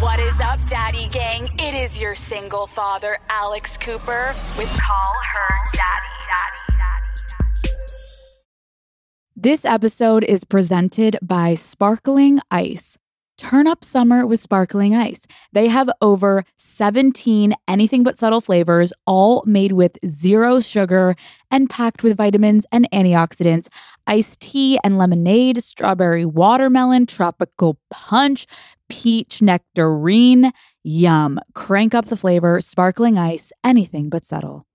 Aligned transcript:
What 0.00 0.20
is 0.20 0.38
up, 0.38 0.60
Daddy 0.68 1.08
Gang? 1.08 1.50
It 1.58 1.74
is 1.74 2.00
your 2.00 2.14
single 2.14 2.68
father, 2.68 3.18
Alex 3.28 3.76
Cooper, 3.76 4.32
with 4.56 4.68
Call 4.68 5.12
Her 5.34 5.54
Daddy. 5.72 6.08
This 9.34 9.64
episode 9.64 10.22
is 10.22 10.44
presented 10.44 11.18
by 11.20 11.54
Sparkling 11.54 12.38
Ice. 12.48 12.96
Turn 13.38 13.68
up 13.68 13.84
summer 13.84 14.26
with 14.26 14.40
Sparkling 14.40 14.96
Ice. 14.96 15.26
They 15.52 15.68
have 15.68 15.88
over 16.00 16.44
17 16.56 17.54
anything 17.68 18.02
but 18.02 18.18
subtle 18.18 18.40
flavors, 18.40 18.92
all 19.06 19.44
made 19.46 19.72
with 19.72 19.96
zero 20.04 20.58
sugar 20.58 21.14
and 21.48 21.70
packed 21.70 22.02
with 22.02 22.16
vitamins 22.16 22.66
and 22.72 22.88
antioxidants. 22.92 23.68
Iced 24.08 24.40
tea 24.40 24.80
and 24.82 24.98
lemonade, 24.98 25.62
strawberry 25.62 26.24
watermelon, 26.24 27.06
tropical 27.06 27.78
punch, 27.90 28.48
peach 28.88 29.40
nectarine. 29.42 30.52
Yum. 30.84 31.38
Crank 31.54 31.94
up 31.94 32.06
the 32.06 32.16
flavor, 32.16 32.60
Sparkling 32.60 33.18
Ice, 33.18 33.52
anything 33.64 34.08
but 34.08 34.24
subtle. 34.24 34.66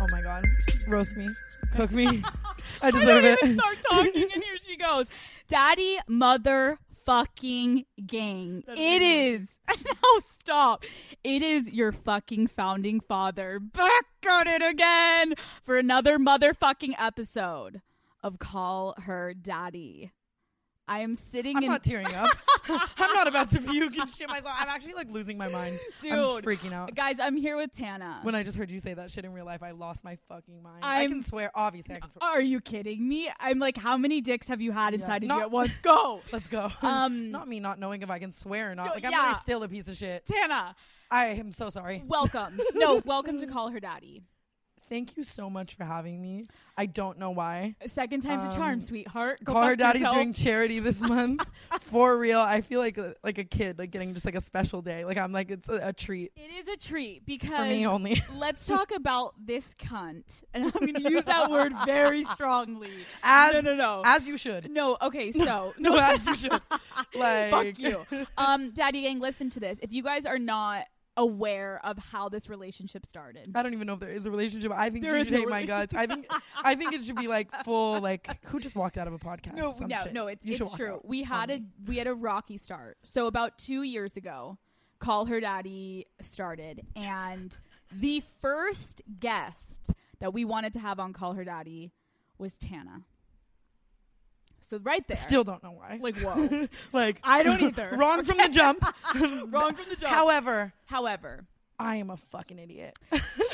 Oh 0.00 0.06
my 0.12 0.20
god. 0.20 0.44
Roast 0.88 1.16
me. 1.16 1.26
Cook 1.74 1.90
me. 1.90 2.06
I 2.82 2.88
I 2.88 2.90
deserve 2.90 3.22
don't 3.24 3.50
it. 3.50 3.54
start 3.58 3.76
talking, 3.90 4.22
and 4.22 4.42
here 4.44 4.56
she 4.64 4.76
goes. 4.76 5.06
Daddy, 5.48 5.98
mother, 6.06 6.78
fucking 7.04 7.84
gang. 8.06 8.62
It 8.68 9.02
is. 9.02 9.56
No, 9.86 10.20
stop. 10.30 10.84
It 11.24 11.42
is 11.42 11.72
your 11.72 11.90
fucking 11.90 12.46
founding 12.48 13.00
father 13.00 13.58
back 13.58 14.04
on 14.30 14.46
it 14.46 14.62
again 14.62 15.34
for 15.64 15.76
another 15.78 16.18
motherfucking 16.18 16.92
episode 16.98 17.82
of 18.22 18.38
Call 18.38 18.94
Her 19.02 19.34
Daddy. 19.34 20.12
I 20.88 21.00
am 21.00 21.16
sitting 21.16 21.56
I'm 21.56 21.64
in. 21.64 21.68
not 21.70 21.82
tearing 21.82 22.12
up. 22.14 22.30
I'm 22.68 23.12
not 23.12 23.26
about 23.26 23.50
to 23.52 23.60
puke 23.60 23.96
and 23.98 24.08
shit 24.08 24.28
myself. 24.28 24.54
I'm 24.56 24.68
actually 24.68 24.94
like 24.94 25.10
losing 25.10 25.36
my 25.36 25.48
mind. 25.48 25.78
I'm 26.04 26.10
Dude. 26.10 26.44
freaking 26.44 26.72
out. 26.72 26.94
Guys, 26.94 27.16
I'm 27.20 27.36
here 27.36 27.56
with 27.56 27.72
Tana. 27.72 28.20
When 28.22 28.34
I 28.34 28.42
just 28.42 28.56
heard 28.56 28.70
you 28.70 28.78
say 28.80 28.94
that 28.94 29.10
shit 29.10 29.24
in 29.24 29.32
real 29.32 29.44
life, 29.44 29.62
I 29.62 29.72
lost 29.72 30.04
my 30.04 30.16
fucking 30.28 30.62
mind. 30.62 30.84
i 30.84 31.00
I'm- 31.00 31.10
can 31.10 31.22
swear, 31.22 31.50
obviously, 31.54 31.96
I 31.96 32.00
can 32.00 32.10
swear. 32.10 32.30
Are 32.30 32.40
you 32.40 32.60
kidding 32.60 33.06
me? 33.08 33.28
I'm 33.40 33.58
like, 33.58 33.76
how 33.76 33.96
many 33.96 34.20
dicks 34.20 34.46
have 34.48 34.60
you 34.60 34.72
had 34.72 34.92
Yeah. 34.94 35.00
inside 35.00 35.22
of 35.22 35.28
Not- 35.28 35.36
you 35.38 35.42
at 35.42 35.50
once? 35.50 35.72
Go. 35.82 36.22
Let's 36.32 36.46
go. 36.46 36.70
Um, 36.82 37.30
not 37.32 37.48
me 37.48 37.60
not 37.60 37.78
knowing 37.78 38.02
if 38.02 38.10
I 38.10 38.18
can 38.18 38.30
swear 38.32 38.70
or 38.70 38.74
not. 38.74 38.86
No, 38.86 38.92
like, 38.94 39.04
I'm 39.04 39.10
yeah. 39.10 39.26
really 39.28 39.38
still 39.40 39.62
a 39.64 39.68
piece 39.68 39.88
of 39.88 39.96
shit. 39.96 40.24
Tana, 40.26 40.74
I 41.10 41.26
am 41.26 41.52
so 41.52 41.68
sorry. 41.70 42.02
welcome. 42.06 42.60
no, 42.74 43.02
welcome 43.04 43.38
to 43.40 43.46
Call 43.46 43.70
Her 43.70 43.80
Daddy. 43.80 44.22
Thank 44.88 45.16
you 45.16 45.22
so 45.24 45.50
much 45.50 45.74
for 45.74 45.84
having 45.84 46.20
me. 46.20 46.44
I 46.76 46.86
don't 46.86 47.18
know 47.18 47.30
why. 47.30 47.74
Second 47.86 48.20
time's 48.22 48.44
a 48.52 48.56
charm, 48.56 48.74
Um, 48.74 48.80
sweetheart. 48.80 49.42
Go 49.42 49.54
fuck 49.54 49.78
daddy's 49.78 50.00
yourself. 50.02 50.16
doing 50.16 50.32
charity 50.32 50.78
this 50.80 51.00
month. 51.08 51.44
For 51.80 52.16
real. 52.16 52.38
I 52.40 52.60
feel 52.60 52.80
like 52.80 52.98
a, 52.98 53.14
like 53.24 53.38
a 53.38 53.44
kid, 53.44 53.78
like 53.78 53.90
getting 53.90 54.14
just 54.14 54.26
like 54.26 54.34
a 54.34 54.40
special 54.40 54.82
day. 54.82 55.04
Like 55.04 55.16
I'm 55.16 55.32
like 55.32 55.50
it's 55.50 55.68
a, 55.68 55.88
a 55.88 55.92
treat 55.92 56.32
It 56.36 56.50
is 56.50 56.68
a 56.68 56.76
treat 56.76 57.24
because 57.26 57.50
for 57.50 57.64
me 57.64 57.86
only. 57.86 58.22
let's 58.36 58.66
talk 58.66 58.92
about 58.94 59.34
this 59.44 59.74
cunt, 59.74 60.42
and 60.54 60.64
I'm 60.64 60.70
going 60.70 60.94
to 60.94 61.10
use 61.10 61.24
that 61.24 61.50
word 61.50 61.72
very 61.84 62.24
strongly. 62.24 62.90
As 63.22 63.54
no, 63.54 63.60
no, 63.62 63.74
no, 63.74 64.02
as 64.04 64.28
you 64.28 64.36
should. 64.36 64.70
no. 64.70 64.96
Okay, 65.02 65.32
so 65.32 65.72
No, 65.78 65.96
as 65.98 66.24
you 66.26 66.34
should. 66.34 66.52
Like 67.14 67.50
fuck 67.50 67.78
you. 67.78 68.00
Um, 68.38 68.70
Daddy 68.70 69.02
Gang, 69.02 69.20
listen 69.20 69.50
to 69.50 69.60
this. 69.60 69.78
If 69.82 69.92
you 69.92 70.02
guys 70.02 70.26
are 70.26 70.38
not 70.38 70.84
aware 71.16 71.80
of 71.84 71.98
how 71.98 72.28
this 72.28 72.48
relationship 72.48 73.06
started, 73.06 73.48
I 73.54 73.62
don't 73.62 73.72
even 73.72 73.86
know 73.86 73.94
if 73.94 74.00
there 74.00 74.10
is 74.12 74.26
a 74.26 74.30
relationship. 74.30 74.70
I 74.72 74.90
think 74.90 75.04
There 75.04 75.14
you 75.14 75.20
is 75.22 75.26
should 75.26 75.32
no 75.34 75.38
hate 75.40 75.48
my 75.48 75.64
guts. 75.64 75.94
I 75.94 76.06
think 76.06 76.26
I 76.62 76.74
think 76.74 76.92
it 76.92 77.02
should 77.04 77.16
be 77.16 77.28
like 77.28 77.50
full 77.64 78.00
like 78.00 78.44
who 78.46 78.60
just 78.60 78.76
walked 78.76 78.98
out 78.98 79.06
of 79.06 79.14
a 79.14 79.18
podcast. 79.18 79.54
no, 79.54 79.74
no, 79.80 79.96
shit. 80.02 80.12
no. 80.12 80.26
It's 80.26 80.44
You 80.44 80.56
it's 80.60 80.74
true. 80.74 81.00
We 81.04 81.22
had 81.22 81.50
on 81.50 81.56
a 81.56 81.58
me. 81.60 81.66
we 81.86 81.96
had 81.98 82.06
a 82.06 82.14
rocky 82.14 82.58
start. 82.58 82.98
So 83.02 83.26
about 83.26 83.58
two 83.58 83.82
years 83.82 84.16
ago, 84.16 84.58
Call 84.98 85.26
Her 85.26 85.40
Daddy 85.40 86.06
started, 86.20 86.86
and 86.94 87.56
the 87.92 88.22
first 88.40 89.02
guest 89.20 89.90
that 90.20 90.32
we 90.32 90.44
wanted 90.44 90.72
to 90.74 90.78
have 90.80 90.98
on 90.98 91.12
Call 91.12 91.34
Her 91.34 91.44
Daddy 91.44 91.92
was 92.38 92.56
Tana. 92.58 93.02
So 94.66 94.78
right 94.82 95.06
there, 95.06 95.16
Still 95.16 95.44
don't 95.44 95.62
know 95.62 95.70
why. 95.70 96.00
like 96.02 96.18
whoa, 96.18 96.66
like 96.92 97.20
I 97.22 97.44
don't 97.44 97.62
either. 97.62 97.90
wrong 97.96 98.24
from 98.24 98.38
the 98.38 98.48
jump. 98.48 98.84
wrong 99.52 99.74
from 99.74 99.88
the 99.88 99.94
jump. 99.94 100.12
However, 100.12 100.72
However, 100.86 101.44
I 101.78 101.96
am 101.96 102.10
a 102.10 102.16
fucking 102.16 102.58
idiot. 102.58 102.98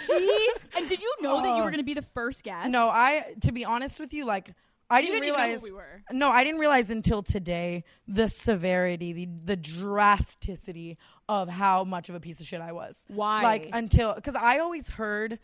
she 0.07 0.49
and 0.75 0.89
did 0.89 1.03
you 1.03 1.15
know 1.21 1.43
that 1.43 1.55
you 1.55 1.63
were 1.63 1.71
going 1.71 1.79
to 1.79 1.85
be 1.85 1.93
the 1.93 2.07
first 2.15 2.43
guest? 2.43 2.71
No, 2.71 2.89
I 2.89 3.35
to 3.43 3.53
be 3.53 3.67
honest 3.67 4.01
with 4.01 4.15
you, 4.15 4.25
like 4.25 4.55
I 4.89 5.03
didn't, 5.03 5.21
didn't 5.21 5.35
realize 5.35 5.63
we 5.63 5.71
were. 5.73 6.03
No, 6.11 6.31
I 6.31 6.45
didn't 6.45 6.61
realize 6.61 6.89
until 6.89 7.23
today 7.23 7.85
the 8.09 8.29
severity, 8.29 9.13
the 9.13 9.29
the 9.45 9.57
drasticity 9.59 10.97
of 11.29 11.51
how 11.51 11.85
much 11.85 12.09
of 12.09 12.15
a 12.15 12.21
piece 12.21 12.41
of 12.41 12.47
shit 12.47 12.63
I 12.63 12.73
was. 12.73 13.05
Why? 13.09 13.43
Like 13.43 13.69
until 13.75 14.15
because 14.15 14.35
I 14.35 14.61
always 14.61 14.89
heard 14.89 15.39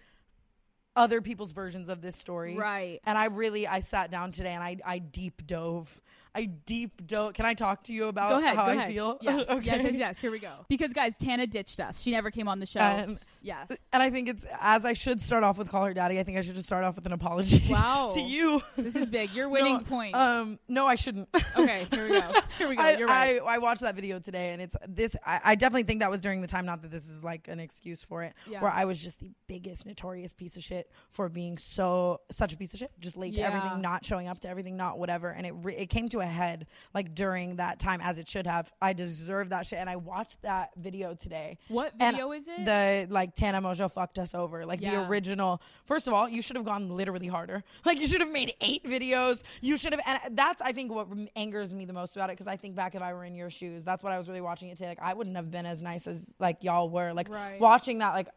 other 0.98 1.22
people's 1.22 1.53
versions 1.53 1.88
of 1.88 2.03
this 2.03 2.16
story. 2.16 2.56
Right. 2.56 3.00
And 3.06 3.16
I 3.16 3.26
really 3.26 3.66
I 3.66 3.81
sat 3.81 4.10
down 4.10 4.32
today 4.32 4.53
and 4.53 4.62
I 4.62 4.76
I 4.84 4.98
deep 4.98 5.47
dove. 5.47 6.00
I 6.34 6.44
deep 6.44 7.06
dove. 7.06 7.32
Can 7.34 7.47
I 7.47 7.54
talk 7.54 7.84
to 7.84 7.92
you 7.92 8.06
about 8.06 8.42
ahead. 8.42 8.56
how 8.56 8.64
I 8.64 8.75
ahead. 8.75 8.88
feel? 8.92 9.19
Yes, 9.22 9.48
okay. 9.48 9.64
yes, 9.66 9.82
yes, 9.84 9.94
yes. 9.94 10.19
Here 10.19 10.31
we 10.31 10.38
go. 10.38 10.53
Because 10.69 10.92
guys, 10.92 11.16
Tana 11.16 11.47
ditched 11.47 11.81
us. 11.81 12.00
She 12.00 12.10
never 12.10 12.31
came 12.31 12.48
on 12.48 12.58
the 12.60 12.66
show. 12.66 12.81
And, 12.81 13.19
yes. 13.43 13.71
and 13.93 14.03
I 14.03 14.10
think 14.10 14.28
it's 14.28 14.44
as 14.60 14.84
I 14.84 14.93
should 14.93 15.21
start 15.21 15.44
off 15.44 15.59
with 15.59 15.69
call 15.71 15.84
her 15.84 15.94
daddy. 15.94 16.19
I 16.19 16.22
think 16.22 16.38
I 16.38 16.41
should 16.43 16.54
just 16.54 16.66
start 16.69 16.84
off 16.84 16.97
with 16.97 17.06
an 17.06 17.12
apology. 17.12 17.65
Wow. 17.69 18.12
to 18.15 18.21
you. 18.21 18.60
This 18.76 18.97
is 18.97 19.10
big. 19.10 19.32
You're 19.32 19.49
winning 19.49 19.75
No, 19.75 19.81
points. 19.81 20.16
Um, 20.19 20.59
no, 20.69 20.87
I 20.87 20.94
shouldn't. 20.94 21.28
okay, 21.56 21.87
here 21.93 22.04
we 22.09 22.21
go. 22.21 22.32
Here 22.59 22.69
we 22.69 22.75
go. 22.75 22.82
I, 22.82 22.97
You're 22.97 23.06
right. 23.06 23.41
I, 23.41 23.54
I 23.54 23.59
watched 23.59 23.82
that 23.82 23.94
video 23.94 24.19
today, 24.19 24.50
and 24.53 24.60
it's 24.60 24.75
this. 24.88 25.15
I, 25.25 25.41
I 25.44 25.54
definitely 25.54 25.84
think 25.84 26.00
that 26.00 26.10
was 26.10 26.21
during 26.21 26.41
the 26.41 26.49
time. 26.49 26.66
Not 26.66 26.82
that 26.82 26.91
this 26.91 27.09
is 27.09 27.22
like 27.22 27.47
an 27.47 27.60
excuse 27.60 28.03
for 28.03 28.25
it, 28.25 28.34
Yeah. 28.50 28.60
where 28.60 28.71
I 28.72 28.84
was 28.84 28.99
just 28.99 29.21
the 29.21 29.31
biggest 29.47 29.87
notorious 29.87 30.32
piece 30.32 30.56
of 30.56 30.65
shit 30.65 30.91
for 31.10 31.28
being 31.28 31.56
so 31.56 32.20
such 32.32 32.53
a 32.53 32.56
piece 32.56 32.72
of 32.72 32.81
shit, 32.81 32.91
just 32.99 33.16
late 33.16 33.37
to 33.37 33.43
everything, 33.43 33.81
not 33.81 34.05
showing 34.05 34.26
up 34.26 34.41
to 34.41 34.49
everything, 34.49 34.76
not 34.76 34.99
whatever. 34.99 35.28
And 35.31 35.47
it 35.47 35.55
re- 35.62 35.76
it 35.76 35.87
came 35.87 36.09
to 36.09 36.19
a 36.20 36.26
head 36.26 36.66
like 36.94 37.15
during 37.15 37.56
that 37.56 37.78
time, 37.78 38.00
as 38.03 38.19
it 38.19 38.28
should 38.28 38.47
have. 38.49 38.72
I 38.82 38.93
deserve 38.93 39.50
that 39.50 39.66
shit, 39.69 39.78
and 39.78 39.88
I 39.88 39.94
watched 39.97 40.43
that 40.43 40.70
video 40.76 41.15
today. 41.15 41.59
what 41.69 41.97
video 41.97 42.32
is 42.32 42.49
it? 42.49 42.65
The 42.65 43.06
like 43.09 43.28
Tana 43.34 43.61
Mongeau 43.62 43.91
fucked 43.91 44.19
us 44.19 44.34
over. 44.34 44.65
Like 44.66 44.81
the 44.81 45.06
original. 45.09 45.61
First 45.84 46.06
of 46.06 46.12
all, 46.15 46.28
you 46.28 46.43
should 46.43 46.56
have 46.56 46.65
gone 46.65 46.89
literally 46.89 47.27
harder. 47.28 47.62
Like 47.84 48.00
you 48.00 48.06
should 48.06 48.21
have 48.21 48.31
made 48.33 48.53
eight 48.61 48.84
videos. 48.84 49.43
You 49.61 49.77
should 49.77 49.93
have, 49.94 50.03
and 50.05 50.37
that's 50.37 50.61
I 50.61 50.72
think 50.72 50.93
what 50.93 51.09
angers 51.37 51.72
me 51.72 51.84
the 51.87 51.93
most 51.93 52.17
about 52.17 52.28
it 52.28 52.33
because 52.34 52.47
I 52.47 52.56
think 52.56 52.75
back 52.75 52.94
if 52.94 53.00
I 53.03 53.12
were 53.15 53.25
in 53.25 53.34
your 53.34 53.50
shoes, 53.50 53.84
that's 53.84 54.03
what 54.03 54.12
I 54.12 54.19
was 54.19 54.28
really 54.28 54.41
watching 54.41 54.69
it 54.69 54.77
today. 54.78 54.88
Like 54.91 55.00
I 55.03 55.15
wouldn't 55.15 55.37
have 55.37 55.50
been 55.50 55.65
as 55.67 55.81
nice 55.81 56.06
as 56.06 56.27
like 56.38 56.62
y'all 56.62 56.91
were. 56.91 57.12
Like 57.12 57.28
Right. 57.28 57.61
watching 57.61 57.99
that, 57.99 58.12
like. 58.15 58.28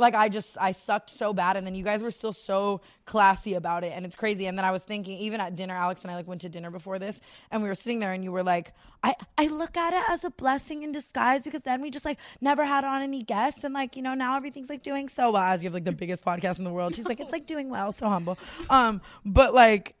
Like 0.00 0.14
I 0.14 0.28
just 0.28 0.56
I 0.60 0.72
sucked 0.72 1.10
so 1.10 1.32
bad, 1.32 1.56
and 1.56 1.66
then 1.66 1.74
you 1.74 1.84
guys 1.84 2.02
were 2.02 2.10
still 2.10 2.32
so 2.32 2.80
classy 3.04 3.54
about 3.54 3.84
it, 3.84 3.92
and 3.94 4.04
it's 4.04 4.16
crazy. 4.16 4.46
And 4.46 4.56
then 4.56 4.64
I 4.64 4.70
was 4.70 4.82
thinking, 4.82 5.18
even 5.18 5.40
at 5.40 5.56
dinner, 5.56 5.74
Alex 5.74 6.02
and 6.02 6.10
I 6.10 6.16
like 6.16 6.26
went 6.26 6.40
to 6.40 6.48
dinner 6.48 6.70
before 6.70 6.98
this, 6.98 7.20
and 7.50 7.62
we 7.62 7.68
were 7.68 7.74
sitting 7.74 8.00
there, 8.00 8.12
and 8.12 8.24
you 8.24 8.32
were 8.32 8.42
like, 8.42 8.72
I 9.02 9.14
I 9.38 9.46
look 9.46 9.76
at 9.76 9.92
it 9.92 10.02
as 10.10 10.24
a 10.24 10.30
blessing 10.30 10.82
in 10.82 10.92
disguise 10.92 11.44
because 11.44 11.60
then 11.60 11.82
we 11.82 11.90
just 11.90 12.04
like 12.04 12.18
never 12.40 12.64
had 12.64 12.84
on 12.84 13.02
any 13.02 13.22
guests, 13.22 13.62
and 13.64 13.74
like 13.74 13.96
you 13.96 14.02
know 14.02 14.14
now 14.14 14.36
everything's 14.36 14.70
like 14.70 14.82
doing 14.82 15.08
so 15.08 15.30
well. 15.32 15.42
As 15.42 15.62
you 15.62 15.68
have 15.68 15.74
like 15.74 15.84
the 15.84 15.92
biggest 15.92 16.24
podcast 16.24 16.58
in 16.58 16.64
the 16.64 16.72
world, 16.72 16.94
she's 16.94 17.06
like 17.06 17.20
it's 17.20 17.32
like 17.32 17.46
doing 17.46 17.70
well, 17.70 17.92
so 17.92 18.08
humble. 18.08 18.38
Um, 18.68 19.00
but 19.24 19.54
like. 19.54 19.94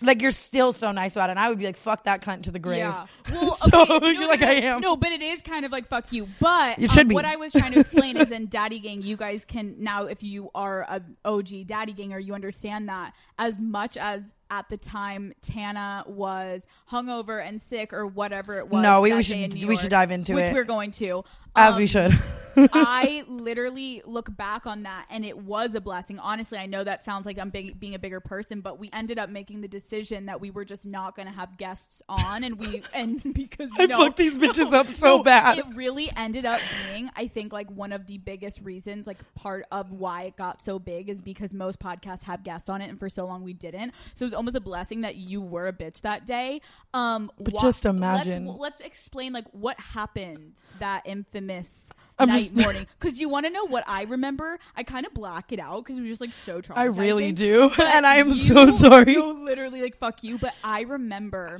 Like 0.00 0.20
you're 0.22 0.30
still 0.30 0.72
so 0.72 0.92
nice 0.92 1.16
about 1.16 1.30
it, 1.30 1.32
and 1.32 1.38
I 1.38 1.48
would 1.48 1.58
be 1.58 1.64
like, 1.64 1.76
"Fuck 1.76 2.04
that 2.04 2.20
cunt 2.22 2.42
to 2.42 2.50
the 2.50 2.58
grave." 2.58 2.78
Yeah. 2.78 3.06
Well, 3.32 3.56
so 3.56 3.82
okay, 3.96 4.12
no, 4.20 4.26
like 4.28 4.40
no, 4.40 4.46
I 4.46 4.52
am. 4.52 4.80
No, 4.80 4.96
but 4.96 5.10
it 5.10 5.22
is 5.22 5.40
kind 5.42 5.64
of 5.64 5.72
like 5.72 5.88
fuck 5.88 6.12
you. 6.12 6.28
But 6.40 6.78
It 6.78 6.90
should 6.90 7.02
um, 7.02 7.08
be. 7.08 7.14
what 7.14 7.24
I 7.24 7.36
was 7.36 7.52
trying 7.52 7.72
to 7.72 7.80
explain 7.80 8.16
is 8.16 8.30
in 8.38 8.48
Daddy 8.48 8.78
Gang, 8.78 9.02
you 9.02 9.16
guys 9.16 9.44
can 9.44 9.76
now, 9.78 10.04
if 10.04 10.22
you 10.22 10.50
are 10.54 10.82
a 10.82 11.02
OG 11.24 11.66
Daddy 11.66 11.92
Ganger, 11.92 12.18
you 12.18 12.34
understand 12.34 12.88
that 12.88 13.12
as 13.38 13.60
much 13.60 13.96
as 13.96 14.32
at 14.50 14.68
the 14.68 14.76
time 14.76 15.32
Tana 15.42 16.04
was 16.06 16.66
hungover 16.90 17.44
and 17.46 17.60
sick 17.60 17.92
or 17.92 18.06
whatever 18.06 18.58
it 18.58 18.68
was. 18.68 18.82
No, 18.82 19.00
we- 19.00 19.12
we 19.14 19.22
should- 19.22 19.64
we 19.64 19.76
should 19.76 19.90
dive 19.90 20.10
into 20.10 20.34
which 20.34 20.46
it. 20.46 20.52
we're 20.52 20.64
going 20.64 20.90
to. 20.92 21.24
As 21.56 21.74
Um, 21.74 21.78
we 21.80 21.86
should. 21.86 22.12
I 22.56 23.24
literally 23.28 24.00
look 24.04 24.34
back 24.36 24.66
on 24.66 24.84
that 24.84 25.06
and 25.10 25.24
it 25.24 25.36
was 25.38 25.74
a 25.74 25.80
blessing. 25.80 26.18
Honestly, 26.18 26.56
I 26.58 26.66
know 26.66 26.84
that 26.84 27.04
sounds 27.04 27.26
like 27.26 27.38
I'm 27.38 27.50
big, 27.50 27.78
being 27.80 27.94
a 27.94 27.98
bigger 27.98 28.20
person, 28.20 28.60
but 28.60 28.78
we 28.78 28.90
ended 28.92 29.18
up 29.18 29.28
making 29.28 29.60
the 29.60 29.68
decision 29.68 30.26
that 30.26 30.40
we 30.40 30.50
were 30.50 30.64
just 30.64 30.86
not 30.86 31.16
going 31.16 31.26
to 31.26 31.34
have 31.34 31.56
guests 31.58 32.00
on, 32.08 32.44
and 32.44 32.58
we 32.58 32.82
and 32.94 33.20
because 33.34 33.70
I 33.78 33.86
no, 33.86 33.98
fucked 33.98 34.16
these 34.18 34.38
bitches 34.38 34.72
up 34.72 34.88
so 34.88 35.18
no, 35.18 35.22
bad. 35.24 35.58
It 35.58 35.66
really 35.74 36.10
ended 36.16 36.44
up 36.44 36.60
being, 36.92 37.10
I 37.16 37.26
think, 37.26 37.52
like 37.52 37.70
one 37.70 37.92
of 37.92 38.06
the 38.06 38.18
biggest 38.18 38.60
reasons, 38.60 39.06
like 39.06 39.18
part 39.34 39.64
of 39.72 39.90
why 39.90 40.24
it 40.24 40.36
got 40.36 40.62
so 40.62 40.78
big 40.78 41.08
is 41.08 41.22
because 41.22 41.52
most 41.52 41.78
podcasts 41.80 42.22
have 42.24 42.44
guests 42.44 42.68
on 42.68 42.80
it, 42.80 42.88
and 42.88 42.98
for 42.98 43.08
so 43.08 43.26
long 43.26 43.42
we 43.42 43.52
didn't. 43.52 43.92
So 44.14 44.24
it 44.24 44.26
was 44.26 44.33
almost 44.34 44.56
a 44.56 44.60
blessing 44.60 45.02
that 45.02 45.16
you 45.16 45.40
were 45.40 45.66
a 45.68 45.72
bitch 45.72 46.02
that 46.02 46.26
day. 46.26 46.60
Um, 46.92 47.30
But 47.38 47.54
wha- 47.54 47.60
just 47.62 47.84
imagine. 47.86 48.46
Let's, 48.46 48.58
let's 48.60 48.80
explain 48.80 49.32
like 49.32 49.46
what 49.52 49.78
happened 49.80 50.54
that 50.80 51.02
infamous 51.04 51.88
I'm 52.18 52.28
night 52.28 52.54
just- 52.54 52.64
morning 52.64 52.86
because 53.00 53.18
you 53.20 53.28
want 53.28 53.46
to 53.46 53.50
know 53.50 53.66
what 53.66 53.84
I 53.86 54.02
remember. 54.04 54.58
I 54.76 54.82
kind 54.82 55.06
of 55.06 55.14
black 55.14 55.52
it 55.52 55.58
out 55.60 55.84
because 55.84 55.98
it 55.98 56.02
was 56.02 56.10
just 56.10 56.20
like 56.20 56.32
so 56.32 56.60
traumatizing. 56.60 56.76
I 56.78 56.84
really 56.84 57.32
do, 57.32 57.70
and 57.82 58.06
I 58.06 58.16
am 58.16 58.28
you- 58.28 58.34
so 58.34 58.70
sorry. 58.76 59.14
No, 59.14 59.30
literally, 59.32 59.82
like 59.82 59.96
fuck 59.98 60.22
you. 60.22 60.38
But 60.38 60.54
I 60.62 60.82
remember 60.82 61.58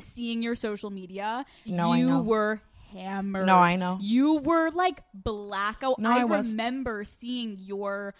seeing 0.00 0.42
your 0.42 0.54
social 0.54 0.90
media, 0.90 1.44
No, 1.64 1.92
I 1.92 1.98
you 1.98 2.20
were 2.20 2.60
hammered. 2.92 3.46
No, 3.46 3.56
I 3.56 3.76
know. 3.76 3.98
You 4.00 4.38
were 4.38 4.70
like 4.70 5.02
blackout. 5.12 5.98
No, 5.98 6.10
I, 6.12 6.18
I 6.18 6.22
remember 6.24 7.04
seeing 7.04 7.56
your 7.60 8.14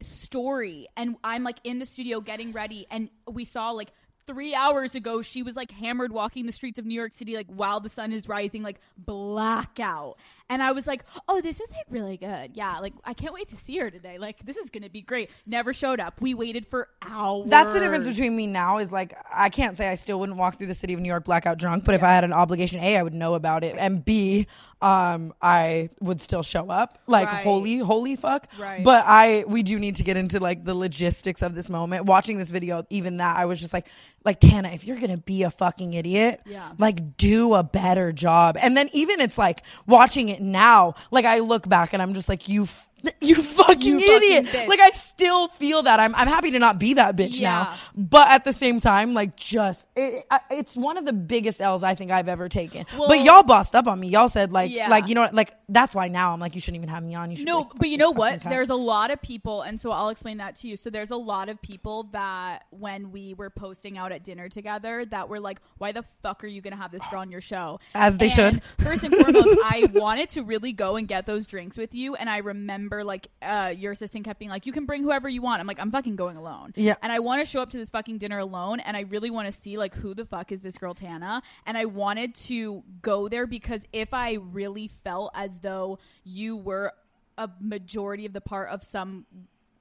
story 0.00 0.86
and 0.96 1.16
I'm 1.22 1.44
like 1.44 1.58
in 1.64 1.78
the 1.78 1.86
studio 1.86 2.20
getting 2.20 2.52
ready 2.52 2.86
and 2.90 3.10
we 3.30 3.44
saw 3.44 3.70
like 3.70 3.90
three 4.26 4.54
hours 4.54 4.94
ago 4.94 5.22
she 5.22 5.42
was 5.42 5.56
like 5.56 5.70
hammered 5.70 6.12
walking 6.12 6.46
the 6.46 6.52
streets 6.52 6.78
of 6.78 6.86
New 6.86 6.94
York 6.94 7.12
City 7.14 7.36
like 7.36 7.48
while 7.48 7.80
the 7.80 7.88
sun 7.88 8.12
is 8.12 8.28
rising 8.28 8.62
like 8.62 8.80
blackout 8.96 10.18
and 10.50 10.62
I 10.62 10.72
was 10.72 10.86
like 10.86 11.04
oh 11.28 11.40
this 11.40 11.60
is 11.60 11.70
like 11.72 11.86
really 11.88 12.18
good 12.18 12.50
yeah 12.54 12.78
like 12.80 12.92
I 13.04 13.14
can't 13.14 13.32
wait 13.32 13.48
to 13.48 13.56
see 13.56 13.78
her 13.78 13.90
today 13.90 14.18
like 14.18 14.44
this 14.44 14.58
is 14.58 14.68
gonna 14.68 14.90
be 14.90 15.00
great 15.00 15.30
never 15.46 15.72
showed 15.72 16.00
up 16.00 16.20
we 16.20 16.34
waited 16.34 16.66
for 16.66 16.88
hours 17.00 17.48
That's 17.48 17.72
the 17.72 17.80
difference 17.80 18.06
between 18.06 18.36
me 18.36 18.46
now 18.46 18.78
is 18.78 18.92
like 18.92 19.16
I 19.32 19.48
can't 19.48 19.76
say 19.76 19.88
I 19.88 19.94
still 19.94 20.20
wouldn't 20.20 20.36
walk 20.36 20.58
through 20.58 20.66
the 20.66 20.74
city 20.74 20.92
of 20.92 21.00
New 21.00 21.08
York 21.08 21.24
blackout 21.24 21.58
drunk, 21.58 21.84
but 21.84 21.94
if 21.94 22.02
I 22.02 22.10
had 22.10 22.24
an 22.24 22.32
obligation, 22.32 22.80
A, 22.80 22.96
I 22.96 23.02
would 23.02 23.14
know 23.14 23.34
about 23.34 23.62
it, 23.64 23.76
and 23.78 24.04
B, 24.04 24.46
um, 24.82 25.32
I 25.40 25.90
would 26.00 26.20
still 26.20 26.42
show 26.42 26.68
up. 26.68 26.98
Like 27.06 27.30
Right. 27.30 27.44
holy, 27.44 27.78
holy 27.78 28.16
fuck. 28.16 28.48
Right. 28.58 28.82
But 28.82 29.04
I 29.06 29.44
we 29.46 29.62
do 29.62 29.78
need 29.78 29.96
to 29.96 30.02
get 30.02 30.16
into 30.16 30.40
like 30.40 30.64
the 30.64 30.74
logistics 30.74 31.42
of 31.42 31.54
this 31.54 31.70
moment. 31.70 32.06
Watching 32.06 32.38
this 32.38 32.50
video, 32.50 32.84
even 32.90 33.18
that 33.18 33.36
I 33.36 33.44
was 33.46 33.60
just 33.60 33.72
like 33.72 33.88
like 34.24 34.38
Tana, 34.40 34.68
if 34.70 34.84
you're 34.84 34.98
gonna 35.00 35.16
be 35.16 35.44
a 35.44 35.50
fucking 35.50 35.94
idiot, 35.94 36.40
Yeah. 36.44 36.72
like 36.78 37.16
do 37.16 37.54
a 37.54 37.62
better 37.62 38.12
job. 38.12 38.58
And 38.60 38.76
then 38.76 38.90
even 38.92 39.20
it's 39.20 39.38
like 39.38 39.62
watching 39.86 40.28
it 40.28 40.40
now, 40.42 40.94
like 41.10 41.24
I 41.24 41.38
look 41.38 41.68
back 41.68 41.92
and 41.94 42.02
I'm 42.02 42.12
just 42.14 42.28
like 42.28 42.48
you. 42.48 42.64
F- 42.64 42.86
you 43.20 43.34
fucking 43.36 44.00
You 44.00 44.16
idiot! 44.16 44.46
bitch. 44.46 44.68
like 44.68 44.80
I 44.80 44.90
still 44.90 45.48
feel 45.48 45.82
that. 45.82 46.00
I'm 46.00 46.14
I'm 46.14 46.28
happy 46.28 46.50
to 46.52 46.58
not 46.58 46.78
be 46.78 46.94
that 46.94 47.16
bitch 47.16 47.40
now 47.40 47.74
but 47.94 48.28
at 48.30 48.44
the 48.44 48.52
same 48.52 48.80
time, 48.80 49.14
like 49.14 49.36
just 49.36 49.86
it, 49.96 50.24
it's 50.50 50.76
one 50.76 50.96
of 50.96 51.04
the 51.04 51.12
biggest 51.12 51.60
L's 51.60 51.82
I 51.82 51.94
think 51.94 52.10
I've 52.10 52.28
ever 52.28 52.48
taken. 52.48 52.86
Well- 52.98 53.08
but 53.08 53.20
y'all 53.24 53.42
bossed 53.42 53.74
up 53.74 53.86
on 53.86 54.00
me. 54.00 54.08
Y'all 54.08 54.28
said 54.28 54.52
like 54.52 54.70
Yeah. 54.70 54.88
like 54.88 55.08
you 55.08 55.14
know 55.14 55.22
what, 55.22 55.34
like 55.34 55.54
that's 55.68 55.94
why 55.94 56.08
now 56.08 56.32
I'm 56.32 56.40
like 56.40 56.54
you 56.54 56.60
shouldn't 56.60 56.76
even 56.82 56.88
have 56.88 57.02
me 57.04 57.14
on. 57.14 57.30
You 57.30 57.36
should 57.38 57.46
No, 57.46 57.58
like, 57.60 57.68
but 57.76 57.88
you 57.88 57.96
know 57.98 58.10
what? 58.10 58.34
fucking. 58.34 58.50
There's 58.50 58.70
a 58.70 58.74
lot 58.74 59.10
of 59.10 59.20
people, 59.22 59.62
and 59.62 59.80
so 59.80 59.92
I'll 59.92 60.08
explain 60.08 60.38
that 60.38 60.56
to 60.56 60.68
you. 60.68 60.76
So 60.76 60.90
there's 60.90 61.10
a 61.10 61.16
lot 61.16 61.48
of 61.48 61.60
people 61.62 62.04
that 62.12 62.64
when 62.70 63.12
we 63.12 63.34
were 63.34 63.50
posting 63.50 63.96
out 63.98 64.10
at 64.12 64.24
dinner 64.24 64.48
together, 64.48 65.04
that 65.06 65.28
were 65.28 65.38
like, 65.40 65.60
"Why 65.78 65.92
the 65.92 66.04
fuck 66.22 66.42
are 66.42 66.48
you 66.48 66.60
gonna 66.60 66.76
have 66.76 66.90
this 66.90 67.06
girl 67.08 67.20
on 67.20 67.30
your 67.30 67.40
show?" 67.40 67.78
As 67.94 68.18
they 68.18 68.26
And 68.26 68.32
should. 68.34 68.62
First 68.84 69.04
and 69.04 69.14
foremost, 69.14 69.58
I 69.64 69.88
wanted 69.92 70.30
to 70.30 70.42
really 70.42 70.72
go 70.72 70.96
and 70.96 71.06
get 71.06 71.26
those 71.26 71.46
drinks 71.46 71.76
with 71.76 71.94
you, 71.94 72.14
and 72.16 72.28
I 72.28 72.38
remember 72.38 72.89
like 73.04 73.28
uh, 73.42 73.72
your 73.76 73.92
assistant 73.92 74.24
kept 74.24 74.38
being 74.38 74.50
like, 74.50 74.66
"You 74.66 74.72
can 74.72 74.86
bring 74.86 75.02
whoever 75.02 75.28
you 75.28 75.42
want." 75.42 75.60
I'm 75.60 75.66
like, 75.66 75.80
"I'm 75.80 75.90
fucking 75.90 76.16
going 76.16 76.36
alone." 76.36 76.72
Yeah. 76.76 76.94
And 77.02 77.12
I 77.12 77.20
want 77.20 77.44
to 77.44 77.50
show 77.50 77.62
up 77.62 77.70
to 77.70 77.76
this 77.76 77.90
fucking 77.90 78.18
dinner 78.18 78.38
alone, 78.38 78.80
and 78.80 78.96
I 78.96 79.00
really 79.02 79.30
want 79.30 79.46
to 79.46 79.52
see 79.52 79.78
like 79.78 79.94
who 79.94 80.14
the 80.14 80.24
fuck 80.24 80.52
is 80.52 80.62
this 80.62 80.76
girl 80.76 80.94
Tana, 80.94 81.42
and 81.66 81.78
I 81.78 81.86
wanted 81.86 82.34
to 82.46 82.82
go 83.02 83.28
there 83.28 83.46
because 83.46 83.86
if 83.92 84.12
I 84.12 84.34
really 84.34 84.88
felt 84.88 85.32
as 85.34 85.60
though 85.60 85.98
you 86.24 86.56
were 86.56 86.92
a 87.38 87.48
majority 87.60 88.26
of 88.26 88.32
the 88.32 88.40
part 88.40 88.68
of 88.68 88.84
some 88.84 89.24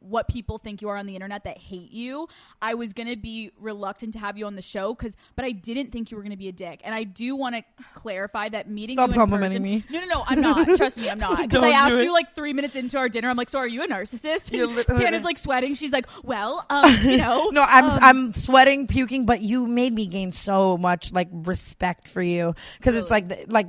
what 0.01 0.27
people 0.27 0.57
think 0.57 0.81
you 0.81 0.89
are 0.89 0.97
on 0.97 1.05
the 1.05 1.13
internet 1.15 1.43
that 1.43 1.57
hate 1.57 1.91
you 1.91 2.27
i 2.61 2.73
was 2.73 2.93
gonna 2.93 3.17
be 3.17 3.51
reluctant 3.59 4.13
to 4.13 4.19
have 4.19 4.37
you 4.37 4.45
on 4.45 4.55
the 4.55 4.61
show 4.61 4.93
because 4.93 5.17
but 5.35 5.43
i 5.45 5.51
didn't 5.51 5.91
think 5.91 6.09
you 6.09 6.17
were 6.17 6.23
gonna 6.23 6.37
be 6.37 6.47
a 6.47 6.51
dick. 6.53 6.81
And 6.83 6.95
i 6.95 7.03
do 7.03 7.35
want 7.35 7.55
to 7.55 7.63
clarify 7.93 8.49
that 8.49 8.69
meeting 8.69 8.95
Stop 8.95 9.09
you 9.09 9.13
in 9.13 9.19
complimenting 9.19 9.61
person- 9.61 9.63
me. 9.63 9.83
no 9.89 9.99
no 9.99 10.05
no 10.05 10.23
i'm 10.27 10.41
not. 10.41 10.77
Trust 10.77 10.97
me 10.97 11.09
i'm 11.09 11.19
not. 11.19 11.37
Because 11.49 11.63
i 11.63 11.71
asked 11.71 11.93
it. 11.95 12.03
you 12.03 12.13
like 12.13 12.33
three 12.33 12.53
minutes 12.53 12.75
into 12.75 12.97
our 12.97 13.09
dinner. 13.09 13.29
I'm 13.29 13.37
like 13.37 13.49
so 13.49 13.59
are 13.59 13.67
you 13.67 13.83
a 13.83 13.87
narcissist? 13.87 14.49
Tana's 14.97 15.23
like 15.23 15.37
sweating. 15.37 15.73
She's 15.75 15.91
like 15.91 16.07
well 16.23 16.65
um 16.69 16.93
you 17.03 17.17
know 17.23 17.49
no, 17.49 17.63
I'm 17.63 17.85
um, 17.85 17.99
I'm 18.01 18.33
sweating, 18.33 18.87
puking, 18.87 19.25
but 19.25 19.41
you 19.41 19.67
made 19.67 19.93
me 19.93 20.05
gain 20.07 20.31
so 20.31 20.77
much 20.77 21.11
like 21.11 21.27
respect 21.31 22.07
for 22.07 22.21
you. 22.21 22.53
Because 22.77 22.95
it's 22.95 23.11
like 23.11 23.27
the, 23.27 23.45
like. 23.49 23.67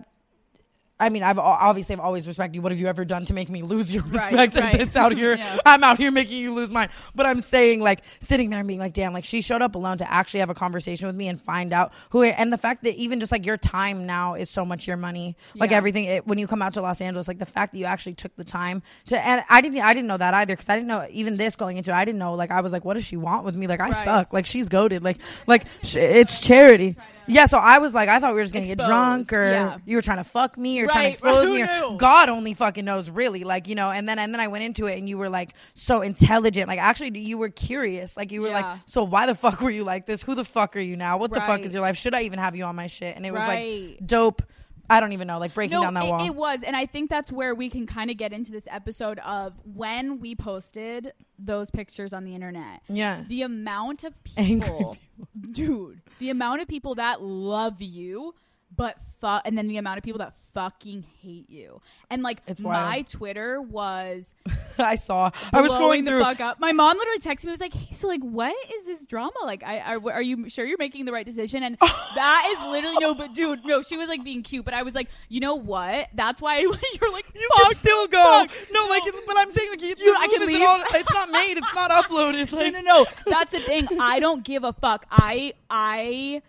I 1.01 1.09
mean, 1.09 1.23
I've 1.23 1.39
obviously 1.39 1.95
I've 1.95 2.01
always 2.01 2.27
respected 2.27 2.55
you. 2.57 2.63
What 2.63 2.73
have 2.73 2.79
you 2.81 2.87
ever 2.87 3.05
done 3.05 3.25
to 3.27 3.35
make 3.35 3.49
me 3.49 3.63
lose 3.63 3.93
your 3.93 4.03
respect? 4.05 4.55
right. 4.57 4.81
It's 4.81 4.97
out 4.97 5.13
here. 5.13 5.31
Yeah. 5.41 5.57
I'm 5.65 5.83
out 5.83 5.97
here 5.99 6.11
making 6.11 6.39
you 6.39 6.53
lose 6.53 6.71
mine. 6.71 6.91
But 7.15 7.25
I'm 7.27 7.41
saying, 7.41 7.81
like, 7.81 8.03
sitting 8.21 8.51
there 8.51 8.59
and 8.59 8.69
being 8.69 8.81
like, 8.81 8.93
damn, 8.93 9.13
like 9.13 9.25
she 9.25 9.41
showed 9.43 9.63
up 9.63 9.75
alone 9.75 9.99
to 9.99 10.11
actually 10.13 10.41
have 10.41 10.51
a 10.51 10.55
conversation 10.55 11.07
with 11.07 11.17
me 11.17 11.29
and 11.29 11.41
find 11.41 11.73
out 11.73 11.93
who. 12.11 12.23
And 12.23 12.53
the 12.53 12.59
fact 12.59 12.83
that 12.85 12.95
even 12.97 13.21
just 13.21 13.33
like 13.33 13.47
your 13.47 13.57
time 13.57 14.07
now 14.07 14.35
is 14.35 14.51
so 14.51 14.65
much 14.65 14.87
your 14.87 14.97
money, 14.99 15.37
like 15.55 15.71
Yeah. 15.71 15.77
everything. 15.79 16.05
It, 16.05 16.27
when 16.27 16.39
you 16.39 16.47
come 16.47 16.61
out 16.63 16.75
to 16.75 16.83
Los 16.83 17.01
Angeles, 17.01 17.27
like 17.29 17.39
the 17.39 17.47
fact 17.47 17.73
that 17.73 17.79
you 17.79 17.87
actually 17.87 18.15
took 18.15 18.35
the 18.37 18.45
time 18.45 18.83
to. 19.07 19.19
And 19.27 19.43
I 19.49 19.61
didn't, 19.61 19.79
I 19.81 19.95
didn't 19.95 20.09
know 20.09 20.17
that 20.19 20.35
either 20.35 20.53
because 20.55 20.69
I 20.69 20.75
didn't 20.77 20.89
know 20.89 21.07
even 21.11 21.37
this 21.37 21.57
going 21.57 21.77
into 21.79 21.91
it. 21.91 21.95
I 21.95 22.05
didn't 22.05 22.19
know. 22.19 22.35
Like 22.35 22.51
I 22.51 22.61
was 22.61 22.73
like, 22.73 22.85
what 22.85 22.95
does 22.95 23.05
she 23.07 23.17
want 23.17 23.45
with 23.45 23.57
me? 23.57 23.67
Like 23.67 23.81
I 23.81 23.89
Right. 23.91 24.05
suck. 24.05 24.33
Like 24.33 24.47
she's 24.47 24.69
goaded. 24.69 25.03
Like 25.03 25.19
like 25.47 25.65
sh- 25.83 25.97
it's 25.97 26.41
charity. 26.47 26.97
Yeah. 27.31 27.47
So 27.47 27.59
I 27.59 27.79
was 27.79 27.95
like, 27.95 28.09
I 28.09 28.21
thought 28.21 28.31
we 28.31 28.37
were 28.37 28.43
just 28.45 28.55
gonna 28.55 28.67
get 28.67 28.79
drunk 28.79 29.33
or 29.33 29.45
yeah. 29.45 29.79
you 29.85 29.97
were 29.97 30.03
trying 30.03 30.19
to 30.19 30.25
fuck 30.25 30.59
me 30.59 30.81
or 30.81 30.87
trying 30.87 31.07
to 31.07 31.11
expose 31.13 31.49
me. 31.49 31.63
Or. 31.63 31.97
God 31.97 32.29
only 32.29 32.55
fucking 32.55 32.85
knows, 32.85 33.11
really. 33.11 33.45
Like 33.45 33.69
you 33.69 33.75
know. 33.75 33.91
And 33.91 34.09
then 34.09 34.19
and 34.19 34.33
then 34.33 34.41
I 34.41 34.49
went 34.49 34.65
into 34.65 34.87
it, 34.87 34.99
and 34.99 35.09
you 35.09 35.19
were 35.19 35.29
like 35.29 35.55
so 35.75 36.03
intelligent. 36.03 36.69
Like 36.69 36.81
actually, 36.81 37.19
you 37.19 37.39
were 37.39 37.49
curious. 37.49 38.17
Like 38.17 38.33
you 38.33 38.43
were 38.43 38.49
Yeah. 38.49 38.73
like, 38.73 38.81
so 38.87 39.05
why 39.05 39.27
the 39.27 39.35
fuck 39.35 39.61
were 39.61 39.71
you 39.71 39.85
like 39.85 40.07
this? 40.07 40.23
Who 40.23 40.35
the 40.35 40.45
fuck 40.45 40.77
are 40.77 40.81
you 40.81 40.97
now? 40.97 41.19
What 41.19 41.33
the 41.33 41.41
fuck 41.41 41.61
is 41.61 41.73
your 41.73 41.83
life? 41.83 41.97
Should 41.97 42.15
I 42.15 42.23
even 42.23 42.39
have 42.39 42.55
you 42.57 42.65
on 42.65 42.77
my 42.77 42.87
shit? 42.87 43.17
And 43.17 43.25
it 43.25 43.33
was 43.33 43.41
Right. 43.41 43.91
like 43.99 44.07
dope. 44.07 44.43
I 44.91 45.01
don't 45.01 45.13
even 45.13 45.27
know. 45.27 45.39
Like 45.39 45.55
breaking 45.55 45.81
down 45.81 45.95
that 45.95 46.05
it, 46.05 46.09
wall. 46.09 46.27
it 46.27 46.35
was, 46.35 46.63
and 46.63 46.75
I 46.77 46.85
think 46.87 47.09
that's 47.09 47.31
where 47.31 47.55
we 47.55 47.71
can 47.71 47.87
kind 47.87 48.11
of 48.11 48.17
get 48.17 48.33
into 48.33 48.51
this 48.51 48.67
episode 48.71 49.19
of 49.21 49.55
when 49.65 50.21
we 50.21 50.35
posted 50.35 51.13
those 51.39 51.71
pictures 51.71 52.13
on 52.13 52.25
the 52.25 52.35
internet. 52.35 52.83
Yeah. 52.89 53.25
the 53.29 53.43
amount 53.43 54.05
of 54.05 54.15
Angry 54.37 54.69
people, 54.69 54.97
dude, 55.53 56.03
the 56.19 56.31
amount 56.31 56.61
of 56.61 56.69
people 56.69 56.97
that 56.97 57.23
love 57.23 57.81
you, 57.81 58.35
but 58.81 58.97
fuck 59.21 59.43
and 59.45 59.59
then 59.59 59.69
the 59.69 59.77
amount 59.77 59.99
of 59.99 60.03
people 60.05 60.17
that 60.21 60.35
fucking 60.55 61.05
hate 61.21 61.51
you, 61.51 61.83
and 62.09 62.23
like 62.23 62.41
It's 62.47 62.59
my 62.61 62.71
wild. 62.71 63.07
Twitter 63.09 63.61
was 63.61 64.33
I 64.79 64.95
saw. 64.95 65.31
I 65.53 65.61
was 65.61 65.73
going 65.73 66.05
the 66.05 66.13
through. 66.13 66.23
fuck 66.23 66.41
up. 66.41 66.59
My 66.59 66.73
mom 66.73 66.97
literally 66.97 67.19
texted 67.19 67.45
me. 67.45 67.51
Was 67.51 67.61
like, 67.61 67.75
"Hey, 67.75 67.93
so 67.95 68.09
like, 68.09 68.23
what 68.23 68.55
is 68.75 68.87
this 68.87 69.05
drama? 69.05 69.33
Like, 69.45 69.63
I 69.63 69.81
are, 69.81 70.13
are 70.13 70.23
you 70.23 70.49
sure 70.49 70.65
you're 70.65 70.79
making 70.79 71.05
the 71.05 71.13
right 71.13 71.27
decision?" 71.27 71.63
And 71.63 71.77
that 72.15 72.57
is 72.59 72.67
literally 72.73 72.97
no, 72.99 73.15
but 73.15 73.35
dude, 73.35 73.63
no, 73.67 73.83
she 73.83 73.99
was 73.99 74.09
like 74.09 74.25
being 74.25 74.43
cute, 74.43 74.65
but 74.65 74.73
I 74.73 74.83
was 74.83 74.95
like, 74.95 75.09
you 75.29 75.41
know 75.41 75.57
what? 75.57 76.09
That's 76.15 76.41
why 76.41 76.59
you're 76.61 77.13
like, 77.13 77.27
You 77.35 77.49
fuck, 77.59 77.67
can 77.67 77.75
still 77.77 78.07
go. 78.07 78.23
fuck. 78.47 78.51
No, 78.73 78.87
like, 78.87 79.03
but 79.27 79.37
I'm 79.39 79.51
saying 79.51 79.69
like, 79.71 79.83
you, 79.83 80.17
I 80.19 80.29
can 80.29 80.47
leave? 80.47 80.63
all- 80.63 80.83
it's 80.95 81.13
not 81.13 81.29
made. 81.31 81.59
It's 81.59 81.75
not 81.75 81.91
uploaded. 81.91 82.51
no, 82.51 82.59
Like, 82.59 82.73
no, 82.73 82.81
no. 82.81 83.07
That's 83.27 83.53
the 83.53 83.59
thing. 83.59 83.87
I 84.01 84.19
don't 84.19 84.43
give 84.43 84.65
a 84.65 84.73
fuck. 84.73 85.05
I 85.11 85.53
I 85.69 86.41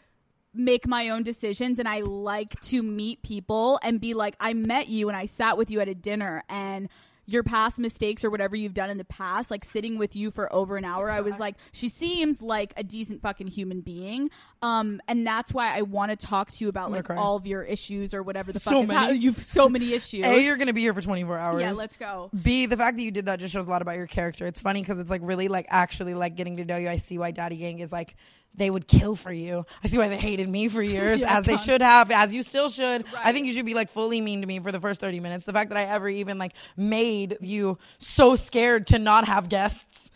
make 0.54 0.88
my 0.88 1.10
own 1.10 1.24
decisions 1.24 1.80
and 1.80 1.88
I 1.88 2.00
like 2.02 2.60
to 2.62 2.84
meet 2.84 3.22
people 3.24 3.80
and 3.84 4.02
be 4.02 4.14
like, 4.14 4.36
I 4.40 4.54
met 4.54 4.90
you 4.90 5.08
and 5.08 5.16
I 5.18 5.26
sat 5.26 5.58
with 5.58 5.72
you 5.72 5.80
at 5.80 5.88
a 5.88 5.96
dinner 5.96 6.44
and 6.50 6.90
your 7.28 7.44
past 7.44 7.80
mistakes 7.80 8.26
or 8.26 8.30
whatever 8.30 8.58
you've 8.58 8.74
done 8.74 8.90
in 8.90 8.98
the 8.98 9.06
past, 9.06 9.50
like 9.52 9.64
sitting 9.64 9.98
with 9.98 10.16
you 10.18 10.32
for 10.32 10.52
over 10.54 10.76
an 10.76 10.84
hour, 10.84 11.10
I 11.10 11.22
was 11.22 11.40
like, 11.40 11.56
she 11.72 11.88
seems 11.88 12.42
like 12.42 12.74
a 12.76 12.84
decent 12.84 13.22
fucking 13.22 13.48
human 13.48 13.80
being. 13.82 14.30
Um, 14.62 15.00
and 15.08 15.26
that's 15.26 15.54
why 15.54 15.78
I 15.78 15.84
want 15.84 16.10
to 16.12 16.18
talk 16.28 16.52
to 16.52 16.58
you 16.66 16.68
about 16.68 16.92
like 16.92 17.06
cry. 17.06 17.16
all 17.16 17.38
of 17.38 17.46
your 17.46 17.64
issues 17.64 18.14
or 18.14 18.22
whatever 18.22 18.52
the 18.52 18.60
fuck 18.60 18.74
So 18.74 18.82
is 18.82 18.88
many. 18.90 19.18
you've 19.20 19.38
so 19.42 19.70
many 19.70 19.94
issues. 19.94 20.26
A, 20.26 20.42
you're 20.44 20.58
gonna 20.58 20.74
be 20.74 20.82
here 20.82 20.94
for 20.94 21.02
24 21.02 21.38
hours. 21.38 21.62
yeah, 21.62 21.72
let's 21.72 21.96
go. 21.96 22.32
B, 22.42 22.66
the 22.66 22.76
fact 22.76 22.98
that 22.98 23.04
you 23.04 23.12
did 23.12 23.26
that 23.28 23.40
just 23.40 23.54
shows 23.54 23.68
a 23.68 23.70
lot 23.70 23.82
about 23.84 23.96
your 23.96 24.08
character. 24.08 24.46
It's 24.48 24.60
funny 24.60 24.82
because 24.82 25.00
it's 25.00 25.12
like 25.12 25.22
really 25.24 25.48
like 25.48 25.68
actually 25.70 26.16
like 26.16 26.36
getting 26.36 26.58
to 26.58 26.66
know 26.66 26.76
you. 26.78 26.90
I 26.90 26.98
see 26.98 27.18
why 27.18 27.32
Daddy 27.32 27.56
Gang 27.56 27.80
is 27.80 27.94
like 27.94 28.16
they 28.56 28.70
would 28.70 28.88
kill 28.88 29.16
for 29.16 29.32
you. 29.32 29.66
I 29.84 29.88
see 29.88 29.98
why 29.98 30.08
they 30.08 30.18
hated 30.18 30.50
me 30.50 30.68
for 30.68 30.82
years, 30.82 31.22
Yeah, 31.22 31.38
as 31.38 31.46
they 31.46 31.58
should 31.58 31.82
have, 31.82 32.12
as 32.12 32.34
you 32.34 32.44
still 32.44 32.70
should. 32.70 33.06
I 33.18 33.34
think 33.34 33.48
you 33.48 33.54
should 33.54 33.66
be 33.66 33.74
like 33.74 33.90
fully 33.90 34.22
mean 34.22 34.42
to 34.42 34.48
me 34.48 34.60
for 34.60 34.72
the 34.72 34.80
first 34.80 35.00
30 35.02 35.20
minutes. 35.20 35.46
The 35.46 35.54
fact 35.54 35.70
that 35.70 35.78
I 35.78 35.84
ever 35.84 36.10
even 36.10 36.38
like 36.38 36.54
made 36.76 37.38
you 37.42 37.78
so 38.00 38.36
scared 38.36 38.88
to 38.88 39.00
not 39.00 39.26
have 39.26 39.50
guests. 39.50 40.12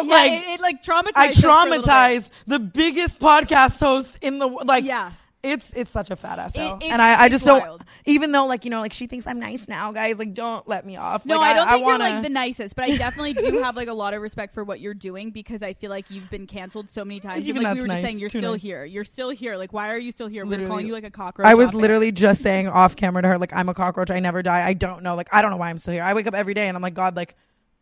Yeah, 0.00 0.06
like 0.06 0.32
it, 0.32 0.44
it 0.46 0.60
like 0.60 0.82
traumatized. 0.82 1.12
I 1.16 1.28
us 1.28 1.40
for 1.40 1.48
a 1.48 1.52
little 1.64 1.82
bit. 1.82 1.84
traumatized 1.84 2.30
the 2.46 2.58
biggest 2.58 3.20
podcast 3.20 3.80
host 3.80 4.18
in 4.22 4.38
the 4.38 4.46
like. 4.46 4.84
Yeah. 4.84 5.12
It's 5.40 5.72
it's 5.72 5.90
such 5.92 6.10
a 6.10 6.16
fat 6.16 6.40
ass 6.40 6.56
It- 6.56 6.82
and 6.82 7.00
I, 7.00 7.22
I 7.22 7.28
just 7.28 7.44
don't 7.44 7.80
even 8.06 8.32
though 8.32 8.46
like 8.46 8.64
you 8.64 8.72
know 8.72 8.80
like 8.80 8.92
she 8.92 9.06
thinks 9.06 9.24
I'm 9.24 9.38
nice 9.38 9.68
now 9.68 9.92
guys 9.92 10.18
like 10.18 10.34
don't 10.34 10.66
let 10.66 10.84
me 10.84 10.96
off 10.96 11.24
No, 11.24 11.38
Like, 11.38 11.50
I 11.50 11.54
don't 11.54 11.68
think 11.68 11.84
wanna, 11.84 12.04
you're 12.04 12.14
like 12.14 12.22
the 12.24 12.28
nicest, 12.28 12.74
but 12.74 12.86
I 12.86 12.96
definitely 12.96 13.34
do 13.34 13.58
have 13.62 13.76
like 13.76 13.86
a 13.86 13.92
lot 13.92 14.14
of 14.14 14.20
respect 14.22 14.52
for 14.52 14.64
what 14.64 14.80
you're 14.80 14.94
doing 14.94 15.30
because 15.30 15.62
I 15.62 15.74
feel 15.74 15.90
like 15.90 16.10
you've 16.10 16.28
been 16.28 16.48
canceled 16.48 16.88
so 16.88 17.04
many 17.04 17.20
times. 17.20 17.44
Even 17.46 17.58
and, 17.58 17.64
like 17.64 17.74
we 17.76 17.82
were 17.82 17.86
just 17.86 17.96
nice. 18.00 18.04
saying, 18.04 18.18
you're 18.18 18.30
Too 18.30 18.38
still 18.38 18.52
nice. 18.52 18.62
here. 18.62 18.84
You're 18.84 19.04
still 19.04 19.30
here. 19.30 19.56
Like, 19.56 19.72
why 19.72 19.90
are 19.90 19.98
you 19.98 20.10
still 20.10 20.26
here? 20.26 20.44
We're 20.44 20.66
calling 20.66 20.88
you 20.88 20.92
like 20.92 21.04
a 21.04 21.10
cockroach. 21.10 21.46
I 21.46 21.54
was 21.54 21.72
literally 21.72 22.10
just 22.10 22.42
saying 22.48 22.66
off 22.66 22.96
camera 22.96 23.22
to 23.22 23.28
her 23.28 23.38
like 23.38 23.52
I'm 23.52 23.68
a 23.68 23.74
cockroach 23.74 24.10
I 24.10 24.18
never 24.18 24.42
die 24.42 24.66
I 24.66 24.72
don't 24.74 25.04
know 25.04 25.14
like 25.14 25.28
I 25.32 25.40
don't 25.40 25.52
know 25.52 25.56
why 25.56 25.70
I'm 25.70 25.78
still 25.78 25.94
here 25.94 26.02
I 26.02 26.14
wake 26.14 26.26
up 26.26 26.34
every 26.34 26.54
day 26.54 26.66
and 26.66 26.76
I'm 26.76 26.82
like 26.82 26.94
God 26.94 27.14
like 27.14 27.36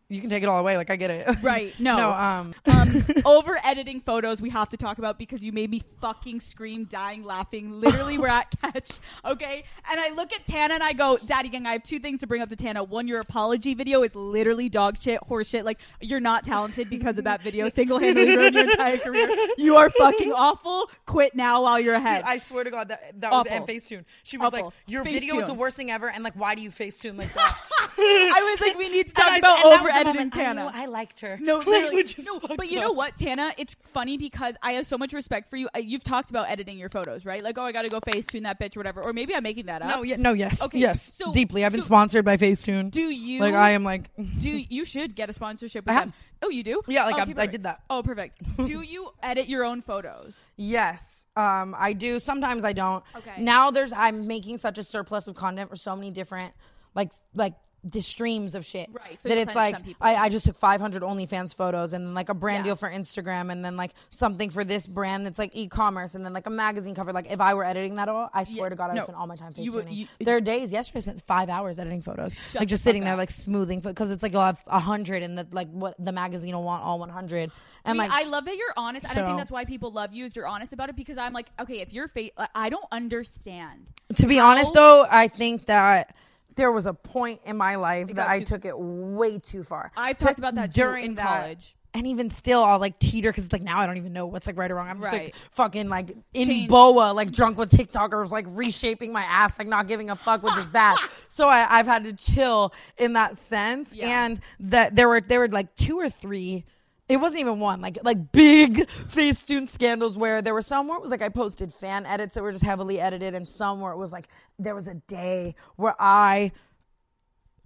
you 0.09 0.21
can 0.21 0.29
take 0.29 0.43
it 0.43 0.47
all 0.49 0.59
away. 0.59 0.77
Like 0.77 0.89
I 0.89 0.95
get 0.95 1.11
it. 1.11 1.27
Right. 1.43 1.77
No. 1.79 1.97
no. 1.97 2.11
Um. 2.11 2.53
um, 2.65 3.03
over 3.25 3.57
editing 3.63 4.01
photos 4.01 4.41
we 4.41 4.49
have 4.49 4.69
to 4.69 4.77
talk 4.77 4.97
about 4.97 5.17
because 5.19 5.43
you 5.43 5.51
made 5.51 5.69
me 5.69 5.81
fucking 6.01 6.39
scream, 6.39 6.85
dying, 6.85 7.23
laughing. 7.23 7.79
Literally, 7.79 8.17
we're 8.17 8.27
at 8.27 8.47
catch, 8.61 8.91
okay? 9.25 9.63
And 9.89 9.99
I 9.99 10.13
look 10.13 10.33
at 10.33 10.45
Tana 10.45 10.73
and 10.75 10.83
I 10.83 10.93
go, 10.93 11.17
Daddy 11.25 11.49
Gang, 11.49 11.65
I 11.65 11.73
have 11.73 11.83
two 11.83 11.99
things 11.99 12.21
to 12.21 12.27
bring 12.27 12.41
up 12.41 12.49
to 12.49 12.55
Tana. 12.55 12.83
One, 12.83 13.07
your 13.07 13.19
apology 13.19 13.73
video 13.73 14.03
is 14.03 14.13
literally 14.15 14.69
dog 14.69 14.97
shit, 14.99 15.19
horse 15.23 15.47
shit. 15.47 15.63
Like, 15.65 15.79
you're 16.01 16.19
not 16.19 16.43
talented 16.45 16.89
because 16.89 17.17
of 17.17 17.25
that 17.25 17.41
video. 17.41 17.69
Single 17.69 17.99
handedly 17.99 18.35
ruined 18.37 18.55
your 18.55 18.69
entire 18.69 18.97
career. 18.97 19.29
You 19.57 19.75
are 19.77 19.89
fucking 19.89 20.31
awful. 20.33 20.89
Quit 21.05 21.35
now 21.35 21.63
while 21.63 21.79
you're 21.79 21.95
ahead. 21.95 22.23
Dude, 22.23 22.29
I 22.31 22.37
swear 22.37 22.63
to 22.63 22.71
God, 22.71 22.89
that 22.89 23.19
that 23.21 23.31
was 23.31 23.41
Awful. 23.47 23.51
and 23.57 23.67
Facetune. 23.67 24.05
She 24.23 24.37
was 24.37 24.47
Awful. 24.47 24.65
like, 24.65 24.73
"Your 24.87 25.03
video 25.03 25.37
is 25.39 25.45
the 25.47 25.53
worst 25.53 25.75
thing 25.75 25.91
ever," 25.91 26.09
and 26.09 26.23
like, 26.23 26.33
"Why 26.35 26.55
do 26.55 26.61
you 26.61 26.69
Facetune 26.71 27.17
like 27.17 27.33
that?" 27.33 27.57
I 27.99 28.51
was 28.51 28.61
like, 28.67 28.77
we 28.77 28.89
need 28.89 29.07
to 29.07 29.13
talk 29.13 29.25
And 29.27 29.35
I- 29.35 29.37
about 29.39 29.57
that 29.63 29.79
over 29.79 29.89
editing 29.99 30.15
moment 30.15 30.35
I 30.37 30.43
Tana. 30.43 30.63
knew 30.63 30.69
I 30.73 30.85
liked 30.85 31.19
her. 31.21 31.37
No, 31.41 31.57
literally. 31.65 32.05
no 32.23 32.39
but 32.55 32.69
you 32.71 32.79
know 32.79 32.91
what, 32.91 33.17
Tana? 33.17 33.51
It's 33.57 33.75
funny 33.93 34.17
because 34.17 34.55
I 34.61 34.73
have 34.73 34.87
so 34.87 34.97
much 34.97 35.13
respect 35.13 35.49
for 35.49 35.57
you. 35.57 35.69
You've 35.77 36.03
talked 36.03 36.29
about 36.29 36.49
editing 36.49 36.77
your 36.77 36.89
photos, 36.89 37.25
right? 37.25 37.43
Like, 37.43 37.57
oh, 37.57 37.63
I 37.63 37.71
got 37.71 37.83
to 37.83 37.89
go 37.89 37.97
Facetune 37.97 38.43
that 38.43 38.59
bitch 38.59 38.75
or 38.75 38.79
whatever. 38.79 39.01
Or 39.01 39.13
maybe 39.13 39.35
I'm 39.35 39.43
making 39.43 39.65
that 39.67 39.81
up. 39.81 39.89
No, 39.89 40.03
yeah, 40.03 40.15
no, 40.17 40.33
yes, 40.33 40.61
Okay, 40.61 40.79
yes, 40.79 41.13
so- 41.17 41.33
deeply. 41.33 41.63
I've 41.65 41.71
been 41.71 41.81
so- 41.81 41.87
sponsored 41.87 42.25
by 42.25 42.37
Facetune. 42.37 42.91
Do 42.91 43.01
you? 43.01 43.39
like 43.41 43.53
I 43.53 43.71
am 43.71 43.83
like, 43.83 44.09
Do 44.39 44.49
you 44.49 44.85
should 44.85 45.15
get 45.15 45.29
a 45.29 45.33
sponsorship 45.33 45.85
with 45.85 45.91
I 45.91 45.93
have. 45.93 46.05
them? 46.05 46.13
Oh, 46.43 46.49
you 46.49 46.63
do? 46.63 46.81
Yeah, 46.87 47.05
like, 47.05 47.15
Oh, 47.15 47.19
I- 47.19 47.21
okay, 47.23 47.33
I 47.37 47.45
did 47.47 47.63
that. 47.63 47.81
Oh, 47.89 48.03
perfect. 48.03 48.37
do 48.57 48.81
you 48.81 49.09
edit 49.23 49.47
your 49.49 49.63
own 49.65 49.81
photos? 49.81 50.35
yes, 50.55 51.25
um, 51.35 51.75
I 51.77 51.93
do. 51.93 52.19
Sometimes 52.19 52.63
I 52.63 52.73
don't. 52.73 53.03
Okay. 53.15 53.41
Now 53.41 53.71
there's 53.71 53.91
I'm 53.91 54.27
making 54.27 54.57
such 54.57 54.77
a 54.77 54.83
surplus 54.83 55.27
of 55.27 55.35
content 55.35 55.69
for 55.69 55.75
so 55.75 55.95
many 55.95 56.11
different, 56.11 56.53
like 56.95 57.11
like 57.33 57.53
the 57.89 58.01
streams 58.01 58.55
of 58.55 58.65
shit. 58.65 58.89
Right, 58.91 59.19
so 59.21 59.29
that 59.29 59.37
it's 59.37 59.55
like. 59.55 59.75
I, 60.01 60.15
I 60.15 60.29
just 60.29 60.45
took 60.45 60.55
500 60.57 61.01
OnlyFans 61.03 61.55
photos 61.55 61.93
and 61.93 62.05
then 62.05 62.13
like 62.13 62.29
a 62.29 62.33
brand 62.33 62.63
deal 62.63 62.75
for 62.75 62.89
Instagram 62.89 63.51
and 63.51 63.63
then 63.63 63.77
like 63.77 63.91
something 64.09 64.49
for 64.49 64.63
this 64.63 64.85
brand 64.87 65.25
that's 65.25 65.39
like 65.39 65.51
e-commerce 65.55 66.15
and 66.15 66.25
then 66.25 66.33
like 66.33 66.45
a 66.45 66.49
magazine 66.49 66.93
cover. 66.95 67.13
Like 67.13 67.31
if 67.31 67.39
I 67.41 67.53
were 67.53 67.63
editing 67.63 67.95
that 67.95 68.09
all, 68.09 68.29
I 68.33 68.43
swear 68.43 68.65
Yeah, 68.65 68.69
to 68.69 68.75
God, 68.75 68.91
I 68.91 68.93
no, 68.95 69.03
spend 69.03 69.15
all 69.17 69.27
my 69.27 69.35
time 69.35 69.53
you 69.55 69.71
would- 69.73 69.85
Facetuning. 69.85 69.95
you- 69.95 70.07
there 70.19 70.35
are 70.37 70.41
days. 70.41 70.71
Yesterday, 70.71 70.97
I 70.97 71.01
spent 71.01 71.23
five 71.25 71.49
hours 71.49 71.79
editing 71.79 72.01
photos, 72.01 72.35
like 72.55 72.67
just 72.67 72.83
sitting 72.83 73.03
there 73.03 73.13
up. 73.13 73.17
like 73.19 73.29
smoothing 73.29 73.79
because 73.79 74.11
it's 74.11 74.23
like 74.23 74.33
oh, 74.33 74.37
you'll 74.37 74.45
have 74.45 74.63
a 74.67 74.79
hundred 74.79 75.23
and 75.23 75.37
the 75.37 75.47
like 75.51 75.69
what 75.71 75.95
the 75.97 76.11
magazine 76.11 76.53
will 76.55 76.63
want 76.63 76.83
all 76.83 76.99
100 76.99 77.51
and 77.85 77.97
like 77.97 78.11
I 78.11 78.23
love 78.27 78.45
that 78.45 78.57
you're 78.57 78.73
honest, 78.75 79.05
and 79.05 79.11
I 79.11 79.21
So- 79.21 79.25
think 79.27 79.37
that's 79.37 79.51
why 79.51 79.63
people 79.65 79.91
love 79.91 80.13
you 80.13 80.25
is 80.25 80.35
you're 80.35 80.47
honest 80.47 80.73
about 80.73 80.89
it. 80.89 80.95
Because 80.97 81.17
I'm 81.17 81.31
like, 81.33 81.47
okay, 81.59 81.79
if 81.79 81.93
you're 81.93 82.07
fa- 82.09 82.29
like, 82.37 82.49
I 82.53 82.69
don't 82.69 82.85
understand. 82.91 83.87
To 84.15 84.27
be 84.27 84.39
honest, 84.39 84.73
though, 84.73 85.05
I 85.09 85.27
think 85.29 85.65
that 85.67 86.15
there 86.57 86.71
was 86.71 86.85
a 86.85 86.93
point 86.93 87.39
in 87.45 87.55
my 87.55 87.75
life 87.75 88.13
that 88.15 88.27
I 88.29 88.39
too- 88.39 88.45
took 88.45 88.65
it 88.65 88.77
way 88.77 89.39
too 89.39 89.63
far. 89.63 89.91
I've 89.95 90.17
talked 90.17 90.37
about 90.39 90.55
that 90.55 90.71
during 90.73 91.05
in 91.05 91.15
that- 91.15 91.25
college. 91.25 91.73
And 91.93 92.05
even 92.05 92.29
still, 92.29 92.63
I'll 92.63 92.77
like 92.77 92.99
teeter 92.99 93.29
because 93.31 93.45
it's 93.45 93.53
like 93.53 93.63
now 93.63 93.79
I 93.79 93.87
don't 93.87 93.97
even 93.97 94.13
know 94.13 94.27
what's 94.27 94.45
like 94.45 94.55
right 94.57 94.69
or 94.69 94.75
wrong. 94.75 94.87
I'm 94.87 94.99
just 95.01 95.11
like 95.11 95.35
fucking 95.53 95.89
like 95.89 96.11
in 96.33 96.47
Change. 96.47 96.69
boa, 96.69 97.11
like 97.11 97.31
drunk 97.31 97.57
with 97.57 97.71
TikTokers, 97.71 98.29
like 98.29 98.45
reshaping 98.49 99.11
my 99.11 99.23
ass, 99.23 99.57
like 99.57 99.67
not 99.67 99.87
giving 99.87 100.11
a 100.11 100.15
fuck, 100.15 100.43
which 100.43 100.55
is 100.57 100.67
bad. 100.67 100.97
So 101.29 101.47
I, 101.47 101.65
I've 101.79 101.87
had 101.87 102.03
to 102.03 102.13
chill 102.13 102.73
in 102.97 103.13
that 103.13 103.37
sense. 103.37 103.93
Yeah. 103.93 104.25
And 104.25 104.39
that 104.59 104.95
there 104.95 105.07
were 105.07 105.21
there 105.21 105.39
were 105.39 105.47
like 105.47 105.75
two 105.75 105.97
or 105.99 106.09
three. 106.09 106.65
It 107.09 107.17
wasn't 107.17 107.39
even 107.41 107.59
one, 107.59 107.79
like 107.79 107.97
like 108.03 108.31
big 108.31 108.87
Facetune 109.07 109.69
scandals 109.69 110.17
where 110.17 110.41
there 110.41 110.53
were 110.53 110.61
some 110.61 110.87
where 110.87 110.97
it 110.97 111.01
was 111.01 111.11
like 111.11 111.21
I 111.21 111.29
posted 111.29 111.73
fan 111.73 112.05
edits 112.05 112.33
that 112.35 112.43
were 112.43 112.51
just 112.51 112.65
heavily 112.65 112.99
edited, 112.99 113.33
and 113.33 113.47
some 113.47 113.79
where 113.79 113.93
it 113.93 113.97
was 113.97 114.11
like 114.11 114.27
there 114.59 114.75
was 114.75 114.87
a 114.87 114.95
day 114.95 115.55
where 115.77 115.95
I 115.99 116.51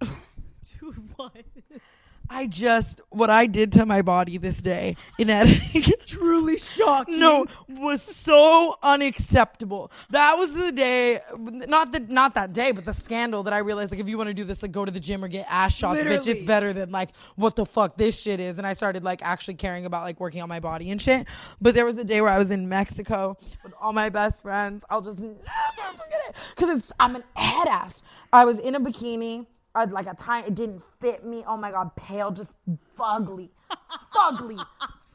Dude, 0.00 1.10
what? 1.16 1.32
I 2.30 2.46
just 2.46 3.00
what 3.10 3.30
I 3.30 3.46
did 3.46 3.72
to 3.72 3.86
my 3.86 4.02
body 4.02 4.38
this 4.38 4.58
day 4.58 4.96
in 5.18 5.28
editing 5.30 5.82
Truly 6.06 6.58
shocking. 6.58 7.18
no 7.18 7.46
was 7.68 8.02
so 8.02 8.78
unacceptable. 8.82 9.90
That 10.10 10.38
was 10.38 10.52
the 10.54 10.72
day 10.72 11.20
not 11.38 11.92
the 11.92 12.00
not 12.00 12.34
that 12.34 12.52
day, 12.52 12.72
but 12.72 12.84
the 12.84 12.92
scandal 12.92 13.42
that 13.44 13.52
I 13.52 13.58
realized 13.58 13.92
like 13.92 14.00
if 14.00 14.08
you 14.08 14.16
want 14.16 14.28
to 14.28 14.34
do 14.34 14.44
this, 14.44 14.62
like 14.62 14.72
go 14.72 14.84
to 14.84 14.90
the 14.90 15.00
gym 15.00 15.24
or 15.24 15.28
get 15.28 15.46
ass 15.48 15.74
shots, 15.74 16.00
bitch. 16.00 16.26
It's 16.26 16.42
better 16.42 16.72
than 16.72 16.90
like 16.90 17.10
what 17.36 17.56
the 17.56 17.66
fuck 17.66 17.96
this 17.96 18.18
shit 18.18 18.40
is. 18.40 18.58
And 18.58 18.66
I 18.66 18.72
started 18.72 19.04
like 19.04 19.22
actually 19.22 19.54
caring 19.54 19.84
about 19.84 20.02
like 20.02 20.20
working 20.20 20.42
on 20.42 20.48
my 20.48 20.60
body 20.60 20.90
and 20.90 21.00
shit. 21.00 21.26
But 21.60 21.74
there 21.74 21.84
was 21.84 21.98
a 21.98 22.04
day 22.04 22.20
where 22.20 22.30
I 22.30 22.38
was 22.38 22.50
in 22.50 22.68
Mexico 22.68 23.36
with 23.62 23.74
all 23.80 23.92
my 23.92 24.08
best 24.08 24.42
friends. 24.42 24.84
I'll 24.90 25.02
just 25.02 25.20
never 25.20 25.34
forget 25.34 26.20
it. 26.28 26.36
Cause 26.56 26.78
it's 26.78 26.92
I'm 26.98 27.16
an 27.16 27.24
head 27.34 27.68
ass. 27.68 28.02
I 28.32 28.44
was 28.44 28.58
in 28.58 28.74
a 28.74 28.80
bikini. 28.80 29.46
Like 29.74 30.06
a 30.06 30.14
tie, 30.14 30.42
it 30.42 30.54
didn't 30.54 30.82
fit 31.00 31.24
me. 31.24 31.44
Oh 31.46 31.56
my 31.56 31.70
god, 31.70 31.94
pale, 31.96 32.30
just 32.30 32.52
fugly, 32.98 33.48
fugly, 34.14 34.62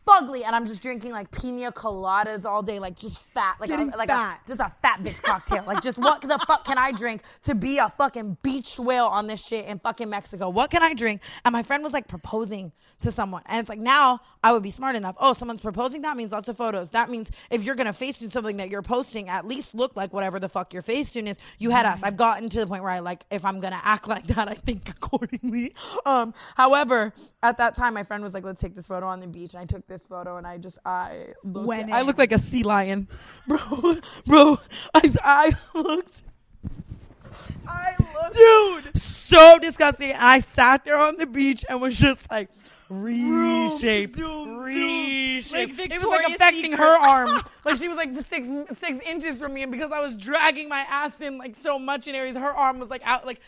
fugly, 0.08 0.44
and 0.44 0.56
I'm 0.56 0.66
just 0.66 0.82
drinking 0.82 1.12
like 1.12 1.30
pina 1.32 1.72
coladas 1.72 2.46
all 2.46 2.64
day, 2.64 2.80
like 2.80 2.96
just 2.96 3.22
fat, 3.22 3.58
like 3.60 3.70
a, 3.70 3.98
like 3.98 4.10
fat. 4.10 4.42
A, 4.44 4.48
just 4.48 4.60
a 4.60 4.72
fat 4.82 5.04
bitch 5.04 5.22
cocktail. 5.22 5.64
like 5.68 5.82
just 5.84 5.98
what 5.98 6.22
the 6.22 6.40
fuck 6.48 6.66
can 6.66 6.78
I 6.78 6.92
drink 6.92 7.22
to 7.44 7.56
be 7.56 7.78
a 7.78 7.90
fucking 7.90 8.38
beach 8.42 8.80
whale 8.80 9.06
on 9.06 9.28
this 9.28 9.46
shit 9.46 9.66
in 9.66 9.80
fucking 9.80 10.10
Mexico? 10.10 10.50
What 10.50 10.72
can 10.72 10.84
I 10.84 10.94
drink? 10.94 11.22
And 11.46 11.54
my 11.54 11.64
friend 11.64 11.84
was 11.84 11.94
like 11.94 12.08
proposing 12.08 12.72
to 13.02 13.12
someone, 13.12 13.44
and 13.46 13.60
it's 13.60 13.70
like 13.70 13.80
now 13.80 14.20
I 14.44 14.54
would 14.54 14.64
be 14.64 14.72
smart 14.72 14.96
enough. 14.96 15.16
Oh, 15.20 15.34
someone's 15.34 15.62
proposing. 15.62 16.02
That 16.02 16.18
means 16.18 16.32
lots 16.32 16.50
of 16.50 16.58
photos. 16.58 16.90
That 16.92 17.10
means 17.10 17.30
if 17.52 17.64
you're 17.64 17.76
gonna 17.76 17.94
face 17.94 18.18
facetune 18.18 18.32
something 18.32 18.58
that 18.58 18.70
you're 18.70 18.82
posting, 18.82 19.30
at 19.30 19.46
least 19.46 19.76
look 19.76 19.96
like 19.96 20.14
whatever 20.14 20.40
the 20.40 20.50
fuck 20.50 20.74
your 20.74 20.84
facetune 20.84 21.28
is. 21.28 21.40
You 21.58 21.70
had 21.70 21.86
us. 21.86 22.04
I've 22.04 22.18
gotten 22.18 22.50
to 22.50 22.60
the 22.60 22.68
point 22.68 22.84
where 22.84 22.92
I 22.92 23.00
like 23.00 23.26
if 23.32 23.46
I'm 23.46 23.60
gonna 23.60 23.80
act 23.84 24.08
like 24.08 24.28
that, 24.28 24.48
I 24.48 24.54
think 24.54 24.90
accordingly. 24.90 25.74
Um, 26.06 26.34
however, 26.56 27.14
at 27.44 27.58
that 27.58 27.76
time, 27.76 27.94
my 27.94 28.04
friend 28.04 28.24
was 28.24 28.34
like, 28.34 28.44
"Let's 28.44 28.62
take 28.62 28.76
this 28.76 28.88
photo 28.88 29.06
on 29.08 29.20
the 29.20 29.28
beach," 29.28 29.54
and 29.54 29.62
I 29.62 29.66
took 29.66 29.88
this 29.88 29.97
photo, 30.04 30.38
and 30.38 30.46
I 30.46 30.58
just 30.58 30.80
I 30.86 31.34
looked, 31.44 31.68
Went 31.68 31.92
I 31.92 32.02
looked 32.02 32.20
like 32.20 32.32
a 32.32 32.38
sea 32.38 32.64
lion, 32.64 33.08
bro, 33.48 33.98
bro. 34.26 34.60
I 34.94 35.10
I 35.24 35.54
looked. 35.74 36.24
I 37.68 37.96
looked, 38.00 38.36
dude, 38.36 39.02
so 39.02 39.60
disgusting. 39.60 40.14
I 40.14 40.40
sat 40.40 40.86
there 40.86 41.00
on 41.00 41.18
the 41.18 41.26
beach 41.26 41.66
and 41.70 41.82
was 41.82 41.98
just 41.98 42.30
like 42.32 42.50
reshaped, 42.90 44.16
zoom, 44.16 44.60
zoom. 44.62 45.44
Like 45.52 45.80
it 45.80 46.02
was 46.02 46.04
like 46.04 46.28
affecting 46.28 46.72
Secret. 46.72 46.78
her 46.78 46.98
arm. 46.98 47.42
like 47.66 47.78
she 47.78 47.88
was 47.88 47.98
like 47.98 48.16
six 48.26 48.48
six 48.78 49.00
inches 49.06 49.40
from 49.40 49.54
me, 49.54 49.64
and 49.64 49.72
because 49.72 49.92
I 49.92 50.00
was 50.00 50.18
dragging 50.18 50.70
my 50.70 50.80
ass 50.90 51.20
in 51.22 51.38
like 51.38 51.56
so 51.56 51.78
much 51.78 52.08
in 52.08 52.16
areas, 52.16 52.36
her 52.36 52.56
arm 52.56 52.80
was 52.80 52.90
like 52.90 53.02
out 53.06 53.26
like 53.26 53.42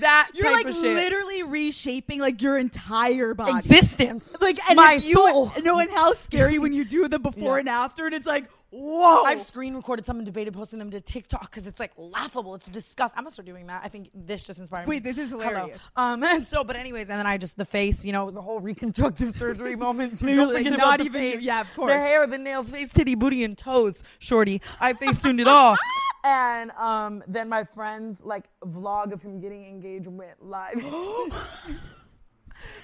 that 0.00 0.30
You're 0.34 0.44
type 0.46 0.64
like 0.64 0.66
of 0.66 0.74
shit. 0.74 0.94
literally 0.94 1.42
reshaping 1.42 2.20
like 2.20 2.40
your 2.42 2.58
entire 2.58 3.34
body. 3.34 3.56
existence. 3.58 4.36
Like 4.40 4.58
and 4.70 4.76
my 4.76 4.94
if 4.98 5.04
you 5.04 5.14
soul. 5.14 5.52
know 5.62 5.78
and 5.78 5.90
how 5.90 6.12
scary 6.12 6.58
when 6.58 6.72
you 6.72 6.84
do 6.84 7.08
the 7.08 7.18
before 7.20 7.56
Yeah. 7.56 7.60
and 7.60 7.68
after 7.68 8.06
and 8.06 8.14
it's 8.14 8.26
like 8.26 8.48
whoa. 8.70 9.24
I've 9.24 9.42
screen 9.42 9.74
recorded 9.74 10.06
some 10.06 10.16
and 10.16 10.24
debated 10.24 10.54
posting 10.54 10.78
them 10.78 10.90
to 10.92 11.00
TikTok 11.00 11.50
because 11.50 11.66
it's 11.66 11.78
like 11.78 11.92
laughable. 11.98 12.54
It's 12.54 12.66
disgusting. 12.70 13.18
I'm 13.18 13.24
gonna 13.24 13.30
start 13.32 13.44
doing 13.46 13.66
that. 13.66 13.82
I 13.84 13.88
think 13.88 14.08
this 14.14 14.44
just 14.44 14.58
inspired 14.58 14.88
me. 14.88 14.96
Wait, 14.96 15.04
this 15.04 15.18
is 15.18 15.30
Hello. 15.30 15.42
hilarious. 15.46 15.78
Um, 15.94 16.22
and 16.24 16.46
so, 16.46 16.64
but 16.64 16.76
anyways, 16.76 17.10
and 17.10 17.18
then 17.18 17.26
I 17.26 17.36
just 17.36 17.58
the 17.58 17.66
face. 17.66 18.02
You 18.04 18.12
know, 18.12 18.22
it 18.22 18.26
was 18.26 18.36
a 18.38 18.40
whole 18.40 18.60
reconstructive 18.60 19.32
surgery 19.32 19.76
moment. 19.76 20.18
So 20.18 20.26
Literally, 20.26 20.64
don't 20.64 20.72
forget 20.72 20.78
not 20.78 20.86
about 20.94 20.98
the 21.00 21.04
even 21.04 21.20
face, 21.20 21.34
you. 21.34 21.40
Yeah, 21.40 21.60
of 21.60 21.74
course. 21.74 21.90
The 21.90 21.98
hair, 21.98 22.26
the 22.26 22.38
nails, 22.38 22.70
face, 22.70 22.90
titty, 22.92 23.14
booty, 23.14 23.44
and 23.44 23.58
toes. 23.58 24.02
Shorty, 24.20 24.62
I 24.80 24.94
face 24.94 25.20
tuned 25.20 25.40
it 25.40 25.48
all. 25.48 25.76
And 26.24 26.70
um, 26.72 27.22
then 27.26 27.48
my 27.48 27.64
friend's 27.64 28.20
like 28.22 28.44
vlog 28.64 29.12
of 29.12 29.22
him 29.22 29.40
getting 29.40 29.66
engaged 29.66 30.06
went 30.06 30.42
live. 30.44 30.82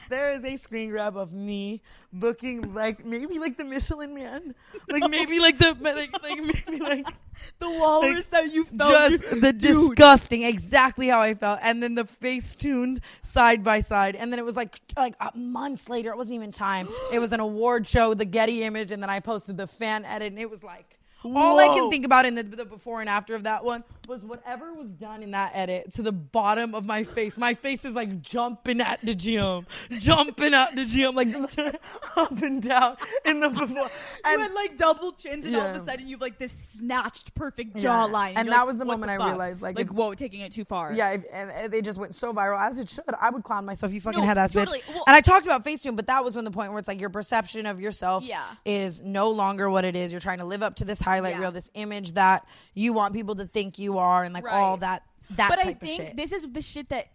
There 0.08 0.32
is 0.32 0.44
a 0.44 0.56
screen 0.56 0.88
grab 0.90 1.16
of 1.16 1.34
me 1.34 1.82
looking 2.12 2.74
like 2.74 3.04
maybe 3.04 3.38
like 3.38 3.58
the 3.58 3.64
Michelin 3.64 4.14
Man, 4.14 4.54
like 4.88 5.08
maybe 5.10 5.38
like 5.38 5.58
the 5.58 5.76
like, 5.80 6.22
like 6.22 6.40
maybe 6.40 6.80
like 6.82 7.06
the 7.58 7.68
walrus 7.68 8.14
like, 8.14 8.30
that 8.30 8.52
you 8.52 8.64
felt 8.64 8.90
just 8.90 9.22
you- 9.22 9.40
the 9.40 9.52
dude. 9.52 9.60
disgusting, 9.90 10.42
exactly 10.44 11.08
how 11.08 11.20
I 11.20 11.34
felt, 11.34 11.60
and 11.62 11.82
then 11.82 11.94
the 11.94 12.06
face 12.06 12.54
tuned 12.54 13.00
side 13.22 13.62
by 13.62 13.80
side, 13.80 14.16
and 14.16 14.32
then 14.32 14.38
it 14.38 14.44
was 14.46 14.56
like 14.56 14.80
like 14.96 15.14
uh, 15.20 15.30
months 15.34 15.88
later. 15.90 16.10
It 16.10 16.16
wasn't 16.16 16.36
even 16.36 16.52
time. 16.52 16.88
it 17.12 17.18
was 17.18 17.32
an 17.32 17.40
award 17.40 17.86
show, 17.86 18.14
the 18.14 18.24
Getty 18.24 18.62
image, 18.64 18.90
and 18.90 19.02
then 19.02 19.10
I 19.10 19.20
posted 19.20 19.58
the 19.58 19.66
fan 19.66 20.04
edit, 20.06 20.32
and 20.32 20.38
it 20.40 20.50
was 20.50 20.64
like. 20.64 20.97
All 21.24 21.58
I 21.58 21.66
can 21.68 21.90
think 21.90 22.04
about 22.06 22.26
in 22.26 22.34
the, 22.34 22.42
the 22.42 22.64
before 22.64 23.00
and 23.00 23.08
after 23.08 23.34
of 23.34 23.42
that 23.44 23.64
one 23.64 23.82
was 24.06 24.22
whatever 24.22 24.72
was 24.72 24.88
done 24.94 25.22
in 25.22 25.32
that 25.32 25.50
edit 25.54 25.92
to 25.94 26.02
the 26.02 26.12
bottom 26.12 26.74
of 26.74 26.86
my 26.86 27.02
face. 27.04 27.36
My 27.36 27.54
face 27.54 27.84
is 27.84 27.94
like 27.94 28.22
jumping 28.22 28.80
at 28.80 29.00
the 29.02 29.14
gym, 29.14 29.66
jumping 29.98 30.54
at 30.54 30.74
the 30.74 30.84
gym, 30.84 31.14
like 31.14 31.28
up 32.16 32.42
and 32.42 32.62
down 32.62 32.96
in 33.24 33.40
the 33.40 33.48
before. 33.50 33.68
You 34.30 34.38
had 34.38 34.52
like 34.54 34.76
double 34.76 35.12
chins, 35.12 35.46
and 35.46 35.56
all 35.56 35.66
of 35.66 35.76
a 35.76 35.84
sudden 35.84 36.06
you've 36.06 36.20
like 36.20 36.38
this 36.38 36.52
snatched, 36.70 37.34
perfect 37.34 37.76
Yeah. 37.76 37.90
jawline. 37.90 38.34
And 38.36 38.48
that 38.48 38.58
like, 38.58 38.66
was 38.66 38.78
the 38.78 38.84
moment 38.84 39.10
I 39.10 39.16
fuck? 39.18 39.28
realized, 39.30 39.62
like, 39.62 39.76
like 39.76 39.86
if- 39.86 39.92
whoa, 39.92 40.14
taking 40.14 40.40
it 40.42 40.52
too 40.52 40.64
far. 40.64 40.92
Yeah, 40.92 41.10
if- 41.12 41.24
and, 41.32 41.50
and 41.50 41.72
they 41.72 41.82
just 41.82 41.98
went 41.98 42.14
so 42.14 42.32
viral 42.32 42.60
as 42.60 42.78
it 42.78 42.88
should. 42.88 43.04
I 43.20 43.30
would 43.30 43.42
clown 43.42 43.64
myself, 43.66 43.92
you 43.92 44.00
fucking 44.00 44.20
No, 44.20 44.26
head 44.26 44.38
ass 44.38 44.52
totally. 44.52 44.80
bitch. 44.80 44.94
Well- 44.94 45.04
and 45.06 45.16
I 45.16 45.20
talked 45.20 45.46
about 45.46 45.64
Facetune, 45.64 45.96
but 45.96 46.06
that 46.06 46.24
was 46.24 46.36
when 46.36 46.44
the 46.44 46.50
point 46.50 46.70
where 46.70 46.78
it's 46.78 46.88
like 46.88 47.00
your 47.00 47.10
perception 47.10 47.66
of 47.66 47.80
yourself 47.80 48.24
Yeah. 48.24 48.44
is 48.64 49.00
no 49.00 49.30
longer 49.30 49.68
what 49.70 49.84
it 49.84 49.96
is. 49.96 50.12
You're 50.12 50.20
trying 50.20 50.38
to 50.38 50.44
live 50.44 50.62
up 50.62 50.76
to 50.76 50.84
this 50.84 51.00
highlight 51.08 51.34
Yeah. 51.34 51.40
reel, 51.40 51.52
this 51.52 51.70
image 51.74 52.12
that 52.14 52.46
you 52.74 52.92
want 52.92 53.14
people 53.14 53.34
to 53.36 53.46
think 53.46 53.78
you 53.78 53.98
are, 53.98 54.22
and 54.24 54.32
like 54.34 54.44
all 54.44 54.76
that 54.78 55.02
that 55.30 55.50
but 55.50 55.58
I 55.58 55.74
think 55.74 56.16
this 56.16 56.32
is 56.32 56.46
the 56.50 56.62
shit 56.62 56.88
that 56.90 57.06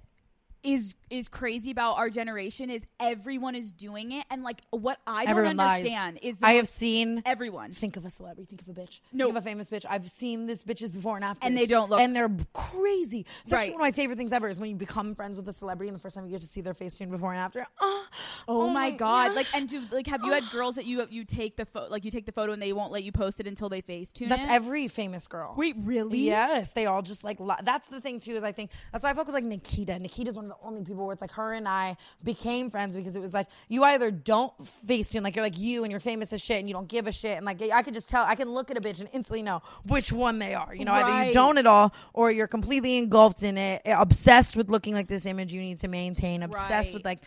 is 0.64 0.96
is 1.14 1.28
crazy 1.28 1.72
about 1.72 1.98
our 1.98 2.10
generation 2.10 2.70
is 2.70 2.86
everyone 3.00 3.56
is 3.56 3.72
doing 3.72 4.12
it, 4.12 4.26
and 4.32 4.44
like 4.44 4.62
what 4.72 4.98
I 5.06 5.26
don't 5.26 5.30
Everyone 5.32 5.58
lies. 5.58 5.78
understand 5.80 6.20
is 6.22 6.38
the 6.38 6.46
I 6.48 6.54
have 6.54 6.68
seen 6.68 7.22
everyone. 7.26 7.72
Think 7.74 7.98
of 7.98 8.06
a 8.06 8.10
celebrity. 8.10 8.46
Think 8.46 8.62
of 8.62 8.68
a 8.70 8.74
bitch. 8.74 9.00
No. 9.12 9.26
Think 9.28 9.38
of 9.38 9.44
a 9.44 9.46
famous 9.50 9.70
bitch. 9.70 9.86
I've 9.90 10.10
seen 10.10 10.46
this 10.48 10.64
bitches 10.64 10.92
before 10.92 11.16
and 11.16 11.24
after, 11.24 11.46
And 11.46 11.56
they 11.58 11.66
don't 11.68 11.90
look- 11.90 12.00
and 12.02 12.16
they're 12.16 12.32
crazy. 12.54 13.26
It's 13.44 13.54
actually 13.54 13.70
Right. 13.70 13.74
one 13.74 13.82
of 13.82 13.86
my 13.86 13.92
favorite 13.92 14.18
things 14.18 14.34
ever 14.34 14.50
is 14.50 14.60
when 14.60 14.70
you 14.70 14.76
become 14.76 15.16
friends 15.16 15.38
with 15.38 15.48
a 15.48 15.54
celebrity 15.54 15.90
and 15.90 15.96
the 15.98 16.02
first 16.02 16.16
time 16.16 16.26
you 16.26 16.32
get 16.32 16.42
to 16.42 16.48
see 16.48 16.62
their 16.62 16.74
face 16.74 16.96
tune 16.96 17.10
before 17.10 17.32
and 17.32 17.40
after. 17.42 17.66
Oh, 18.46 18.64
Oh, 18.66 18.70
my 18.70 18.92
god! 18.92 19.28
yeah. 19.32 19.36
Like, 19.36 19.48
and 19.56 19.68
do 19.70 19.82
like 19.92 20.06
have 20.08 20.24
you 20.24 20.32
had 20.32 20.44
girls 20.52 20.76
that 20.76 20.86
you 20.86 21.08
you 21.10 21.24
take 21.24 21.56
the 21.56 21.66
photo 21.66 21.90
like 21.90 22.04
you 22.06 22.12
take 22.12 22.26
the 22.26 22.32
photo 22.32 22.52
and 22.52 22.62
they 22.62 22.74
won't 22.74 22.92
let 22.92 23.04
you 23.04 23.12
post 23.12 23.40
it 23.40 23.48
until 23.48 23.70
they 23.70 23.82
face 23.82 24.12
tune 24.12 24.28
That's 24.30 24.44
it? 24.44 24.50
every 24.52 24.88
famous 24.88 25.28
girl. 25.28 25.54
Wait, 25.58 25.76
really? 25.80 26.20
Yes, 26.20 26.74
they 26.74 26.86
all 26.86 27.02
just 27.02 27.24
like. 27.24 27.40
Li- 27.40 27.56
that's 27.64 27.88
the 27.88 28.02
thing 28.02 28.20
too. 28.20 28.36
Is 28.36 28.44
I 28.44 28.52
think 28.52 28.70
that's 28.92 29.04
why 29.04 29.12
I 29.12 29.14
fuck 29.14 29.26
with 29.28 29.34
like 29.34 29.44
Nikita. 29.46 29.98
Nikita's 29.98 30.36
one 30.36 30.46
of 30.46 30.52
the 30.52 30.58
only 30.68 30.84
people 30.84 31.03
where 31.06 31.14
it's 31.14 31.22
like 31.22 31.32
her 31.34 31.54
and 31.54 31.68
I 31.68 31.98
became 32.24 32.70
friends 32.70 32.96
because 32.96 33.16
it 33.16 33.20
was 33.20 33.34
like 33.34 33.48
you 33.70 33.84
either 33.84 34.12
don't 34.12 34.52
face 34.88 35.10
tune 35.10 35.24
like 35.24 35.36
you're 35.36 35.44
like 35.46 35.58
you 35.58 35.84
and 35.84 35.92
you're 35.92 36.00
famous 36.00 36.34
as 36.34 36.42
shit 36.42 36.60
and 36.60 36.68
you 36.68 36.74
don't 36.74 36.88
give 36.88 37.08
a 37.08 37.12
shit 37.12 37.38
and 37.38 37.46
like 37.46 37.62
I 37.62 37.84
could 37.84 37.94
just 37.94 38.10
tell 38.10 38.24
I 38.26 38.36
can 38.36 38.50
look 38.52 38.72
at 38.72 38.78
a 38.78 38.82
bitch 38.82 39.00
and 39.00 39.10
instantly 39.14 39.42
know 39.42 39.62
which 39.86 40.12
one 40.12 40.40
they 40.40 40.54
are. 40.54 40.74
You 40.74 40.86
know, 40.86 40.94
either 40.94 41.26
you 41.28 41.34
don't 41.34 41.58
at 41.58 41.66
all 41.68 41.94
or 42.14 42.32
you're 42.32 42.48
completely 42.48 42.98
engulfed 42.98 43.44
in 43.44 43.58
it, 43.58 43.82
obsessed 43.86 44.56
with 44.56 44.70
looking 44.70 44.94
like 44.94 45.08
this 45.08 45.26
image 45.26 45.54
you 45.54 45.62
need 45.62 45.80
to 45.80 45.88
maintain, 45.88 46.44
obsessed 46.44 46.90
Right. 46.90 46.94
with 46.94 47.06
like 47.06 47.20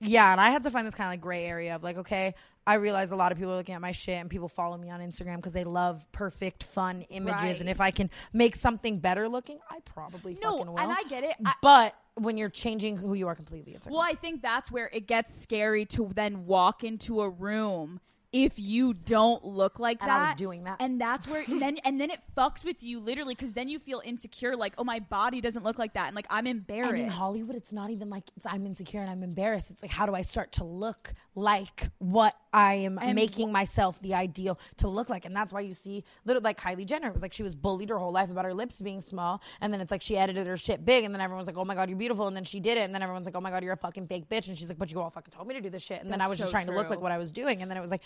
yeah, 0.00 0.32
and 0.32 0.40
I 0.40 0.50
had 0.50 0.62
to 0.64 0.70
find 0.70 0.86
this 0.86 0.94
kind 0.94 1.08
of 1.08 1.12
like 1.12 1.20
gray 1.20 1.44
area 1.46 1.74
of 1.76 1.82
like, 1.82 1.98
okay, 1.98 2.34
I 2.66 2.74
realize 2.74 3.12
a 3.12 3.16
lot 3.16 3.30
of 3.32 3.38
people 3.38 3.52
are 3.52 3.56
looking 3.56 3.74
at 3.76 3.80
my 3.80 3.92
shit 3.92 4.20
and 4.20 4.28
people 4.28 4.48
follow 4.48 4.76
me 4.76 4.90
on 4.90 5.00
Instagram 5.00 5.36
because 5.36 5.52
they 5.52 5.64
love 5.64 6.04
perfect, 6.12 6.64
fun 6.64 7.02
images. 7.10 7.42
Right. 7.42 7.60
And 7.60 7.68
if 7.68 7.80
I 7.80 7.92
can 7.92 8.10
make 8.32 8.56
something 8.56 8.98
better 8.98 9.28
looking, 9.28 9.58
I 9.70 9.78
probably 9.84 10.36
No, 10.42 10.58
fucking 10.58 10.72
will. 10.72 10.78
and 10.80 10.92
I 10.92 11.02
get 11.08 11.22
it. 11.24 11.36
I- 11.44 11.54
but 11.62 11.94
when 12.16 12.36
you're 12.36 12.48
changing 12.48 12.96
who 12.96 13.14
you 13.14 13.28
are 13.28 13.34
completely, 13.36 13.74
it's 13.74 13.86
like, 13.86 13.92
Well, 13.92 14.02
oh. 14.02 14.10
I 14.10 14.14
think 14.14 14.42
that's 14.42 14.70
where 14.70 14.90
it 14.92 15.06
gets 15.06 15.40
scary 15.42 15.84
to 15.86 16.10
then 16.14 16.46
walk 16.46 16.82
into 16.82 17.20
a 17.20 17.28
room 17.30 18.00
if 18.44 18.58
you 18.58 18.92
don't 18.92 19.44
look 19.44 19.78
like 19.78 20.00
And 20.02 20.10
that. 20.10 20.20
I 20.20 20.24
was 20.30 20.34
doing 20.34 20.64
that. 20.64 20.76
and 20.80 21.00
that's 21.00 21.28
where 21.30 21.42
and 21.48 21.60
then 21.60 21.78
and 21.84 22.00
then 22.00 22.10
it 22.10 22.20
fucks 22.36 22.62
with 22.64 22.82
you 22.82 23.00
literally 23.00 23.34
because 23.34 23.52
then 23.52 23.68
you 23.68 23.78
feel 23.78 24.02
insecure, 24.04 24.56
like 24.56 24.74
oh 24.78 24.84
my 24.84 24.98
body 25.00 25.40
doesn't 25.40 25.64
look 25.64 25.78
like 25.78 25.94
that, 25.94 26.06
and 26.08 26.16
like 26.16 26.26
I'm 26.30 26.46
embarrassed. 26.46 26.92
And 26.92 27.02
in 27.02 27.08
Hollywood, 27.08 27.56
it's 27.56 27.72
not 27.72 27.90
even 27.90 28.10
like 28.10 28.24
I'm 28.44 28.66
insecure 28.66 29.00
and 29.00 29.10
I'm 29.10 29.22
embarrassed. 29.22 29.70
It's 29.70 29.82
like, 29.82 29.90
how 29.90 30.06
do 30.06 30.14
I 30.14 30.22
start 30.22 30.52
to 30.52 30.64
look 30.64 31.12
like 31.34 31.88
what 31.98 32.34
I 32.56 32.74
am 32.76 32.98
And 33.02 33.14
making 33.14 33.52
myself 33.52 34.00
the 34.00 34.14
ideal 34.14 34.58
to 34.78 34.88
look 34.88 35.10
like? 35.10 35.26
And 35.26 35.36
that's 35.36 35.52
why 35.52 35.60
you 35.60 35.74
see 35.74 36.04
little 36.24 36.40
like 36.42 36.58
Kylie 36.58 36.86
Jenner. 36.86 37.08
It 37.08 37.12
was 37.12 37.20
like 37.20 37.34
she 37.34 37.42
was 37.42 37.54
bullied 37.54 37.90
her 37.90 37.98
whole 37.98 38.12
life 38.12 38.30
about 38.30 38.46
her 38.46 38.54
lips 38.54 38.80
being 38.80 39.02
small. 39.02 39.42
And 39.60 39.70
then 39.70 39.82
it's 39.82 39.90
like 39.90 40.00
she 40.00 40.16
edited 40.16 40.46
her 40.46 40.56
shit 40.56 40.82
big. 40.82 41.04
And 41.04 41.12
then 41.14 41.20
everyone's 41.20 41.46
like, 41.46 41.58
oh 41.58 41.66
my 41.66 41.74
God, 41.74 41.90
you're 41.90 41.98
beautiful. 41.98 42.26
And 42.28 42.34
then 42.34 42.44
she 42.44 42.58
did 42.58 42.78
it. 42.78 42.82
And 42.82 42.94
then 42.94 43.02
everyone's 43.02 43.26
like, 43.26 43.36
oh 43.36 43.42
my 43.42 43.50
God, 43.50 43.62
you're 43.62 43.74
a 43.74 43.76
fucking 43.76 44.06
fake 44.06 44.30
bitch. 44.30 44.48
And 44.48 44.56
she's 44.56 44.70
like, 44.70 44.78
but 44.78 44.90
you 44.90 45.02
all 45.02 45.10
fucking 45.10 45.32
told 45.32 45.46
me 45.46 45.54
to 45.54 45.60
do 45.60 45.68
this 45.68 45.82
shit. 45.82 46.00
And 46.02 46.10
then 46.10 46.22
I 46.22 46.28
was 46.28 46.38
just 46.38 46.48
so 46.48 46.54
trying 46.54 46.66
to 46.68 46.72
look 46.72 46.88
like 46.88 47.02
what 47.02 47.12
I 47.12 47.18
was 47.18 47.30
doing. 47.30 47.60
And 47.60 47.70
then 47.70 47.76
it 47.76 47.82
was 47.82 47.90
like, 47.90 48.02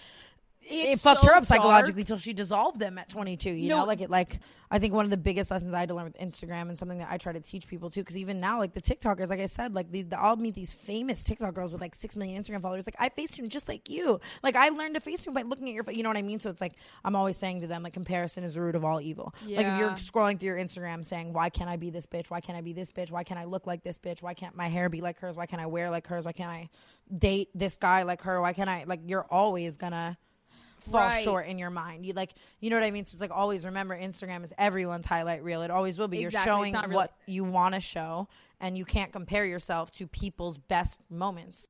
it 0.63 1.01
fucked 1.01 1.23
so 1.23 1.27
her 1.29 1.33
up 1.35 1.43
dark. 1.43 1.45
psychologically 1.47 2.05
till 2.05 2.19
she 2.19 2.33
dissolved 2.33 2.79
them 2.79 2.99
at 2.99 3.09
22 3.09 3.51
you 3.51 3.69
No. 3.71 3.79
know 3.79 3.85
like 3.87 4.01
it 4.03 4.11
like 4.11 4.41
i 4.71 4.79
think 4.79 4.93
one 4.93 5.05
of 5.07 5.11
the 5.11 5.17
biggest 5.17 5.51
lessons 5.51 5.73
i 5.75 5.81
had 5.81 5.89
to 5.89 5.95
learn 5.95 6.05
with 6.05 6.19
instagram 6.19 6.69
and 6.69 6.79
something 6.79 6.99
that 6.99 7.09
i 7.11 7.17
try 7.17 7.33
to 7.33 7.41
teach 7.41 7.67
people 7.67 7.89
too 7.89 8.03
because 8.03 8.17
even 8.19 8.41
now 8.41 8.59
like 8.59 8.75
the 8.75 8.81
tiktokers 8.81 9.31
like 9.31 9.41
i 9.41 9.47
said 9.47 9.75
like 9.75 9.91
the, 9.91 10.03
the, 10.03 10.21
i'll 10.21 10.37
meet 10.37 10.55
these 10.55 10.73
famous 10.73 11.25
tiktok 11.25 11.55
girls 11.55 11.73
with 11.73 11.81
like 11.81 11.95
6 11.95 12.15
million 12.17 12.43
instagram 12.43 12.61
followers 12.61 12.87
like 12.87 12.95
i 12.99 13.09
facetune 13.09 13.49
just 13.49 13.69
like 13.69 13.89
you. 13.89 14.21
Like 14.43 14.55
i 14.55 14.69
learned 14.69 14.95
to 14.97 15.01
facetune 15.01 15.33
by 15.35 15.43
looking 15.43 15.69
at 15.69 15.75
your 15.75 15.85
you 15.91 16.03
know 16.03 16.11
what 16.11 16.19
i 16.19 16.23
mean? 16.23 16.39
So 16.41 16.51
it's 16.51 16.61
like 16.61 16.75
i'm 17.05 17.17
always 17.17 17.37
saying 17.37 17.63
to 17.63 17.67
them 17.67 17.83
like 17.83 17.95
comparison 17.95 18.45
is 18.45 18.55
the 18.55 18.61
root 18.61 18.75
of 18.75 18.85
all 18.85 19.01
evil. 19.01 19.35
Like 19.47 19.67
if 19.67 19.79
you're 19.79 19.91
scrolling 19.93 20.39
through 20.39 20.49
your 20.49 20.59
instagram 20.59 21.05
saying 21.05 21.33
why 21.33 21.49
can't 21.49 21.71
i 21.71 21.77
be 21.77 21.91
this 21.91 22.07
bitch? 22.07 22.29
Why 22.31 22.41
can't 22.41 22.59
i 22.59 22.61
be 22.61 22.73
this 22.75 22.93
bitch? 22.93 23.11
Why 23.11 23.25
can't 23.25 23.41
i 23.41 23.45
look 23.45 23.67
like 23.67 23.83
this 23.83 23.99
bitch? 23.99 24.21
Why 24.23 24.35
can't 24.35 24.55
my 24.55 24.69
hair 24.69 24.89
be 24.89 25.01
like 25.01 25.19
hers? 25.21 25.37
Why 25.37 25.47
can't 25.47 25.63
i 25.63 25.67
wear 25.67 25.91
like 25.91 26.07
hers? 26.07 26.27
Why 26.27 26.33
can't 26.33 26.51
i 26.51 26.69
date 27.17 27.49
this 27.55 27.77
guy 27.77 28.03
like 28.03 28.23
her? 28.23 28.41
Why 28.41 28.53
can't 28.53 28.69
i 28.69 28.85
like 28.87 29.01
you're 29.07 29.27
always 29.31 29.77
gonna 29.79 30.17
fall 30.81 31.01
Right. 31.01 31.25
short 31.25 31.47
in 31.47 31.59
your 31.59 31.71
mind. 31.71 32.05
You 32.07 32.13
like, 32.15 32.33
you 32.61 32.71
know 32.71 32.77
what 32.77 32.85
I 32.85 32.91
mean? 32.91 33.05
So 33.05 33.13
it's 33.15 33.21
like 33.21 33.31
always 33.31 33.65
remember 33.65 33.99
Instagram 33.99 34.43
is 34.45 34.53
everyone's 34.59 35.07
highlight 35.07 35.43
reel. 35.45 35.63
It 35.63 35.71
always 35.71 35.99
will 35.99 36.09
be. 36.09 36.23
Exactly. 36.25 36.51
You're 36.51 36.57
showing 36.57 36.75
really- 36.75 36.95
what 36.95 37.13
you 37.27 37.45
want 37.45 37.75
to 37.75 37.81
show, 37.81 38.29
and 38.61 38.77
you 38.77 38.85
can't 38.85 39.13
compare 39.13 39.45
yourself 39.45 39.91
to 39.93 40.07
people's 40.07 40.59
best 40.59 41.01
moments. 41.11 41.69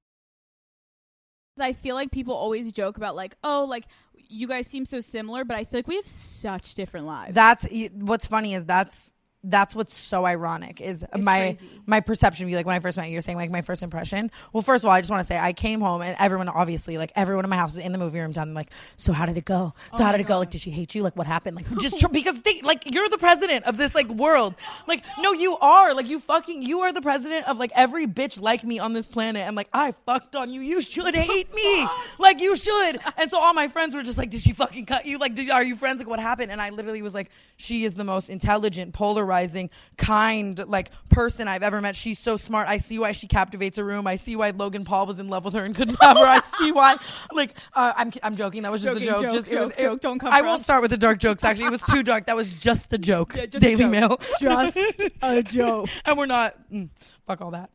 I 1.58 1.72
feel 1.74 1.94
like 1.94 2.10
people 2.10 2.34
always 2.34 2.72
joke 2.72 2.96
about 2.96 3.16
like, 3.16 3.34
oh, 3.44 3.66
like 3.68 3.84
you 4.28 4.46
guys 4.48 4.66
seem 4.66 4.86
so 4.86 5.00
similar, 5.00 5.44
but 5.44 5.56
I 5.56 5.64
feel 5.64 5.78
like 5.78 5.88
we 5.88 5.96
have 5.96 6.06
such 6.06 6.74
different 6.74 7.06
lives. 7.06 7.34
That's 7.34 7.66
what's 7.92 8.26
funny 8.26 8.54
is 8.54 8.64
that's 8.64 9.12
that's 9.42 9.74
what's 9.74 9.96
so 9.96 10.26
ironic 10.26 10.80
is 10.82 11.04
my 11.16 11.56
crazy. 11.58 11.80
my 11.86 12.00
perception 12.00 12.44
of 12.44 12.50
you 12.50 12.56
like 12.56 12.66
when 12.66 12.76
I 12.76 12.80
first 12.80 12.98
met 12.98 13.06
you 13.06 13.12
you're 13.12 13.22
saying 13.22 13.38
like 13.38 13.50
my 13.50 13.62
first 13.62 13.82
impression. 13.82 14.30
Well 14.52 14.62
first 14.62 14.84
of 14.84 14.88
all 14.88 14.94
I 14.94 15.00
just 15.00 15.10
want 15.10 15.20
to 15.20 15.24
say 15.24 15.38
I 15.38 15.54
came 15.54 15.80
home 15.80 16.02
and 16.02 16.14
everyone 16.18 16.48
obviously 16.48 16.98
like 16.98 17.10
everyone 17.16 17.44
in 17.44 17.50
my 17.50 17.56
house 17.56 17.74
was 17.74 17.84
in 17.84 17.92
the 17.92 17.98
movie 17.98 18.18
room 18.18 18.32
done 18.32 18.52
like 18.52 18.68
so 18.96 19.12
how 19.12 19.24
did 19.24 19.38
it 19.38 19.46
go? 19.46 19.72
So 19.94 20.04
how 20.04 20.12
did 20.12 20.20
it 20.20 20.26
go? 20.26 20.38
Like 20.38 20.50
did 20.50 20.60
she 20.60 20.70
hate 20.70 20.94
you? 20.94 21.02
Like 21.02 21.16
what 21.16 21.26
happened? 21.26 21.56
Like 21.56 21.66
just 21.78 21.98
tr- 21.98 22.08
because 22.08 22.40
they 22.42 22.60
like 22.62 22.92
you're 22.92 23.08
the 23.08 23.18
president 23.18 23.64
of 23.64 23.78
this 23.78 23.94
like 23.94 24.08
world. 24.08 24.54
Like 24.86 25.04
no 25.18 25.32
you 25.32 25.56
are. 25.58 25.94
Like 25.94 26.08
you 26.08 26.20
fucking 26.20 26.62
you 26.62 26.80
are 26.80 26.92
the 26.92 27.02
president 27.02 27.48
of 27.48 27.58
like 27.58 27.72
every 27.74 28.06
bitch 28.06 28.40
like 28.40 28.62
me 28.62 28.78
on 28.78 28.92
this 28.92 29.08
planet. 29.08 29.40
And 29.40 29.48
I'm 29.48 29.54
like 29.54 29.70
I 29.72 29.94
fucked 30.04 30.36
on 30.36 30.50
you. 30.50 30.60
You 30.60 30.82
should 30.82 31.14
hate 31.14 31.54
me. 31.54 31.86
Like 32.18 32.42
you 32.42 32.56
should. 32.56 33.00
And 33.16 33.30
so 33.30 33.40
all 33.40 33.54
my 33.54 33.68
friends 33.68 33.94
were 33.94 34.02
just 34.02 34.18
like 34.18 34.28
did 34.28 34.42
she 34.42 34.52
fucking 34.52 34.84
cut 34.84 35.06
you? 35.06 35.16
Like 35.16 35.34
did, 35.34 35.48
are 35.48 35.64
you 35.64 35.76
friends? 35.76 35.98
Like 35.98 36.08
what 36.08 36.20
happened? 36.20 36.52
And 36.52 36.60
I 36.60 36.68
literally 36.68 37.00
was 37.00 37.14
like 37.14 37.30
she 37.56 37.84
is 37.84 37.94
the 37.94 38.04
most 38.04 38.28
intelligent 38.28 38.92
polarizing 39.30 39.70
kind 39.96 40.58
like 40.68 40.90
person 41.08 41.46
I've 41.46 41.62
ever 41.62 41.80
met 41.80 41.94
she's 41.94 42.18
so 42.18 42.36
smart 42.36 42.68
I 42.68 42.78
see 42.78 42.98
why 42.98 43.12
she 43.12 43.26
captivates 43.28 43.78
a 43.78 43.84
room 43.84 44.06
I 44.06 44.16
see 44.16 44.34
why 44.34 44.50
Logan 44.50 44.84
Paul 44.84 45.06
was 45.06 45.18
in 45.20 45.28
love 45.28 45.44
with 45.44 45.54
her 45.54 45.64
and 45.64 45.74
couldn't 45.74 46.00
have 46.02 46.16
her 46.16 46.24
I 46.24 46.40
see 46.58 46.72
why 46.72 46.96
like 47.32 47.54
uh, 47.74 47.92
I'm 47.96 48.12
I'm 48.22 48.34
joking 48.36 48.62
that 48.62 48.72
was 48.72 48.82
just 48.82 48.94
Joking, 48.98 49.08
a 49.08 49.12
joke, 49.12 49.22
joke, 49.22 49.32
just 49.32 49.48
it 49.48 49.58
was 49.60 49.70
it- 49.70 49.78
joke. 49.82 50.00
Don't 50.00 50.18
come 50.18 50.32
I 50.32 50.40
for 50.40 50.46
won't 50.46 50.60
us. 50.60 50.64
start 50.66 50.82
with 50.82 50.90
the 50.90 50.96
dark 50.96 51.18
jokes 51.18 51.44
actually 51.44 51.66
it 51.66 51.70
was 51.70 51.82
too 51.82 52.02
dark 52.02 52.26
that 52.26 52.34
was 52.36 52.52
just 52.54 52.92
a 52.92 52.98
joke 52.98 53.34
Yeah, 53.36 53.46
just 53.46 53.56
a 53.56 53.60
Daily 53.60 53.82
joke. 53.84 53.90
Mail 53.90 54.20
Just 54.40 54.76
a 55.22 55.42
joke. 55.42 55.88
and 56.04 56.18
we're 56.18 56.26
not 56.26 56.54
mm, 56.72 56.88
fuck 57.26 57.40
all 57.40 57.50
that 57.52 57.70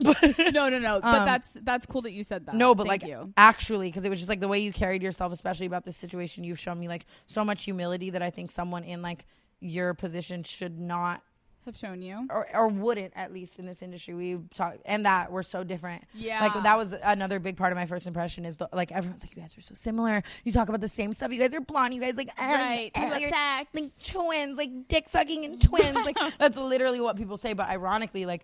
No, 0.54 0.68
no, 0.70 0.80
no. 0.80 1.00
But 1.00 1.20
Um, 1.20 1.26
that's 1.26 1.54
that's 1.64 1.86
cool 1.86 2.02
that 2.02 2.12
you 2.12 2.24
said 2.24 2.46
that. 2.48 2.56
No, 2.56 2.76
but 2.76 2.88
Thank 2.88 3.04
like 3.04 3.10
you. 3.10 3.34
actually, 3.38 3.88
because 3.88 4.04
it 4.06 4.10
was 4.10 4.20
just 4.20 4.30
like 4.30 4.40
the 4.40 4.48
way 4.48 4.60
you 4.60 4.72
carried 4.74 5.02
yourself, 5.04 5.32
especially 5.32 5.66
about 5.68 5.86
this 5.86 5.96
situation. 5.96 6.44
You've 6.44 6.60
shown 6.60 6.80
me 6.80 6.88
like 6.88 7.06
so 7.26 7.44
much 7.46 7.64
humility 7.64 8.10
that 8.12 8.22
I 8.22 8.30
think 8.30 8.52
someone 8.52 8.84
in 8.84 9.02
like 9.02 9.26
your 9.60 9.94
position 9.94 10.44
should 10.44 10.80
not 10.80 11.22
have 11.66 11.78
shown 11.78 12.02
you. 12.02 12.28
or, 12.30 12.48
or 12.56 12.68
wouldn't 12.68 13.14
at 13.16 13.34
least 13.34 13.60
in 13.60 13.66
this 13.66 13.82
industry. 13.82 14.14
We 14.14 14.38
talk 14.54 14.76
and 14.86 15.06
that 15.06 15.32
we're 15.32 15.44
so 15.44 15.64
different. 15.64 16.04
Yeah. 16.14 16.42
like 16.42 16.64
that 16.64 16.78
was 16.78 16.94
another 17.04 17.40
big 17.40 17.58
part 17.58 17.72
of 17.72 17.78
my 17.78 17.86
first 17.86 18.08
impression. 18.08 18.46
Is 18.46 18.58
the, 18.58 18.70
like 18.74 18.92
everyone's 18.92 19.24
like, 19.24 19.36
you 19.36 19.42
guys 19.42 19.58
are 19.58 19.62
so 19.62 19.74
similar. 19.74 20.24
You 20.44 20.52
talk 20.52 20.70
about 20.70 20.82
the 20.82 20.88
same 20.88 21.14
stuff. 21.14 21.32
You 21.32 21.40
guys 21.40 21.54
are 21.54 21.62
blonde. 21.62 21.94
You 21.94 22.02
guys 22.02 22.16
like 22.16 22.30
um, 22.38 22.50
Right. 22.50 22.94
Talk 22.94 23.20
you're, 23.20 23.30
like 23.30 23.92
twins, 24.04 24.58
like 24.58 24.88
dick 24.88 25.10
sucking 25.10 25.46
and 25.46 25.62
twins. 25.62 25.96
like 26.06 26.18
that's 26.40 26.58
literally 26.58 27.02
what 27.02 27.16
people 27.18 27.38
say. 27.38 27.54
But 27.54 27.68
ironically, 27.70 28.26
like. 28.26 28.44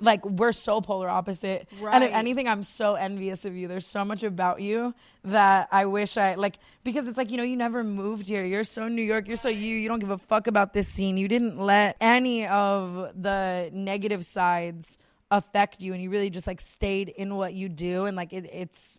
Like 0.00 0.24
we're 0.24 0.52
so 0.52 0.80
polar 0.80 1.08
opposite, 1.08 1.68
and 1.86 2.02
if 2.02 2.10
anything, 2.12 2.48
I'm 2.48 2.64
so 2.64 2.94
envious 2.94 3.44
of 3.44 3.54
you. 3.54 3.68
There's 3.68 3.86
so 3.86 4.06
much 4.06 4.22
about 4.22 4.62
you 4.62 4.94
that 5.24 5.68
I 5.70 5.84
wish 5.84 6.16
I 6.16 6.34
like 6.36 6.58
because 6.82 7.06
it's 7.06 7.18
like 7.18 7.30
you 7.30 7.36
know 7.36 7.42
you 7.42 7.58
never 7.58 7.84
moved 7.84 8.26
here. 8.26 8.42
You're 8.44 8.64
so 8.64 8.88
New 8.88 9.02
York. 9.02 9.28
You're 9.28 9.36
so 9.36 9.50
you. 9.50 9.76
You 9.76 9.88
don't 9.88 9.98
give 9.98 10.10
a 10.10 10.16
fuck 10.16 10.46
about 10.46 10.72
this 10.72 10.88
scene. 10.88 11.18
You 11.18 11.28
didn't 11.28 11.58
let 11.58 11.98
any 12.00 12.46
of 12.46 13.12
the 13.20 13.68
negative 13.70 14.24
sides 14.24 14.96
affect 15.30 15.82
you, 15.82 15.92
and 15.92 16.02
you 16.02 16.08
really 16.08 16.30
just 16.30 16.46
like 16.46 16.62
stayed 16.62 17.10
in 17.10 17.34
what 17.36 17.52
you 17.52 17.68
do, 17.68 18.06
and 18.06 18.16
like 18.16 18.32
it, 18.32 18.48
it's 18.50 18.98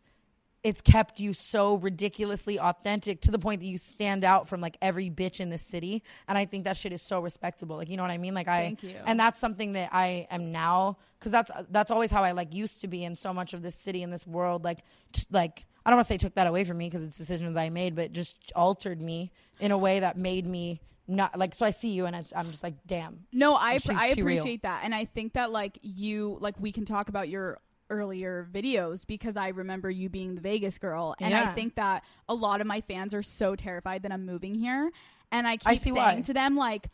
it's 0.68 0.82
kept 0.82 1.20
you 1.20 1.32
so 1.34 1.76
ridiculously 1.76 2.60
authentic 2.60 3.22
to 3.22 3.32
the 3.32 3.40
point 3.40 3.62
that 3.62 3.68
you 3.68 3.78
stand 3.78 4.24
out 4.24 4.48
from 4.50 4.60
like 4.62 4.76
every 4.82 5.10
bitch 5.10 5.40
in 5.40 5.50
the 5.50 5.58
city. 5.58 6.04
And 6.28 6.38
i 6.38 6.46
think 6.46 6.66
that 6.66 6.76
shit 6.78 6.92
is 6.92 7.02
so 7.02 7.20
respectable. 7.20 7.76
Like 7.78 7.90
you 7.90 7.96
know 7.98 8.04
what 8.04 8.12
i 8.12 8.18
mean? 8.18 8.34
Like 8.34 8.48
i 8.48 8.62
Thank 8.64 8.84
you. 8.84 8.96
and 9.06 9.20
that's 9.20 9.40
something 9.40 9.74
that 9.74 9.90
i 9.94 10.28
am 10.30 10.52
now 10.52 10.98
because 11.20 11.32
that's 11.32 11.52
that's 11.70 11.92
always 11.92 12.12
how 12.12 12.24
i 12.24 12.32
like 12.32 12.54
used 12.54 12.82
to 12.82 12.88
be 12.88 13.04
in 13.04 13.16
so 13.16 13.34
much 13.34 13.54
of 13.54 13.62
this 13.62 13.76
city 13.76 14.04
and 14.04 14.12
this 14.12 14.28
world. 14.28 14.64
Like 14.64 14.80
t- 15.14 15.24
like 15.32 15.66
i 15.86 15.90
don't 15.90 15.98
want 15.98 16.08
to 16.08 16.14
say 16.14 16.18
took 16.18 16.36
that 16.36 16.48
away 16.48 16.64
from 16.66 16.78
me 16.78 16.88
because 16.90 17.04
it's 17.04 17.18
decisions 17.18 17.56
i 17.56 17.70
made 17.70 17.96
but 17.96 18.12
just 18.12 18.36
altered 18.56 19.00
me 19.02 19.32
in 19.62 19.72
a 19.72 19.78
way 19.78 20.02
that 20.02 20.18
made 20.18 20.46
me 20.46 20.82
not 21.08 21.40
like 21.40 21.56
so 21.56 21.66
i 21.66 21.72
see 21.72 21.92
you 21.98 22.06
and 22.08 22.14
it's, 22.18 22.34
i'm 22.36 22.52
just 22.52 22.64
like 22.64 22.76
damn. 22.86 23.14
No, 23.32 23.56
I 23.56 23.78
She- 23.78 23.94
I 23.94 24.14
she 24.14 24.22
real. 24.22 24.40
appreciate 24.40 24.64
that, 24.64 24.82
and 24.84 24.94
I 24.94 25.06
think 25.06 25.34
that 25.34 25.52
like 25.54 25.80
you 25.82 26.38
like 26.42 26.56
we 26.60 26.74
can 26.74 26.84
talk 26.86 27.08
about 27.08 27.30
your 27.30 27.60
earlier 27.90 28.48
videos 28.52 29.06
because 29.08 29.38
I 29.38 29.50
remember 29.50 29.90
you 29.90 30.10
being 30.10 30.36
the 30.36 30.42
Vegas 30.42 30.78
girl, 30.78 31.16
and 31.20 31.34
I 31.34 31.48
think 31.54 31.76
that 31.76 32.04
a 32.28 32.34
lot 32.34 32.62
of 32.62 32.68
my 32.68 32.82
fans 32.82 33.14
are 33.14 33.24
so 33.24 33.56
terrified 33.56 34.04
that 34.04 34.12
I'm 34.12 34.26
moving 34.26 34.56
here, 34.56 34.92
and 35.32 35.48
I 35.48 35.58
keep 35.58 35.68
I 35.68 35.74
see 35.76 35.92
saying 35.92 35.96
why. 35.96 36.22
to 36.22 36.34
them 36.34 36.56
like. 36.56 36.88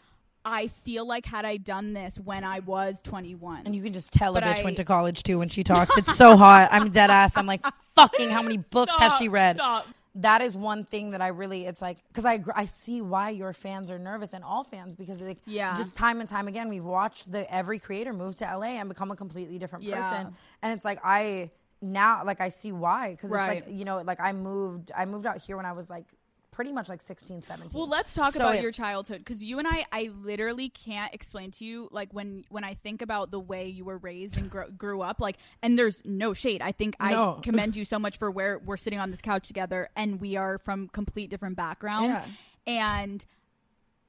I 0.45 0.67
feel 0.67 1.07
like 1.07 1.25
had 1.25 1.45
I 1.45 1.55
done 1.55 1.93
this 1.93 2.19
when 2.19 2.43
I 2.43 2.59
was 2.59 3.01
21, 3.01 3.61
and 3.65 3.73
you 3.73 3.81
can 3.81 3.93
just 3.93 4.11
tell 4.11 4.33
But 4.33 4.43
a 4.43 4.47
bitch 4.47 4.59
I- 4.59 4.63
went 4.65 4.75
to 4.75 4.83
college 4.83 5.23
too 5.23 5.39
when 5.39 5.47
she 5.47 5.63
talks. 5.63 5.97
It's 5.97 6.17
so 6.17 6.35
hot. 6.35 6.67
I'm 6.69 6.89
dead 6.89 7.09
ass. 7.09 7.37
I'm 7.37 7.45
like 7.45 7.65
fucking 7.95 8.29
how 8.29 8.41
many 8.41 8.57
books 8.57 8.93
has 8.99 9.13
she 9.17 9.29
read? 9.29 9.55
Stop. 9.55 9.87
That 10.15 10.41
is 10.41 10.55
one 10.55 10.83
thing 10.83 11.11
that 11.11 11.21
I 11.21 11.29
really 11.29 11.65
it's 11.65 11.81
like 11.81 11.97
because 12.07 12.25
I 12.25 12.43
I 12.55 12.65
see 12.65 13.01
why 13.01 13.29
your 13.31 13.51
fans 13.51 13.89
are 13.89 13.97
nervous 13.97 14.33
and 14.33 14.43
all 14.43 14.63
fans 14.63 14.93
because 14.95 15.21
like 15.21 15.39
Yeah. 15.45 15.75
just 15.75 15.95
time 15.95 16.19
and 16.19 16.29
time 16.29 16.47
again 16.47 16.69
we've 16.69 16.83
watched 16.85 17.31
the 17.31 17.51
every 17.53 17.79
creator 17.79 18.13
move 18.13 18.35
to 18.37 18.45
LA 18.45 18.77
and 18.79 18.87
become 18.89 19.09
a 19.11 19.15
completely 19.15 19.57
different 19.57 19.83
Yeah. 19.85 19.95
person 19.95 20.35
and 20.61 20.71
it's 20.73 20.85
like 20.85 20.99
I 21.03 21.49
now 21.81 22.23
like 22.23 22.41
I 22.41 22.49
see 22.49 22.71
why 22.71 23.11
because 23.11 23.31
Right. 23.31 23.57
it's 23.57 23.67
like 23.67 23.75
you 23.75 23.85
know 23.85 24.01
like 24.01 24.19
I 24.19 24.33
moved 24.33 24.91
I 24.95 25.05
moved 25.05 25.25
out 25.25 25.37
here 25.37 25.57
when 25.57 25.65
I 25.65 25.71
was 25.71 25.89
like 25.89 26.05
pretty 26.53 26.71
much 26.71 26.87
like 26.87 27.01
16 27.01 27.41
17 27.41 27.77
Well, 27.77 27.89
let's 27.89 28.13
talk 28.13 28.33
So 28.33 28.39
about 28.39 28.55
it- 28.55 28.61
your 28.61 28.71
childhood 28.71 29.17
because 29.17 29.43
you 29.43 29.59
and 29.59 29.67
I, 29.67 29.85
I 29.91 30.11
literally 30.21 30.69
can't 30.69 31.13
explain 31.13 31.51
to 31.51 31.65
you 31.65 31.89
like 31.91 32.13
when 32.13 32.45
when 32.49 32.63
I 32.63 32.75
think 32.75 33.01
about 33.01 33.31
the 33.31 33.39
way 33.39 33.67
you 33.67 33.83
were 33.83 33.97
raised 33.97 34.37
and 34.37 34.49
grew, 34.49 34.69
grew 34.69 35.01
up. 35.01 35.19
Like, 35.19 35.37
and 35.61 35.77
there's 35.77 36.01
no 36.05 36.33
shade. 36.33 36.61
I 36.61 36.71
think 36.71 36.95
No. 37.01 37.37
I 37.39 37.41
commend 37.43 37.75
you 37.75 37.83
so 37.85 37.97
much 37.99 38.17
for 38.17 38.29
where 38.31 38.59
we're 38.59 38.77
sitting 38.77 38.99
on 38.99 39.11
this 39.11 39.19
couch 39.21 39.47
together, 39.47 39.89
and 39.95 40.21
we 40.21 40.37
are 40.37 40.57
from 40.59 40.87
complete 40.89 41.29
different 41.29 41.57
backgrounds. 41.57 42.19
And 42.67 43.25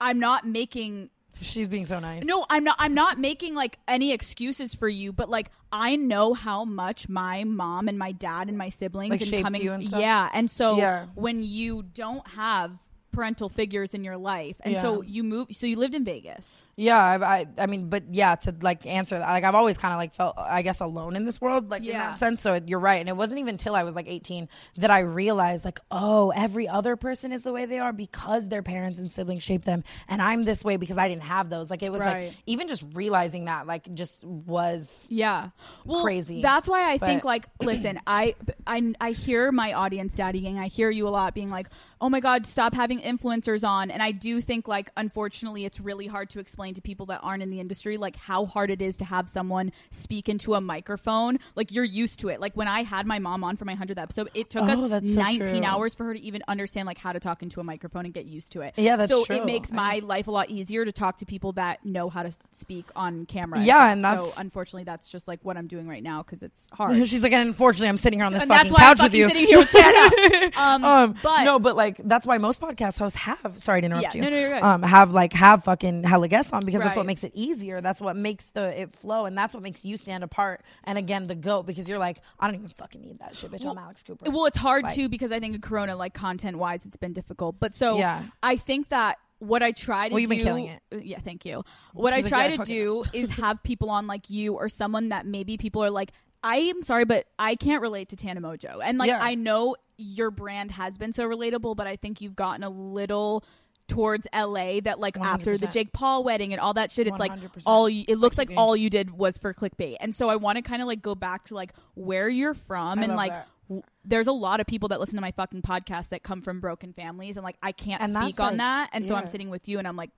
I'm 0.01 0.19
not 0.19 0.47
making 0.47 1.11
she's 1.41 1.69
being 1.69 1.87
so 1.87 1.99
nice 1.99 2.25
no, 2.25 2.45
I'm 2.49 2.65
not. 2.65 2.77
I'm 2.79 2.95
not 2.95 3.19
making 3.19 3.55
like 3.55 3.79
any 3.89 4.13
excuses 4.13 4.75
for 4.75 4.89
you, 4.89 5.13
but 5.13 5.29
like 5.29 5.51
I 5.73 5.97
know 5.97 6.35
how 6.35 6.65
much 6.65 7.09
my 7.09 7.45
mom 7.45 7.89
and 7.89 7.99
my 7.99 8.13
dad 8.13 8.49
and 8.49 8.57
my 8.57 8.69
siblings 8.69 9.11
Like, 9.11 9.21
and 9.23 9.43
coming, 9.43 9.63
you 9.63 9.73
and 9.73 9.85
stuff? 9.87 10.01
yeah. 10.01 10.29
And 10.33 10.51
so 10.51 10.77
Yeah. 10.77 11.07
when 11.15 11.43
you 11.43 11.83
don't 11.83 12.27
have 12.29 12.71
parental 13.13 13.49
figures 13.49 13.95
in 13.95 14.03
your 14.05 14.17
life, 14.17 14.61
and 14.65 14.77
so 14.81 15.03
you 15.03 15.23
move, 15.23 15.49
so 15.53 15.67
you 15.67 15.77
lived 15.77 15.95
in 15.95 16.05
Vegas. 16.05 16.61
Yeah, 16.77 16.99
I, 16.99 17.17
I, 17.41 17.47
I 17.59 17.67
mean, 17.67 17.89
but 17.89 18.05
yeah, 18.13 18.35
to 18.35 18.55
like 18.63 18.85
answer 18.87 19.19
that, 19.19 19.29
like 19.29 19.45
I've 19.45 19.55
always 19.55 19.79
kind 19.79 19.93
of 19.95 19.99
like 19.99 20.13
felt, 20.13 20.35
I 20.39 20.63
guess, 20.63 20.81
alone 20.81 21.15
in 21.17 21.25
this 21.25 21.41
world, 21.41 21.71
like 21.71 21.83
in 21.83 21.89
Yeah. 21.89 22.11
that 22.11 22.19
sense. 22.19 22.41
So 22.43 22.59
you're 22.67 22.81
right, 22.81 22.97
and 22.97 23.09
it 23.09 23.17
wasn't 23.17 23.39
even 23.41 23.55
until 23.55 23.77
I 23.77 23.85
was 23.85 23.95
like 23.95 24.09
18 24.09 24.49
that 24.79 24.91
I 24.91 25.01
realized, 25.01 25.65
like, 25.65 25.79
oh, 25.91 26.31
every 26.31 26.67
other 26.69 26.97
person 26.97 27.31
is 27.33 27.45
the 27.45 27.53
way 27.53 27.67
they 27.67 27.79
are 27.79 27.93
because 27.93 28.49
their 28.49 28.63
parents 28.63 28.99
and 28.99 29.11
siblings 29.13 29.43
shaped 29.43 29.65
them, 29.67 29.85
and 30.09 30.21
I'm 30.21 30.45
this 30.45 30.65
way 30.65 30.77
because 30.77 30.99
I 30.99 31.09
didn't 31.09 31.23
have 31.25 31.49
those. 31.49 31.71
Like 31.71 31.83
it 31.83 31.93
was 31.93 32.01
Right. 32.01 32.25
like 32.29 32.35
even 32.47 32.67
just 32.67 32.85
realizing 32.93 33.45
that, 33.45 33.67
like, 33.67 33.93
just 33.95 34.25
was 34.25 35.07
Yeah, 35.11 35.51
well, 35.85 36.03
Crazy. 36.03 36.43
That's 36.43 36.67
why 36.67 36.91
I 36.91 36.99
But- 36.99 37.07
think 37.07 37.25
like, 37.25 37.47
listen, 37.61 38.01
I, 38.07 38.35
I, 38.67 38.93
I 39.01 39.13
hear 39.13 39.53
my 39.53 39.73
audience, 39.75 40.15
Daddy 40.15 40.41
Gang. 40.41 40.59
I 40.59 40.67
hear 40.67 40.91
you 40.91 41.07
a 41.07 41.11
lot 41.11 41.35
being 41.35 41.51
like, 41.51 41.69
oh 42.01 42.09
my 42.09 42.21
god, 42.21 42.47
stop 42.47 42.75
having 42.75 43.01
influencers 43.01 43.67
on. 43.67 43.91
And 43.91 44.03
I 44.03 44.11
do 44.11 44.41
think 44.41 44.67
like, 44.69 44.91
unfortunately, 44.97 45.65
it's 45.65 45.81
really 45.81 46.07
hard 46.07 46.31
to 46.31 46.41
explain 46.41 46.64
to 46.73 46.81
people 46.81 47.05
that 47.07 47.21
aren't 47.23 47.43
in 47.43 47.51
the 47.51 47.61
industry 47.61 47.99
like 47.99 48.17
how 48.17 48.47
hard 48.47 48.71
it 48.71 48.81
is 48.81 48.97
to 48.97 49.05
have 49.05 49.29
someone 49.29 49.71
speak 49.91 50.31
into 50.31 50.55
a 50.55 50.61
microphone. 50.63 51.39
Like 51.55 51.71
you're 51.71 51.85
used 51.85 52.21
to 52.21 52.29
it. 52.31 52.41
Like 52.41 52.55
when 52.55 52.67
I 52.69 52.83
had 52.85 53.07
my 53.07 53.19
mom 53.19 53.45
on 53.45 53.57
for 53.59 53.67
my 53.67 53.75
hundredth 53.75 53.99
episode, 53.99 54.31
it 54.33 54.49
took 54.49 54.63
Oh, 54.63 54.85
us 54.85 54.91
that's 54.91 55.13
so 55.13 55.21
19 55.21 55.65
hours 55.65 55.95
for 55.95 56.05
her 56.05 56.15
to 56.15 56.21
even 56.21 56.43
understand 56.49 56.87
like 56.87 56.97
how 56.97 57.13
to 57.13 57.21
talk 57.21 57.43
into 57.43 57.61
a 57.61 57.65
microphone 57.65 58.07
and 58.07 58.15
get 58.15 58.25
used 58.25 58.53
to 58.53 58.63
it. 58.63 58.73
Yeah, 58.79 58.97
that's 58.97 59.13
so 59.13 59.25
true. 59.27 59.37
it 59.37 59.45
makes 59.45 59.71
my 59.71 59.99
life 60.03 60.27
a 60.29 60.31
lot 60.31 60.49
easier 60.49 60.85
to 60.87 60.93
talk 60.93 61.19
to 61.19 61.27
people 61.27 61.53
that 61.53 61.85
know 61.85 62.09
how 62.09 62.23
to 62.23 62.33
speak 62.57 62.87
on 62.97 63.27
camera. 63.27 63.61
Yeah, 63.61 63.93
and 63.93 64.03
that's- 64.03 64.35
so 64.35 64.41
unfortunately 64.41 64.85
that's 64.85 65.09
just 65.11 65.29
like 65.29 65.41
what 65.43 65.57
I'm 65.59 65.67
doing 65.67 65.87
right 65.87 66.03
now 66.03 66.23
because 66.23 66.43
it's 66.43 66.69
hard. 66.73 67.07
She's 67.09 67.23
like, 67.23 67.33
and 67.33 67.47
unfortunately, 67.49 67.89
I'm 67.89 67.99
sitting 67.99 68.21
here 68.21 68.27
on 68.27 68.33
this 68.33 68.43
and 68.43 68.51
fucking 68.51 68.71
that's 68.73 68.81
why 68.81 68.89
I'm 68.89 68.97
couch 68.97 69.05
with 69.05 69.15
you. 69.15 69.27
sitting 69.29 69.47
here 69.47 69.59
with 69.59 69.71
Tana. 69.71 70.51
um, 70.57 70.85
um, 70.85 71.15
but 71.23 71.45
no, 71.45 71.59
but 71.59 71.77
like 71.77 71.99
that's 72.05 72.27
why 72.27 72.39
most 72.39 72.61
podcast 72.61 72.99
hosts 72.99 73.19
have. 73.19 73.55
Sorry 73.59 73.81
to 73.81 73.87
interrupt 73.87 74.05
Yeah, 74.05 74.11
you. 74.15 74.21
no, 74.23 74.29
no, 74.31 74.39
you're 74.39 74.51
good. 74.55 74.63
Um, 74.63 74.83
have 74.83 75.13
like 75.13 75.33
have 75.33 75.65
fucking 75.65 76.05
hella 76.05 76.29
guests 76.29 76.53
on 76.55 76.65
because 76.65 76.81
that's 76.83 76.97
what 76.97 77.07
makes 77.07 77.25
it 77.25 77.33
easier. 77.35 77.81
That's 77.81 78.01
what 78.01 78.17
makes 78.17 78.51
the 78.51 78.81
it 78.83 78.93
flow, 78.93 79.27
and 79.27 79.37
that's 79.37 79.53
what 79.53 79.63
makes 79.63 79.85
you 79.85 79.97
stand 79.97 80.25
apart. 80.25 80.63
And 80.85 80.97
again, 80.97 81.27
the 81.27 81.35
goat 81.35 81.65
because 81.67 81.89
you're 81.89 81.99
like, 81.99 82.19
I 82.41 82.47
don't 82.47 82.55
even 82.57 82.69
fucking 82.69 83.01
need 83.03 83.19
that 83.19 83.37
shit, 83.37 83.51
bitch. 83.51 83.67
I'm 83.69 83.77
Alex 83.77 84.03
Cooper. 84.03 84.31
well, 84.31 84.47
it's 84.47 84.57
hard 84.57 84.85
Like- 84.85 84.95
too 84.95 85.09
because 85.09 85.33
I 85.33 85.41
think 85.41 85.55
in 85.55 85.61
Corona, 85.61 85.97
like 85.97 86.15
content 86.15 86.57
wise, 86.59 86.87
it's 86.87 86.97
been 86.97 87.13
difficult. 87.13 87.57
But 87.61 87.75
so 87.75 87.99
Yeah. 87.99 88.25
I 88.43 88.57
think 88.57 88.89
that 88.89 89.19
what 89.41 89.63
I 89.63 89.73
try 89.73 90.09
to 90.09 90.15
Well, 90.15 90.21
you've 90.21 90.31
do, 90.31 90.37
been 90.37 90.45
killing 90.45 90.67
it. 90.69 91.05
yeah, 91.05 91.19
thank 91.19 91.45
you. 91.45 91.65
What 91.93 92.15
She's 92.15 92.21
I 92.21 92.23
like, 92.25 92.31
try 92.31 92.47
"Yeah, 92.47 92.57
to 92.57 92.65
do 92.65 93.05
is 93.13 93.31
have 93.33 93.63
people 93.63 93.91
on 93.91 94.07
like 94.07 94.31
you 94.31 94.55
or 94.55 94.69
someone 94.69 95.11
that 95.11 95.27
maybe 95.27 95.57
people 95.57 95.85
are 95.85 95.91
like. 95.91 96.13
I 96.47 96.57
am 96.57 96.83
sorry, 96.83 97.07
but 97.07 97.25
I 97.39 97.55
can't 97.55 97.81
relate 97.81 98.11
to 98.11 98.17
Tana 98.17 98.39
Mongeau. 98.39 98.79
And 98.85 98.99
like 98.99 99.09
Yeah. 99.09 99.19
I 99.19 99.35
know 99.35 99.77
your 99.97 100.31
brand 100.31 100.73
has 100.73 100.99
been 100.99 101.15
so 101.15 101.27
relatable, 101.27 101.75
but 101.75 101.87
I 101.87 101.97
think 101.97 102.21
you've 102.21 102.37
gotten 102.37 102.63
a 102.63 102.69
little 102.69 103.45
towards 103.87 104.27
LA 104.35 104.81
that 104.81 104.99
like 104.99 105.19
after 105.19 105.57
the 105.59 105.67
Jake 105.67 105.93
Paul 105.93 106.25
wedding 106.25 106.53
and 106.53 106.61
all 106.61 106.75
that 106.75 106.91
shit, 106.91 107.07
it's 107.07 107.19
like 107.19 107.33
100%. 107.33 107.63
all 107.67 107.89
you, 107.89 108.05
it 108.09 108.19
looked 108.19 108.39
like 108.39 108.51
all 108.57 108.75
you 108.75 108.89
did 108.91 109.11
was 109.11 109.37
for 109.37 109.53
clickbait. 109.53 109.97
And 110.01 110.15
so 110.15 110.29
I 110.29 110.37
want 110.37 110.57
to 110.57 110.63
kind 110.63 110.81
of 110.83 110.89
like 110.89 111.03
go 111.03 111.15
back 111.15 111.45
to 111.47 111.55
like 111.55 111.73
where 111.95 112.29
you're 112.29 112.55
from 112.55 112.99
I 113.01 113.03
and 113.05 113.17
like 113.17 113.35
w- 113.69 113.83
there's 114.05 114.27
a 114.27 114.33
lot 114.33 114.61
of 114.61 114.67
people 114.67 114.89
that 114.89 115.01
listen 115.01 115.17
to 115.17 115.21
my 115.21 115.33
fucking 115.33 115.63
podcast 115.63 116.09
that 116.11 116.23
come 116.23 116.41
from 116.41 116.61
broken 116.61 116.93
families 116.93 117.37
and 117.37 117.45
like 117.45 117.57
I 117.63 117.73
can't 117.73 118.03
And 118.03 118.13
speak 118.13 118.41
on 118.41 118.53
like- 118.53 118.57
that. 118.59 118.91
And 118.93 119.07
so 119.07 119.15
I'm 119.15 119.27
sitting 119.27 119.51
with 119.51 119.69
you 119.69 119.79
and 119.79 119.87
I'm 119.87 119.97
like, 119.97 120.11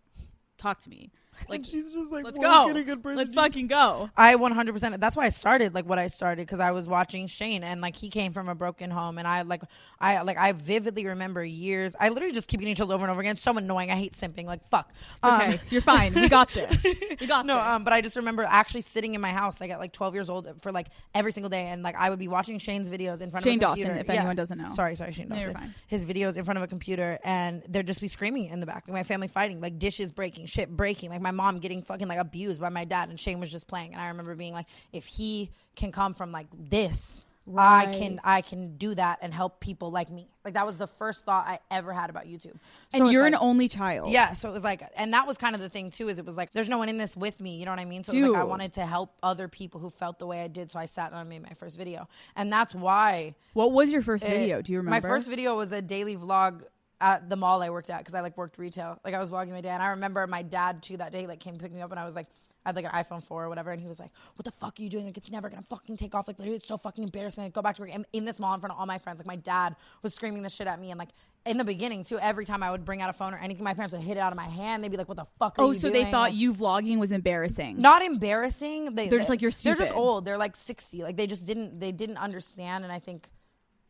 talk 0.59 0.81
to 0.85 0.91
me. 0.91 1.11
Like 1.49 1.64
she's 1.64 1.92
just 1.92 2.11
like, 2.11 2.25
let's 2.25 2.38
go. 2.38 2.66
get 2.66 2.77
a 2.77 2.83
good 2.85 3.03
person." 3.03 3.16
Let's 3.18 3.35
fucking 3.35 3.66
go. 3.68 4.11
I 4.16 4.35
100%. 4.37 4.99
That's 5.01 5.16
why 5.16 5.27
I 5.27 5.29
started 5.29 5.75
like 5.75 5.87
what 5.87 5.99
I 5.99 6.09
started 6.09 6.46
because 6.46 6.61
I 6.61 6.72
was 6.72 6.88
watching 6.88 7.27
Shane 7.27 7.62
and 7.62 7.81
like 7.81 7.94
he 7.96 8.09
came 8.09 8.33
from 8.33 8.49
a 8.49 8.55
broken 8.55 8.90
home 8.90 9.18
and 9.18 9.27
I 9.29 9.42
like 9.42 9.62
I 10.01 10.22
like 10.22 10.38
I 10.38 10.53
vividly 10.53 11.07
remember 11.07 11.44
years. 11.44 11.94
I 11.99 12.09
literally 12.09 12.33
just 12.35 12.49
keep 12.49 12.61
getting 12.61 12.75
chills 12.75 12.90
over 12.90 13.05
and 13.05 13.11
over 13.11 13.20
again. 13.20 13.33
It's 13.37 13.42
so 13.42 13.57
annoying. 13.57 13.90
I 13.90 13.94
hate 13.96 14.14
simping. 14.14 14.46
Like 14.46 14.66
fuck. 14.68 14.92
Okay, 15.25 15.53
Um, 15.55 15.59
you're 15.70 15.83
fine. 15.83 16.14
We 16.14 16.29
got 16.29 16.53
this. 16.53 16.77
We 17.20 17.27
got 17.27 17.46
no, 17.46 17.55
this. 17.55 17.64
um, 17.64 17.85
but 17.85 17.92
I 17.92 18.01
just 18.01 18.16
remember 18.16 18.42
actually 18.44 18.83
sitting 18.83 19.14
in 19.14 19.20
my 19.20 19.31
house 19.33 19.61
like 19.61 19.70
at 19.70 19.79
like 19.79 19.92
12 19.92 20.14
years 20.14 20.29
old 20.29 20.49
for 20.62 20.72
like 20.72 20.88
every 21.14 21.33
single 21.33 21.49
day, 21.51 21.66
and 21.68 21.83
like 21.83 21.94
I 21.96 22.11
would 22.11 22.18
be 22.18 22.29
watching 22.29 22.59
Shane's 22.59 22.90
videos 22.90 23.20
in 23.22 23.31
front 23.31 23.44
Shane 23.44 23.53
of 23.53 23.53
Shane 23.53 23.59
Dawson, 23.61 23.83
computer. 23.85 24.01
if 24.01 24.11
anyone 24.11 24.37
doesn't 24.37 24.59
know. 24.59 24.68
Sorry, 24.70 24.94
sorry, 24.96 25.12
Shane 25.12 25.29
No, 25.29 25.37
you're 25.37 25.46
Dawson. 25.53 25.61
fine. 25.61 25.75
His 25.87 26.05
videos 26.05 26.37
in 26.37 26.44
front 26.44 26.59
of 26.59 26.64
a 26.64 26.66
computer, 26.66 27.18
and 27.25 27.62
there'd 27.68 27.87
just 27.87 28.01
be 28.01 28.09
screaming 28.09 28.46
in 28.46 28.61
the 28.61 28.66
back, 28.66 28.85
like 28.87 28.92
my 28.94 29.03
family 29.03 29.29
fighting, 29.29 29.61
like 29.61 29.79
dishes 29.79 30.12
breaking, 30.12 30.46
shit 30.46 30.68
breaking, 30.77 31.11
like 31.11 31.20
my 31.27 31.33
mom 31.33 31.59
getting 31.59 31.83
fucking 31.83 32.07
like 32.07 32.19
abused 32.19 32.61
by 32.61 32.69
my 32.69 32.85
dad, 32.85 33.09
and 33.09 33.19
Shane 33.19 33.41
was 33.41 33.51
just 33.51 33.67
playing, 33.67 33.95
and 33.95 34.01
I 34.01 34.09
remember 34.09 34.37
being 34.37 34.53
like, 34.53 34.67
if 34.93 35.07
he 35.07 35.51
can 35.75 35.91
come 35.91 36.15
from 36.15 36.31
like 36.31 36.47
this. 36.57 37.25
I 37.57 37.87
can 37.87 38.21
I 38.25 38.41
can 38.41 38.77
do 38.77 38.93
that 38.97 39.21
and 39.23 39.33
help 39.33 39.61
people 39.61 39.93
like 39.93 40.11
me. 40.11 40.27
Like 40.45 40.55
that 40.55 40.67
was 40.67 40.79
the 40.79 40.89
first 40.89 41.25
thought 41.25 41.47
I 41.47 41.61
ever 41.71 41.93
had 41.93 42.11
about 42.11 42.25
YouTube. 42.25 42.57
So 42.89 42.99
and 43.05 43.12
you're 43.12 43.23
like- 43.23 43.35
an 43.35 43.39
only 43.41 43.69
child. 43.69 44.11
yeah, 44.11 44.33
so 44.33 44.49
it 44.49 44.53
was 44.53 44.65
like, 44.65 44.83
and 44.97 45.12
that 45.12 45.29
was 45.29 45.39
kind 45.39 45.55
of 45.55 45.61
the 45.61 45.69
thing 45.69 45.93
too. 45.93 46.09
Is 46.09 46.19
it 46.19 46.27
was 46.27 46.37
like, 46.37 46.53
there's 46.55 46.69
no 46.69 46.77
one 46.79 46.89
in 46.89 46.99
this 46.99 47.17
with 47.17 47.41
me. 47.41 47.57
You 47.59 47.65
know 47.65 47.71
what 47.71 47.79
I 47.79 47.85
mean? 47.85 48.03
So 48.03 48.12
it 48.12 48.21
was 48.21 48.31
like 48.33 48.41
I 48.41 48.45
wanted 48.45 48.73
to 48.73 48.85
help 48.85 49.12
other 49.23 49.47
people 49.47 49.79
who 49.79 49.91
felt 49.91 50.19
the 50.19 50.27
way 50.27 50.41
I 50.43 50.49
did. 50.49 50.73
So 50.73 50.81
I 50.81 50.87
sat 50.87 51.12
down 51.12 51.21
and 51.21 51.29
made 51.29 51.45
my 51.45 51.55
first 51.55 51.77
video, 51.77 52.09
and 52.35 52.53
that's 52.53 52.75
why. 52.75 53.37
What 53.53 53.71
was 53.71 53.93
your 53.93 54.03
first 54.03 54.25
it- 54.25 54.31
video? 54.31 54.61
Do 54.61 54.73
you 54.73 54.79
remember? 54.79 55.07
My 55.07 55.09
first 55.15 55.29
video 55.29 55.57
was 55.57 55.71
a 55.71 55.81
daily 55.81 56.17
vlog 56.17 56.65
at 57.01 57.29
the 57.29 57.37
mall 57.37 57.63
I 57.63 57.71
worked 57.71 57.91
at 57.91 57.99
because 57.99 58.15
I 58.15 58.21
like 58.21 58.37
worked 58.37 58.59
retail. 58.59 58.99
Like 59.05 59.15
I 59.15 59.19
was 59.19 59.31
vlogging 59.31 59.53
my 59.53 59.61
day, 59.61 59.71
and 59.71 59.83
I 59.83 59.89
remember 59.89 60.27
my 60.27 60.43
dad 60.43 60.83
too 60.83 60.97
that 60.99 61.13
day 61.13 61.27
like 61.27 61.41
came 61.41 61.59
pick 61.59 61.73
me 61.73 61.81
up, 61.83 61.91
and 61.91 62.01
I 62.01 62.05
was 62.05 62.15
like. 62.17 62.27
I 62.65 62.71
had 62.71 62.75
like 62.75 62.87
an 62.87 62.91
iPhone 62.91 63.23
4 63.23 63.45
or 63.45 63.49
whatever, 63.49 63.71
and 63.71 63.81
he 63.81 63.87
was 63.87 64.01
like, 64.01 64.11
"What 64.35 64.45
the 64.45 64.51
fuck 64.51 64.81
are 64.81 64.83
you 64.83 64.89
doing? 64.89 65.07
Like, 65.07 65.17
it's 65.17 65.31
never 65.31 65.49
gonna 65.49 65.63
fucking 65.63 65.97
take 65.97 66.17
off. 66.17 66.27
Like, 66.27 66.41
literally, 66.41 66.57
it's 66.57 66.67
so 66.67 66.77
fucking 66.77 67.05
embarrassing. 67.05 67.45
Like, 67.45 67.53
go 67.53 67.63
back 67.63 67.77
to 67.77 67.83
work." 67.83 67.93
And 67.95 68.05
in 68.13 68.25
this 68.25 68.41
mall, 68.41 68.53
in 68.55 68.61
front 68.61 68.73
of 68.73 68.81
all 68.81 68.87
my 68.87 68.99
friends, 68.99 69.21
like 69.21 69.27
my 69.27 69.37
dad 69.37 69.77
was 70.03 70.13
screaming 70.13 70.43
this 70.43 70.53
shit 70.53 70.67
at 70.67 70.81
me, 70.81 70.91
and 70.91 70.99
like 70.99 71.11
in 71.47 71.59
the 71.59 71.65
beginning 71.65 72.03
too, 72.03 72.19
every 72.19 72.45
time 72.45 72.63
I 72.63 72.71
would 72.71 72.85
bring 72.85 73.01
out 73.01 73.09
a 73.09 73.13
phone 73.13 73.33
or 73.33 73.39
anything, 73.39 73.63
my 73.63 73.73
parents 73.73 73.93
would 73.93 74.03
hit 74.03 74.17
it 74.17 74.21
out 74.21 74.33
of 74.33 74.37
my 74.37 74.49
hand. 74.49 74.83
They'd 74.83 74.91
be 74.91 74.97
like, 74.97 75.09
"What 75.09 75.17
the 75.17 75.27
fuck 75.39 75.59
are 75.59 75.65
oh, 75.65 75.71
you 75.71 75.79
so 75.79 75.89
doing?" 75.89 76.05
they 76.05 76.11
thought 76.11 76.35
you 76.35 76.53
vlogging 76.53 76.99
was 76.99 77.13
embarrassing. 77.13 77.81
not 77.81 78.03
embarrassing. 78.03 78.97
They, 78.97 79.09
They're 79.09 79.21
just 79.21 79.31
like, 79.31 79.43
"You're 79.43 79.53
stupid. 79.53 79.79
They're 79.79 79.87
just 79.87 79.97
old. 79.97 80.25
They're 80.25 80.39
like 80.39 80.57
sixty. 80.57 81.03
Like 81.03 81.17
they 81.17 81.29
just 81.29 81.47
didn't. 81.47 81.79
They 81.79 81.93
didn't 81.93 82.17
understand. 82.17 82.85
And 82.85 82.93
I 82.93 82.99
think 82.99 83.31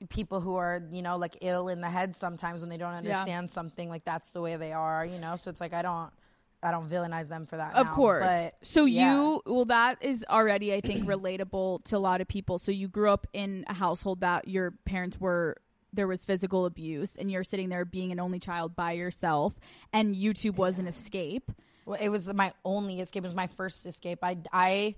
people 0.09 0.41
who 0.41 0.57
are 0.57 0.83
you 0.91 1.03
know 1.03 1.17
like 1.17 1.37
ill 1.41 1.69
in 1.69 1.81
the 1.81 1.89
head 1.89 2.15
sometimes 2.15 2.61
when 2.61 2.69
they 2.69 2.77
don't 2.77 2.95
understand 2.95 3.51
something 3.51 3.89
like 3.89 4.05
that's 4.05 4.31
the 4.31 4.41
way 4.41 4.57
they 4.57 4.73
are. 4.73 5.05
You 5.05 5.19
know. 5.19 5.37
So 5.37 5.51
it's 5.51 5.61
like 5.61 5.73
I 5.73 5.83
don't. 5.83 6.11
I 6.63 6.71
don't 6.71 6.89
villainize 6.89 7.29
them 7.29 7.47
for 7.47 7.59
that. 7.59 7.75
Of 7.75 7.87
now, 7.87 7.95
course. 7.95 8.25
But 8.25 8.55
so 8.63 8.87
yeah. 8.87 9.15
you 9.15 9.43
well 9.47 9.67
that 9.67 10.03
is 10.03 10.25
already 10.29 10.73
I 10.75 10.81
think 10.81 11.05
relatable 11.09 11.85
to 11.85 11.97
a 11.97 11.99
lot 11.99 12.21
of 12.21 12.29
people. 12.29 12.59
So 12.59 12.73
you 12.73 12.89
grew 12.89 13.11
up 13.11 13.27
in 13.33 13.65
a 13.69 13.75
household 13.75 14.21
that 14.21 14.49
your 14.49 14.73
parents 14.85 15.21
were 15.21 15.59
there 15.93 16.07
was 16.07 16.25
physical 16.25 16.67
abuse 16.67 17.17
and 17.17 17.31
you're 17.31 17.45
sitting 17.45 17.69
there 17.69 17.85
being 17.85 18.11
an 18.11 18.21
only 18.21 18.39
child 18.39 18.75
by 18.75 18.93
yourself 18.93 19.59
and 19.93 20.15
YouTube 20.15 20.57
was 20.57 20.79
an 20.79 20.87
escape. 20.87 21.51
Well, 21.87 21.99
it 22.01 22.09
was 22.09 22.33
my 22.33 22.53
only 22.65 23.01
escape. 23.01 23.25
It 23.25 23.29
was 23.29 23.35
my 23.35 23.47
first 23.47 23.87
escape. 23.87 24.19
I, 24.23 24.39
I, 24.53 24.97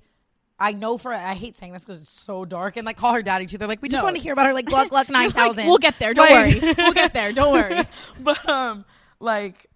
I 0.61 0.73
know 0.73 0.99
for 0.99 1.13
I 1.13 1.35
hate 1.35 1.57
saying 1.57 1.73
this 1.73 1.85
because 1.85 2.01
it's 2.03 2.11
so 2.11 2.45
dark 2.45 2.77
and 2.77 2.85
like 2.85 2.97
call 2.97 3.13
her 3.15 3.23
daddy 3.23 3.47
too. 3.47 3.59
They're 3.59 3.69
like, 3.69 3.81
we 3.81 3.89
just 3.89 4.01
No. 4.01 4.05
want 4.05 4.17
to 4.17 4.23
hear 4.23 4.33
about 4.33 4.47
her 4.47 4.53
like 4.55 4.67
Gluck 4.67 4.89
Gluck 4.89 5.09
nine 5.11 5.31
thousand. 5.31 5.59
Like, 5.59 5.69
we'll 5.69 5.79
get 5.79 5.99
there. 5.99 6.15
Don't 6.15 6.31
worry. 6.31 6.75
We'll 6.77 6.93
get 6.93 7.13
there. 7.13 7.33
Don't 7.33 7.53
worry. 7.53 7.85
but 8.21 8.49
um, 8.49 8.85
like 9.21 9.67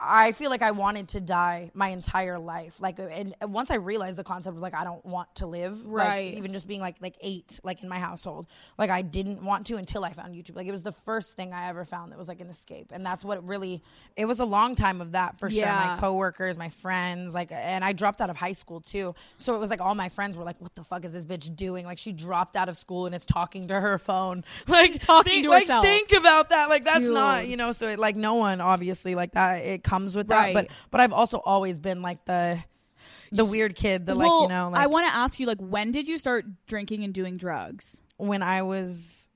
I 0.00 0.30
feel 0.30 0.48
like 0.50 0.62
I 0.62 0.70
wanted 0.70 1.08
to 1.08 1.20
die 1.20 1.72
my 1.74 1.88
entire 1.88 2.38
life. 2.38 2.80
Like, 2.80 3.00
and 3.00 3.34
once 3.42 3.72
I 3.72 3.76
realized 3.76 4.16
the 4.16 4.24
concept 4.24 4.56
of 4.56 4.62
like 4.62 4.74
I 4.74 4.84
don't 4.84 5.04
want 5.04 5.34
to 5.36 5.46
live, 5.46 5.84
Right. 5.84 6.26
Like, 6.26 6.38
even 6.38 6.52
just 6.52 6.68
being 6.68 6.80
like 6.80 6.96
like 7.00 7.16
eight, 7.20 7.58
like 7.64 7.82
in 7.82 7.88
my 7.88 7.98
household, 7.98 8.46
like 8.76 8.90
I 8.90 9.02
didn't 9.02 9.42
want 9.42 9.66
to 9.66 9.76
until 9.76 10.04
I 10.04 10.12
found 10.12 10.34
YouTube. 10.34 10.54
Like 10.54 10.68
it 10.68 10.72
was 10.72 10.84
the 10.84 10.92
first 10.92 11.34
thing 11.34 11.52
I 11.52 11.68
ever 11.68 11.84
found 11.84 12.12
that 12.12 12.18
was 12.18 12.28
like 12.28 12.40
an 12.40 12.48
escape, 12.48 12.92
and 12.92 13.04
that's 13.04 13.24
what 13.24 13.44
really. 13.46 13.82
It 14.16 14.26
was 14.26 14.38
a 14.38 14.44
long 14.44 14.76
time 14.76 15.00
of 15.00 15.12
that 15.12 15.38
for 15.38 15.50
sure. 15.50 15.66
My 15.66 15.96
coworkers, 15.98 16.58
my 16.58 16.68
friends, 16.68 17.34
like, 17.34 17.50
and 17.50 17.84
I 17.84 17.92
dropped 17.92 18.20
out 18.20 18.30
of 18.30 18.36
high 18.36 18.52
school 18.52 18.80
too. 18.80 19.14
So 19.36 19.54
it 19.54 19.58
was 19.58 19.70
like 19.70 19.80
all 19.80 19.94
my 19.94 20.10
friends 20.10 20.36
were 20.36 20.44
like, 20.44 20.60
"What 20.60 20.74
the 20.76 20.84
fuck 20.84 21.04
is 21.04 21.12
this 21.12 21.24
bitch 21.24 21.54
doing?" 21.56 21.84
Like 21.84 21.98
she 21.98 22.12
dropped 22.12 22.54
out 22.54 22.68
of 22.68 22.76
school 22.76 23.06
and 23.06 23.14
is 23.14 23.24
talking 23.24 23.68
to 23.68 23.80
her 23.80 23.98
phone, 23.98 24.44
like 24.68 25.00
Talking 25.00 25.32
think, 25.32 25.44
to 25.44 25.50
like, 25.50 25.62
herself. 25.64 25.84
Think 25.84 26.12
about 26.12 26.50
that. 26.50 26.68
Like 26.68 26.84
that's 26.84 27.00
not 27.00 27.48
you 27.48 27.56
know. 27.56 27.72
So 27.72 27.88
it, 27.88 27.98
like 27.98 28.14
no 28.14 28.34
one 28.34 28.60
obviously 28.60 29.14
like 29.14 29.32
that. 29.32 29.64
It 29.64 29.82
comes 29.88 30.14
with 30.16 30.28
that, 30.28 30.38
Right. 30.38 30.54
but 30.54 30.68
but 30.90 31.00
I've 31.00 31.12
also 31.12 31.38
always 31.38 31.78
been 31.78 32.02
like 32.02 32.24
the 32.24 32.62
the 33.30 33.44
weird 33.44 33.74
kid 33.74 34.06
that 34.06 34.16
like 34.16 34.26
you 34.26 34.48
know 34.48 34.70
like 34.72 34.80
I 34.82 34.86
want 34.86 35.06
to 35.08 35.14
ask 35.14 35.38
you, 35.38 35.46
like, 35.46 35.58
when 35.60 35.92
did 35.92 36.08
you 36.08 36.18
start 36.18 36.44
drinking 36.66 37.04
and 37.04 37.12
doing 37.12 37.36
drugs? 37.36 38.00
when 38.16 38.42
I 38.42 38.62
was 38.62 39.28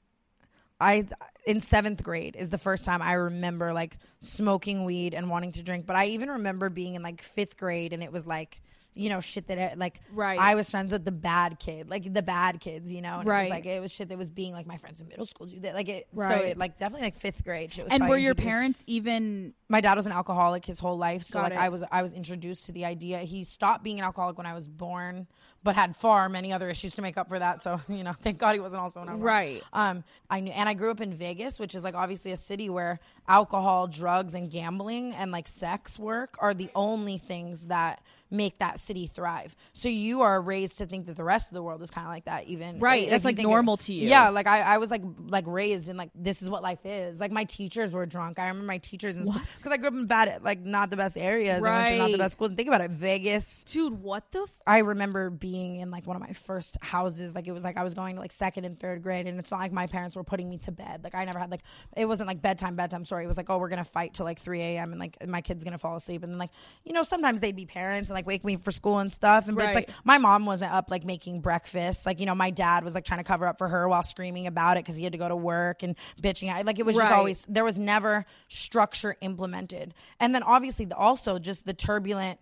I 0.81 1.07
in 1.47 1.61
seventh 1.61 2.03
grade 2.03 2.35
is 2.37 2.51
the 2.51 2.59
first 2.59 2.85
time 2.85 3.01
I 3.03 3.13
remember 3.13 3.73
like 3.73 3.99
smoking 4.21 4.85
weed 4.85 5.15
and 5.15 5.31
wanting 5.31 5.53
to 5.53 5.63
drink. 5.63 5.87
But 5.87 5.97
I 5.97 6.07
even 6.07 6.29
remember 6.31 6.69
being 6.71 6.95
in 6.95 7.03
like 7.03 7.23
fifth 7.23 7.57
grade 7.57 7.93
and 7.93 8.03
it 8.03 8.11
was 8.11 8.27
like 8.27 8.61
you 8.95 9.09
know 9.09 9.21
shit 9.21 9.47
that 9.49 9.59
I, 9.59 9.75
like 9.75 10.01
Right. 10.13 10.39
I 10.39 10.55
was 10.55 10.71
friends 10.71 10.93
with 10.93 11.05
the 11.05 11.13
bad 11.13 11.59
kid 11.59 11.89
like 11.89 12.13
the 12.13 12.23
bad 12.23 12.61
kids 12.61 12.93
you 12.93 13.01
know 13.01 13.15
and 13.21 13.27
it 13.27 13.31
Right. 13.31 13.41
was 13.43 13.51
like 13.51 13.67
it 13.67 13.81
was 13.81 13.91
shit 13.93 14.09
that 14.11 14.19
was 14.19 14.29
being 14.31 14.53
like 14.53 14.67
my 14.67 14.77
friends 14.77 15.01
in 15.01 15.09
middle 15.09 15.25
school 15.27 15.47
do 15.47 15.61
that 15.61 15.75
like 15.75 15.89
it 15.89 16.07
Right. 16.13 16.29
so 16.29 16.35
it 16.47 16.59
like 16.59 16.79
definitely 16.79 17.07
like 17.07 17.15
fifth 17.15 17.43
grade 17.45 17.73
shit 17.73 17.85
was 17.85 17.93
And 17.93 18.07
were 18.09 18.19
your 18.19 18.35
parents 18.35 18.83
even 18.87 19.55
my 19.69 19.81
dad 19.81 19.95
was 19.95 20.05
an 20.07 20.13
alcoholic 20.13 20.65
his 20.67 20.79
whole 20.79 20.99
life 20.99 21.23
so 21.23 21.39
Got 21.39 21.43
like 21.45 21.53
it. 21.53 21.59
i 21.59 21.69
was 21.71 21.83
i 21.91 22.03
was 22.03 22.13
introduced 22.13 22.67
to 22.67 22.73
the 22.73 22.85
idea 22.85 23.21
he 23.21 23.45
stopped 23.45 23.83
being 23.83 23.99
an 23.99 24.05
alcoholic 24.05 24.37
when 24.37 24.47
i 24.47 24.53
was 24.55 24.69
born 24.69 25.27
but 25.65 25.75
had 25.77 25.95
far 25.97 26.29
many 26.29 26.53
other 26.53 26.69
issues 26.69 26.95
to 26.97 27.03
make 27.03 27.17
up 27.17 27.29
for 27.29 27.39
that 27.39 27.63
so 27.63 27.81
you 27.89 28.03
know 28.03 28.13
thank 28.23 28.39
god 28.39 28.53
he 28.55 28.61
wasn't 28.61 28.81
also 28.83 29.01
an 29.01 29.09
alcoholic 29.09 29.25
Right. 29.25 29.63
um 29.73 30.05
i 30.29 30.41
knew 30.41 30.53
and 30.53 30.69
i 30.69 30.75
grew 30.75 30.91
up 30.91 31.01
in 31.01 31.15
vegas 31.15 31.59
which 31.59 31.75
is 31.75 31.83
like 31.83 31.95
obviously 31.95 32.33
a 32.33 32.37
city 32.37 32.69
where 32.69 33.01
alcohol 33.27 33.87
drugs 33.87 34.35
and 34.35 34.51
gambling 34.51 35.15
and 35.15 35.33
like 35.33 35.49
sex 35.49 35.99
work 35.99 36.37
are 36.41 36.53
the 36.53 36.69
only 36.75 37.17
things 37.19 37.69
that 37.69 38.03
make 38.33 38.59
that 38.59 38.79
city 38.79 39.07
thrive 39.07 39.55
so 39.73 39.89
you 39.89 40.23
are 40.23 40.41
raised 40.41 40.79
to 40.79 40.87
think 40.87 41.07
that 41.07 41.17
the 41.17 41.25
rest 41.25 41.49
of 41.49 41.55
the 41.55 41.63
world 41.63 41.83
is 41.83 41.91
kind 41.91 42.07
of 42.07 42.13
like 42.13 42.25
that 42.25 42.47
even 42.47 42.79
Right, 42.79 43.09
that's, 43.11 43.25
like, 43.25 43.37
think 43.37 43.47
it- 43.47 43.51
normal 43.51 43.77
to 43.79 43.93
you. 43.93 44.09
yeah 44.09 44.31
like 44.31 44.47
I, 44.47 44.63
I 44.63 44.79
was 44.79 44.91
like 44.91 45.03
like 45.29 45.45
raised 45.47 45.89
in 45.89 45.97
like 45.97 46.11
this 46.15 46.43
is 46.43 46.49
what 46.51 46.63
life 46.63 46.81
is 46.85 47.21
like 47.21 47.31
my 47.31 47.45
teachers 47.45 47.93
were 47.93 48.07
drunk 48.07 48.39
i 48.39 48.49
remember 48.49 48.67
my 48.67 48.79
teachers 48.79 49.15
because 49.17 49.73
i 49.73 49.77
grew 49.77 49.89
up 49.89 49.95
in 49.95 50.07
bad 50.07 50.43
like 50.43 50.61
not 50.65 50.91
the 50.91 50.97
best 50.97 51.17
areas 51.17 51.63
i 51.65 51.71
went 51.71 51.89
to 51.89 51.99
not 51.99 52.11
the 52.13 52.19
best 52.19 52.33
schools 52.33 52.49
and 52.51 52.57
think 52.57 52.69
about 52.69 52.81
it 52.81 52.91
vegas 52.91 53.63
dude? 53.65 54.03
What 54.03 54.31
the? 54.33 54.41
F- 54.43 54.61
I 54.67 54.79
remember 54.79 55.29
being 55.31 55.77
in 55.77 55.91
like 55.91 56.07
one 56.07 56.17
of 56.17 56.23
my 56.23 56.33
first 56.33 56.77
houses. 56.81 57.35
Like 57.35 57.47
it 57.47 57.53
was 57.53 57.65
like 57.65 57.77
I 57.77 57.85
was 57.85 57.95
going 57.95 58.15
to 58.17 58.21
like 58.21 58.33
second 58.33 58.65
and 58.65 58.79
third 58.79 59.03
grade, 59.03 59.27
and 59.27 59.39
it's 59.39 59.51
not 59.51 59.61
like 59.61 59.73
my 59.73 59.87
parents 59.87 60.17
were 60.17 60.25
putting 60.25 60.49
me 60.49 60.59
to 60.59 60.73
bed. 60.73 61.03
Like 61.05 61.15
I 61.15 61.25
never 61.25 61.39
had 61.39 61.51
like 61.51 61.63
it 61.97 62.07
wasn't 62.07 62.29
like 62.29 62.41
bedtime 62.41 62.77
bedtime 62.77 63.05
story. 63.05 63.25
It 63.25 63.27
was 63.29 63.37
like 63.37 63.51
oh 63.51 63.59
we're 63.59 63.69
gonna 63.69 63.85
fight 63.85 64.15
till 64.15 64.25
like 64.25 64.39
three 64.39 64.61
a.m. 64.61 64.93
and 64.93 65.01
like 65.01 65.27
my 65.29 65.41
kid's 65.41 65.65
gonna 65.65 65.79
fall 65.79 65.97
asleep, 65.97 66.23
and 66.23 66.33
then 66.33 66.39
like 66.39 66.51
you 66.85 66.93
know 66.93 67.03
sometimes 67.03 67.41
they'd 67.41 67.57
be 67.57 67.67
parents 67.67 68.09
and 68.11 68.15
like 68.15 68.22
wake 68.27 68.45
me 68.45 68.57
for 68.57 68.71
school 68.71 68.99
and 68.99 69.13
stuff. 69.13 69.49
And 69.49 69.57
but 69.57 69.67
it's 69.67 69.75
like 69.75 69.91
my 70.05 70.19
mom 70.19 70.47
wasn't 70.47 70.73
up 70.73 70.91
like 70.91 71.05
making 71.05 71.41
breakfast. 71.41 72.07
Like 72.07 72.21
you 72.21 72.27
know 72.27 72.35
my 72.35 72.51
dad 72.51 72.85
was 72.85 72.95
like 72.95 73.05
trying 73.05 73.21
to 73.21 73.25
cover 73.25 73.47
up 73.47 73.59
for 73.59 73.69
her 73.69 73.89
while 73.89 74.03
screaming 74.03 74.47
about 74.47 74.77
it 74.77 74.85
because 74.85 74.97
he 74.97 75.05
had 75.05 75.13
to 75.13 75.19
go 75.19 75.29
to 75.29 75.37
work 75.37 75.83
and 75.83 75.97
bitching. 76.23 76.49
out. 76.49 76.65
Like 76.67 76.79
it 76.79 76.87
was 76.87 76.97
just 76.97 77.13
always 77.13 77.47
there 77.49 77.65
was 77.65 77.79
never 77.79 78.25
structure 78.49 79.17
implemented, 79.21 79.95
and 80.21 80.35
then 80.35 80.43
obviously 80.43 80.85
the, 80.85 80.97
also 80.97 81.39
just 81.39 81.65
the 81.67 81.75
turbulent 81.75 82.39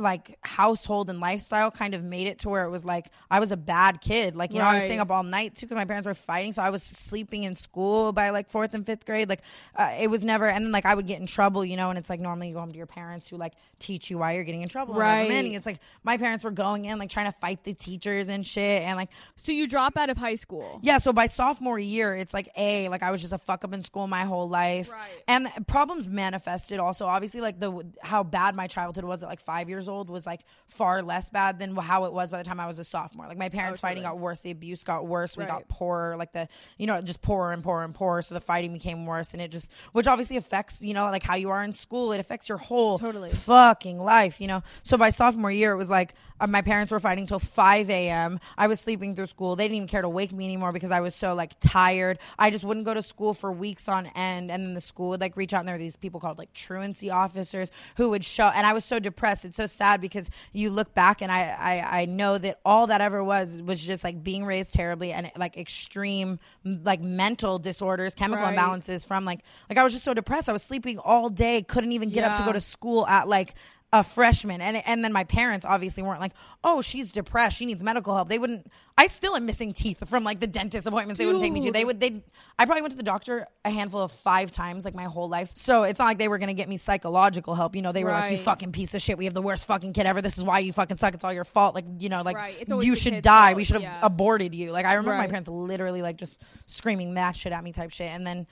like 0.00 0.38
household 0.42 1.10
and 1.10 1.20
lifestyle 1.20 1.70
kind 1.70 1.94
of 1.94 2.02
made 2.02 2.26
it 2.26 2.40
to 2.40 2.48
where 2.48 2.64
it 2.64 2.70
was 2.70 2.84
like 2.84 3.06
I 3.30 3.38
was 3.40 3.52
a 3.52 3.56
bad 3.56 4.00
kid. 4.00 4.34
Like, 4.36 4.52
you 4.52 4.58
know, 4.58 4.64
I 4.64 4.74
was 4.74 4.84
staying 4.84 5.00
up 5.00 5.10
all 5.10 5.22
night 5.22 5.54
too 5.54 5.66
because 5.66 5.76
my 5.76 5.84
parents 5.84 6.06
were 6.06 6.14
fighting. 6.14 6.52
So 6.52 6.62
I 6.62 6.70
was 6.70 6.82
sleeping 6.82 7.44
in 7.44 7.54
school 7.56 8.12
by 8.12 8.30
like 8.30 8.48
fourth 8.50 8.74
and 8.74 8.84
fifth 8.86 9.04
grade. 9.06 9.28
Like, 9.28 9.42
uh, 9.76 9.92
it 10.00 10.08
was 10.08 10.24
never, 10.24 10.46
and 10.48 10.64
then 10.64 10.72
like 10.72 10.86
I 10.86 10.94
would 10.94 11.06
get 11.06 11.20
in 11.20 11.26
trouble, 11.26 11.64
you 11.64 11.76
know, 11.76 11.90
and 11.90 11.98
it's 11.98 12.08
like 12.10 12.20
normally 12.20 12.48
you 12.48 12.54
go 12.54 12.60
home 12.60 12.72
to 12.72 12.76
your 12.78 12.86
parents 12.86 13.28
who 13.28 13.36
like 13.36 13.52
teach 13.78 14.10
you 14.10 14.18
why 14.18 14.32
you're 14.34 14.44
getting 14.44 14.62
in 14.62 14.68
trouble. 14.68 14.94
and 14.94 15.00
Right. 15.00 15.20
reprimanding. 15.22 15.52
It's 15.54 15.66
like 15.66 15.80
my 16.02 16.16
parents 16.16 16.44
were 16.44 16.50
going 16.50 16.86
in, 16.86 16.98
like 16.98 17.10
trying 17.10 17.30
to 17.30 17.38
fight 17.38 17.64
the 17.64 17.74
teachers 17.74 18.28
and 18.28 18.46
shit. 18.46 18.82
And 18.82 18.96
like, 18.96 19.10
so 19.36 19.52
you 19.52 19.66
drop 19.68 19.96
out 19.96 20.08
of 20.10 20.16
high 20.16 20.36
school? 20.36 20.78
yeah, 20.82 20.98
so 20.98 21.12
by 21.12 21.26
sophomore 21.26 21.78
year, 21.78 22.14
it's 22.16 22.32
like 22.34 22.48
a 22.56 22.88
like 22.88 23.02
I 23.02 23.10
was 23.10 23.20
just 23.20 23.32
a 23.32 23.38
fuck 23.38 23.64
up 23.64 23.72
in 23.74 23.82
school 23.82 24.06
my 24.06 24.24
whole 24.24 24.48
life, 24.48 24.90
Right. 24.90 25.08
and 25.28 25.48
problems 25.66 26.08
manifested 26.08 26.78
also. 26.80 27.06
Obviously, 27.06 27.40
like 27.40 27.58
the 27.60 27.84
how 28.02 28.22
bad 28.22 28.54
my 28.54 28.66
childhood 28.66 29.04
was 29.04 29.22
at 29.22 29.28
like 29.28 29.40
five 29.40 29.68
years 29.68 29.88
old 29.88 29.89
was 29.98 30.26
like 30.26 30.42
far 30.66 31.02
less 31.02 31.30
bad 31.30 31.58
than 31.58 31.74
how 31.74 32.04
it 32.04 32.12
was 32.12 32.30
by 32.30 32.38
the 32.38 32.44
time 32.44 32.60
I 32.60 32.66
was 32.66 32.78
a 32.78 32.84
sophomore. 32.84 33.26
Like 33.26 33.38
my 33.38 33.48
parents 33.48 33.80
oh, 33.80 33.82
fighting 33.82 34.04
got 34.04 34.18
worse, 34.18 34.40
the 34.40 34.50
abuse 34.50 34.84
got 34.84 35.06
worse, 35.06 35.36
we 35.36 35.42
Right. 35.42 35.48
got 35.50 35.68
poorer, 35.68 36.16
like 36.16 36.32
the 36.32 36.48
you 36.78 36.86
know 36.86 37.00
just 37.02 37.22
poorer 37.22 37.52
and 37.52 37.62
poorer 37.62 37.84
and 37.84 37.94
poorer. 37.94 38.22
So 38.22 38.34
the 38.34 38.40
fighting 38.40 38.72
became 38.72 39.06
worse, 39.06 39.32
and 39.32 39.42
it 39.42 39.50
just 39.50 39.70
which 39.92 40.06
obviously 40.06 40.36
affects 40.36 40.82
you 40.82 40.94
know 40.94 41.04
like 41.06 41.22
how 41.22 41.34
you 41.34 41.50
are 41.50 41.62
in 41.62 41.72
school. 41.72 42.12
It 42.12 42.20
affects 42.20 42.48
your 42.48 42.58
whole 42.58 42.98
Totally. 42.98 43.30
fucking 43.30 43.98
life, 43.98 44.40
you 44.40 44.46
know. 44.46 44.62
So 44.82 44.96
by 44.96 45.10
sophomore 45.10 45.50
year, 45.50 45.72
it 45.72 45.76
was 45.76 45.90
like 45.90 46.14
uh, 46.40 46.46
my 46.46 46.62
parents 46.62 46.90
were 46.90 46.98
fighting 47.00 47.26
till 47.26 47.38
5 47.38 47.90
a.m. 47.90 48.40
I 48.58 48.66
was 48.66 48.80
sleeping 48.80 49.14
through 49.14 49.26
school. 49.26 49.54
They 49.56 49.64
didn't 49.64 49.76
even 49.76 49.88
care 49.88 50.02
to 50.02 50.08
wake 50.08 50.32
me 50.32 50.44
anymore 50.44 50.72
because 50.72 50.90
I 50.90 51.00
was 51.00 51.14
so 51.14 51.34
like 51.34 51.52
tired. 51.60 52.18
I 52.38 52.50
just 52.50 52.64
wouldn't 52.64 52.86
go 52.86 52.94
to 52.94 53.02
school 53.02 53.34
for 53.34 53.52
weeks 53.52 53.88
on 53.88 54.06
end, 54.16 54.50
and 54.50 54.64
then 54.64 54.74
the 54.74 54.80
school 54.80 55.10
would 55.10 55.20
like 55.20 55.36
reach 55.36 55.52
out, 55.52 55.60
and 55.60 55.68
there 55.68 55.74
were 55.76 55.78
these 55.80 55.96
people 55.96 56.18
called 56.20 56.38
like 56.38 56.52
truancy 56.54 57.10
officers 57.10 57.70
who 57.96 58.10
would 58.10 58.24
show. 58.24 58.44
And 58.46 58.66
I 58.66 58.72
was 58.72 58.84
so 58.84 58.98
depressed. 58.98 59.44
It's 59.44 59.56
so 59.56 59.66
sad 59.66 60.00
because 60.00 60.28
you 60.52 60.70
look 60.70 60.94
back, 60.94 61.22
and 61.22 61.30
I 61.30 61.48
I, 61.58 62.00
I 62.02 62.04
know 62.06 62.38
that 62.38 62.58
all 62.64 62.86
that 62.88 63.00
ever 63.00 63.22
was 63.22 63.62
was 63.62 63.80
just 63.80 64.02
like 64.04 64.22
being 64.22 64.44
raised 64.44 64.74
terribly 64.74 65.12
and 65.12 65.30
like 65.36 65.56
extreme 65.56 66.38
like 66.64 67.00
mental 67.00 67.58
disorders, 67.58 68.14
chemical 68.14 68.44
Right. 68.46 68.56
imbalances 68.56 69.06
from 69.06 69.24
like 69.24 69.40
like 69.68 69.78
I 69.78 69.82
was 69.82 69.92
just 69.92 70.04
so 70.04 70.14
depressed. 70.14 70.48
I 70.48 70.52
was 70.52 70.62
sleeping 70.62 70.98
all 70.98 71.28
day, 71.28 71.62
couldn't 71.62 71.92
even 71.92 72.10
get 72.10 72.24
up 72.24 72.36
to 72.38 72.44
go 72.44 72.52
to 72.52 72.60
school 72.60 73.06
at 73.06 73.28
like 73.28 73.54
a 73.92 74.04
freshman. 74.04 74.60
And 74.60 74.76
and 74.86 75.02
then 75.04 75.12
my 75.12 75.24
parents 75.24 75.66
obviously 75.66 76.02
weren't 76.02 76.20
like 76.20 76.32
oh 76.62 76.80
she's 76.80 77.12
depressed. 77.12 77.56
She 77.56 77.66
needs 77.66 77.82
medical 77.82 78.14
help. 78.14 78.28
They 78.28 78.38
wouldn't 78.38 78.70
i 78.96 79.06
still 79.06 79.34
am 79.34 79.46
missing 79.46 79.72
teeth 79.72 80.06
from 80.10 80.24
like 80.24 80.40
the 80.40 80.46
dentist 80.46 80.86
appointments 80.86 81.18
they 81.18 81.24
wouldn't 81.24 81.42
take 81.42 81.52
me 81.52 81.60
to. 81.62 81.72
They 81.72 81.84
would 81.84 81.98
they 82.00 82.22
i 82.58 82.66
probably 82.66 82.82
went 82.82 82.92
to 82.92 82.96
the 82.96 83.02
doctor 83.02 83.46
a 83.64 83.70
handful 83.70 84.00
of 84.00 84.12
five 84.12 84.52
times 84.52 84.84
like 84.84 84.94
my 84.94 85.04
whole 85.04 85.28
life. 85.28 85.50
So 85.56 85.82
it's 85.84 85.98
not 85.98 86.04
like 86.04 86.18
they 86.18 86.28
were 86.28 86.38
gonna 86.38 86.54
get 86.54 86.68
me 86.68 86.76
psychological 86.76 87.54
help. 87.54 87.74
You 87.74 87.82
know 87.82 87.90
they 87.92 88.04
were 88.04 88.10
like 88.10 88.30
you 88.30 88.36
Right. 88.36 88.44
fucking 88.44 88.72
piece 88.72 88.94
of 88.94 89.02
shit. 89.02 89.18
We 89.18 89.24
have 89.24 89.34
the 89.34 89.42
worst 89.42 89.66
fucking 89.66 89.92
kid 89.92 90.06
ever. 90.06 90.22
This 90.22 90.38
is 90.38 90.44
why 90.44 90.60
you 90.60 90.72
fucking 90.72 90.96
suck. 90.98 91.14
It's 91.14 91.24
all 91.24 91.32
your 91.32 91.44
fault. 91.44 91.74
Like 91.74 91.86
you 91.98 92.08
know 92.10 92.22
like 92.22 92.36
Right. 92.36 92.56
It's 92.60 92.70
always 92.70 92.86
you 92.86 92.94
the 92.94 93.00
should 93.00 93.12
kid's 93.14 93.24
die. 93.24 93.48
Fault, 93.48 93.56
we 93.56 93.64
should 93.64 93.74
have 93.74 93.82
yeah. 93.82 93.98
aborted 94.02 94.54
you. 94.54 94.70
Like 94.70 94.86
i 94.86 94.94
remember 94.94 95.12
my 95.14 95.20
Right. 95.20 95.30
parents 95.30 95.48
literally 95.48 96.02
like 96.02 96.16
just 96.16 96.42
screaming 96.66 97.14
that 97.14 97.34
shit 97.34 97.52
at 97.52 97.64
me 97.64 97.72
type 97.72 97.90
shit. 97.90 98.10
And 98.10 98.24
then 98.24 98.46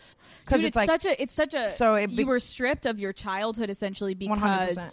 because 0.44 0.60
Dude, 0.60 0.68
it's, 0.68 0.76
it's, 0.76 0.88
like 0.88 1.02
such 1.02 1.04
a 1.04 1.22
it's 1.22 1.34
such 1.34 1.54
a 1.54 1.68
So 1.68 1.94
it 1.94 2.10
you 2.10 2.26
were 2.26 2.40
stripped 2.40 2.86
of 2.86 2.98
your 2.98 3.12
childhood 3.12 3.70
essentially 3.70 4.14
because 4.14 4.76
100% 4.76 4.90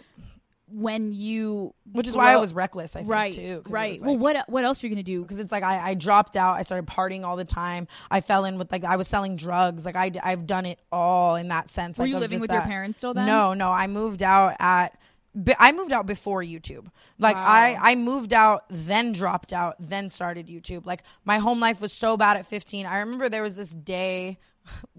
when 0.68 1.12
you 1.12 1.72
which 1.92 2.08
is 2.08 2.16
why 2.16 2.32
i 2.32 2.36
was 2.36 2.52
reckless 2.52 2.96
i 2.96 3.00
think 3.00 3.10
right 3.10 3.32
too 3.32 3.62
right 3.68 3.92
was, 3.92 4.02
well 4.02 4.18
what 4.18 4.48
what 4.48 4.64
else 4.64 4.82
are 4.82 4.86
you 4.88 4.90
gonna 4.92 5.02
do 5.04 5.22
because 5.22 5.38
it's 5.38 5.52
like 5.52 5.62
I, 5.62 5.90
I 5.90 5.94
dropped 5.94 6.36
out. 6.36 6.56
I 6.56 6.62
started 6.62 6.86
partying 6.86 7.24
all 7.24 7.36
the 7.36 7.44
time. 7.44 7.88
I 8.10 8.20
fell 8.20 8.44
in 8.44 8.58
with 8.58 8.70
like 8.70 8.84
I 8.84 8.96
was 8.96 9.08
selling 9.08 9.36
drugs. 9.36 9.84
Like 9.84 9.96
I 9.96 10.12
I've 10.22 10.46
done 10.46 10.66
it 10.66 10.78
all 10.92 11.36
in 11.36 11.48
that 11.48 11.70
sense. 11.70 11.98
Were 11.98 12.04
like, 12.04 12.10
you 12.10 12.18
living 12.18 12.40
with 12.40 12.52
your 12.52 12.62
parents 12.62 12.98
still 12.98 13.14
then? 13.14 13.26
No, 13.26 13.54
no. 13.54 13.70
I 13.70 13.86
moved 13.86 14.22
out 14.22 14.56
at. 14.58 14.98
I 15.58 15.72
moved 15.72 15.92
out 15.92 16.06
before 16.06 16.42
YouTube. 16.42 16.86
Like 17.18 17.36
I, 17.36 17.76
I 17.78 17.94
moved 17.94 18.32
out, 18.32 18.64
then 18.70 19.12
dropped 19.12 19.52
out, 19.52 19.76
then 19.78 20.08
started 20.08 20.46
YouTube. 20.46 20.86
Like 20.86 21.02
my 21.26 21.36
home 21.38 21.60
life 21.60 21.78
was 21.78 21.92
so 21.92 22.16
bad 22.16 22.38
at 22.38 22.46
15. 22.46 22.86
I 22.86 23.00
remember 23.00 23.28
there 23.28 23.42
was 23.42 23.54
this 23.54 23.68
day, 23.68 24.38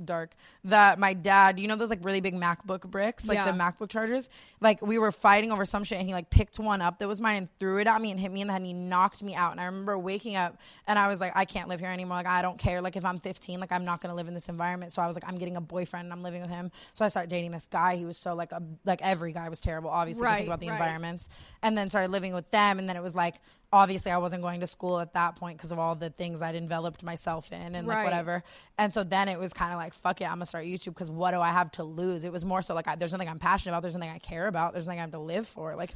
dark, 0.05 0.33
that 0.63 0.99
my 0.99 1.13
dad, 1.13 1.59
you 1.59 1.67
know 1.67 1.75
those 1.75 1.89
like 1.89 2.03
really 2.03 2.21
big 2.21 2.33
MacBook 2.35 2.81
bricks, 2.81 3.27
like 3.27 3.35
Yeah. 3.37 3.51
the 3.51 3.57
MacBook 3.57 3.89
chargers. 3.89 4.29
Like 4.61 4.81
we 4.81 4.97
were 4.97 5.11
fighting 5.11 5.51
over 5.51 5.65
some 5.65 5.83
shit, 5.83 5.97
and 5.99 6.07
he 6.07 6.13
like 6.13 6.29
picked 6.29 6.59
one 6.59 6.81
up 6.81 6.99
that 6.99 7.07
was 7.07 7.19
mine 7.21 7.37
and 7.37 7.49
threw 7.59 7.77
it 7.79 7.87
at 7.87 8.01
me 8.01 8.11
and 8.11 8.19
hit 8.19 8.31
me 8.31 8.41
in 8.41 8.47
the 8.47 8.53
head, 8.53 8.61
and 8.61 8.67
he 8.67 8.73
knocked 8.73 9.21
me 9.23 9.35
out. 9.35 9.51
And 9.51 9.61
I 9.61 9.65
remember 9.65 9.97
waking 9.97 10.35
up, 10.35 10.57
and 10.87 10.97
I 10.97 11.07
was 11.07 11.19
like, 11.21 11.33
I 11.35 11.45
can't 11.45 11.67
live 11.69 11.79
here 11.79 11.89
anymore. 11.89 12.17
Like 12.17 12.27
I 12.27 12.41
don't 12.41 12.57
care. 12.57 12.81
Like 12.81 12.95
if 12.95 13.05
I'm 13.05 13.19
15, 13.19 13.59
like 13.59 13.71
I'm 13.71 13.85
not 13.85 14.01
gonna 14.01 14.15
live 14.15 14.27
in 14.27 14.33
this 14.33 14.49
environment. 14.49 14.91
So 14.93 15.01
I 15.01 15.07
was 15.07 15.15
like, 15.15 15.25
I'm 15.27 15.37
getting 15.37 15.57
a 15.57 15.61
boyfriend, 15.61 16.05
and 16.05 16.13
I'm 16.13 16.23
living 16.23 16.41
with 16.41 16.51
him. 16.51 16.71
So 16.93 17.05
I 17.05 17.07
started 17.07 17.29
dating 17.29 17.51
this 17.51 17.67
guy. 17.71 17.95
He 17.95 18.05
was 18.05 18.17
so 18.17 18.33
like 18.35 18.51
a 18.51 18.61
like 18.85 19.01
every 19.01 19.33
guy 19.33 19.49
was 19.49 19.61
terrible, 19.61 19.89
obviously 19.89 20.23
Right, 20.23 20.35
think 20.37 20.47
about 20.47 20.59
the 20.59 20.69
right. 20.69 20.75
environments, 20.75 21.29
and 21.61 21.77
then 21.77 21.89
started 21.89 22.11
living 22.11 22.33
with 22.33 22.49
them, 22.51 22.79
and 22.79 22.87
then 22.89 22.95
it 22.95 23.03
was 23.03 23.15
like. 23.15 23.35
Obviously, 23.71 24.11
I 24.11 24.17
wasn't 24.17 24.41
going 24.41 24.61
to 24.61 24.67
school 24.67 24.99
at 24.99 25.13
that 25.13 25.35
point 25.35 25.57
because 25.57 25.73
of 25.73 25.79
all 25.79 25.95
the 25.95 26.09
things 26.09 26.41
I'd 26.41 26.55
enveloped 26.55 27.03
myself 27.03 27.51
in 27.51 27.75
and 27.75 27.85
like 27.85 28.05
whatever. 28.05 28.43
And 28.77 28.93
so 28.93 29.03
then 29.03 29.27
it 29.27 29.37
was 29.37 29.51
kind 29.51 29.73
of 29.73 29.77
like, 29.77 29.93
fuck 29.93 30.21
it, 30.21 30.25
I'm 30.25 30.35
gonna 30.35 30.45
start 30.45 30.65
YouTube 30.65 30.93
because 30.93 31.11
what 31.11 31.31
do 31.31 31.41
I 31.41 31.49
have 31.49 31.71
to 31.73 31.83
lose? 31.83 32.23
It 32.23 32.31
was 32.31 32.45
more 32.45 32.61
so 32.61 32.73
like, 32.73 32.87
I, 32.87 32.95
there's 32.95 33.11
nothing 33.11 33.27
I'm 33.27 33.39
passionate 33.39 33.73
about. 33.73 33.81
There's 33.81 33.95
nothing 33.95 34.09
I 34.09 34.19
care 34.19 34.47
about. 34.47 34.73
There's 34.73 34.87
nothing 34.87 34.99
I 34.99 35.01
have 35.01 35.11
to 35.11 35.19
live 35.19 35.47
for. 35.47 35.75
Like, 35.75 35.93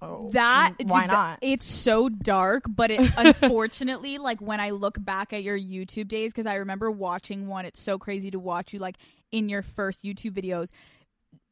oh, 0.00 0.30
that 0.30 0.74
why 0.84 1.02
dude, 1.02 1.10
not? 1.10 1.38
it's 1.42 1.66
so 1.66 2.08
dark 2.08 2.64
but 2.68 2.90
it 2.90 3.00
unfortunately 3.16 4.18
like 4.18 4.40
when 4.40 4.60
i 4.60 4.70
look 4.70 5.02
back 5.04 5.32
at 5.32 5.42
your 5.42 5.58
youtube 5.58 6.08
days 6.08 6.32
because 6.32 6.46
i 6.46 6.54
remember 6.54 6.90
watching 6.90 7.46
one 7.46 7.64
it's 7.64 7.80
so 7.80 7.98
crazy 7.98 8.30
to 8.30 8.38
watch 8.38 8.72
you 8.72 8.78
like 8.78 8.96
in 9.30 9.48
your 9.48 9.62
first 9.62 10.02
youtube 10.02 10.32
videos 10.32 10.70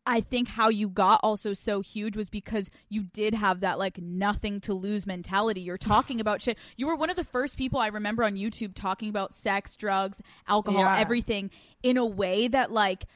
I 0.07 0.21
think 0.21 0.49
how 0.49 0.69
you 0.69 0.89
got 0.91 1.21
also 1.23 1.55
so 1.55 1.81
huge 1.81 2.17
was 2.17 2.29
because 2.29 2.71
you 2.91 3.05
did 3.05 3.35
have 3.35 3.61
that 3.61 3.79
like 3.79 3.97
nothing 3.99 4.61
to 4.61 4.75
lose 4.75 5.07
mentality. 5.07 5.63
You're 5.63 5.79
talking 5.79 6.21
about 6.21 6.43
shit. 6.43 6.59
You 6.77 6.87
were 6.87 6.97
one 6.97 7.09
of 7.09 7.17
the 7.17 7.25
first 7.25 7.57
people 7.57 7.81
I 7.81 7.87
remember 7.87 8.23
on 8.23 8.35
YouTube 8.37 8.75
talking 8.75 9.09
about 9.09 9.33
sex, 9.33 9.77
drugs, 9.77 10.21
alcohol, 10.47 10.81
Yeah. 10.83 10.99
everything 10.99 11.51
in 11.83 11.97
a 11.97 12.05
way 12.05 12.49
that 12.49 12.71
like 12.71 13.07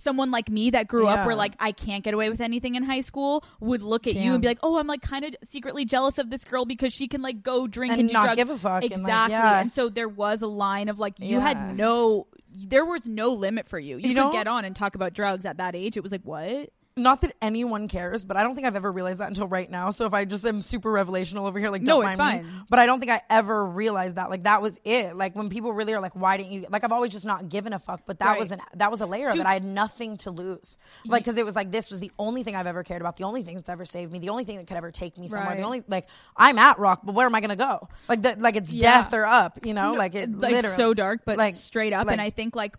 someone 0.00 0.30
like 0.30 0.48
me 0.48 0.70
that 0.70 0.88
grew 0.88 1.06
up 1.06 1.26
where 1.26 1.34
like 1.36 1.54
I 1.60 1.72
can't 1.72 2.02
get 2.04 2.14
away 2.14 2.30
with 2.30 2.40
anything 2.40 2.74
in 2.74 2.82
high 2.82 3.00
school 3.02 3.44
would 3.60 3.82
look 3.82 4.06
at 4.06 4.14
you 4.14 4.32
and 4.32 4.40
be 4.42 4.48
like, 4.48 4.58
"Oh, 4.62 4.78
I'm 4.78 4.86
like 4.86 5.02
kind 5.02 5.24
of 5.24 5.34
secretly 5.44 5.84
jealous 5.84 6.18
of 6.18 6.30
this 6.30 6.44
girl 6.44 6.64
because 6.64 6.92
she 6.92 7.06
can 7.08 7.22
like 7.22 7.42
go 7.42 7.66
drink 7.66 7.92
and, 7.92 8.00
And 8.00 8.08
do 8.08 8.12
not 8.12 8.24
drugs." 8.24 8.36
give 8.36 8.50
a 8.50 8.58
fuck 8.58 8.82
and, 8.82 8.92
Exactly. 8.92 9.10
like, 9.12 9.30
yeah. 9.30 9.60
And 9.60 9.70
so 9.72 9.88
there 9.88 10.08
was 10.08 10.42
a 10.42 10.46
line 10.46 10.88
of 10.88 10.98
like 10.98 11.18
you 11.18 11.36
Yeah. 11.36 11.40
had 11.40 11.76
no 11.76 12.26
there 12.52 12.84
was 12.84 13.06
no 13.06 13.30
limit 13.30 13.66
for 13.68 13.78
you. 13.78 13.96
You, 13.98 14.08
You 14.08 14.14
could 14.14 14.32
get 14.32 14.48
on 14.48 14.64
and 14.64 14.74
talk 14.74 14.94
about 14.96 15.12
drugs 15.12 15.44
at 15.46 15.58
that 15.58 15.76
age. 15.76 15.96
It 15.96 16.02
was 16.02 16.10
like, 16.12 16.22
"What?" 16.24 16.70
Not 16.96 17.20
that 17.20 17.32
anyone 17.40 17.86
cares, 17.88 18.24
but 18.24 18.36
I 18.36 18.42
don't 18.42 18.54
think 18.54 18.66
I've 18.66 18.74
ever 18.76 18.90
realized 18.90 19.20
that 19.20 19.28
until 19.28 19.46
right 19.46 19.70
now. 19.70 19.90
So 19.90 20.06
if 20.06 20.12
I 20.12 20.24
just 20.24 20.44
am 20.44 20.60
super 20.60 20.92
revelational 20.92 21.46
over 21.46 21.58
here, 21.58 21.70
like 21.70 21.82
No, 21.82 22.02
don't 22.02 22.10
it's 22.10 22.18
mind 22.18 22.44
me. 22.44 22.50
fine. 22.50 22.64
But 22.68 22.78
I 22.80 22.86
don't 22.86 22.98
think 22.98 23.12
I 23.12 23.22
ever 23.30 23.64
realized 23.64 24.16
that. 24.16 24.28
Like 24.28 24.42
that 24.42 24.60
was 24.60 24.78
it. 24.84 25.14
Like 25.16 25.36
when 25.36 25.48
people 25.50 25.72
really 25.72 25.94
are 25.94 26.00
like, 26.00 26.14
why 26.16 26.36
didn't 26.36 26.50
you? 26.52 26.66
Like 26.68 26.82
I've 26.84 26.92
always 26.92 27.12
just 27.12 27.24
not 27.24 27.48
given 27.48 27.72
a 27.72 27.78
fuck. 27.78 28.02
But 28.06 28.18
that 28.18 28.26
Right. 28.32 28.40
was 28.40 28.50
an 28.50 28.60
that 28.74 28.90
was 28.90 29.00
a 29.00 29.06
layer 29.06 29.30
Dude. 29.30 29.40
that 29.40 29.46
I 29.46 29.52
had 29.54 29.64
nothing 29.64 30.18
to 30.18 30.30
lose. 30.32 30.78
Like 31.06 31.22
because 31.22 31.38
it 31.38 31.46
was 31.46 31.54
like 31.56 31.70
this 31.70 31.90
was 31.90 32.00
the 32.00 32.10
only 32.18 32.42
thing 32.42 32.56
I've 32.56 32.66
ever 32.66 32.82
cared 32.82 33.00
about, 33.00 33.16
the 33.16 33.24
only 33.24 33.42
thing 33.44 33.54
that's 33.54 33.68
ever 33.70 33.84
saved 33.84 34.10
me, 34.12 34.18
the 34.18 34.30
only 34.30 34.44
thing 34.44 34.56
that 34.56 34.66
could 34.66 34.76
ever 34.76 34.90
take 34.90 35.16
me 35.16 35.28
somewhere. 35.28 35.50
Right. 35.50 35.58
The 35.58 35.64
only 35.64 35.84
like 35.88 36.06
I'm 36.36 36.58
at 36.58 36.78
rock, 36.80 37.00
but 37.04 37.14
where 37.14 37.24
am 37.26 37.34
I 37.36 37.40
gonna 37.40 37.56
go? 37.56 37.88
Like 38.08 38.20
the, 38.22 38.34
like 38.38 38.56
it's 38.56 38.72
Yeah. 38.72 39.02
death 39.02 39.14
or 39.14 39.24
up. 39.26 39.64
You 39.64 39.74
know, 39.74 39.92
like 39.92 40.14
it 40.16 40.30
like 40.36 40.52
literally 40.52 40.76
so 40.76 40.92
dark, 40.92 41.20
but 41.24 41.38
like 41.38 41.54
straight 41.54 41.92
up. 41.92 42.06
like- 42.08 42.12
and 42.14 42.20
I 42.20 42.30
think 42.30 42.56
like 42.56 42.76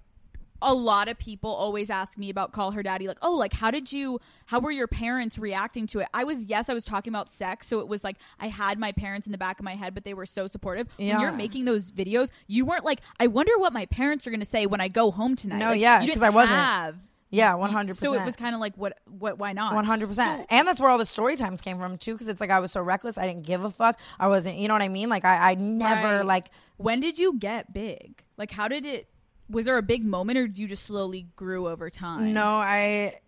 a 0.61 0.73
lot 0.73 1.07
of 1.07 1.17
people 1.17 1.49
always 1.49 1.89
ask 1.89 2.17
me 2.17 2.29
about 2.29 2.51
call 2.51 2.71
her 2.71 2.83
daddy 2.83 3.07
like 3.07 3.17
oh 3.21 3.35
like 3.35 3.53
how 3.53 3.71
did 3.71 3.91
you 3.91 4.19
how 4.45 4.59
were 4.59 4.71
your 4.71 4.87
parents 4.87 5.37
reacting 5.37 5.87
to 5.87 5.99
it 5.99 6.07
i 6.13 6.23
was 6.23 6.43
yes 6.45 6.69
i 6.69 6.73
was 6.73 6.85
talking 6.85 7.11
about 7.11 7.29
sex 7.29 7.67
so 7.67 7.79
it 7.79 7.87
was 7.87 8.03
like 8.03 8.17
i 8.39 8.47
had 8.47 8.77
my 8.79 8.91
parents 8.91 9.25
in 9.27 9.31
the 9.31 9.37
back 9.37 9.59
of 9.59 9.63
my 9.63 9.75
head 9.75 9.93
but 9.93 10.03
they 10.03 10.13
were 10.13 10.25
so 10.25 10.47
supportive 10.47 10.87
yeah. 10.97 11.13
when 11.13 11.21
you're 11.21 11.31
making 11.31 11.65
those 11.65 11.91
videos 11.91 12.29
you 12.47 12.65
weren't 12.65 12.85
like 12.85 13.01
i 13.19 13.27
wonder 13.27 13.57
what 13.57 13.73
my 13.73 13.85
parents 13.87 14.25
are 14.27 14.29
going 14.29 14.39
to 14.39 14.45
say 14.45 14.65
when 14.65 14.81
i 14.81 14.87
go 14.87 15.11
home 15.11 15.35
tonight 15.35 15.57
No, 15.59 15.69
Like, 15.71 15.79
yeah, 15.81 16.05
because 16.05 16.23
I 16.23 16.29
wasn't. 16.29 16.57
have 16.57 16.95
yeah, 17.33 17.53
one 17.53 17.71
hundred 17.71 17.95
so 17.95 18.09
percent. 18.09 18.23
it 18.23 18.25
was 18.25 18.35
kind 18.35 18.53
of 18.55 18.59
like 18.59 18.75
what 18.75 18.97
what 19.05 19.39
why 19.39 19.53
not 19.53 19.73
One 19.73 19.85
hundred 19.85 20.07
percent, 20.07 20.45
and 20.49 20.67
that's 20.67 20.81
where 20.81 20.89
all 20.89 20.97
the 20.97 21.05
story 21.05 21.37
times 21.37 21.61
came 21.61 21.79
from 21.79 21.97
too. 21.97 22.11
Because 22.13 22.27
it's 22.27 22.41
like 22.41 22.49
I 22.49 22.59
was 22.59 22.73
so 22.73 22.81
reckless, 22.81 23.17
I 23.17 23.25
didn't 23.25 23.45
give 23.45 23.63
a 23.63 23.69
fuck. 23.71 23.97
I 24.19 24.27
wasn't, 24.27 24.57
you 24.57 24.67
know 24.67 24.73
what 24.73 24.81
I 24.81 24.89
mean? 24.89 25.07
Like 25.07 25.23
I, 25.23 25.51
I 25.51 25.55
never 25.55 26.17
Right. 26.17 26.25
like 26.25 26.51
when 26.75 26.99
did 26.99 27.17
you 27.17 27.39
get 27.39 27.71
big 27.71 28.21
like 28.35 28.51
how 28.51 28.67
did 28.67 28.83
it 28.85 29.07
was 29.51 29.65
there 29.65 29.77
a 29.77 29.83
big 29.83 30.03
moment 30.03 30.37
or 30.39 30.47
did 30.47 30.57
you 30.57 30.67
just 30.67 30.83
slowly 30.85 31.27
grew 31.35 31.67
over 31.67 31.89
time 31.89 32.33
no, 32.33 32.45
I. 32.45 33.19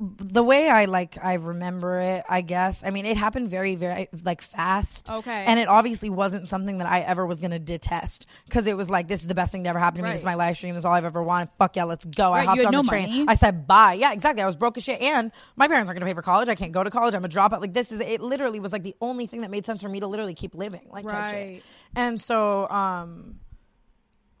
The 0.00 0.42
way 0.42 0.68
I 0.68 0.86
like, 0.86 1.16
I 1.22 1.34
remember 1.34 2.00
it. 2.00 2.24
I 2.28 2.40
guess. 2.40 2.82
I 2.84 2.90
mean, 2.90 3.06
it 3.06 3.16
happened 3.16 3.48
very, 3.48 3.76
very 3.76 4.08
like 4.24 4.42
fast. 4.42 5.08
Okay. 5.08 5.44
And 5.46 5.60
it 5.60 5.68
obviously 5.68 6.10
wasn't 6.10 6.48
something 6.48 6.78
that 6.78 6.88
I 6.88 7.02
ever 7.02 7.24
was 7.24 7.38
gonna 7.38 7.60
detest 7.60 8.26
because 8.44 8.66
it 8.66 8.76
was 8.76 8.90
like 8.90 9.06
this 9.06 9.20
is 9.20 9.28
the 9.28 9.36
best 9.36 9.52
thing 9.52 9.62
to 9.62 9.70
ever 9.70 9.78
happen 9.78 9.98
to 9.98 10.04
me. 10.04 10.10
This 10.10 10.20
is 10.22 10.24
my 10.26 10.34
live 10.34 10.56
stream. 10.56 10.74
This 10.74 10.80
is 10.80 10.84
all 10.84 10.94
I've 10.94 11.04
ever 11.04 11.22
wanted. 11.22 11.50
Fuck 11.58 11.76
yeah, 11.76 11.84
let's 11.84 12.04
go. 12.04 12.32
I 12.32 12.38
Right, 12.38 12.42
you 12.42 12.48
hopped 12.48 12.64
on 12.66 12.72
no 12.72 12.82
the 12.82 12.88
train. 12.88 13.08
money. 13.08 13.24
I 13.28 13.34
said 13.34 13.68
bye. 13.68 13.92
Yeah, 13.94 14.12
exactly. 14.12 14.42
I 14.42 14.46
was 14.46 14.56
broke 14.56 14.76
as 14.76 14.82
shit, 14.82 15.00
and 15.00 15.30
my 15.54 15.68
parents 15.68 15.88
aren't 15.88 16.00
gonna 16.00 16.10
pay 16.10 16.14
for 16.14 16.22
college. 16.22 16.48
I 16.48 16.56
can't 16.56 16.72
go 16.72 16.82
to 16.82 16.90
college. 16.90 17.14
I'm 17.14 17.24
a 17.24 17.28
dropout. 17.28 17.60
Like 17.60 17.72
this 17.72 17.92
is 17.92 18.00
it. 18.00 18.20
Literally 18.20 18.58
was 18.58 18.72
like 18.72 18.82
the 18.82 18.96
only 19.00 19.26
thing 19.26 19.42
that 19.42 19.50
made 19.52 19.64
sense 19.64 19.80
for 19.80 19.88
me 19.88 20.00
to 20.00 20.08
literally 20.08 20.34
keep 20.34 20.56
living. 20.56 20.88
Like. 20.90 21.08
Right. 21.08 21.62
And 21.94 22.20
so, 22.20 22.68
um, 22.68 23.36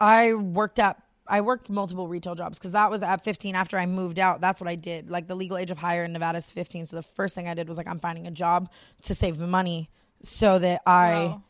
I 0.04 0.34
worked 0.34 0.78
at 0.78 1.00
I 1.26 1.40
worked 1.40 1.70
multiple 1.70 2.06
retail 2.06 2.34
jobs 2.34 2.58
because 2.58 2.72
that 2.72 2.90
was 2.90 3.02
at 3.02 3.24
15 3.24 3.54
after 3.54 3.78
I 3.78 3.86
moved 3.86 4.18
out. 4.18 4.42
That's 4.42 4.60
what 4.60 4.68
I 4.68 4.74
did. 4.74 5.10
Like 5.10 5.26
the 5.26 5.34
legal 5.34 5.56
age 5.56 5.70
of 5.70 5.78
hire 5.78 6.04
in 6.04 6.12
Nevada 6.12 6.36
is 6.38 6.50
15. 6.50 6.84
So 6.86 6.96
the 6.96 7.02
first 7.02 7.34
thing 7.34 7.48
I 7.48 7.54
did 7.54 7.66
was 7.66 7.78
like 7.78 7.88
I'm 7.88 7.98
finding 8.00 8.26
a 8.26 8.30
job 8.30 8.70
to 9.04 9.14
save 9.14 9.38
the 9.38 9.46
money 9.46 9.88
so 10.22 10.58
that 10.58 10.82
I 10.86 11.12
Wow. 11.28 11.42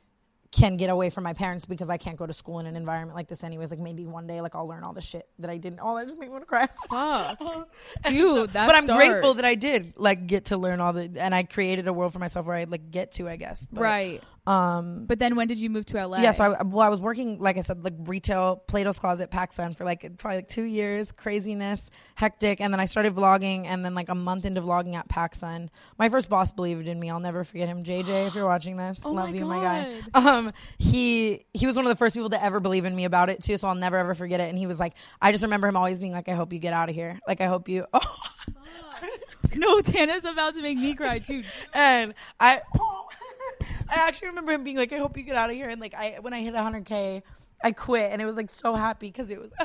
can 0.52 0.76
get 0.76 0.90
away 0.90 1.10
from 1.10 1.24
my 1.24 1.32
parents 1.32 1.66
because 1.66 1.90
I 1.90 1.96
can't 1.96 2.16
go 2.16 2.24
to 2.24 2.32
school 2.32 2.60
in 2.60 2.66
an 2.66 2.76
environment 2.76 3.16
like 3.16 3.26
this 3.26 3.42
anyways. 3.42 3.72
Like 3.72 3.80
maybe 3.80 4.06
one 4.06 4.28
day 4.28 4.40
like 4.40 4.54
I'll 4.54 4.68
learn 4.68 4.84
all 4.84 4.92
the 4.92 5.00
shit 5.00 5.28
that 5.40 5.50
I 5.50 5.56
didn't. 5.58 5.80
Oh, 5.82 5.96
that 5.96 6.06
just 6.06 6.20
made 6.20 6.26
me 6.26 6.32
want 6.32 6.42
to 6.42 6.46
cry. 6.46 6.68
Fuck. 6.88 7.40
Dude, 8.08 8.52
that's 8.52 8.68
but 8.68 8.76
I'm 8.76 8.86
dark. 8.86 9.00
grateful 9.04 9.34
that 9.34 9.44
I 9.44 9.56
did 9.56 9.94
like 9.96 10.28
get 10.28 10.44
to 10.46 10.56
learn 10.56 10.80
all 10.80 10.92
the 10.92 11.10
and 11.16 11.34
I 11.34 11.42
created 11.42 11.88
a 11.88 11.92
world 11.92 12.12
for 12.12 12.20
myself 12.20 12.46
where 12.46 12.56
I 12.56 12.62
like 12.64 12.92
get 12.92 13.10
to, 13.12 13.28
I 13.28 13.34
guess. 13.34 13.66
But, 13.72 13.80
right. 13.80 14.22
Um 14.46 15.06
But 15.06 15.18
then 15.18 15.36
when 15.36 15.48
did 15.48 15.58
you 15.58 15.70
move 15.70 15.86
to 15.86 16.06
LA? 16.06 16.18
yeah, 16.18 16.30
so 16.32 16.44
I, 16.44 16.62
well, 16.62 16.80
I 16.86 16.88
was 16.90 17.00
working, 17.00 17.38
like 17.38 17.56
I 17.56 17.62
said, 17.62 17.82
like 17.82 17.94
retail, 17.98 18.56
Plato's 18.56 18.98
Closet, 18.98 19.30
PacSun 19.30 19.74
for 19.74 19.84
like 19.84 20.18
probably 20.18 20.38
like 20.38 20.48
two 20.48 20.64
years, 20.64 21.12
craziness, 21.12 21.90
hectic, 22.14 22.60
and 22.60 22.72
then 22.72 22.78
I 22.80 22.84
started 22.84 23.14
vlogging, 23.14 23.64
and 23.66 23.84
then 23.84 23.94
like 23.94 24.10
a 24.10 24.14
month 24.14 24.44
into 24.44 24.60
vlogging 24.60 24.94
at 24.94 25.08
PacSun, 25.08 25.68
my 25.98 26.08
first 26.10 26.28
boss 26.28 26.52
believed 26.52 26.86
in 26.86 27.00
me. 27.00 27.08
I'll 27.08 27.20
never 27.20 27.42
forget 27.44 27.68
him, 27.68 27.82
JJ. 27.84 28.26
If 28.28 28.34
you're 28.34 28.44
watching 28.44 28.76
this, 28.76 29.02
Oh 29.06 29.12
love 29.12 29.30
my 29.30 29.36
you, 29.36 29.46
my 29.46 29.60
guy. 29.60 30.00
Um, 30.14 30.52
he 30.78 31.46
he 31.54 31.66
was 31.66 31.76
one 31.76 31.86
of 31.86 31.90
the 31.90 31.96
first 31.96 32.14
people 32.14 32.30
to 32.30 32.42
ever 32.44 32.60
believe 32.60 32.84
in 32.84 32.94
me 32.94 33.04
about 33.06 33.30
it 33.30 33.42
too, 33.42 33.56
so 33.56 33.68
I'll 33.68 33.74
never 33.74 33.96
ever 33.96 34.14
forget 34.14 34.40
it. 34.40 34.50
And 34.50 34.58
he 34.58 34.66
was 34.66 34.78
like, 34.78 34.94
I 35.22 35.32
just 35.32 35.42
remember 35.42 35.68
him 35.68 35.76
always 35.76 35.98
being 35.98 36.12
like, 36.12 36.28
I 36.28 36.34
hope 36.34 36.52
you 36.52 36.58
get 36.58 36.72
out 36.74 36.88
of 36.90 36.94
here, 36.94 37.18
like 37.26 37.40
I 37.40 37.46
hope 37.46 37.68
you. 37.68 37.86
Oh. 37.94 38.18
no, 39.56 39.80
Tana's 39.80 40.24
about 40.24 40.54
to 40.54 40.62
make 40.62 40.76
me 40.78 40.94
cry 40.94 41.18
too. 41.18 41.42
and 41.72 42.14
I, 42.40 42.60
I 43.94 44.08
actually 44.08 44.28
remember 44.28 44.52
him 44.52 44.64
being 44.64 44.76
like, 44.76 44.92
"I 44.92 44.98
hope 44.98 45.16
you 45.16 45.22
get 45.22 45.36
out 45.36 45.50
of 45.50 45.56
here." 45.56 45.68
And 45.68 45.80
like, 45.80 45.94
I 45.94 46.18
when 46.20 46.34
I 46.34 46.40
hit 46.40 46.54
100k, 46.54 47.22
I 47.62 47.72
quit, 47.72 48.12
and 48.12 48.20
it 48.20 48.26
was 48.26 48.36
like 48.36 48.50
so 48.50 48.74
happy 48.74 49.08
because 49.08 49.30
it 49.30 49.40
was 49.40 49.52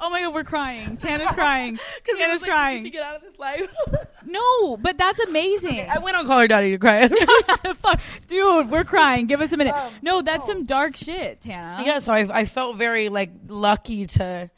Oh 0.00 0.10
my 0.10 0.20
god, 0.20 0.34
we're 0.34 0.44
crying. 0.44 0.96
Tana's 0.98 1.30
crying. 1.30 1.78
because 2.04 2.20
Tana's 2.20 2.42
to 2.42 2.46
crying. 2.48 2.84
To 2.84 2.90
get 2.90 3.02
out 3.02 3.16
of 3.16 3.22
this 3.22 3.38
life. 3.38 3.72
No, 4.26 4.78
but 4.78 4.96
that's 4.96 5.18
amazing. 5.18 5.86
I 5.86 5.98
went 5.98 6.16
on 6.16 6.26
Call 6.26 6.40
Her 6.40 6.48
Daddy 6.48 6.70
to 6.70 6.78
cry. 6.78 7.08
Fuck. 7.08 8.00
Dude, 8.26 8.70
we're 8.70 8.82
crying. 8.82 9.26
Give 9.26 9.42
us 9.42 9.52
a 9.52 9.58
minute. 9.58 9.74
Um, 9.74 9.92
no, 10.00 10.22
that's 10.22 10.46
some 10.46 10.64
dark 10.64 10.96
shit, 10.96 11.42
Tana. 11.42 11.82
yeah, 11.84 11.98
so 11.98 12.14
I 12.14 12.40
I 12.40 12.44
felt 12.46 12.76
very 12.76 13.10
like 13.10 13.30
lucky 13.48 14.06
to 14.06 14.50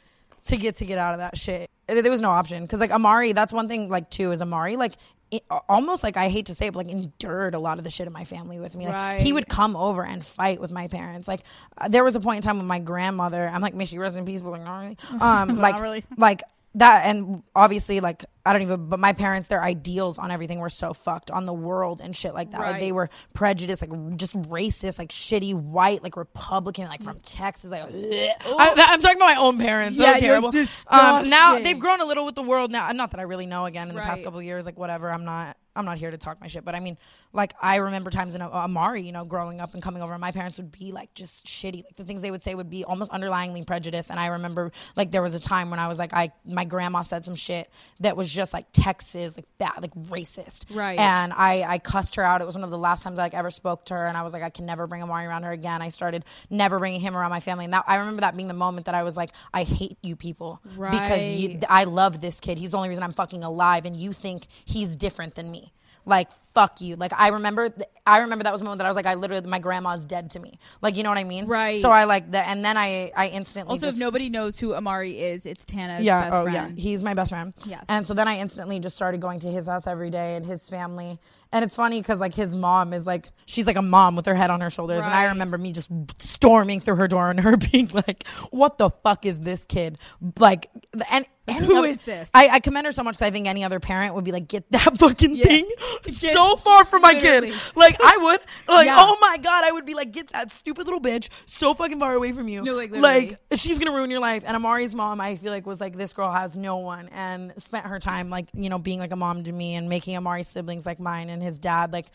to 0.45 0.57
get 0.57 0.75
to 0.75 0.85
get 0.85 0.97
out 0.97 1.15
of 1.15 1.19
that 1.19 1.37
shit. 1.37 1.69
There 1.85 2.01
there 2.01 2.11
was 2.11 2.21
no 2.21 2.29
option 2.29 2.63
because 2.63 2.79
like 2.79 2.91
Amari, 2.91 3.33
that's 3.33 3.51
one 3.51 3.67
thing. 3.67 3.89
Like 3.89 4.09
too 4.09 4.31
is 4.31 4.41
Amari 4.41 4.77
like. 4.77 4.93
It, 5.29 5.43
almost 5.67 6.03
like 6.03 6.15
I 6.15 6.29
hate 6.29 6.45
to 6.45 6.55
say 6.55 6.67
it, 6.67 6.73
but 6.73 6.85
like 6.85 6.89
endured 6.93 7.53
a 7.53 7.59
lot 7.59 7.77
of 7.79 7.83
the 7.83 7.89
shit 7.89 8.07
in 8.07 8.13
my 8.13 8.23
family 8.23 8.59
with 8.59 8.75
me. 8.77 8.85
Like 8.85 8.93
Right. 8.93 9.21
he 9.21 9.33
would 9.33 9.49
come 9.49 9.75
over 9.75 10.05
and 10.05 10.25
fight 10.25 10.61
with 10.61 10.71
my 10.71 10.87
parents. 10.87 11.27
Like 11.27 11.41
uh, 11.77 11.89
there 11.89 12.03
was 12.05 12.15
a 12.15 12.21
point 12.21 12.37
in 12.37 12.43
time 12.43 12.57
with 12.57 12.65
my 12.65 12.79
grandmother. 12.79 13.49
I'm 13.53 13.61
like, 13.61 13.73
Miss, 13.73 13.91
you 13.91 13.99
rest 13.99 14.15
in 14.15 14.25
peace, 14.25 14.41
but 14.41 14.51
like 14.51 14.61
not 14.63 14.79
really. 14.79 15.19
Um, 15.19 15.57
like 15.57 15.81
really. 15.81 16.03
like 16.17 16.43
that, 16.75 17.05
and 17.05 17.43
obviously 17.55 17.99
like 17.99 18.25
I 18.47 18.53
don't 18.53 18.61
even. 18.61 18.87
But 18.87 18.99
my 18.99 19.11
parents, 19.11 19.49
their 19.49 19.61
ideals 19.61 20.17
on 20.17 20.31
everything 20.31 20.59
were 20.59 20.69
so 20.69 20.93
fucked 20.93 21.31
on 21.31 21.45
the 21.45 21.53
world 21.53 21.99
and 22.01 22.15
shit 22.15 22.33
like 22.33 22.51
that. 22.51 22.61
Like 22.61 22.79
they 22.79 22.93
were 22.93 23.09
prejudiced, 23.33 23.81
like 23.81 24.17
just 24.17 24.39
racist, 24.43 24.99
like 24.99 25.09
shitty 25.09 25.53
white, 25.53 26.01
like 26.01 26.15
Republican, 26.15 26.85
like 26.87 27.03
from 27.03 27.19
Texas. 27.19 27.71
Like 27.71 27.83
I, 27.83 28.93
am 28.93 29.01
talking 29.01 29.17
about 29.17 29.25
my 29.25 29.35
own 29.35 29.57
parents. 29.57 29.99
Yeah, 29.99 30.17
terrible. 30.17 30.49
Um, 30.87 31.29
now 31.29 31.59
they've 31.59 31.77
grown 31.77 31.99
a 31.99 32.05
little 32.05 32.25
with 32.25 32.35
the 32.35 32.41
world. 32.43 32.71
Now, 32.71 32.89
not 32.93 33.11
that 33.11 33.19
I 33.19 33.23
really 33.23 33.47
know 33.47 33.65
again 33.65 33.89
in 33.89 33.95
the 33.95 33.99
Right. 33.99 34.07
past 34.07 34.23
couple 34.23 34.39
of 34.39 34.45
years. 34.45 34.65
Like 34.65 34.77
whatever. 34.77 35.11
I'm 35.11 35.25
not. 35.25 35.57
I'm 35.77 35.85
not 35.85 35.97
here 35.97 36.11
to 36.11 36.17
talk 36.17 36.41
my 36.41 36.47
shit, 36.47 36.65
but 36.65 36.75
I 36.75 36.79
mean, 36.79 36.97
like 37.33 37.53
I 37.61 37.77
remember 37.77 38.09
times 38.09 38.35
in 38.35 38.41
Amari, 38.41 39.03
you 39.03 39.11
know, 39.11 39.25
growing 39.25 39.59
up 39.61 39.73
and 39.73 39.83
coming 39.83 40.01
over, 40.01 40.13
and 40.13 40.21
my 40.21 40.31
parents 40.31 40.57
would 40.57 40.71
be 40.71 40.91
like 40.91 41.13
just 41.13 41.45
shitty. 41.45 41.83
Like 41.83 41.95
the 41.95 42.03
things 42.03 42.21
they 42.21 42.31
would 42.31 42.41
say 42.41 42.55
would 42.55 42.69
be 42.69 42.83
almost 42.83 43.11
underlyingly 43.11 43.65
prejudice. 43.65 44.09
And 44.09 44.19
I 44.19 44.27
remember 44.27 44.71
like 44.95 45.11
there 45.11 45.21
was 45.21 45.35
a 45.35 45.39
time 45.39 45.69
when 45.69 45.79
I 45.79 45.87
was 45.87 45.99
like, 45.99 46.13
I 46.13 46.31
my 46.45 46.65
grandma 46.65 47.03
said 47.03 47.25
some 47.25 47.35
shit 47.35 47.69
that 47.99 48.17
was 48.17 48.29
just 48.29 48.53
like 48.53 48.65
Texas, 48.73 49.37
like 49.37 49.45
bad, 49.57 49.81
like 49.81 49.93
racist. 50.09 50.65
Right. 50.73 50.99
And 50.99 51.33
I 51.33 51.63
I 51.63 51.77
cussed 51.79 52.15
her 52.15 52.23
out. 52.23 52.41
It 52.41 52.45
was 52.45 52.55
one 52.55 52.63
of 52.63 52.71
the 52.71 52.77
last 52.77 53.03
times 53.03 53.19
I 53.19 53.23
like 53.23 53.33
ever 53.33 53.51
spoke 53.51 53.85
to 53.85 53.93
her, 53.93 54.07
and 54.07 54.17
I 54.17 54.23
was 54.23 54.33
like, 54.33 54.43
I 54.43 54.49
can 54.49 54.65
never 54.65 54.87
bring 54.87 55.03
Amari 55.03 55.25
around 55.25 55.43
her 55.43 55.51
again. 55.51 55.81
I 55.81 55.89
started 55.89 56.25
never 56.49 56.79
bringing 56.79 57.01
him 57.01 57.15
around 57.15 57.29
my 57.29 57.39
family, 57.39 57.65
and 57.65 57.73
that 57.73 57.85
I 57.87 57.97
remember 57.97 58.21
that 58.21 58.35
being 58.35 58.47
the 58.47 58.53
moment 58.53 58.87
that 58.87 58.95
I 58.95 59.03
was 59.03 59.15
like, 59.15 59.31
I 59.53 59.63
hate 59.63 59.97
you 60.01 60.15
people 60.15 60.61
right. 60.75 60.91
because 60.91 61.23
you, 61.23 61.59
I 61.69 61.83
love 61.83 62.19
this 62.19 62.39
kid. 62.39 62.57
He's 62.57 62.71
the 62.71 62.77
only 62.77 62.89
reason 62.89 63.03
I'm 63.03 63.13
fucking 63.13 63.43
alive, 63.43 63.85
and 63.85 63.95
you 63.95 64.13
think 64.13 64.47
he's 64.65 64.95
different 64.95 65.35
than 65.35 65.51
me. 65.51 65.66
Like 66.07 66.29
fuck 66.53 66.81
you. 66.81 66.95
Like 66.95 67.11
I 67.15 67.27
remember, 67.27 67.69
th- 67.69 67.87
I 68.07 68.19
remember 68.19 68.43
that 68.45 68.51
was 68.51 68.61
a 68.61 68.63
moment 68.63 68.79
that 68.79 68.85
I 68.85 68.89
was 68.89 68.95
like, 68.95 69.05
I 69.05 69.13
literally, 69.13 69.45
my 69.47 69.59
grandma's 69.59 70.05
dead 70.05 70.31
to 70.31 70.39
me. 70.39 70.57
Like 70.81 70.95
you 70.95 71.03
know 71.03 71.09
what 71.09 71.19
I 71.19 71.23
mean? 71.23 71.45
Right. 71.45 71.79
So 71.79 71.91
I 71.91 72.05
like 72.05 72.31
that, 72.31 72.47
and 72.47 72.65
then 72.65 72.77
I, 72.77 73.11
I 73.15 73.27
instantly 73.27 73.73
Also, 73.73 73.87
just, 73.87 73.97
if 73.97 74.01
nobody 74.01 74.29
knows 74.29 74.57
who 74.57 74.73
Amari 74.73 75.19
is, 75.19 75.45
it's 75.45 75.65
Tana's 75.65 76.03
yeah, 76.05 76.23
best 76.23 76.33
oh 76.35 76.43
friend. 76.43 76.77
yeah, 76.77 76.81
he's 76.81 77.03
my 77.03 77.13
best 77.13 77.29
friend. 77.31 77.53
Yes. 77.65 77.85
And 77.89 78.07
so 78.07 78.13
then 78.15 78.27
I 78.27 78.39
instantly 78.39 78.79
just 78.79 78.95
started 78.95 79.21
going 79.21 79.39
to 79.41 79.51
his 79.51 79.67
house 79.67 79.85
every 79.85 80.09
day 80.09 80.35
and 80.35 80.45
his 80.45 80.67
family. 80.69 81.19
And 81.51 81.63
it's 81.63 81.75
funny 81.75 82.01
because 82.01 82.19
like 82.19 82.33
his 82.33 82.55
mom 82.55 82.91
is 82.93 83.05
like 83.05 83.29
she's 83.45 83.67
like 83.67 83.77
a 83.77 83.81
mom 83.81 84.15
with 84.15 84.25
her 84.25 84.35
head 84.35 84.49
on 84.49 84.61
her 84.61 84.69
shoulders, 84.69 85.03
and 85.03 85.13
I 85.13 85.25
Right. 85.25 85.31
remember 85.33 85.57
me 85.57 85.71
just 85.73 85.89
storming 86.19 86.79
through 86.81 86.95
her 86.95 87.07
door 87.07 87.29
and 87.29 87.39
her 87.41 87.55
being 87.71 87.89
like, 87.93 88.27
"What 88.49 88.77
the 88.77 88.89
fuck 88.89 89.25
is 89.25 89.39
this 89.41 89.63
kid?" 89.65 89.97
Like, 90.39 90.69
and 91.11 91.25
any 91.57 91.65
Who 91.65 91.77
other- 91.77 91.87
is 91.87 92.01
this? 92.01 92.29
I, 92.33 92.49
I 92.49 92.59
commend 92.59 92.85
her 92.87 92.91
so 92.91 93.03
much 93.03 93.15
because 93.15 93.27
I 93.27 93.31
think 93.31 93.47
any 93.47 93.63
other 93.63 93.79
parent 93.79 94.15
would 94.15 94.23
be 94.23 94.31
like, 94.31 94.47
get 94.47 94.69
that 94.71 94.97
fucking 94.99 95.35
Yeah. 95.35 95.45
thing 95.45 95.69
Get- 96.03 96.13
so 96.33 96.55
far 96.57 96.83
from 96.85 97.01
my 97.01 97.13
literally. 97.13 97.51
kid. 97.51 97.59
Like 97.75 97.97
I 98.03 98.17
would, 98.17 98.39
like, 98.67 98.87
Yeah. 98.87 98.97
oh 98.99 99.17
my 99.21 99.37
god, 99.37 99.63
I 99.63 99.71
would 99.71 99.85
be 99.85 99.93
like, 99.93 100.11
get 100.11 100.27
that 100.29 100.51
stupid 100.51 100.85
little 100.85 100.99
bitch 101.01 101.29
so 101.45 101.73
fucking 101.73 101.99
far 101.99 102.13
away 102.13 102.31
from 102.33 102.47
you. 102.47 102.61
No, 102.63 102.75
like, 102.75 102.91
like 102.91 103.39
she's 103.55 103.79
gonna 103.79 103.95
ruin 103.95 104.11
your 104.11 104.19
life. 104.19 104.43
And 104.45 104.55
Amari's 104.55 104.93
mom, 104.93 105.21
I 105.21 105.35
feel 105.37 105.51
like, 105.51 105.65
was 105.65 105.79
like, 105.81 105.95
this 105.95 106.13
girl 106.13 106.31
has 106.31 106.57
no 106.57 106.77
one, 106.77 107.07
and 107.13 107.53
spent 107.57 107.85
her 107.85 107.99
time 107.99 108.29
like, 108.29 108.47
you 108.53 108.69
know, 108.69 108.77
being 108.79 108.99
like 108.99 109.11
a 109.11 109.15
mom 109.15 109.43
to 109.43 109.51
me 109.51 109.75
and 109.75 109.87
making 109.89 110.15
Amari's 110.17 110.47
siblings 110.47 110.85
like 110.85 110.99
mine 110.99 111.29
and 111.29 111.41
his 111.41 111.59
dad 111.59 111.93
like 111.93 112.07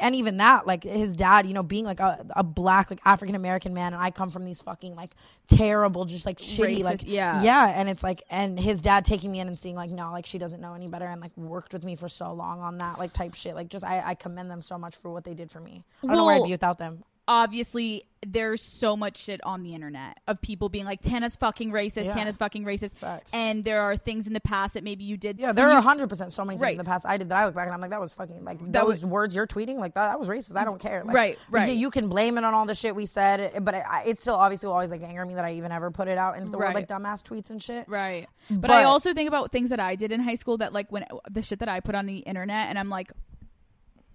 and 0.00 0.14
even 0.14 0.36
that, 0.38 0.66
like 0.66 0.84
his 0.84 1.16
dad, 1.16 1.46
you 1.46 1.54
know, 1.54 1.62
being 1.62 1.84
like 1.84 2.00
a, 2.00 2.24
a 2.36 2.42
black, 2.42 2.90
like 2.90 3.00
African 3.04 3.34
American 3.34 3.74
man, 3.74 3.94
and 3.94 4.02
I 4.02 4.10
come 4.10 4.30
from 4.30 4.44
these 4.44 4.60
fucking 4.60 4.94
like 4.94 5.14
terrible, 5.46 6.04
just 6.04 6.26
like 6.26 6.38
shitty, 6.38 6.78
Racist, 6.78 6.84
like 6.84 7.00
yeah. 7.04 7.42
yeah, 7.42 7.72
and 7.74 7.88
it's 7.88 8.02
like, 8.02 8.22
and 8.30 8.58
his 8.58 8.82
dad 8.82 9.04
taking 9.04 9.32
me 9.32 9.40
in 9.40 9.48
and 9.48 9.58
seeing 9.58 9.76
like, 9.76 9.90
no, 9.90 10.10
like 10.12 10.26
she 10.26 10.38
doesn't 10.38 10.60
know 10.60 10.74
any 10.74 10.88
better, 10.88 11.06
and 11.06 11.20
like 11.20 11.36
worked 11.36 11.72
with 11.72 11.84
me 11.84 11.94
for 11.94 12.08
so 12.08 12.32
long 12.32 12.60
on 12.60 12.78
that, 12.78 12.98
like 12.98 13.12
type 13.12 13.34
shit. 13.34 13.54
Like, 13.54 13.68
just 13.68 13.84
I, 13.84 14.02
I 14.04 14.14
commend 14.14 14.50
them 14.50 14.62
so 14.62 14.78
much 14.78 14.96
for 14.96 15.10
what 15.10 15.24
they 15.24 15.34
did 15.34 15.50
for 15.50 15.60
me. 15.60 15.84
I 16.02 16.06
don't 16.08 16.16
know 16.16 16.26
where 16.26 16.36
I'd 16.36 16.44
be 16.44 16.52
without 16.52 16.78
them. 16.78 17.04
Obviously 17.28 18.02
there's 18.26 18.60
so 18.60 18.96
much 18.96 19.16
shit 19.18 19.40
on 19.44 19.62
the 19.62 19.74
internet 19.74 20.18
of 20.26 20.40
people 20.42 20.68
being 20.68 20.84
like 20.84 21.00
Tana's 21.00 21.36
fucking 21.36 21.70
racist, 21.70 22.06
Yeah. 22.06 22.14
Tana's 22.14 22.36
fucking 22.36 22.64
racist, 22.64 22.96
Facts. 22.96 23.30
and 23.32 23.64
there 23.64 23.80
are 23.82 23.96
things 23.96 24.26
in 24.26 24.32
the 24.32 24.40
past 24.40 24.74
that 24.74 24.82
maybe 24.82 25.04
you 25.04 25.16
did. 25.16 25.38
Yeah, 25.38 25.52
there 25.52 25.70
are 25.70 25.80
hundred 25.80 26.08
percent 26.08 26.32
so 26.32 26.44
many 26.44 26.56
things 26.56 26.62
Right. 26.62 26.72
in 26.72 26.78
the 26.78 26.84
past 26.84 27.06
I 27.06 27.16
did 27.16 27.28
that 27.28 27.36
I 27.36 27.46
look 27.46 27.54
back 27.54 27.66
and 27.66 27.74
I'm 27.74 27.80
like, 27.80 27.90
that 27.90 28.00
was 28.00 28.12
fucking 28.12 28.44
like 28.44 28.58
That 28.58 28.72
those 28.72 28.88
was- 28.88 29.04
words 29.04 29.36
you're 29.36 29.46
tweeting, 29.46 29.76
like 29.76 29.94
that, 29.94 30.08
that 30.08 30.18
was 30.18 30.26
racist. 30.26 30.56
I 30.56 30.64
don't 30.64 30.80
care. 30.80 31.04
Like, 31.04 31.14
Right, 31.14 31.38
right. 31.48 31.68
You, 31.68 31.74
you 31.78 31.90
can 31.92 32.08
blame 32.08 32.38
it 32.38 32.42
on 32.44 32.54
all 32.54 32.66
the 32.66 32.74
shit 32.74 32.96
we 32.96 33.06
said, 33.06 33.52
but 33.64 33.74
it, 33.74 33.82
it 34.06 34.18
still 34.18 34.34
obviously 34.34 34.66
will 34.66 34.74
always 34.74 34.90
like 34.90 35.02
anger 35.02 35.24
me 35.24 35.34
that 35.34 35.44
I 35.44 35.52
even 35.52 35.70
ever 35.70 35.92
put 35.92 36.08
it 36.08 36.18
out 36.18 36.36
into 36.38 36.50
the 36.50 36.58
world 36.58 36.74
like 36.74 36.88
dumbass 36.88 37.22
tweets 37.22 37.50
and 37.50 37.62
shit. 37.62 37.88
Right. 37.88 38.26
But, 38.50 38.70
I 38.72 38.82
also 38.84 39.14
think 39.14 39.28
about 39.28 39.52
things 39.52 39.70
that 39.70 39.78
I 39.78 39.94
did 39.94 40.10
in 40.10 40.20
high 40.20 40.34
school 40.34 40.56
that 40.58 40.72
like 40.72 40.90
when 40.90 41.04
the 41.30 41.42
shit 41.42 41.60
that 41.60 41.68
I 41.68 41.78
put 41.78 41.94
on 41.94 42.06
the 42.06 42.18
internet 42.18 42.68
and 42.68 42.78
I'm 42.80 42.88
like 42.88 43.12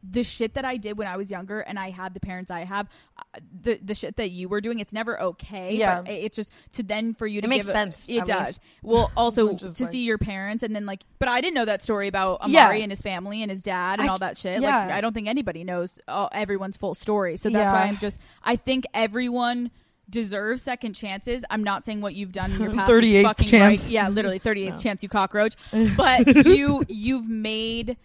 the 0.05 0.23
shit 0.23 0.55
that 0.55 0.65
I 0.65 0.75
did 0.77 0.97
when 0.97 1.07
I 1.07 1.15
was 1.15 1.31
younger 1.31 1.61
and 1.61 1.79
I 1.79 1.89
had 1.89 2.13
the 2.13 2.19
parents 2.19 2.51
I 2.51 2.65
have 2.65 2.87
uh, 3.17 3.39
the 3.61 3.79
the 3.81 3.95
shit 3.95 4.17
that 4.17 4.31
you 4.31 4.49
were 4.49 4.59
doing 4.59 4.79
it's 4.79 4.91
never 4.91 5.19
okay 5.21 5.75
Yeah. 5.75 6.01
but 6.01 6.11
it's 6.11 6.35
just 6.35 6.51
to 6.73 6.83
then 6.83 7.13
for 7.13 7.25
you 7.25 7.39
to 7.39 7.47
It 7.47 7.49
makes 7.49 7.65
give 7.65 7.71
sense, 7.73 8.05
it 8.09 8.25
does 8.25 8.47
least. 8.47 8.59
well 8.81 9.11
also 9.17 9.53
to 9.55 9.65
like- 9.67 9.75
see 9.91 10.03
your 10.03 10.17
parents 10.17 10.61
and 10.63 10.75
then 10.75 10.85
like 10.85 11.03
but 11.19 11.29
I 11.29 11.39
didn't 11.39 11.55
know 11.55 11.65
that 11.65 11.83
story 11.83 12.09
about 12.09 12.41
Amari 12.41 12.53
Yeah. 12.79 12.83
and 12.83 12.91
his 12.91 13.01
family 13.01 13.41
and 13.41 13.49
his 13.49 13.63
dad 13.63 13.99
and 14.01 14.09
I- 14.09 14.11
all 14.11 14.19
that 14.19 14.37
shit 14.37 14.61
yeah. 14.61 14.87
like 14.87 14.91
I 14.91 14.99
don't 15.01 15.13
think 15.13 15.29
anybody 15.29 15.63
knows 15.63 15.97
all, 16.07 16.29
everyone's 16.33 16.75
full 16.75 16.95
story 16.95 17.37
so 17.37 17.49
that's 17.49 17.61
Yeah. 17.61 17.71
why 17.71 17.83
I'm 17.83 17.97
just 17.97 18.19
I 18.43 18.57
think 18.57 18.83
everyone 18.93 19.71
deserves 20.09 20.61
second 20.61 20.93
chances. 20.93 21.45
I'm 21.49 21.63
not 21.63 21.85
saying 21.85 22.01
what 22.01 22.13
you've 22.13 22.33
done 22.33 22.51
in 22.51 22.59
your 22.61 22.71
past 22.75 22.91
38th 22.91 23.23
fucking 23.23 23.47
chance. 23.47 23.81
right. 23.83 23.89
Yeah, 23.89 24.09
literally 24.09 24.37
38th 24.39 24.81
chance 24.83 25.01
you 25.01 25.07
cockroach. 25.09 25.55
But 25.95 26.45
you 26.45 26.83
you've 26.89 27.27
made 27.29 27.95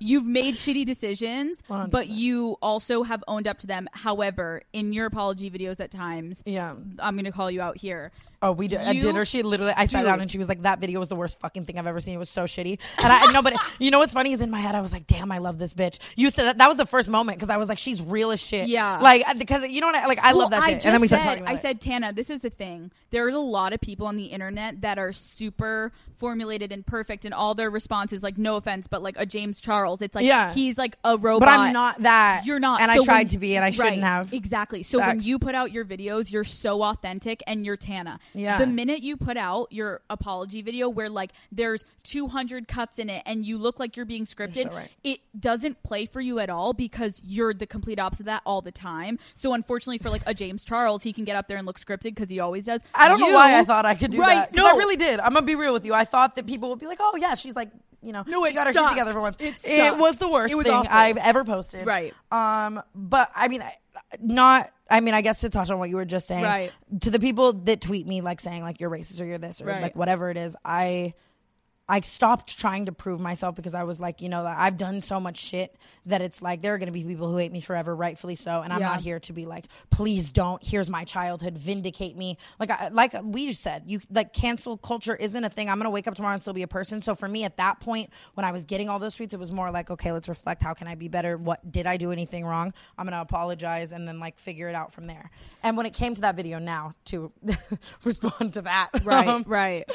you've 0.00 0.26
made 0.26 0.54
shitty 0.56 0.84
decisions, 0.86 1.62
100%. 1.68 1.90
but 1.90 2.08
you 2.08 2.56
also 2.62 3.02
have 3.02 3.22
owned 3.28 3.46
up 3.48 3.58
to 3.58 3.66
them. 3.66 3.88
However, 3.92 4.62
in 4.72 4.92
your 4.92 5.06
apology 5.06 5.50
videos 5.50 5.80
at 5.80 5.90
times, 5.90 6.42
Yeah. 6.46 6.74
I'm 6.98 7.14
going 7.14 7.24
to 7.24 7.32
call 7.32 7.50
you 7.50 7.60
out 7.60 7.76
here. 7.76 8.12
Oh, 8.40 8.52
we 8.52 8.68
did 8.68 8.78
at 8.80 8.92
dinner. 8.92 9.24
She 9.24 9.42
literally, 9.42 9.72
I 9.76 9.86
sat 9.86 9.98
Dude. 10.00 10.06
down 10.06 10.20
and 10.20 10.30
she 10.30 10.38
was 10.38 10.48
like, 10.48 10.62
"That 10.62 10.78
video 10.78 11.00
was 11.00 11.08
the 11.08 11.16
worst 11.16 11.40
fucking 11.40 11.64
thing 11.64 11.76
I've 11.76 11.88
ever 11.88 11.98
seen. 11.98 12.14
It 12.14 12.18
was 12.18 12.30
so 12.30 12.44
shitty." 12.44 12.78
And 12.98 13.12
I 13.12 13.32
no, 13.32 13.42
but 13.42 13.54
you 13.80 13.90
know 13.90 13.98
what's 13.98 14.12
funny 14.14 14.32
is 14.32 14.40
in 14.40 14.48
my 14.50 14.60
head 14.60 14.76
I 14.76 14.80
was 14.80 14.92
like, 14.92 15.06
"Damn, 15.08 15.32
I 15.32 15.38
love 15.38 15.58
this 15.58 15.74
bitch." 15.74 15.98
You 16.16 16.30
said 16.30 16.44
that 16.44 16.58
that 16.58 16.68
was 16.68 16.76
the 16.76 16.86
first 16.86 17.10
moment 17.10 17.38
because 17.38 17.50
I 17.50 17.56
was 17.56 17.68
like, 17.68 17.78
"She's 17.78 18.00
real 18.00 18.30
as 18.30 18.40
shit." 18.40 18.68
Yeah. 18.68 19.00
like 19.00 19.28
uh, 19.28 19.34
because 19.34 19.66
you 19.68 19.80
know 19.80 19.88
what? 19.88 19.96
I, 19.96 20.06
like 20.06 20.20
I 20.22 20.32
love 20.32 20.50
that 20.50 20.62
I 20.62 20.66
shit. 20.68 20.84
And 20.86 20.94
then 20.94 21.00
we 21.00 21.08
just 21.08 21.20
started 21.20 21.24
said, 21.24 21.28
talking 21.30 21.42
about 21.42 21.50
I 21.50 21.54
it. 21.54 21.62
said, 21.62 21.80
Tana, 21.80 22.12
this 22.12 22.30
is 22.30 22.42
the 22.42 22.50
thing. 22.50 22.92
There's 23.10 23.34
a 23.34 23.38
lot 23.40 23.72
of 23.72 23.80
people 23.80 24.06
on 24.06 24.16
the 24.16 24.26
internet 24.26 24.82
that 24.82 24.98
are 24.98 25.12
super 25.12 25.90
formulated 26.18 26.72
and 26.72 26.84
perfect, 26.86 27.24
and 27.24 27.32
all 27.32 27.54
their 27.54 27.70
responses, 27.70 28.22
like, 28.24 28.36
no 28.38 28.56
offense, 28.56 28.86
but 28.88 29.02
like 29.02 29.14
a 29.18 29.24
James 29.24 29.60
Charles, 29.60 30.02
it's 30.02 30.14
like 30.16 30.26
Yeah. 30.26 30.52
he's 30.52 30.76
like 30.76 30.96
a 31.04 31.16
robot. 31.16 31.40
but 31.40 31.48
I'm 31.48 31.72
not 31.72 32.02
that. 32.02 32.42
You're 32.44 32.58
not, 32.58 32.80
and 32.80 32.90
So 32.92 33.02
I 33.02 33.04
tried 33.04 33.16
when- 33.18 33.28
to 33.28 33.38
be, 33.38 33.54
and 33.56 33.64
I 33.64 33.70
shouldn't 33.70 34.02
have. 34.02 34.32
exactly. 34.32 34.82
So 34.82 34.98
when 34.98 35.20
you 35.20 35.38
put 35.38 35.54
out 35.54 35.70
your 35.72 35.84
videos, 35.84 36.32
you're 36.32 36.42
so 36.44 36.82
authentic, 36.82 37.42
and 37.46 37.64
you're 37.64 37.76
Tana. 37.76 38.18
Yeah. 38.34 38.58
The 38.58 38.66
minute 38.66 39.02
you 39.02 39.16
put 39.16 39.36
out 39.36 39.72
your 39.72 40.00
apology 40.10 40.62
video, 40.62 40.88
where 40.88 41.08
like 41.08 41.32
there's 41.52 41.84
200 42.04 42.68
cuts 42.68 42.98
in 42.98 43.10
it, 43.10 43.22
and 43.26 43.44
you 43.44 43.58
look 43.58 43.78
like 43.78 43.96
you're 43.96 44.06
being 44.06 44.26
scripted, 44.26 44.70
so 44.70 44.76
right. 44.76 44.90
it 45.04 45.20
doesn't 45.38 45.82
play 45.82 46.06
for 46.06 46.20
you 46.20 46.38
at 46.38 46.50
all 46.50 46.72
because 46.72 47.20
you're 47.24 47.54
the 47.54 47.66
complete 47.66 47.98
opposite 47.98 48.22
of 48.22 48.26
that 48.26 48.42
all 48.44 48.60
the 48.60 48.72
time. 48.72 49.18
So 49.34 49.52
unfortunately, 49.54 49.98
for 49.98 50.10
like 50.10 50.22
a 50.26 50.34
James 50.34 50.64
Charles, 50.64 51.02
he 51.02 51.12
can 51.12 51.24
get 51.24 51.36
up 51.36 51.48
there 51.48 51.58
and 51.58 51.66
look 51.66 51.78
scripted 51.78 52.14
because 52.14 52.28
he 52.28 52.40
always 52.40 52.64
does. 52.64 52.82
I 52.94 53.08
don't 53.08 53.20
know 53.20 53.30
why 53.30 53.58
I 53.58 53.64
thought 53.64 53.86
I 53.86 53.94
could 53.94 54.10
do 54.10 54.20
right, 54.20 54.50
that. 54.50 54.54
No, 54.54 54.66
I 54.66 54.72
really 54.72 54.96
did. 54.96 55.20
I'm 55.20 55.34
gonna 55.34 55.46
be 55.46 55.56
real 55.56 55.72
with 55.72 55.84
you. 55.84 55.94
I 55.94 56.04
thought 56.04 56.36
that 56.36 56.46
people 56.46 56.70
would 56.70 56.78
be 56.78 56.86
like, 56.86 56.98
"Oh 57.00 57.16
yeah, 57.16 57.34
she's 57.34 57.56
like." 57.56 57.70
You 58.00 58.12
know, 58.12 58.22
No, 58.28 58.44
she 58.44 58.52
it 58.52 58.54
got 58.54 58.68
her 58.68 58.72
sucked. 58.72 58.90
shit 58.90 58.98
together 58.98 59.12
for 59.12 59.20
once. 59.20 59.36
It 59.40 59.56
It, 59.64 59.96
was 59.96 60.18
the 60.18 60.28
worst 60.28 60.54
thing 60.54 60.72
awful. 60.72 60.88
I've 60.88 61.16
ever 61.16 61.42
posted. 61.44 61.84
Right. 61.84 62.14
Um, 62.30 62.80
but 62.94 63.28
I 63.34 63.48
mean, 63.48 63.60
I- 63.60 63.74
not. 64.20 64.70
I 64.90 65.00
mean, 65.00 65.12
I 65.14 65.20
guess 65.20 65.40
to 65.42 65.50
touch 65.50 65.70
on 65.70 65.78
what 65.78 65.90
you 65.90 65.96
were 65.96 66.04
just 66.04 66.26
saying. 66.26 66.44
Right. 66.44 66.72
To 67.02 67.10
the 67.10 67.18
people 67.18 67.52
that 67.52 67.80
tweet 67.80 68.06
me 68.06 68.20
like 68.22 68.40
saying 68.40 68.62
like 68.62 68.80
you're 68.80 68.90
racist 68.90 69.20
or 69.20 69.24
you're 69.26 69.38
this 69.38 69.60
or 69.60 69.66
Right. 69.66 69.82
like 69.82 69.96
whatever 69.96 70.30
it 70.30 70.36
is, 70.36 70.56
I. 70.64 71.14
I 71.88 72.00
stopped 72.00 72.58
trying 72.58 72.86
to 72.86 72.92
prove 72.92 73.18
myself 73.18 73.54
because 73.54 73.74
I 73.74 73.84
was 73.84 73.98
like, 73.98 74.20
you 74.20 74.28
know, 74.28 74.44
I've 74.44 74.76
done 74.76 75.00
so 75.00 75.18
much 75.18 75.38
shit 75.38 75.74
that 76.06 76.20
it's 76.20 76.42
like 76.42 76.60
there 76.60 76.74
are 76.74 76.78
going 76.78 76.86
to 76.88 76.92
be 76.92 77.02
people 77.02 77.30
who 77.30 77.36
hate 77.38 77.50
me 77.50 77.60
forever, 77.60 77.96
rightfully 77.96 78.34
so, 78.34 78.60
and 78.60 78.72
I'm 78.72 78.80
Yeah. 78.80 78.88
not 78.88 79.00
here 79.00 79.20
to 79.20 79.32
be 79.32 79.46
like, 79.46 79.66
please 79.90 80.30
don't. 80.30 80.62
Here's 80.62 80.90
my 80.90 81.04
childhood, 81.04 81.56
vindicate 81.56 82.14
me. 82.16 82.36
Like, 82.58 82.70
I, 82.70 82.88
like 82.88 83.14
we 83.22 83.52
said, 83.54 83.84
you 83.86 84.00
like 84.10 84.32
cancel 84.34 84.76
culture 84.76 85.16
isn't 85.16 85.42
a 85.42 85.48
thing. 85.48 85.70
I'm 85.70 85.78
gonna 85.78 85.88
wake 85.90 86.06
up 86.06 86.14
tomorrow 86.14 86.34
and 86.34 86.42
still 86.42 86.52
be 86.52 86.62
a 86.62 86.68
person. 86.68 87.00
So 87.00 87.14
for 87.14 87.26
me, 87.28 87.44
at 87.44 87.56
that 87.56 87.80
point, 87.80 88.10
when 88.34 88.44
I 88.44 88.52
was 88.52 88.64
getting 88.66 88.88
all 88.90 88.98
those 88.98 89.16
tweets, 89.16 89.32
it 89.32 89.40
was 89.40 89.50
more 89.50 89.70
like, 89.70 89.90
okay, 89.90 90.12
let's 90.12 90.28
reflect. 90.28 90.60
How 90.62 90.74
can 90.74 90.88
I 90.88 90.94
be 90.94 91.08
better? 91.08 91.38
What 91.38 91.72
did 91.72 91.86
I 91.86 91.96
do 91.96 92.12
anything 92.12 92.44
wrong? 92.44 92.74
I'm 92.98 93.06
gonna 93.06 93.20
apologize 93.22 93.92
and 93.92 94.06
then 94.06 94.20
like 94.20 94.38
figure 94.38 94.68
it 94.68 94.74
out 94.74 94.92
from 94.92 95.06
there. 95.06 95.30
And 95.62 95.76
when 95.76 95.86
it 95.86 95.94
came 95.94 96.14
to 96.14 96.20
that 96.20 96.36
video, 96.36 96.58
now 96.58 96.94
to 97.06 97.32
respond 98.04 98.52
to 98.54 98.62
that, 98.62 98.90
Right, 99.04 99.26
um, 99.28 99.44
right. 99.46 99.90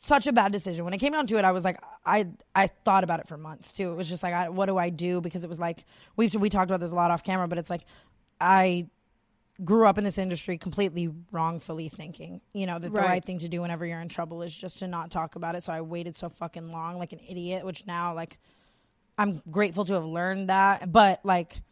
Such 0.00 0.26
a 0.26 0.32
bad 0.32 0.52
decision. 0.52 0.84
When 0.84 0.92
it 0.94 0.98
came 0.98 1.12
down 1.12 1.26
to 1.28 1.36
it, 1.38 1.44
I 1.44 1.52
was 1.52 1.64
like, 1.64 1.78
I 2.04 2.26
I 2.54 2.66
thought 2.66 3.04
about 3.04 3.20
it 3.20 3.28
for 3.28 3.36
months 3.36 3.72
too. 3.72 3.90
It 3.92 3.94
was 3.94 4.08
just 4.08 4.22
like, 4.22 4.34
I, 4.34 4.48
what 4.48 4.66
do 4.66 4.76
I 4.76 4.90
do? 4.90 5.20
Because 5.20 5.44
it 5.44 5.48
was 5.48 5.58
like 5.60 5.84
we 6.16 6.28
we 6.28 6.50
talked 6.50 6.70
about 6.70 6.80
this 6.80 6.92
a 6.92 6.94
lot 6.96 7.10
off 7.10 7.22
camera, 7.22 7.46
but 7.48 7.58
it's 7.58 7.70
like 7.70 7.82
I 8.40 8.88
grew 9.62 9.86
up 9.86 9.96
in 9.98 10.02
this 10.04 10.18
industry 10.18 10.58
completely 10.58 11.08
wrongfully 11.30 11.88
thinking, 11.88 12.40
you 12.52 12.66
know, 12.66 12.76
that 12.78 12.92
the 12.92 13.00
Right. 13.00 13.08
right 13.08 13.24
thing 13.24 13.38
to 13.38 13.48
do 13.48 13.60
whenever 13.62 13.86
you're 13.86 14.00
in 14.00 14.08
trouble 14.08 14.42
is 14.42 14.52
just 14.52 14.80
to 14.80 14.88
not 14.88 15.12
talk 15.12 15.36
about 15.36 15.54
it. 15.54 15.62
So 15.62 15.72
I 15.72 15.80
waited 15.80 16.16
so 16.16 16.28
fucking 16.28 16.70
long, 16.72 16.98
like 16.98 17.12
an 17.12 17.20
idiot. 17.28 17.64
Which 17.64 17.86
now, 17.86 18.14
like, 18.14 18.38
I'm 19.16 19.42
grateful 19.50 19.84
to 19.84 19.92
have 19.94 20.04
learned 20.04 20.48
that. 20.48 20.90
But 20.90 21.20
like, 21.24 21.62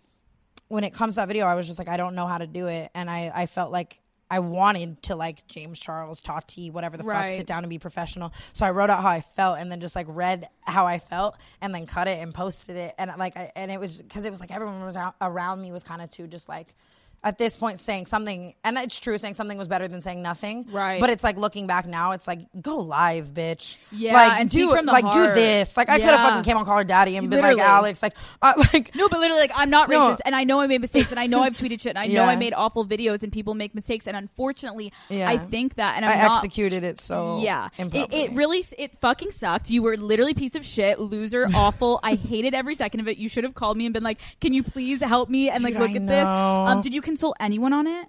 when 0.69 0.85
it 0.85 0.95
comes 0.95 1.15
to 1.15 1.23
that 1.23 1.29
video, 1.29 1.45
I 1.47 1.57
was 1.57 1.67
just 1.67 1.79
like, 1.81 1.89
I 1.89 1.97
don't 1.97 2.15
know 2.15 2.29
how 2.29 2.39
to 2.39 2.47
do 2.47 2.69
it, 2.69 2.91
and 2.95 3.11
I 3.11 3.33
I 3.35 3.47
felt 3.47 3.73
like. 3.73 3.99
I 4.33 4.39
wanted 4.39 5.03
to 5.03 5.15
like 5.15 5.47
James 5.47 5.79
Charles, 5.79 6.23
Tati, 6.23 6.71
whatever 6.71 6.97
the 6.97 7.05
fuck, 7.05 7.29
sit 7.29 7.47
down 7.47 7.65
and 7.65 7.69
be 7.69 7.79
professional. 7.79 8.33
So 8.55 8.65
I 8.65 8.71
wrote 8.71 8.89
out 8.89 9.03
how 9.03 9.11
I 9.11 9.21
felt 9.21 9.59
and 9.59 9.71
then 9.71 9.79
just 9.79 9.95
like 9.95 10.07
read 10.09 10.49
how 10.63 10.87
I 10.87 11.01
felt 11.01 11.37
and 11.61 11.75
then 11.75 11.85
cut 11.85 12.09
it 12.09 12.19
and 12.19 12.33
posted 12.33 12.77
it. 12.77 12.95
And 12.97 13.13
like, 13.19 13.37
I, 13.37 13.53
and 13.55 13.71
it 13.71 13.79
was 13.79 14.01
because 14.01 14.25
it 14.25 14.31
was 14.31 14.41
like 14.41 14.51
everyone 14.51 14.83
was 14.87 14.97
out, 14.97 15.17
around 15.21 15.61
me 15.61 15.71
was 15.71 15.83
kind 15.83 16.01
of 16.01 16.09
too 16.09 16.27
just 16.27 16.49
like 16.49 16.75
at 17.25 17.39
this 17.39 17.57
point 17.57 17.79
saying 17.79 18.07
something, 18.07 18.55
and 18.65 18.77
it's 18.79 18.99
true, 18.99 19.17
saying 19.17 19.35
something 19.35 19.57
was 19.57 19.69
better 19.69 19.87
than 19.87 20.01
saying 20.01 20.23
nothing. 20.23 20.67
Right. 20.71 21.01
But 21.01 21.11
it's 21.11 21.23
like 21.23 21.37
looking 21.37 21.67
back 21.67 21.87
now, 21.87 22.13
it's 22.13 22.27
like 22.27 22.41
go 22.61 22.79
live, 22.79 23.29
bitch. 23.33 23.77
Yeah, 23.93 24.15
Like 24.15 24.41
and 24.41 24.51
do 24.51 24.75
from 24.75 24.87
the 24.87 24.93
like 24.93 25.05
do 25.13 25.33
this. 25.33 25.77
Like 25.77 25.89
I 25.89 25.99
could 25.99 26.07
have 26.09 26.21
fucking 26.21 26.43
came 26.45 26.57
on 26.57 26.65
Call 26.65 26.79
Her 26.79 26.85
Daddy 26.85 27.17
and 27.17 27.31
been 27.31 27.39
Literally. 27.41 27.61
like 27.61 27.69
Alex, 27.69 28.03
like 28.03 28.15
uh, 28.43 28.55
like 28.73 28.95
No, 28.97 29.09
but 29.09 29.21
literally, 29.21 29.41
like, 29.41 29.53
I'm 29.55 29.71
not 29.71 29.89
No. 29.89 30.01
racist, 30.11 30.21
and 30.25 30.35
I 30.35 30.45
know 30.45 30.61
I 30.61 30.67
made 30.67 30.81
mistakes, 30.81 31.11
and 31.11 31.21
I 31.21 31.27
know 31.27 31.43
I've 31.43 31.55
tweeted 31.55 31.81
shit, 31.81 31.91
and 31.91 31.99
I 31.99 32.07
know 32.07 32.25
I 32.25 32.37
made 32.37 32.55
awful 32.55 32.85
videos, 32.85 33.23
and 33.23 33.33
people 33.33 33.55
make 33.55 33.75
mistakes, 33.75 34.07
and 34.09 34.17
unfortunately, 34.17 34.93
Yeah. 35.09 35.29
I 35.29 35.39
think 35.39 35.77
that, 35.77 35.97
and 35.97 36.05
I'm 36.05 36.19
I 36.19 36.23
not. 36.23 36.37
executed 36.39 36.83
it 36.85 36.99
so 36.99 37.39
yeah, 37.41 37.69
it, 37.79 38.13
it 38.13 38.33
really 38.33 38.65
it 38.79 38.99
fucking 39.01 39.31
sucked. 39.31 39.71
You 39.71 39.83
were 39.83 39.97
literally 39.97 40.35
piece 40.35 40.55
of 40.57 40.65
shit, 40.65 40.99
loser, 40.99 41.49
awful. 41.55 42.01
I 42.03 42.15
hated 42.17 42.55
every 42.55 42.75
second 42.75 43.01
of 43.01 43.09
it. 43.09 43.17
You 43.19 43.29
should 43.29 43.45
have 43.45 43.55
called 43.55 43.77
me 43.77 43.87
and 43.87 43.93
been 43.95 44.03
like, 44.03 44.19
"Can 44.41 44.53
you 44.53 44.63
please 44.65 45.01
help 45.01 45.29
me?" 45.31 45.51
And 45.51 45.63
like, 45.63 45.75
look 45.75 45.91
I 45.91 45.95
at 45.95 46.07
this. 46.07 46.25
Um, 46.27 46.81
did 46.81 46.95
you 46.95 47.01
consult 47.13 47.37
anyone 47.41 47.73
on 47.73 47.87
it? 47.87 48.09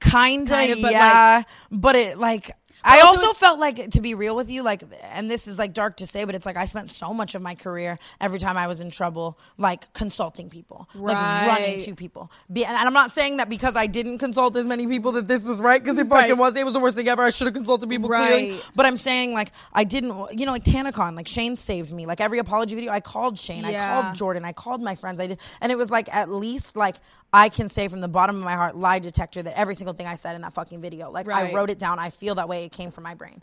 Kinda, 0.00 0.50
Kind 0.50 0.72
of, 0.72 0.80
but, 0.80 0.92
yeah. 0.92 1.42
but 1.70 1.96
it 1.96 2.18
like 2.18 2.52
I 2.84 3.00
also 3.00 3.26
also 3.26 3.32
felt 3.32 3.58
like 3.58 3.90
to 3.90 4.00
be 4.00 4.14
real 4.14 4.36
with 4.36 4.48
you, 4.48 4.62
like, 4.62 4.84
and 5.12 5.28
this 5.28 5.48
is 5.48 5.58
like 5.58 5.74
dark 5.74 5.96
to 5.96 6.06
say, 6.06 6.24
but 6.24 6.36
it's 6.36 6.46
like 6.46 6.56
I 6.56 6.64
spent 6.66 6.88
so 6.90 7.12
much 7.12 7.34
of 7.34 7.42
my 7.42 7.56
career 7.56 7.98
every 8.20 8.38
time 8.38 8.56
I 8.56 8.68
was 8.68 8.78
in 8.78 8.90
trouble, 8.92 9.36
like 9.58 9.92
consulting 9.94 10.48
people, 10.48 10.88
like 10.94 11.16
running 11.16 11.82
to 11.82 11.94
people. 11.96 12.30
Be, 12.50 12.64
and, 12.64 12.76
I'm 12.76 12.92
not 12.92 13.10
saying 13.10 13.38
that 13.38 13.48
because 13.48 13.74
I 13.74 13.88
didn't 13.88 14.18
consult 14.18 14.54
as 14.54 14.64
many 14.64 14.86
people 14.86 15.10
that 15.12 15.26
this 15.26 15.44
was 15.44 15.60
right, 15.60 15.82
because 15.82 15.98
it 15.98 16.06
fucking 16.08 16.30
Right. 16.30 16.38
was. 16.38 16.54
It 16.54 16.64
was 16.64 16.72
the 16.72 16.80
worst 16.80 16.96
thing 16.96 17.08
ever. 17.08 17.22
I 17.22 17.30
should 17.30 17.48
have 17.48 17.54
consulted 17.54 17.88
people 17.90 18.08
clearly. 18.08 18.52
Right. 18.52 18.64
But 18.76 18.86
I'm 18.86 18.96
saying 18.96 19.32
like 19.32 19.50
I 19.72 19.82
didn't, 19.82 20.38
you 20.38 20.46
know, 20.46 20.52
like 20.52 20.64
TanaCon, 20.64 21.16
like 21.16 21.26
Shane 21.26 21.56
saved 21.56 21.92
me. 21.92 22.06
Like 22.06 22.20
every 22.20 22.38
apology 22.38 22.76
video, 22.76 22.92
I 22.92 23.00
called 23.00 23.40
Shane, 23.40 23.64
I 23.64 23.74
called 23.74 24.14
Jordan, 24.14 24.44
I 24.44 24.52
called 24.52 24.80
my 24.80 24.94
friends, 24.94 25.18
I 25.18 25.26
did, 25.26 25.40
and 25.60 25.72
it 25.72 25.76
was 25.76 25.90
like 25.90 26.14
at 26.14 26.30
least 26.30 26.76
like. 26.76 26.96
I 27.32 27.48
can 27.50 27.68
say 27.68 27.88
from 27.88 28.00
the 28.00 28.08
bottom 28.08 28.36
of 28.36 28.42
my 28.42 28.54
heart, 28.54 28.76
lie 28.76 29.00
detector, 29.00 29.42
that 29.42 29.58
every 29.58 29.74
single 29.74 29.94
thing 29.94 30.06
I 30.06 30.14
said 30.14 30.34
in 30.34 30.42
that 30.42 30.54
fucking 30.54 30.80
video, 30.80 31.10
like 31.10 31.28
I 31.28 31.52
wrote 31.52 31.70
it 31.70 31.78
down. 31.78 31.98
I 31.98 32.10
feel 32.10 32.36
that 32.36 32.48
way. 32.48 32.64
It 32.64 32.72
came 32.72 32.90
from 32.90 33.04
my 33.04 33.14
brain. 33.14 33.42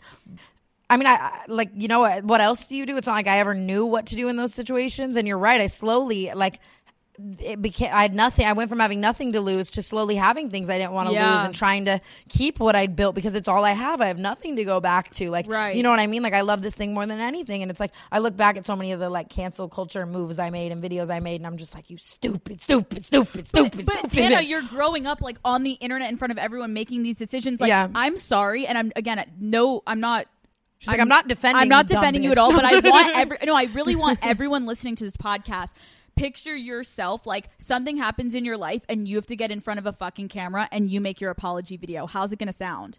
I 0.88 0.96
mean, 0.96 1.06
I, 1.06 1.14
I 1.14 1.44
like 1.48 1.70
you 1.74 1.88
know 1.88 2.00
what? 2.00 2.24
What 2.24 2.40
else 2.40 2.66
do 2.66 2.76
you 2.76 2.86
do? 2.86 2.96
It's 2.96 3.06
not 3.06 3.14
like 3.14 3.26
I 3.26 3.38
ever 3.38 3.54
knew 3.54 3.86
what 3.86 4.06
to 4.06 4.16
do 4.16 4.28
in 4.28 4.36
those 4.36 4.54
situations. 4.54 5.16
And 5.16 5.26
you're 5.26 5.38
right. 5.38 5.60
I 5.60 5.66
slowly 5.66 6.32
like 6.34 6.60
it 7.40 7.62
became. 7.62 7.90
I 7.92 8.02
had 8.02 8.14
nothing. 8.14 8.46
I 8.46 8.52
went 8.52 8.68
from 8.68 8.78
having 8.78 9.00
nothing 9.00 9.32
to 9.32 9.40
lose 9.40 9.70
to 9.72 9.82
slowly 9.82 10.16
having 10.16 10.50
things 10.50 10.68
I 10.68 10.78
didn't 10.78 10.92
want 10.92 11.08
to 11.08 11.14
Yeah. 11.14 11.36
lose 11.36 11.44
and 11.46 11.54
trying 11.54 11.86
to 11.86 12.00
keep 12.28 12.60
what 12.60 12.76
I'd 12.76 12.94
built 12.96 13.14
because 13.14 13.34
it's 13.34 13.48
all 13.48 13.64
I 13.64 13.72
have. 13.72 14.00
I 14.00 14.08
have 14.08 14.18
nothing 14.18 14.56
to 14.56 14.64
go 14.64 14.80
back 14.80 15.10
to. 15.14 15.30
Like, 15.30 15.46
Right. 15.48 15.74
you 15.74 15.82
know 15.82 15.90
what 15.90 15.98
I 16.00 16.06
mean? 16.06 16.22
Like, 16.22 16.34
I 16.34 16.42
love 16.42 16.62
this 16.62 16.74
thing 16.74 16.94
more 16.94 17.06
than 17.06 17.18
anything. 17.20 17.62
And 17.62 17.70
it's 17.70 17.80
like 17.80 17.92
I 18.12 18.18
look 18.18 18.36
back 18.36 18.56
at 18.56 18.66
so 18.66 18.76
many 18.76 18.92
of 18.92 19.00
the 19.00 19.08
like 19.10 19.28
cancel 19.28 19.68
culture 19.68 20.04
moves 20.06 20.38
I 20.38 20.50
made 20.50 20.72
and 20.72 20.82
videos 20.82 21.10
I 21.10 21.20
made, 21.20 21.36
and 21.40 21.46
I'm 21.46 21.56
just 21.56 21.74
like, 21.74 21.88
you 21.90 21.96
stupid, 21.98 22.60
stupid, 22.60 23.04
stupid, 23.06 23.48
stupid, 23.48 23.86
But 23.86 23.96
stupid. 23.98 24.10
Tana, 24.12 24.42
you're 24.42 24.62
growing 24.62 25.06
up 25.06 25.20
like 25.22 25.38
on 25.44 25.62
the 25.62 25.72
internet 25.72 26.10
in 26.10 26.16
front 26.18 26.32
of 26.32 26.38
everyone 26.38 26.72
making 26.74 27.02
these 27.02 27.16
decisions. 27.16 27.60
Like, 27.60 27.68
Yeah. 27.68 27.88
I'm 27.94 28.16
sorry, 28.16 28.66
and 28.66 28.76
I'm 28.76 28.92
again, 28.96 29.24
no, 29.40 29.82
I'm 29.86 30.00
not. 30.00 30.26
She's 30.78 30.88
like, 30.88 31.00
I'm 31.00 31.08
not 31.08 31.26
defending. 31.26 31.62
I'm 31.62 31.68
not 31.68 31.86
defending 31.86 32.22
you 32.22 32.30
at 32.32 32.36
all, 32.38 32.52
but 32.52 32.62
I 32.62 32.78
want 32.80 33.10
every 33.16 33.38
no, 33.46 33.54
I 33.54 33.64
really 33.72 33.96
want 33.96 34.18
everyone 34.22 34.66
listening 34.66 34.94
to 34.96 35.04
this 35.04 35.16
podcast. 35.16 35.70
Picture 36.16 36.56
yourself 36.56 37.26
like 37.26 37.50
something 37.58 37.98
happens 37.98 38.34
in 38.34 38.46
your 38.46 38.56
life 38.56 38.82
and 38.88 39.06
you 39.06 39.16
have 39.16 39.26
to 39.26 39.36
get 39.36 39.50
in 39.50 39.60
front 39.60 39.78
of 39.78 39.84
a 39.84 39.92
fucking 39.92 40.28
camera 40.28 40.66
and 40.72 40.90
you 40.90 40.98
make 40.98 41.20
your 41.20 41.30
apology 41.30 41.76
video. 41.76 42.06
How's 42.06 42.32
it 42.32 42.38
going 42.38 42.46
to 42.46 42.54
sound? 42.54 42.98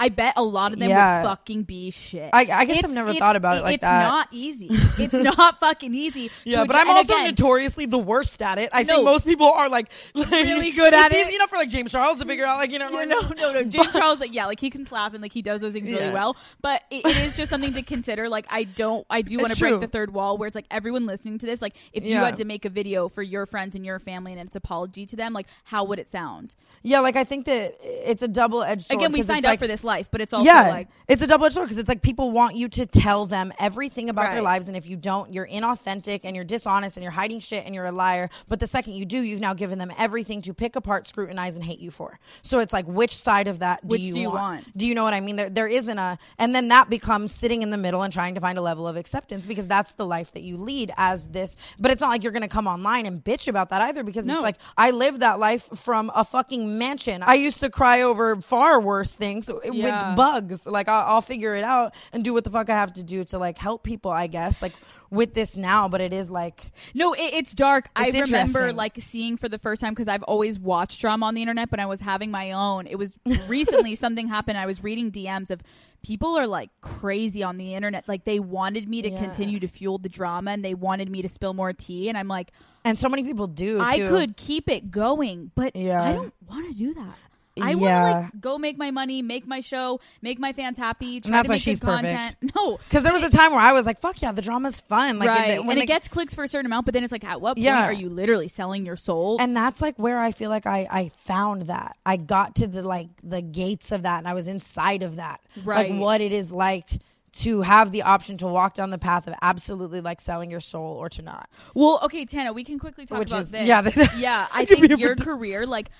I 0.00 0.08
bet 0.08 0.34
a 0.36 0.42
lot 0.42 0.72
of 0.72 0.78
them 0.78 0.88
Yeah. 0.88 1.22
would 1.22 1.28
fucking 1.28 1.62
be 1.64 1.90
shit. 1.92 2.30
I- 2.32 2.48
I 2.50 2.64
guess 2.64 2.82
I've 2.82 2.90
never 2.90 3.12
thought 3.14 3.36
about 3.36 3.58
it 3.58 3.64
like 3.64 3.74
it's 3.74 3.82
that. 3.82 4.02
not 4.02 4.28
easy. 4.32 4.68
It's 4.70 5.12
not 5.36 5.60
fucking 5.60 5.94
easy. 5.94 6.30
Yeah, 6.44 6.64
but 6.64 6.74
I'm 6.74 6.88
also 6.88 7.12
again, 7.12 7.26
notoriously 7.28 7.86
the 7.86 7.98
worst 7.98 8.40
at 8.42 8.58
it. 8.58 8.70
I 8.72 8.82
No. 8.82 8.94
think 8.94 9.04
most 9.04 9.26
people 9.26 9.46
are 9.46 9.68
like, 9.68 9.92
like 10.14 10.30
Really 10.30 10.72
good 10.72 10.94
at 10.94 11.12
it. 11.12 11.16
it's. 11.16 11.28
Easy 11.28 11.36
enough 11.36 11.50
for 11.50 11.56
like 11.56 11.68
James 11.68 11.92
Charles 11.92 12.18
to 12.18 12.24
figure 12.24 12.46
out, 12.46 12.56
like 12.58 12.70
you 12.72 12.78
know, 12.78 12.88
Yeah, 12.90 13.04
no, 13.04 13.20
no, 13.20 13.52
no. 13.52 13.62
James 13.64 13.92
Charles, 13.92 14.20
like, 14.20 14.34
yeah, 14.34 14.46
like 14.46 14.58
he 14.58 14.70
can 14.70 14.84
slap 14.84 15.12
and 15.12 15.22
like 15.22 15.32
he 15.32 15.42
does 15.42 15.60
those 15.60 15.74
things 15.74 15.86
really 15.86 16.06
Yeah. 16.06 16.12
well. 16.14 16.34
But 16.62 16.82
it, 16.90 17.04
it 17.04 17.20
is 17.26 17.36
just 17.36 17.50
something 17.50 17.72
to 17.74 17.82
consider. 17.82 18.28
Like, 18.28 18.46
I 18.50 18.64
don't, 18.64 19.06
I 19.10 19.22
do 19.22 19.38
want 19.38 19.52
to 19.52 19.58
break 19.58 19.80
the 19.80 19.86
third 19.86 20.14
wall 20.14 20.38
where 20.38 20.46
it's 20.46 20.54
like 20.56 20.66
everyone 20.70 21.04
listening 21.06 21.38
to 21.38 21.46
this, 21.46 21.60
like, 21.60 21.74
if 21.92 22.04
you 22.06 22.16
had 22.16 22.36
to 22.36 22.44
make 22.44 22.64
a 22.64 22.70
video 22.70 23.08
for 23.08 23.22
your 23.22 23.44
friends 23.44 23.76
and 23.76 23.84
your 23.84 23.98
family 23.98 24.32
and 24.32 24.40
it's 24.40 24.56
apology 24.56 25.04
to 25.06 25.16
them, 25.16 25.32
like, 25.34 25.46
how 25.64 25.84
would 25.84 25.98
it 25.98 26.08
sound? 26.10 26.54
yeah, 26.82 27.00
like 27.00 27.14
I 27.16 27.24
think 27.24 27.44
that 27.44 27.74
it's 27.82 28.22
a 28.22 28.28
double 28.28 28.62
edged 28.62 28.84
sword. 28.86 29.00
Again, 29.02 29.12
we 29.12 29.22
signed 29.22 29.44
up 29.44 29.50
like- 29.50 29.58
for 29.58 29.66
this 29.66 29.84
life, 29.90 30.08
but 30.10 30.20
it's 30.20 30.32
also 30.32 30.46
yeah, 30.46 30.68
like, 30.70 30.88
it's 31.08 31.20
a 31.22 31.26
double 31.26 31.46
edged 31.46 31.54
sword 31.54 31.66
because 31.66 31.78
it's 31.78 31.88
like 31.88 32.02
people 32.02 32.30
want 32.30 32.56
you 32.56 32.68
to 32.68 32.86
tell 32.86 33.26
them 33.26 33.52
everything 33.58 34.08
about 34.08 34.30
their 34.32 34.42
lives, 34.42 34.68
and 34.68 34.76
if 34.76 34.86
you 34.88 34.96
don't, 34.96 35.32
you're 35.34 35.46
inauthentic 35.46 36.20
and 36.24 36.34
you're 36.36 36.44
dishonest 36.44 36.96
and 36.96 37.02
you're 37.04 37.12
hiding 37.12 37.40
shit 37.40 37.66
and 37.66 37.74
you're 37.74 37.86
a 37.86 37.92
liar. 37.92 38.30
But 38.48 38.60
the 38.60 38.66
second 38.66 38.94
you 38.94 39.04
do, 39.04 39.20
you've 39.20 39.40
now 39.40 39.54
given 39.54 39.78
them 39.78 39.92
everything 39.98 40.42
to 40.42 40.54
pick 40.54 40.76
apart, 40.76 41.06
scrutinize, 41.06 41.56
and 41.56 41.64
hate 41.64 41.80
you 41.80 41.90
for. 41.90 42.18
So 42.42 42.58
it's 42.60 42.72
like, 42.72 42.86
which 42.86 43.16
side 43.16 43.48
of 43.48 43.58
that 43.60 43.82
do 43.82 43.88
Which 43.94 44.02
you 44.02 44.14
do 44.14 44.20
you 44.20 44.30
want? 44.30 44.40
want? 44.64 44.76
Do 44.78 44.86
you 44.86 44.94
know 44.94 45.02
what 45.04 45.14
I 45.14 45.20
mean? 45.20 45.36
There, 45.36 45.50
there 45.50 45.68
isn't 45.68 45.98
a, 45.98 46.18
and 46.38 46.54
then 46.54 46.68
that 46.68 46.88
becomes 46.88 47.32
sitting 47.32 47.62
in 47.62 47.70
the 47.70 47.76
middle 47.78 48.02
and 48.02 48.12
trying 48.12 48.34
to 48.36 48.40
find 48.40 48.56
a 48.56 48.62
level 48.62 48.86
of 48.86 48.96
acceptance 48.96 49.46
because 49.46 49.66
that's 49.66 49.92
the 49.94 50.06
life 50.06 50.32
that 50.32 50.42
you 50.42 50.56
lead 50.56 50.92
as 50.96 51.26
this. 51.26 51.56
But 51.78 51.90
it's 51.90 52.00
not 52.00 52.10
like 52.10 52.22
you're 52.22 52.32
going 52.32 52.42
to 52.42 52.48
come 52.48 52.66
online 52.66 53.06
and 53.06 53.22
bitch 53.22 53.48
about 53.48 53.70
that 53.70 53.82
either 53.82 54.02
because 54.04 54.26
No. 54.26 54.34
it's 54.34 54.42
like 54.42 54.56
I 54.76 54.90
lived 54.92 55.20
that 55.20 55.38
life 55.38 55.64
from 55.76 56.10
a 56.14 56.24
fucking 56.24 56.78
mansion. 56.78 57.22
I 57.22 57.34
used 57.34 57.60
to 57.60 57.70
cry 57.70 58.02
over 58.02 58.36
far 58.40 58.80
worse 58.80 59.16
things 59.16 59.50
Yeah. 59.64 59.79
With 59.84 60.16
bugs. 60.16 60.66
Like 60.66 60.88
I'll, 60.88 61.14
I'll 61.14 61.20
figure 61.22 61.54
it 61.54 61.64
out 61.64 61.94
and 62.12 62.22
do 62.24 62.32
what 62.32 62.44
the 62.44 62.50
fuck 62.50 62.68
I 62.70 62.74
have 62.74 62.92
to 62.94 63.02
do 63.02 63.24
to 63.24 63.38
like 63.38 63.58
help 63.58 63.82
people. 63.82 64.10
I 64.10 64.26
guess 64.26 64.62
like 64.62 64.72
with 65.10 65.34
this 65.34 65.56
now, 65.56 65.88
but 65.88 66.00
it 66.00 66.12
is 66.12 66.30
like 66.30 66.70
No, 66.94 67.12
it, 67.14 67.34
it's 67.34 67.52
dark. 67.52 67.86
I 67.96 68.10
remember 68.10 68.72
like 68.72 68.96
seeing 69.00 69.36
for 69.36 69.48
the 69.48 69.58
first 69.58 69.80
time 69.82 69.92
because 69.92 70.08
I've 70.08 70.22
always 70.22 70.58
watched 70.58 71.00
drama 71.00 71.26
on 71.26 71.34
the 71.34 71.42
internet, 71.42 71.68
but 71.70 71.80
I 71.80 71.86
was 71.86 72.00
having 72.00 72.30
my 72.30 72.52
own. 72.52 72.86
It 72.86 72.96
was 72.96 73.12
recently 73.48 73.96
something 73.96 74.28
happened. 74.28 74.56
I 74.58 74.66
was 74.66 74.82
reading 74.84 75.10
DMs 75.10 75.50
of 75.50 75.60
people 76.02 76.36
are 76.38 76.46
like 76.46 76.70
crazy 76.80 77.42
on 77.42 77.56
the 77.58 77.74
internet. 77.74 78.08
Like 78.08 78.24
they 78.24 78.38
wanted 78.40 78.88
me 78.88 79.02
to 79.02 79.10
Yeah. 79.10 79.18
continue 79.18 79.58
to 79.60 79.68
fuel 79.68 79.98
the 79.98 80.08
drama 80.08 80.52
and 80.52 80.64
they 80.64 80.74
wanted 80.74 81.10
me 81.10 81.22
to 81.22 81.28
spill 81.28 81.54
more 81.54 81.72
tea. 81.72 82.08
And 82.08 82.16
I'm 82.16 82.28
like, 82.28 82.52
and 82.84 82.98
so 82.98 83.08
many 83.08 83.24
people 83.24 83.46
do. 83.48 83.80
I 83.80 83.98
too. 83.98 84.08
could 84.08 84.36
keep 84.36 84.70
it 84.70 84.90
going, 84.90 85.50
but 85.54 85.74
Yeah. 85.76 86.02
I 86.02 86.12
don't 86.12 86.32
want 86.48 86.70
to 86.70 86.74
do 86.78 86.94
that. 86.94 87.16
I 87.62 87.74
want 87.74 87.80
to 87.80 87.84
Yeah. 87.86 88.02
like 88.32 88.40
go 88.40 88.58
make 88.58 88.76
my 88.78 88.90
money, 88.90 89.22
make 89.22 89.46
my 89.46 89.60
show, 89.60 90.00
make 90.22 90.38
my 90.38 90.52
fans 90.52 90.78
happy, 90.78 91.20
try 91.20 91.30
that's 91.32 91.46
to 91.46 91.48
why 91.50 91.54
make 91.54 91.62
she's 91.62 91.80
good 91.80 91.86
content. 91.88 92.36
No, 92.54 92.78
Because 92.78 93.02
there 93.02 93.12
was 93.12 93.22
a 93.22 93.30
time 93.30 93.52
where 93.52 93.60
I 93.60 93.72
was 93.72 93.86
like, 93.86 93.98
"Fuck 94.00 94.20
yeah, 94.22 94.32
the 94.32 94.42
drama's 94.42 94.80
fun." 94.80 95.18
Like, 95.18 95.28
right, 95.28 95.58
when 95.60 95.70
and 95.76 95.78
it 95.82 95.86
gets 95.86 96.08
clicks 96.08 96.34
for 96.34 96.44
a 96.44 96.48
certain 96.48 96.66
amount, 96.66 96.86
but 96.86 96.94
then 96.94 97.04
it's 97.04 97.12
like, 97.12 97.24
at 97.24 97.40
what 97.40 97.56
point 97.56 97.64
Yeah. 97.64 97.84
are 97.86 97.92
you 97.92 98.08
literally 98.08 98.48
selling 98.48 98.84
your 98.86 98.96
soul? 98.96 99.36
and 99.40 99.56
that's 99.56 99.80
like 99.82 99.96
where 99.98 100.18
I 100.18 100.32
feel 100.32 100.50
like 100.50 100.66
I 100.66 100.86
I 100.90 101.08
found 101.24 101.62
that 101.62 101.96
I 102.06 102.16
got 102.16 102.56
to 102.56 102.66
the 102.66 102.82
like 102.82 103.08
the 103.22 103.42
gates 103.42 103.92
of 103.92 104.02
that, 104.02 104.18
and 104.18 104.26
I 104.28 104.34
was 104.34 104.48
inside 104.48 105.02
of 105.02 105.16
that, 105.16 105.40
Right. 105.64 105.90
Like 105.90 106.00
what 106.00 106.20
it 106.20 106.32
is 106.32 106.50
like 106.52 106.88
to 107.32 107.62
have 107.62 107.92
the 107.92 108.02
option 108.02 108.36
to 108.38 108.46
walk 108.48 108.74
down 108.74 108.90
the 108.90 108.98
path 108.98 109.28
of 109.28 109.34
absolutely 109.40 110.00
like 110.00 110.20
selling 110.20 110.50
your 110.50 110.58
soul 110.58 110.96
or 110.96 111.08
to 111.08 111.22
not. 111.22 111.48
Well, 111.74 112.00
okay, 112.02 112.24
Tana, 112.24 112.52
we 112.52 112.64
can 112.64 112.78
quickly 112.80 113.06
talk 113.06 113.20
Which 113.20 113.28
about 113.30 113.42
is- 113.42 113.50
this. 113.52 113.68
yeah, 113.68 113.82
that- 113.82 114.14
yeah. 114.18 114.48
I 114.52 114.64
that 114.64 114.68
could 114.68 114.80
be 114.82 114.88
think 114.88 114.98
a 114.98 115.02
your 115.02 115.14
career, 115.14 115.64
like 115.64 115.90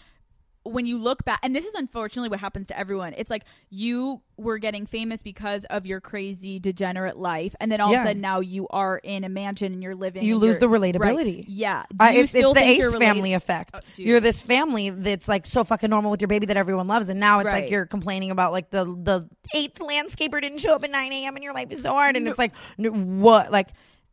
when 0.65 0.85
you 0.85 0.99
look 0.99 1.25
back, 1.25 1.41
and 1.43 1.57
this 1.57 1.65
is 1.65 1.75
unfortunately 1.75 2.29
what 2.29 2.39
happens 2.39 2.67
to 2.67 2.79
everyone. 2.79 3.15
It's 3.17 3.31
like 3.31 3.45
you 3.71 4.21
were 4.37 4.59
getting 4.59 4.85
famous 4.85 5.23
because 5.23 5.65
of 5.67 5.87
your 5.87 6.01
crazy 6.01 6.59
degenerate 6.59 7.17
life, 7.17 7.55
and 7.61 7.73
then 7.73 7.81
all 7.81 7.95
of 7.95 8.01
a 8.01 8.05
sudden 8.05 8.21
now 8.21 8.41
you 8.41 8.69
are 8.69 8.99
in 9.03 9.25
a 9.25 9.29
mansion 9.31 9.73
and 9.73 9.83
you're 9.83 9.95
living. 9.95 10.23
You 10.23 10.37
lose 10.37 10.59
the 10.59 10.67
relatability. 10.67 11.39
Right. 11.39 11.45
Yeah, 11.49 11.85
you 11.91 12.21
it's, 12.21 12.35
it's 12.35 12.53
the 12.53 12.61
Ace 12.61 12.95
family 12.97 13.33
effect. 13.33 13.71
Oh, 13.75 13.81
you're 13.97 14.21
this 14.21 14.43
family 14.43 14.91
that's 14.91 15.29
like 15.29 15.47
so 15.47 15.65
fucking 15.65 15.89
normal 15.89 16.11
with 16.11 16.21
your 16.21 16.29
baby 16.29 16.45
that 16.47 16.59
everyone 16.59 16.87
loves, 16.87 17.09
and 17.09 17.19
now 17.19 17.41
it's 17.41 17.47
Right. 17.47 17.63
like 17.65 17.71
you're 17.71 17.87
complaining 17.87 18.31
about 18.31 18.53
like 18.53 18.71
the 18.71 18.85
the 18.85 19.29
eighth 19.55 19.79
landscaper 19.79 20.43
didn't 20.43 20.59
show 20.59 20.75
up 20.75 20.85
at 20.85 20.91
nine 20.91 21.13
a.m. 21.13 21.37
and 21.37 21.43
your 21.43 21.55
life 21.55 21.71
is 21.71 21.83
so 21.83 21.93
hard, 21.93 22.17
and 22.17 22.29
it's 22.29 22.39
like 22.39 22.53
what 22.77 23.51
like, 23.51 23.69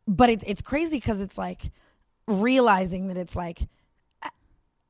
but 0.06 0.30
it's 0.30 0.44
it's 0.46 0.62
crazy 0.62 0.96
because 0.96 1.20
it's 1.20 1.36
like 1.36 1.70
realizing 2.26 3.08
that 3.08 3.16
it's 3.16 3.36
like. 3.36 3.60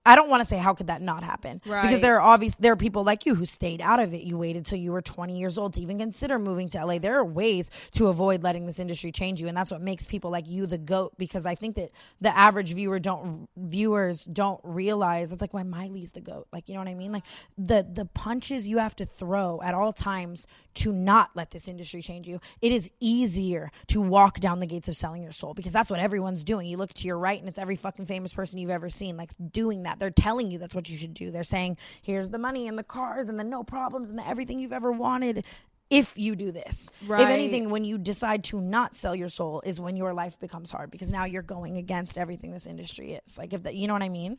I 0.09 0.17
don't 0.17 0.31
want 0.31 0.41
to 0.41 0.47
say 0.47 0.57
how 0.57 0.73
could 0.73 0.87
that 0.87 1.03
not 1.03 1.23
happen 1.23 1.61
because 1.83 2.01
there 2.01 2.17
are 2.17 2.23
obvious 2.23 2.55
there 2.59 2.73
are 2.73 2.77
people 2.77 3.05
like 3.05 3.27
you 3.27 3.35
who 3.35 3.45
stayed 3.45 3.83
out 3.83 4.01
of 4.01 4.15
it. 4.15 4.23
You 4.23 4.39
waited 4.39 4.65
till 4.65 4.79
you 4.79 4.91
were 4.91 5.03
20 5.03 5.39
years 5.39 5.59
old 5.59 5.75
to 5.75 5.83
even 5.83 5.99
consider 5.99 6.39
moving 6.39 6.71
to 6.71 6.83
LA. 6.83 6.99
There 6.99 7.19
are 7.19 7.25
ways 7.25 7.71
to 7.93 8.07
avoid 8.07 8.43
letting 8.43 8.65
this 8.65 8.79
industry 8.79 9.13
change 9.13 9.39
you, 9.39 9.49
and 9.49 9.57
that's 9.57 9.71
what 9.71 9.83
makes 9.83 10.07
people 10.07 10.31
like 10.31 10.49
you 10.49 10.65
the 10.65 10.79
goat. 10.79 11.13
Because 11.19 11.45
I 11.45 11.55
think 11.55 11.77
that 11.77 11.91
the 12.23 12.35
average 12.35 12.73
viewer 12.73 12.99
don't 12.99 13.51
viewers 13.59 14.25
don't 14.25 14.61
realize 14.65 15.31
it's 15.31 15.43
like 15.43 15.53
why 15.53 15.63
Miley's 15.63 16.13
the 16.13 16.23
goat. 16.23 16.49
Like 16.55 16.71
you 16.71 16.75
know 16.75 16.81
what 16.81 16.89
I 16.89 16.95
mean? 16.95 17.13
Like 17.13 17.25
the 17.59 17.87
the 17.87 18.07
punches 18.07 18.67
you 18.67 18.79
have 18.79 18.97
to 18.97 19.05
throw 19.05 19.61
at 19.63 19.75
all 19.75 19.93
times 19.93 20.47
to 20.79 20.93
not 20.93 21.31
let 21.35 21.51
this 21.51 21.69
industry 21.69 22.01
change 22.01 22.27
you. 22.27 22.41
It 22.63 22.73
is 22.73 22.91
easier 23.01 23.71
to 23.89 24.01
walk 24.01 24.41
down 24.41 24.61
the 24.61 24.67
gates 24.67 24.89
of 24.89 24.97
selling 24.97 25.23
your 25.23 25.33
soul 25.33 25.53
because 25.53 25.73
that's 25.73 25.91
what 25.91 25.99
everyone's 26.01 26.45
doing. 26.45 26.67
You 26.67 26.77
look 26.77 26.95
to 26.95 27.07
your 27.07 27.19
right, 27.19 27.39
and 27.39 27.49
it's 27.49 27.59
every 27.59 27.77
fucking 27.77 28.07
famous 28.07 28.33
person 28.33 28.59
you've 28.59 28.71
ever 28.71 28.89
seen 28.89 29.17
like 29.17 29.33
doing 29.53 29.83
that. 29.83 29.98
They're 29.99 30.11
telling 30.11 30.51
you 30.51 30.59
that's 30.59 30.75
what 30.75 30.89
you 30.89 30.97
should 30.97 31.15
do. 31.15 31.31
They're 31.31 31.45
saying, 31.45 31.77
"Here's 32.03 32.31
the 32.31 32.39
money 32.39 32.69
and 32.69 32.79
the 32.79 32.83
cars 32.85 33.29
and 33.29 33.39
the 33.39 33.45
no 33.45 33.63
problems 33.65 34.09
and 34.11 34.19
the 34.19 34.27
everything 34.27 34.59
you've 34.61 34.73
ever 34.73 34.93
wanted." 34.93 35.45
If 35.91 36.19
you 36.19 36.37
do 36.37 36.53
this, 36.53 36.91
Right. 37.07 37.23
if 37.23 37.29
anything, 37.29 37.71
when 37.71 37.83
you 37.83 37.97
decide 37.97 38.45
to 38.45 38.61
not 38.61 38.95
sell 38.95 39.17
your 39.17 39.31
soul, 39.31 39.63
is 39.65 39.81
when 39.81 39.97
your 39.97 40.13
life 40.13 40.39
becomes 40.39 40.71
hard 40.71 40.91
because 40.91 41.09
now 41.09 41.25
you're 41.25 41.41
going 41.41 41.79
against 41.79 42.19
everything 42.19 42.53
this 42.53 42.67
industry 42.67 43.15
is. 43.15 43.39
Like, 43.39 43.55
if 43.55 43.63
that, 43.63 43.75
you 43.75 43.87
know 43.87 43.95
what 43.95 44.03
I 44.03 44.11
mean? 44.11 44.37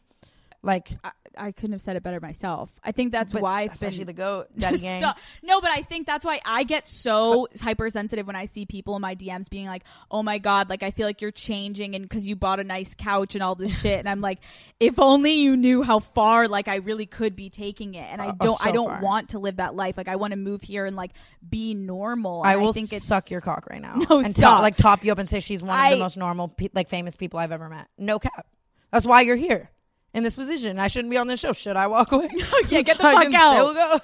Like, 0.62 0.90
I, 1.06 1.12
I 1.38 1.52
couldn't 1.54 1.72
have 1.72 1.82
said 1.82 1.96
it 1.96 2.04
better 2.04 2.20
myself. 2.20 2.70
I 2.84 2.92
think 2.92 3.14
that's 3.14 3.32
but 3.32 3.42
why 3.42 3.62
it's 3.62 3.76
especially 3.76 4.00
been 4.00 4.08
the 4.08 4.14
goat, 4.14 4.48
daddy 4.58 4.78
gang. 4.82 5.02
No, 5.42 5.62
but 5.62 5.72
I 5.72 5.84
think 5.84 6.06
that's 6.06 6.26
why 6.26 6.42
I 6.44 6.64
get 6.64 6.86
so 6.86 7.48
hypersensitive 7.62 8.28
when 8.28 8.36
I 8.36 8.44
see 8.44 8.66
people 8.66 8.98
in 8.98 9.02
my 9.02 9.16
DMs 9.16 9.50
being 9.50 9.68
like, 9.68 9.84
"Oh 10.12 10.22
my 10.22 10.38
god, 10.38 10.70
like 10.70 10.84
I 10.84 10.92
feel 10.92 11.08
like 11.08 11.22
you're 11.22 11.32
changing 11.32 11.96
and 11.96 12.10
cuz 12.10 12.28
you 12.28 12.36
bought 12.36 12.60
a 12.60 12.66
nice 12.66 12.94
couch 12.94 13.36
and 13.36 13.42
all 13.44 13.56
this 13.56 13.80
shit." 13.80 14.00
And 14.00 14.10
I'm 14.10 14.20
like, 14.20 14.40
"If 14.82 15.00
only 15.00 15.32
you 15.32 15.56
knew 15.56 15.82
how 15.82 16.00
far 16.00 16.50
like 16.50 16.68
I 16.68 16.76
really 16.76 17.06
could 17.06 17.38
be 17.38 17.50
taking 17.50 17.96
it." 17.96 18.08
And 18.12 18.22
I 18.22 18.28
Uh, 18.28 18.34
don't 18.42 18.62
I 18.62 18.66
so 18.68 18.74
don't 18.74 18.90
far. 18.90 19.02
want 19.02 19.30
to 19.30 19.40
live 19.40 19.56
that 19.58 19.76
life. 19.76 19.96
Like 19.98 20.10
I 20.10 20.18
want 20.18 20.32
to 20.32 20.38
move 20.38 20.62
here 20.62 20.86
and 20.86 20.98
like 20.98 21.12
be 21.50 21.74
normal. 21.74 22.42
I 22.44 22.58
will 22.58 22.74
think 22.74 22.92
it's 22.92 23.06
suck 23.06 23.32
your 23.32 23.40
cock 23.40 23.66
right 23.70 23.82
now. 23.82 23.96
No, 24.10 24.20
and 24.20 24.36
stop. 24.36 24.56
Top, 24.56 24.62
like 24.62 24.76
top 24.76 25.06
you 25.06 25.12
up 25.14 25.20
and 25.20 25.30
say 25.30 25.40
she's 25.40 25.62
one 25.62 25.70
of 25.72 25.76
I- 25.86 25.92
the 25.94 26.00
most 26.00 26.18
normal, 26.18 26.50
pe- 26.50 26.68
like 26.74 26.90
famous 26.90 27.16
people 27.16 27.40
I've 27.40 27.54
ever 27.54 27.70
met. 27.70 27.88
No 27.98 28.20
cap. 28.20 28.46
That's 28.92 29.06
why 29.06 29.22
you're 29.22 29.36
here 29.38 29.70
in 30.14 30.24
this 30.24 30.34
position. 30.34 30.80
I 30.80 30.88
shouldn't 30.88 31.12
be 31.12 31.18
on 31.18 31.28
this 31.28 31.40
show. 31.40 31.54
Should 31.54 31.76
I 31.78 31.88
walk 31.88 32.12
away? 32.12 32.30
Yeah, 32.70 32.82
get 32.82 32.98
the 32.98 33.04
I 33.08 33.26
fuck 33.26 33.34
out. 33.34 34.02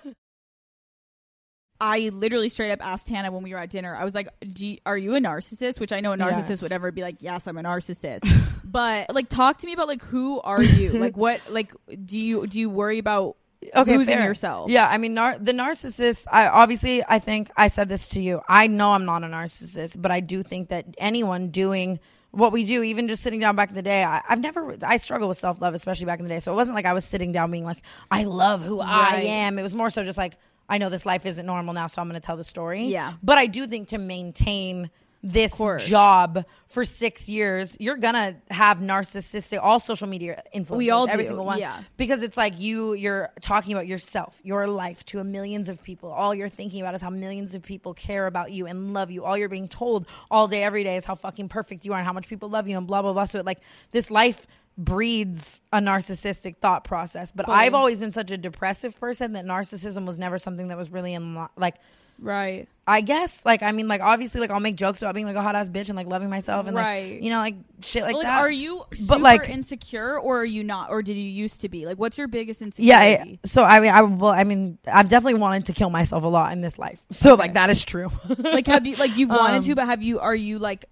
I 1.80 2.10
literally 2.14 2.48
straight 2.50 2.72
up 2.72 2.80
asked 2.86 3.08
Hannah 3.10 3.32
when 3.32 3.44
we 3.44 3.54
were 3.54 3.60
at 3.60 3.70
dinner. 3.70 3.96
I 3.96 4.06
was 4.06 4.16
like, 4.16 4.30
Do 4.40 4.66
you, 4.66 4.78
"Are 4.86 4.98
you 4.98 5.16
a 5.16 5.20
narcissist?" 5.20 5.80
Which 5.80 5.92
I 5.92 6.00
know 6.00 6.14
a 6.14 6.18
Yeah. 6.18 6.32
narcissist 6.32 6.62
would 6.62 6.72
ever 6.72 6.92
be 6.92 7.02
like, 7.02 7.18
"Yes, 7.20 7.48
I'm 7.48 7.58
a 7.58 7.64
narcissist." 7.64 8.22
but 8.64 9.14
like, 9.14 9.28
talk 9.28 9.58
to 9.60 9.68
me 9.68 9.74
about 9.74 9.88
like 9.88 10.02
who 10.04 10.40
are 10.42 10.64
you? 10.64 10.92
like, 10.94 11.18
what? 11.18 11.42
Like, 11.52 11.74
do 12.06 12.18
you 12.18 12.48
do 12.48 12.60
you 12.60 12.70
worry 12.70 12.98
about 12.98 13.36
losing 13.76 14.06
fair. 14.06 14.24
yourself? 14.24 14.70
Yeah, 14.72 14.88
I 14.88 14.98
mean, 14.98 15.16
nar- 15.16 15.38
the 15.38 15.52
narcissist. 15.52 16.26
I 16.32 16.48
obviously, 16.48 17.04
I 17.06 17.20
think 17.20 17.52
I 17.58 17.68
said 17.68 17.90
this 17.90 18.08
to 18.10 18.22
you. 18.22 18.42
I 18.48 18.68
know 18.68 18.94
I'm 18.94 19.04
not 19.06 19.24
a 19.24 19.28
narcissist, 19.28 20.02
but 20.02 20.12
I 20.12 20.22
do 20.22 20.44
think 20.44 20.70
that 20.70 20.86
anyone 20.98 21.50
doing 21.50 22.00
what 22.36 22.52
we 22.52 22.64
do, 22.64 22.84
even 22.84 23.08
just 23.08 23.24
sitting 23.24 23.40
down 23.40 23.56
back 23.56 23.70
in 23.70 23.76
the 23.76 23.82
day, 23.82 24.04
I, 24.04 24.22
I've 24.28 24.40
never. 24.40 24.76
I 24.84 24.98
struggle 24.98 25.28
with 25.28 25.38
self 25.38 25.62
love, 25.62 25.74
especially 25.74 26.06
back 26.06 26.20
in 26.20 26.26
the 26.26 26.30
day. 26.30 26.40
So 26.40 26.52
it 26.52 26.56
wasn't 26.56 26.76
like 26.76 26.86
I 26.86 26.94
was 26.94 27.06
sitting 27.06 27.32
down 27.32 27.52
being 27.52 27.66
like, 27.66 27.82
I 28.12 28.24
love 28.24 28.64
who 28.64 28.80
I 28.82 29.22
am. 29.26 29.58
It 29.58 29.64
was 29.64 29.74
more 29.74 29.90
so 29.90 30.04
just 30.04 30.18
like. 30.18 30.38
I 30.68 30.80
know 30.80 30.90
this 30.90 31.06
life 31.06 31.28
isn't 31.28 31.46
normal 31.46 31.76
now, 31.76 31.86
so 31.86 32.02
I'm 32.02 32.10
going 32.10 32.20
to 32.20 32.26
tell 32.26 32.38
the 32.38 32.44
story. 32.44 32.86
Yeah. 32.86 33.14
But 33.22 33.38
I 33.38 33.46
do 33.46 33.68
think 33.68 33.90
to 33.90 34.00
maintain 34.00 34.90
this 35.26 35.58
job 35.88 36.46
for 36.68 36.86
six 36.86 37.28
years, 37.28 37.76
you're 37.80 37.98
gonna 37.98 38.36
have 38.52 38.78
narcissistic 38.78 39.60
all 39.62 39.80
social 39.80 40.08
media 40.08 40.44
influencers. 40.54 40.78
We 40.78 40.92
all 40.92 41.10
every 41.10 41.24
do, 41.24 41.30
single 41.30 41.46
one. 41.46 41.58
yeah. 41.60 41.82
Because 41.98 42.22
it's 42.22 42.38
like 42.38 42.60
you 42.60 42.94
you're 42.94 43.30
talking 43.42 43.74
about 43.74 43.88
yourself, 43.88 44.40
your 44.44 44.68
life 44.68 45.04
to 45.08 45.20
a 45.20 45.24
millions 45.24 45.68
of 45.68 45.82
people. 45.82 46.12
All 46.12 46.36
you're 46.36 46.50
thinking 46.50 46.82
about 46.82 46.94
is 46.94 47.02
how 47.02 47.10
millions 47.10 47.56
of 47.56 47.64
people 47.64 47.96
care 47.96 48.28
about 48.28 48.52
you 48.52 48.68
and 48.68 48.94
love 48.94 49.10
you. 49.10 49.26
All 49.26 49.36
you're 49.36 49.50
being 49.50 49.68
told 49.68 50.08
all 50.30 50.48
day, 50.48 50.64
every 50.64 50.84
day 50.84 50.96
is 50.96 51.06
how 51.06 51.16
fucking 51.16 51.50
perfect 51.50 51.86
you 51.86 51.94
are 51.94 51.98
and 51.98 52.06
how 52.06 52.14
much 52.14 52.28
people 52.28 52.50
love 52.50 52.68
you 52.68 52.78
and 52.78 52.86
blah 52.86 53.02
blah 53.02 53.14
blah. 53.14 53.26
So 53.26 53.42
like 53.42 53.60
this 53.92 54.12
life 54.12 54.46
breeds 54.78 55.62
a 55.74 55.80
narcissistic 55.80 56.58
thought 56.58 56.84
process. 56.84 57.32
But 57.32 57.48
Fully. 57.48 57.58
I've 57.58 57.74
always 57.74 58.00
been 58.00 58.12
such 58.12 58.30
a 58.30 58.38
depressive 58.38 59.00
person 59.00 59.34
that 59.34 59.46
narcissism 59.46 60.06
was 60.06 60.20
never 60.20 60.38
something 60.38 60.68
that 60.68 60.78
was 60.78 60.92
really 60.92 61.14
in 61.14 61.48
like 61.58 61.76
Right. 62.20 62.68
I 62.88 63.02
guess 63.02 63.42
like 63.44 63.64
I 63.64 63.72
mean 63.72 63.88
like 63.88 64.02
obviously 64.02 64.42
like 64.42 64.52
I'll 64.52 64.60
make 64.60 64.76
jokes 64.76 65.02
about 65.02 65.16
being 65.16 65.26
like 65.26 65.36
a 65.36 65.42
hot 65.42 65.56
ass 65.56 65.70
bitch 65.70 65.90
and 65.90 65.96
like 65.96 66.06
loving 66.06 66.30
myself 66.30 66.68
and 66.68 66.78
Right. 66.78 67.14
like 67.14 67.24
you 67.24 67.32
know 67.32 67.40
like 67.40 67.56
shit 67.82 68.04
like, 68.04 68.14
like, 68.16 68.24
that. 68.28 68.38
are 68.38 68.52
you 68.52 68.84
super 68.94 69.14
But, 69.16 69.22
like- 69.22 69.50
insecure 69.50 70.20
or 70.20 70.42
are 70.42 70.46
you 70.46 70.64
not? 70.64 70.92
Or 70.92 71.02
did 71.02 71.16
you 71.16 71.24
used 71.24 71.62
to 71.62 71.70
be? 71.70 71.88
Like, 71.88 71.98
what's 71.98 72.16
your 72.18 72.28
biggest 72.28 72.62
yeah. 72.62 72.66
insecurity? 72.68 73.40
I, 73.44 73.48
so 73.48 73.64
I 73.64 73.80
mean 73.80 73.92
I 73.92 74.02
well 74.04 74.32
I 74.32 74.44
mean 74.44 74.78
I've 74.86 75.10
definitely 75.10 75.40
wanted 75.40 75.66
to 75.66 75.74
kill 75.74 75.90
myself 75.90 76.24
a 76.24 76.28
lot 76.28 76.54
in 76.54 76.62
this 76.62 76.78
life. 76.78 77.04
So 77.10 77.34
like 77.34 77.56
that 77.56 77.72
is 77.72 77.84
true. 77.84 78.10
like, 78.38 78.68
have 78.68 78.86
you 78.86 78.96
like 78.98 79.18
you've 79.18 79.30
wanted 79.42 79.58
Um, 79.58 79.64
to, 79.64 79.76
but 79.76 79.86
have 79.88 80.04
you? 80.04 80.20
Are 80.20 80.36
you 80.36 80.60
like? 80.60 80.86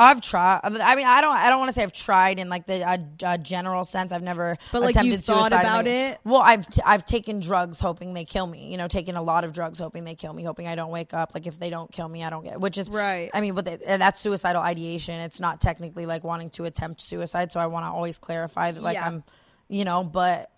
I've 0.00 0.20
tried. 0.20 0.60
I 0.64 0.70
mean, 0.96 1.06
I 1.06 1.20
don't. 1.20 1.36
I 1.36 1.48
don't 1.50 1.58
want 1.58 1.68
to 1.68 1.74
say 1.74 1.82
I've 1.82 1.92
tried 1.92 2.38
in 2.38 2.48
like 2.48 2.66
the 2.66 2.82
uh, 2.82 2.98
uh, 3.24 3.36
general 3.36 3.84
sense. 3.84 4.12
I've 4.12 4.22
never. 4.22 4.56
But, 4.72 4.80
like, 4.82 4.90
attempted 4.90 5.12
you've 5.12 5.24
thought 5.24 5.52
about 5.52 5.84
Like, 5.84 5.86
it? 5.86 6.20
Well, 6.24 6.40
I've 6.40 6.66
t- 6.66 6.82
I've 6.84 7.04
taken 7.04 7.40
drugs 7.40 7.78
hoping 7.80 8.14
they 8.14 8.24
kill 8.24 8.46
me. 8.46 8.70
You 8.70 8.78
know, 8.78 8.88
taking 8.88 9.16
a 9.16 9.22
lot 9.22 9.44
of 9.44 9.52
drugs 9.52 9.78
hoping 9.78 10.04
they 10.04 10.14
kill 10.14 10.32
me, 10.32 10.42
hoping 10.42 10.66
I 10.66 10.74
don't 10.74 10.90
wake 10.90 11.12
up. 11.12 11.32
Like 11.34 11.46
if 11.46 11.58
they 11.58 11.70
don't 11.70 11.92
kill 11.92 12.08
me, 12.08 12.24
I 12.24 12.30
don't 12.30 12.44
get. 12.44 12.60
Which 12.60 12.78
is 12.78 12.88
Right. 12.88 13.30
I 13.34 13.40
mean, 13.40 13.54
but 13.54 13.66
they, 13.66 13.78
uh, 13.86 13.98
that's 13.98 14.20
suicidal 14.20 14.62
ideation. 14.62 15.20
It's 15.20 15.38
not 15.40 15.60
technically 15.60 16.06
like 16.06 16.24
wanting 16.24 16.50
to 16.50 16.64
attempt 16.64 17.00
suicide. 17.02 17.52
So 17.52 17.60
I 17.60 17.66
want 17.66 17.84
to 17.84 17.90
always 17.90 18.18
clarify 18.18 18.72
that 18.72 18.82
like 18.82 18.94
Yeah. 18.94 19.06
I'm, 19.06 19.24
you 19.68 19.84
know, 19.84 20.02
but 20.02 20.50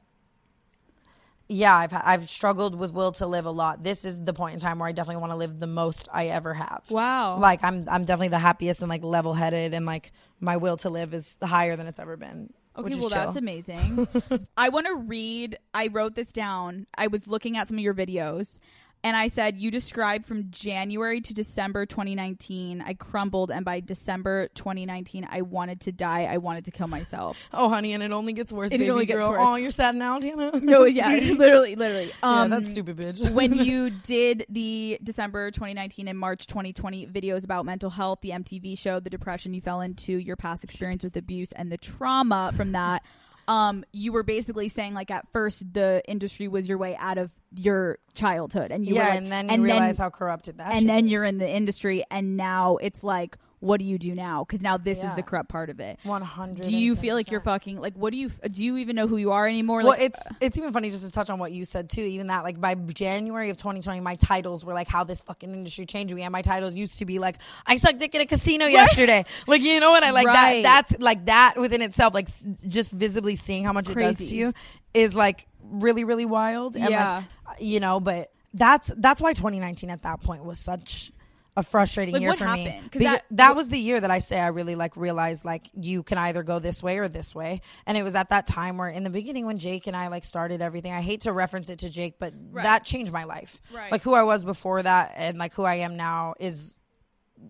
yeah, 1.48 1.76
I've 1.76 1.92
I've 1.92 2.28
struggled 2.28 2.74
with 2.74 2.92
will 2.92 3.12
to 3.12 3.26
live 3.26 3.46
a 3.46 3.50
lot. 3.50 3.82
This 3.82 4.04
is 4.04 4.24
the 4.24 4.32
point 4.32 4.54
in 4.54 4.60
time 4.60 4.78
where 4.78 4.88
I 4.88 4.92
definitely 4.92 5.20
want 5.20 5.32
to 5.32 5.36
live 5.36 5.58
the 5.58 5.66
most 5.66 6.08
I 6.12 6.28
ever 6.28 6.54
have. 6.54 6.84
Wow. 6.90 7.38
Like 7.38 7.62
I'm 7.62 7.88
I'm 7.88 8.04
definitely 8.04 8.28
the 8.28 8.38
happiest 8.38 8.80
and 8.82 8.88
like 8.88 9.02
level 9.02 9.34
headed 9.34 9.74
and 9.74 9.86
like 9.86 10.12
my 10.40 10.56
will 10.56 10.76
to 10.78 10.90
live 10.90 11.14
is 11.14 11.38
higher 11.42 11.76
than 11.76 11.86
it's 11.86 11.98
ever 11.98 12.16
been. 12.16 12.52
Okay, 12.76 12.94
well, 12.94 13.10
chill. 13.10 13.18
that's 13.18 13.36
amazing. 13.36 14.08
I 14.56 14.70
want 14.70 14.86
to 14.86 14.94
read. 14.94 15.58
I 15.74 15.88
wrote 15.88 16.14
this 16.14 16.32
down. 16.32 16.86
I 16.96 17.08
was 17.08 17.26
looking 17.26 17.58
at 17.58 17.68
some 17.68 17.76
of 17.76 17.82
your 17.82 17.92
videos, 17.92 18.58
and 19.04 19.16
I 19.16 19.28
said 19.28 19.56
you 19.56 19.70
described 19.70 20.26
from 20.26 20.50
January 20.50 21.20
to 21.22 21.34
December 21.34 21.86
2019. 21.86 22.82
I 22.86 22.94
crumbled, 22.94 23.50
and 23.50 23.64
by 23.64 23.80
December 23.80 24.48
2019, 24.54 25.26
I 25.30 25.42
wanted 25.42 25.80
to 25.82 25.92
die. 25.92 26.22
I 26.24 26.36
wanted 26.38 26.64
to 26.66 26.70
kill 26.70 26.88
myself. 26.88 27.38
Oh, 27.54 27.68
honey, 27.68 27.92
and 27.92 28.02
it 28.02 28.12
only 28.12 28.32
gets 28.32 28.52
worse, 28.52 28.72
It 28.72 28.78
baby 28.78 28.90
only 28.90 29.06
gets 29.06 29.18
girl. 29.18 29.30
worse. 29.30 29.40
Oh, 29.42 29.56
you're 29.56 29.70
sad 29.70 29.94
now, 29.94 30.18
Tana. 30.18 30.52
No, 30.62 30.84
yeah, 30.84 31.08
literally, 31.36 31.74
literally. 31.76 32.06
yeah, 32.06 32.12
Um, 32.42 32.50
that 32.50 32.66
stupid 32.66 32.96
bitch. 32.96 33.30
when 33.32 33.52
you 33.54 33.90
did 33.90 34.46
the 34.48 34.98
December 35.02 35.50
2019 35.50 36.08
and 36.08 36.18
March 36.18 36.46
2020 36.46 37.06
videos 37.08 37.44
about 37.44 37.66
mental 37.66 37.90
health, 37.90 38.20
the 38.22 38.30
MTV 38.30 38.78
show, 38.78 39.00
the 39.00 39.10
depression 39.10 39.52
you 39.54 39.60
fell 39.60 39.80
into, 39.80 40.16
your 40.18 40.36
past 40.36 40.64
experience 40.64 41.04
with 41.04 41.16
abuse, 41.16 41.52
and 41.52 41.70
the 41.70 41.76
trauma 41.76 42.52
from 42.56 42.72
that, 42.72 43.02
um, 43.48 43.84
you 43.92 44.12
were 44.12 44.22
basically 44.22 44.68
saying 44.68 44.94
like 44.94 45.10
at 45.10 45.28
first 45.28 45.72
the 45.72 46.02
industry 46.08 46.48
was 46.48 46.68
your 46.68 46.78
way 46.78 46.96
out 46.96 47.18
of 47.18 47.30
your 47.54 47.98
childhood, 48.14 48.70
and 48.70 48.86
you 48.86 48.94
yeah, 48.94 49.02
were 49.02 49.08
like, 49.10 49.18
and 49.18 49.32
then 49.32 49.50
you 49.50 49.62
realize 49.62 49.98
how 49.98 50.10
corrupted 50.10 50.58
that. 50.58 50.74
and 50.74 50.88
then 50.88 51.06
is. 51.06 51.12
you're 51.12 51.24
in 51.24 51.38
the 51.38 51.48
industry, 51.48 52.04
and 52.10 52.36
now 52.36 52.76
it's 52.76 53.02
like, 53.04 53.36
what 53.62 53.78
do 53.78 53.84
you 53.86 53.96
do 53.96 54.12
now? 54.12 54.42
Because 54.44 54.60
now 54.60 54.76
this 54.76 55.04
is 55.04 55.14
the 55.14 55.22
corrupt 55.22 55.48
part 55.48 55.70
of 55.70 55.78
it. 55.78 55.96
one 56.02 56.20
hundred. 56.20 56.66
Do 56.66 56.76
you 56.76 56.96
feel 56.96 57.14
like 57.14 57.30
you're 57.30 57.40
fucking 57.40 57.80
like? 57.80 57.94
What 57.94 58.10
do 58.10 58.16
you 58.16 58.28
do? 58.28 58.60
You 58.62 58.76
even 58.78 58.96
know 58.96 59.06
who 59.06 59.18
you 59.18 59.30
are 59.30 59.46
anymore? 59.46 59.78
Well, 59.78 59.88
like, 59.90 60.00
uh 60.00 60.04
it's 60.06 60.22
it's 60.40 60.56
even 60.58 60.72
funny 60.72 60.90
just 60.90 61.04
to 61.04 61.12
touch 61.12 61.30
on 61.30 61.38
what 61.38 61.52
you 61.52 61.64
said 61.64 61.88
too. 61.88 62.00
Even 62.00 62.26
that, 62.26 62.42
like 62.42 62.60
by 62.60 62.74
January 62.74 63.50
of 63.50 63.56
2020, 63.58 64.00
my 64.00 64.16
titles 64.16 64.64
were 64.64 64.72
like 64.74 64.88
how 64.88 65.04
this 65.04 65.20
fucking 65.20 65.52
industry 65.52 65.86
changed 65.86 66.12
me, 66.12 66.22
and 66.22 66.32
my 66.32 66.42
titles 66.42 66.74
used 66.74 66.98
to 66.98 67.04
be 67.06 67.20
like 67.20 67.36
I 67.64 67.76
sucked 67.76 67.98
dick 68.00 68.12
in 68.16 68.20
a 68.20 68.26
casino 68.26 68.66
yesterday. 68.66 69.24
Like 69.46 69.62
you 69.62 69.78
know 69.78 69.92
what 69.92 70.02
I 70.02 70.10
like 70.10 70.26
Right. 70.26 70.62
that. 70.64 70.88
That's 70.88 71.00
like 71.00 71.26
that 71.26 71.54
within 71.56 71.82
itself, 71.82 72.14
like 72.14 72.28
s- 72.28 72.44
just 72.66 72.90
visibly 72.90 73.36
seeing 73.36 73.62
how 73.64 73.72
much 73.72 73.88
it 73.88 73.94
does 73.94 74.18
to 74.18 74.34
you 74.34 74.52
is 74.92 75.14
like 75.14 75.46
really 75.62 76.02
really 76.02 76.24
wild. 76.24 76.74
And 76.74 76.90
Yeah. 76.90 77.22
like, 77.46 77.60
you 77.60 77.78
know, 77.78 78.00
but 78.00 78.32
that's 78.54 78.90
that's 78.96 79.20
why 79.20 79.32
2019 79.34 79.88
at 79.88 80.02
that 80.02 80.20
point 80.20 80.44
was 80.44 80.58
such 80.58 81.12
a 81.56 81.62
frustrating 81.62 82.14
Like, 82.14 82.22
year 82.22 82.34
for 82.34 82.48
me. 82.48 82.80
Because 82.84 83.02
that- 83.02 83.24
that 83.32 83.54
was 83.56 83.68
the 83.68 83.78
year 83.78 84.00
that 84.00 84.10
I 84.10 84.20
say 84.20 84.38
I 84.40 84.48
really 84.48 84.74
like 84.74 84.96
realized 84.96 85.44
like 85.44 85.68
you 85.74 86.02
can 86.02 86.16
either 86.16 86.42
go 86.42 86.58
this 86.58 86.82
way 86.82 86.96
or 86.98 87.08
this 87.08 87.34
way. 87.34 87.60
And 87.86 87.98
it 87.98 88.02
was 88.02 88.14
at 88.14 88.30
that 88.30 88.46
time 88.46 88.78
where 88.78 88.88
in 88.88 89.04
the 89.04 89.10
beginning 89.10 89.44
when 89.44 89.58
Jake 89.58 89.86
and 89.86 89.94
I 89.94 90.08
like 90.08 90.24
started 90.24 90.62
everything, 90.62 90.92
I 90.92 91.02
hate 91.02 91.22
to 91.22 91.32
reference 91.32 91.68
it 91.68 91.80
to 91.80 91.90
Jake, 91.90 92.18
but 92.18 92.32
Right. 92.50 92.62
that 92.62 92.84
changed 92.84 93.12
my 93.12 93.24
life. 93.24 93.60
Right. 93.70 93.92
Like 93.92 94.00
who 94.02 94.14
I 94.14 94.22
was 94.22 94.44
before 94.46 94.82
that 94.82 95.12
and 95.16 95.36
like 95.36 95.52
who 95.54 95.62
I 95.64 95.74
am 95.76 95.96
now 95.96 96.34
is 96.40 96.78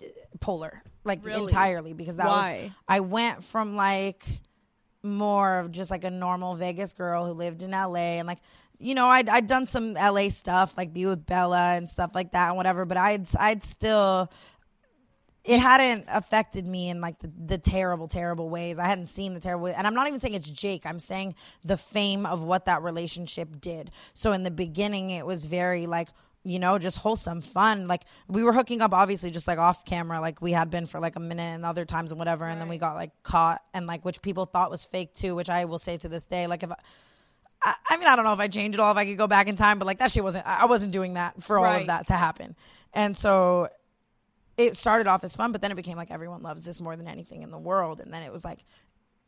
uh, 0.03 0.07
polar. 0.41 0.83
Like 1.05 1.25
Really? 1.25 1.43
entirely 1.43 1.93
because 1.93 2.17
that 2.17 2.27
Why? 2.27 2.61
was 2.65 2.73
I 2.89 3.01
went 3.01 3.45
from 3.45 3.77
like 3.77 4.25
more 5.05 5.59
of 5.59 5.71
just 5.73 5.91
like 5.91 6.05
a 6.05 6.11
normal 6.11 6.55
Vegas 6.55 6.93
girl 6.93 7.27
who 7.27 7.33
lived 7.33 7.63
in 7.63 7.73
LA 7.73 8.19
and 8.19 8.27
like 8.27 8.39
you 8.83 8.95
know 8.95 9.07
I'd 9.07 9.29
I'd 9.29 9.47
done 9.47 9.67
some 9.67 9.95
LA 9.95 10.29
stuff 10.29 10.77
like 10.77 10.93
be 10.93 11.07
with 11.07 11.25
Bella 11.25 11.75
and 11.77 11.89
stuff 11.89 12.11
like 12.15 12.33
that 12.33 12.49
and 12.49 12.57
whatever 12.57 12.85
but 12.85 12.97
I'd 12.97 13.27
I'd 13.37 13.63
still 13.63 14.31
it 15.45 15.59
hadn't 15.59 16.05
affected 16.09 16.67
me 16.67 16.89
in 16.89 17.01
like 17.01 17.19
the, 17.19 17.31
the 17.47 17.59
terrible 17.59 18.07
terrible 18.07 18.49
ways. 18.49 18.79
I 18.79 18.87
hadn't 18.87 19.07
seen 19.07 19.35
the 19.35 19.41
terrible 19.41 19.69
and 19.69 19.87
i'm 19.87 19.95
not 19.95 20.07
even 20.07 20.21
saying 20.21 20.35
it's 20.35 20.49
jake. 20.49 20.85
I'm 20.85 20.99
saying 20.99 21.35
the 21.65 21.77
fame 21.77 22.27
of 22.27 22.43
what 22.43 22.67
that 22.67 22.83
relationship 22.83 23.61
did. 23.61 23.91
So 24.15 24.33
in 24.33 24.43
the 24.43 24.51
beginning 24.51 25.11
it 25.11 25.25
was 25.25 25.47
very 25.47 25.87
like 25.87 26.09
you 26.45 26.59
know 26.59 26.77
just 26.79 26.99
wholesome 26.99 27.41
fun. 27.41 27.87
Like 27.87 28.03
we 28.27 28.43
were 28.43 28.53
hooking 28.53 28.83
up 28.83 28.93
obviously 28.93 29.31
just 29.31 29.47
like 29.47 29.59
off 29.59 29.85
camera 29.85 30.21
like 30.21 30.43
we 30.43 30.53
had 30.53 30.71
been 30.71 30.87
for 30.87 30.99
like 30.99 31.15
a 31.15 31.21
minute 31.21 31.43
and 31.43 31.65
other 31.65 31.85
times 31.85 32.11
and 32.11 32.19
whatever 32.19 32.47
and 32.47 32.61
then 32.61 32.69
we 32.69 32.79
got 32.79 32.95
like 32.95 33.13
caught 33.23 33.63
and 33.75 33.87
like 33.87 34.05
which 34.05 34.23
people 34.23 34.45
thought 34.45 34.71
was 34.71 34.85
fake 34.85 35.15
too 35.15 35.35
which 35.37 35.49
i 35.49 35.65
will 35.65 35.79
say 35.79 35.97
to 35.97 36.09
this 36.09 36.25
day 36.25 36.47
like 36.47 36.63
if 36.65 36.71
I, 36.71 36.77
I, 37.65 37.75
I 37.91 37.97
mean, 37.97 38.09
I 38.09 38.17
don't 38.17 38.25
know 38.25 38.33
if 38.33 38.39
I 38.41 38.49
changed 38.49 38.79
it 38.79 38.81
all, 38.81 38.91
if 38.93 38.97
I 38.97 39.05
could 39.05 39.19
go 39.19 39.27
back 39.27 39.47
in 39.49 39.57
time, 39.57 39.79
but 39.79 39.87
like 39.87 39.99
that 39.99 40.11
shit 40.11 40.23
wasn't, 40.25 40.47
I 40.47 40.67
wasn't 40.67 40.93
doing 40.93 41.15
that 41.15 41.43
for 41.43 41.59
all 41.59 41.65
Right. 41.65 41.81
of 41.83 41.87
that 41.89 42.07
to 42.09 42.15
happen. 42.15 42.57
And 42.93 43.17
so 43.17 43.69
it 44.57 44.77
started 44.77 45.07
off 45.07 45.25
as 45.25 45.35
fun, 45.35 45.53
but 45.53 45.61
then 45.63 45.71
it 45.73 45.77
became 45.77 45.97
like 45.97 46.11
everyone 46.11 46.43
loves 46.43 46.65
this 46.65 46.81
more 46.81 46.97
than 46.97 47.09
anything 47.09 47.43
in 47.43 47.51
the 47.51 47.59
world. 47.59 48.01
And 48.01 48.13
then 48.13 48.23
it 48.23 48.33
was 48.33 48.45
like 48.45 48.65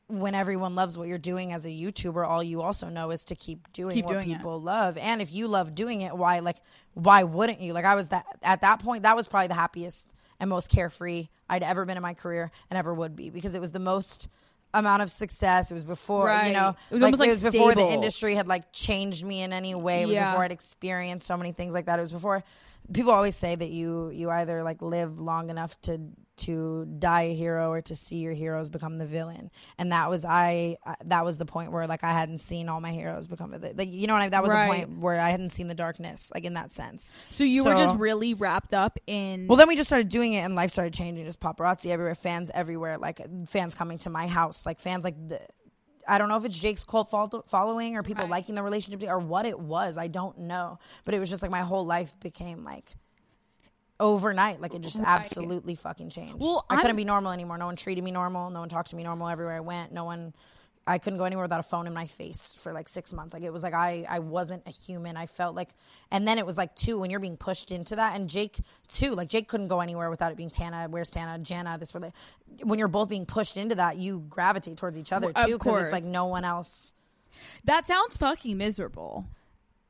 when 0.07 0.35
everyone 0.35 0.75
loves 0.75 0.99
what 0.99 1.09
you're 1.09 1.17
doing 1.17 1.53
as 1.53 1.65
a 1.65 1.71
YouTuber, 1.71 2.27
all 2.29 2.43
you 2.43 2.61
also 2.61 2.89
know 2.91 3.11
is 3.11 3.25
to 3.27 3.35
keep 3.35 3.73
doing 3.73 3.95
Keep 3.95 4.05
what 4.05 4.13
doing 4.13 4.31
it. 4.31 4.37
people 4.39 4.61
love. 4.61 4.99
And 4.99 5.23
if 5.23 5.33
you 5.33 5.49
love 5.49 5.75
doing 5.75 6.03
it, 6.03 6.15
why 6.17 6.41
like 6.41 6.57
why 6.93 7.23
wouldn't 7.25 7.61
you? 7.61 7.73
Like 7.73 7.87
I 7.87 7.95
was 7.95 8.09
that 8.09 8.27
at 8.43 8.61
that 8.61 8.81
point, 8.81 9.05
that 9.05 9.17
was 9.17 9.29
probably 9.29 9.49
the 9.49 9.55
happiest 9.55 10.09
and 10.39 10.51
most 10.51 10.69
carefree 10.69 11.29
I'd 11.49 11.63
ever 11.63 11.85
been 11.87 11.97
in 11.97 12.03
my 12.03 12.13
career 12.15 12.51
and 12.71 12.77
ever 12.79 12.93
would 12.93 13.17
be 13.17 13.31
because 13.31 13.55
it 13.55 13.61
was 13.63 13.73
the 13.73 13.79
most 13.79 14.29
amount 14.75 15.01
of 15.03 15.11
success. 15.11 15.71
It 15.71 15.75
was 15.75 15.85
before 15.85 16.27
Right. 16.27 16.49
you 16.49 16.53
know 16.53 16.77
It 16.91 16.95
was 16.95 17.03
almost, 17.03 17.21
like, 17.21 17.29
it 17.29 17.33
was 17.33 17.43
before 17.43 17.75
the 17.75 17.87
industry 17.89 18.35
had 18.35 18.47
like 18.49 18.71
changed 18.73 19.25
me 19.25 19.43
in 19.43 19.53
any 19.53 19.75
way. 19.75 20.03
It 20.03 20.07
was 20.07 20.15
Yeah. 20.15 20.31
before 20.33 20.45
I'd 20.45 20.53
experienced 20.53 21.27
so 21.27 21.37
many 21.37 21.53
things 21.53 21.73
like 21.73 21.87
that. 21.87 21.99
It 21.99 22.03
was 22.03 22.13
before 22.13 22.45
people 22.93 23.13
always 23.13 23.35
say 23.37 23.55
that 23.55 23.71
you 23.71 24.11
you 24.11 24.31
either 24.31 24.63
like 24.63 24.83
live 24.83 25.21
long 25.21 25.49
enough 25.49 25.81
to 25.83 25.99
to 26.37 26.85
die 26.99 27.23
a 27.23 27.35
hero 27.35 27.71
or 27.71 27.81
to 27.81 27.95
see 27.97 28.17
your 28.17 28.33
heroes 28.33 28.71
become 28.71 28.99
the 28.99 29.07
villain 29.07 29.51
and 29.79 29.93
that 29.93 30.11
was 30.11 30.25
i 30.25 30.77
that 31.05 31.25
was 31.25 31.39
the 31.39 31.45
point 31.47 31.71
where 31.73 31.87
like 31.87 32.03
i 32.05 32.13
hadn't 32.13 32.39
seen 32.39 32.69
all 32.69 32.81
my 32.81 32.91
heroes 32.93 33.27
become 33.29 33.51
the 33.53 33.73
like 33.77 33.89
you 33.91 34.07
know 34.07 34.15
what 34.15 34.23
i 34.23 34.29
that 34.29 34.43
was 34.43 34.51
Right. 34.51 34.65
the 34.65 34.87
point 34.87 34.99
where 35.01 35.21
i 35.21 35.31
hadn't 35.31 35.51
seen 35.51 35.69
the 35.69 35.75
darkness 35.75 36.31
like 36.35 36.45
in 36.45 36.55
that 36.55 36.73
sense 36.73 37.13
so 37.31 37.45
you 37.45 37.65
were 37.65 37.75
just 37.75 37.97
really 37.99 38.35
wrapped 38.35 38.75
up 38.75 38.99
in. 39.07 39.47
well, 39.47 39.57
then 39.57 39.69
we 39.69 39.77
just 39.77 39.89
started 39.89 40.09
doing 40.09 40.33
it, 40.35 40.39
and 40.41 40.55
life 40.55 40.71
started 40.71 40.93
changing. 40.95 41.25
Just 41.25 41.41
paparazzi 41.41 41.91
everywhere, 41.91 42.15
fans 42.15 42.51
everywhere, 42.55 42.99
like 42.99 43.21
fans 43.49 43.75
coming 43.75 43.99
to 43.99 44.11
my 44.11 44.27
house, 44.27 44.65
like 44.67 44.79
fans 44.81 45.05
like. 45.05 45.15
The, 45.29 45.41
I 46.07 46.19
don't 46.19 46.29
know 46.29 46.37
if 46.37 46.45
it's 46.45 46.59
Jake's 46.59 46.85
cult 46.85 47.11
following 47.49 47.97
or 47.97 48.03
people 48.03 48.25
Right. 48.25 48.31
liking 48.31 48.55
the 48.55 48.63
relationship 48.63 49.09
or 49.09 49.19
what 49.19 49.47
it 49.47 49.59
was. 49.59 49.97
I 49.97 50.07
don't 50.09 50.39
know, 50.41 50.79
but 51.05 51.15
it 51.15 51.19
was 51.21 51.31
just 51.31 51.43
like 51.43 51.51
my 51.51 51.61
whole 51.61 51.85
life 51.87 52.13
became 52.21 52.63
like 52.65 52.93
overnight. 54.01 54.61
Like 54.61 54.75
it 54.75 54.83
just 54.83 54.97
Right. 54.99 55.07
absolutely 55.07 55.75
fucking 55.75 56.11
changed. 56.11 56.41
Well, 56.41 56.65
I 56.69 56.81
couldn't 56.81 56.97
be 56.97 57.05
normal 57.05 57.33
anymore. 57.33 57.59
No 57.59 57.67
one 57.67 57.77
treated 57.77 58.03
me 58.05 58.11
normal. 58.11 58.51
No 58.51 58.61
one 58.61 58.69
talked 58.69 58.91
to 58.91 58.97
me 58.97 59.03
normal 59.03 59.29
everywhere 59.29 59.55
I 59.55 59.61
went. 59.61 59.93
No 59.93 60.05
one. 60.05 60.35
I 60.87 60.99
couldn't 60.99 61.19
go 61.19 61.25
anywhere 61.25 61.47
without 61.47 61.61
a 61.61 61.63
phone 61.63 61.87
in 61.87 61.95
my 61.95 62.07
face 62.07 62.53
for 62.59 62.75
like 62.75 62.89
six 62.89 63.15
months. 63.15 63.33
Like 63.33 63.43
it 63.43 63.51
was 63.51 63.63
like 63.63 63.73
I 63.73 64.05
I 64.07 64.19
wasn't 64.19 64.65
a 64.67 64.71
human. 64.71 65.17
I 65.17 65.25
felt 65.25 65.55
like, 65.57 65.71
and 66.11 66.29
then 66.29 66.37
it 66.37 66.45
was 66.45 66.59
like 66.59 66.75
two 66.77 66.99
when 66.99 67.11
you're 67.11 67.21
being 67.21 67.39
pushed 67.39 67.73
into 67.73 67.97
that, 67.97 68.15
and 68.17 68.29
Jake 68.29 68.59
too. 68.89 69.13
Like 69.15 69.29
Jake 69.31 69.49
couldn't 69.49 69.69
go 69.69 69.81
anywhere 69.81 70.11
without 70.11 70.31
it 70.31 70.37
being 70.37 70.51
Tana. 70.51 70.89
Where's 70.91 71.09
Tana? 71.09 71.39
Jana. 71.39 71.79
This 71.79 71.93
rela- 71.93 72.13
when 72.63 72.79
you're 72.79 72.89
both 72.89 73.09
being 73.09 73.25
pushed 73.25 73.57
into 73.57 73.77
that, 73.77 73.97
you 73.97 74.27
gravitate 74.29 74.77
towards 74.77 74.99
each 74.99 75.11
other 75.11 75.33
Well, 75.35 75.47
too 75.47 75.55
because 75.55 75.85
it's 75.85 75.93
like 75.93 76.05
no 76.05 76.27
one 76.27 76.45
else. 76.45 76.93
that 77.65 77.87
sounds 77.87 78.19
fucking 78.19 78.59
miserable. 78.59 79.25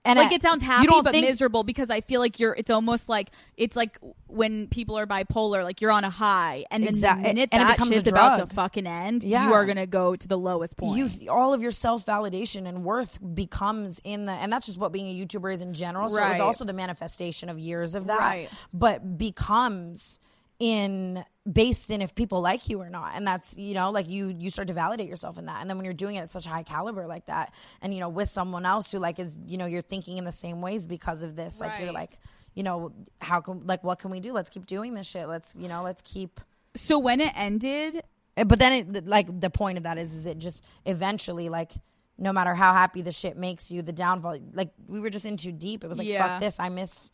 And 0.07 0.19
like 0.19 0.33
I- 0.33 0.35
it 0.35 0.43
sounds 0.43 0.63
happy 0.63 0.87
but 1.03 1.13
think- 1.13 1.27
miserable 1.27 1.63
because 1.63 1.89
I 1.91 2.01
feel 2.03 2.21
like 2.21 2.39
you're. 2.39 2.55
It's 2.55 2.71
almost 2.71 3.09
like 3.09 3.31
it's 3.57 3.75
like 3.75 3.99
when 4.27 4.67
people 4.67 4.99
are 4.99 5.07
bipolar, 5.07 5.65
like 5.65 5.81
you're 5.81 5.91
on 5.93 6.05
a 6.05 6.11
high, 6.11 6.65
and 6.71 6.83
then 6.83 6.91
Exact- 6.91 7.23
the 7.23 7.29
minute 7.29 7.49
and 7.53 7.63
it 7.63 7.67
that 7.79 7.87
shit's 7.87 8.09
about 8.09 8.37
to 8.49 8.55
fucking 8.55 8.87
end, 8.87 9.25
Yeah. 9.25 9.47
you 9.49 9.55
are 9.55 9.65
gonna 9.65 9.87
go 9.87 10.15
to 10.15 10.29
the 10.29 10.37
lowest 10.37 10.77
point. 10.77 10.99
you 10.99 11.31
all 11.31 11.55
of 11.55 11.63
your 11.63 11.71
self 11.71 12.05
validation 12.05 12.69
and 12.69 12.85
worth 12.85 13.19
becomes 13.35 14.01
in 14.05 14.27
the 14.27 14.33
and 14.33 14.53
that's 14.53 14.67
just 14.67 14.77
what 14.79 14.93
being 14.93 15.07
a 15.09 15.27
YouTuber 15.27 15.53
is 15.55 15.61
in 15.63 15.73
general. 15.73 16.09
So 16.11 16.17
it 16.23 16.29
was 16.29 16.41
also 16.41 16.65
the 16.65 16.73
manifestation 16.75 17.49
of 17.49 17.59
years 17.59 17.95
of 17.95 18.07
that. 18.09 18.19
Right. 18.19 18.51
But 18.75 19.17
becomes 19.17 20.19
in 20.59 21.25
based 21.51 21.91
in 21.91 22.01
if 22.01 22.15
people 22.15 22.41
like 22.41 22.69
you 22.69 22.81
or 22.81 22.89
not. 22.89 23.13
And 23.17 23.27
that's, 23.27 23.57
you 23.57 23.75
know, 23.75 23.91
like 23.91 24.09
you 24.09 24.29
you 24.29 24.51
start 24.51 24.69
to 24.69 24.75
validate 24.75 25.09
yourself 25.09 25.37
in 25.39 25.47
that. 25.47 25.61
And 25.61 25.69
then 25.69 25.77
when 25.77 25.85
you're 25.85 25.95
doing 25.95 26.17
it 26.17 26.21
at 26.21 26.31
such 26.31 26.47
a 26.47 26.49
high 26.49 26.63
caliber 26.63 27.07
like 27.07 27.27
that 27.27 27.53
and 27.83 27.93
you 27.93 28.01
know, 28.01 28.09
with 28.09 28.29
someone 28.29 28.65
else 28.65 28.91
who 28.93 28.99
like 28.99 29.19
is, 29.19 29.37
you 29.47 29.59
know, 29.59 29.67
you're 29.67 29.83
thinking 29.83 30.17
in 30.17 30.25
the 30.25 30.33
same 30.33 30.61
ways 30.63 30.87
because 30.87 31.23
of 31.23 31.37
this. 31.37 31.61
Like 31.61 31.73
you're 31.81 31.93
like, 31.93 32.19
you 32.55 32.63
know, 32.63 32.93
how 33.21 33.41
can 33.41 33.67
like 33.67 33.83
what 33.85 33.99
can 33.99 34.11
we 34.11 34.21
do? 34.21 34.33
Let's 34.33 34.49
keep 34.51 34.65
doing 34.67 34.95
this 34.95 35.07
shit. 35.07 35.27
Let's, 35.29 35.55
you 35.57 35.69
know, 35.69 35.83
let's 35.83 36.03
keep 36.03 36.41
so 36.77 36.99
when 36.99 37.21
it 37.21 37.33
ended, 37.37 38.03
uh, 38.37 38.45
but 38.45 38.59
then 38.59 38.73
it 38.73 39.07
like 39.07 39.41
the 39.41 39.51
point 39.51 39.77
of 39.79 39.85
that 39.85 39.99
is 39.99 40.15
is 40.15 40.27
it 40.27 40.39
just 40.39 40.63
eventually 40.87 41.49
like 41.49 41.73
no 42.17 42.33
matter 42.33 42.55
how 42.55 42.73
happy 42.73 43.03
the 43.03 43.13
shit 43.13 43.37
makes 43.37 43.71
you 43.73 43.83
the 43.83 43.93
downfall 43.93 44.39
like 44.53 44.71
we 44.87 45.01
were 45.01 45.11
just 45.11 45.25
in 45.25 45.37
too 45.37 45.51
deep 45.51 45.83
it 45.83 45.89
was 45.89 45.99
like 45.99 46.07
Yeah. 46.07 46.25
fuck 46.27 46.41
this 46.41 46.61
i 46.61 46.69
miss 46.69 47.11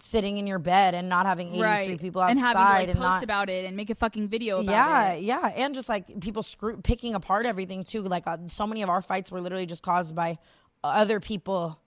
sitting 0.00 0.38
in 0.38 0.46
your 0.46 0.58
bed 0.58 0.94
and 0.94 1.08
not 1.08 1.24
having 1.26 1.48
83 1.48 1.62
right? 1.62 2.00
people 2.00 2.20
outside 2.20 2.30
and 2.32 2.40
having 2.40 2.62
like 2.62 2.88
and 2.88 2.98
post 2.98 3.08
not 3.08 3.22
about 3.22 3.48
it 3.48 3.64
and 3.64 3.76
make 3.76 3.90
a 3.90 3.94
fucking 3.94 4.28
video 4.28 4.60
about 4.60 4.72
yeah 4.72 5.12
it. 5.12 5.22
Yeah, 5.22 5.40
yeah 5.52 5.64
and 5.64 5.74
just 5.74 5.88
like 5.88 6.20
people 6.20 6.42
screw 6.42 6.76
picking 6.78 7.14
apart 7.14 7.46
everything 7.46 7.84
too 7.84 8.02
like 8.02 8.26
uh, 8.26 8.38
so 8.48 8.66
many 8.66 8.82
of 8.82 8.90
our 8.90 9.00
fights 9.00 9.30
were 9.30 9.40
literally 9.40 9.66
just 9.66 9.82
caused 9.82 10.14
by 10.14 10.38
other 10.82 11.20
people 11.20 11.80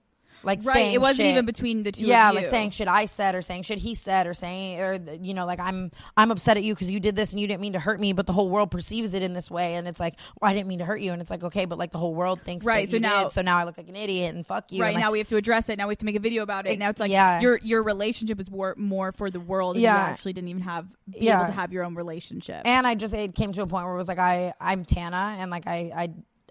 like 0.43 0.59
Right, 0.63 0.93
it 0.93 1.01
wasn't 1.01 1.17
shit. 1.25 1.31
even 1.33 1.45
between 1.45 1.83
the 1.83 1.91
two 1.91 2.03
of 2.03 2.07
yeah 2.09 2.31
like 2.31 2.45
saying 2.45 2.69
shit 2.71 2.88
i 2.88 3.05
said 3.05 3.35
or 3.35 3.41
saying 3.41 3.63
shit 3.63 3.79
he 3.79 3.93
said 3.95 4.27
or 4.27 4.33
saying 4.33 4.79
or 4.79 4.99
you 5.21 5.33
know 5.33 5.45
like 5.45 5.59
i'm 5.59 5.91
i'm 6.15 6.31
upset 6.31 6.57
at 6.57 6.63
you 6.63 6.73
because 6.73 6.91
you 6.91 6.99
did 6.99 7.15
this 7.15 7.31
and 7.31 7.39
you 7.39 7.47
didn't 7.47 7.61
mean 7.61 7.73
to 7.73 7.79
hurt 7.79 7.99
me 7.99 8.13
but 8.13 8.27
the 8.27 8.33
whole 8.33 8.49
world 8.49 8.69
perceives 8.71 9.13
it 9.13 9.23
in 9.23 9.33
this 9.33 9.49
way 9.49 9.75
and 9.75 9.88
it's 9.88 9.99
like 9.99 10.15
well, 10.41 10.49
i 10.51 10.53
didn't 10.53 10.67
mean 10.67 10.79
to 10.79 10.85
hurt 10.85 11.01
you 11.01 11.11
and 11.11 11.21
it's 11.21 11.31
like 11.31 11.43
okay 11.43 11.65
but 11.65 11.77
like 11.77 11.91
the 11.91 11.97
whole 11.97 12.13
world 12.13 12.41
thinks 12.41 12.65
Right, 12.65 12.88
that 12.89 12.91
so 12.95 12.99
now- 12.99 13.23
did, 13.23 13.31
so 13.33 13.41
now 13.41 13.57
i 13.57 13.63
look 13.63 13.77
like 13.77 13.89
an 13.89 13.95
idiot 13.95 14.35
and 14.35 14.45
fuck 14.45 14.71
you 14.71 14.81
Right 14.81 14.89
and, 14.89 14.95
like, 14.95 15.03
now 15.03 15.11
we 15.11 15.17
have 15.19 15.27
to 15.27 15.38
address 15.38 15.69
it. 15.69 15.77
Now 15.77 15.88
we 15.88 15.91
have 15.93 15.97
to 15.99 16.05
make 16.05 16.15
a 16.15 16.19
video 16.19 16.43
about 16.43 16.67
it. 16.67 16.71
It- 16.73 16.79
now 16.79 16.89
it's 16.89 16.99
like 16.99 17.11
yeah. 17.11 17.39
your 17.41 17.57
your 17.63 17.81
relationship 17.83 18.39
is 18.39 18.49
war- 18.49 18.75
more 18.77 19.11
for 19.11 19.29
the 19.31 19.39
world. 19.39 19.75
And 19.75 19.83
Yeah. 19.83 20.05
you 20.07 20.11
actually 20.11 20.33
didn't 20.33 20.49
even 20.49 20.61
have 20.63 20.85
be 21.09 21.19
Yeah. 21.21 21.38
able 21.41 21.47
to 21.47 21.51
have 21.59 21.73
your 21.73 21.83
own 21.83 21.95
relationship. 21.95 22.61
and 22.65 22.85
i 22.85 22.95
just 22.95 23.13
it 23.13 23.33
came 23.35 23.51
to 23.53 23.61
a 23.61 23.67
point 23.67 23.85
where 23.85 23.93
it 23.93 23.97
was 23.97 24.07
like 24.07 24.19
i 24.19 24.53
i'm 24.61 24.85
tana 24.85 25.35
and 25.39 25.49
like 25.51 25.65
i 25.67 25.91
i 25.95 26.09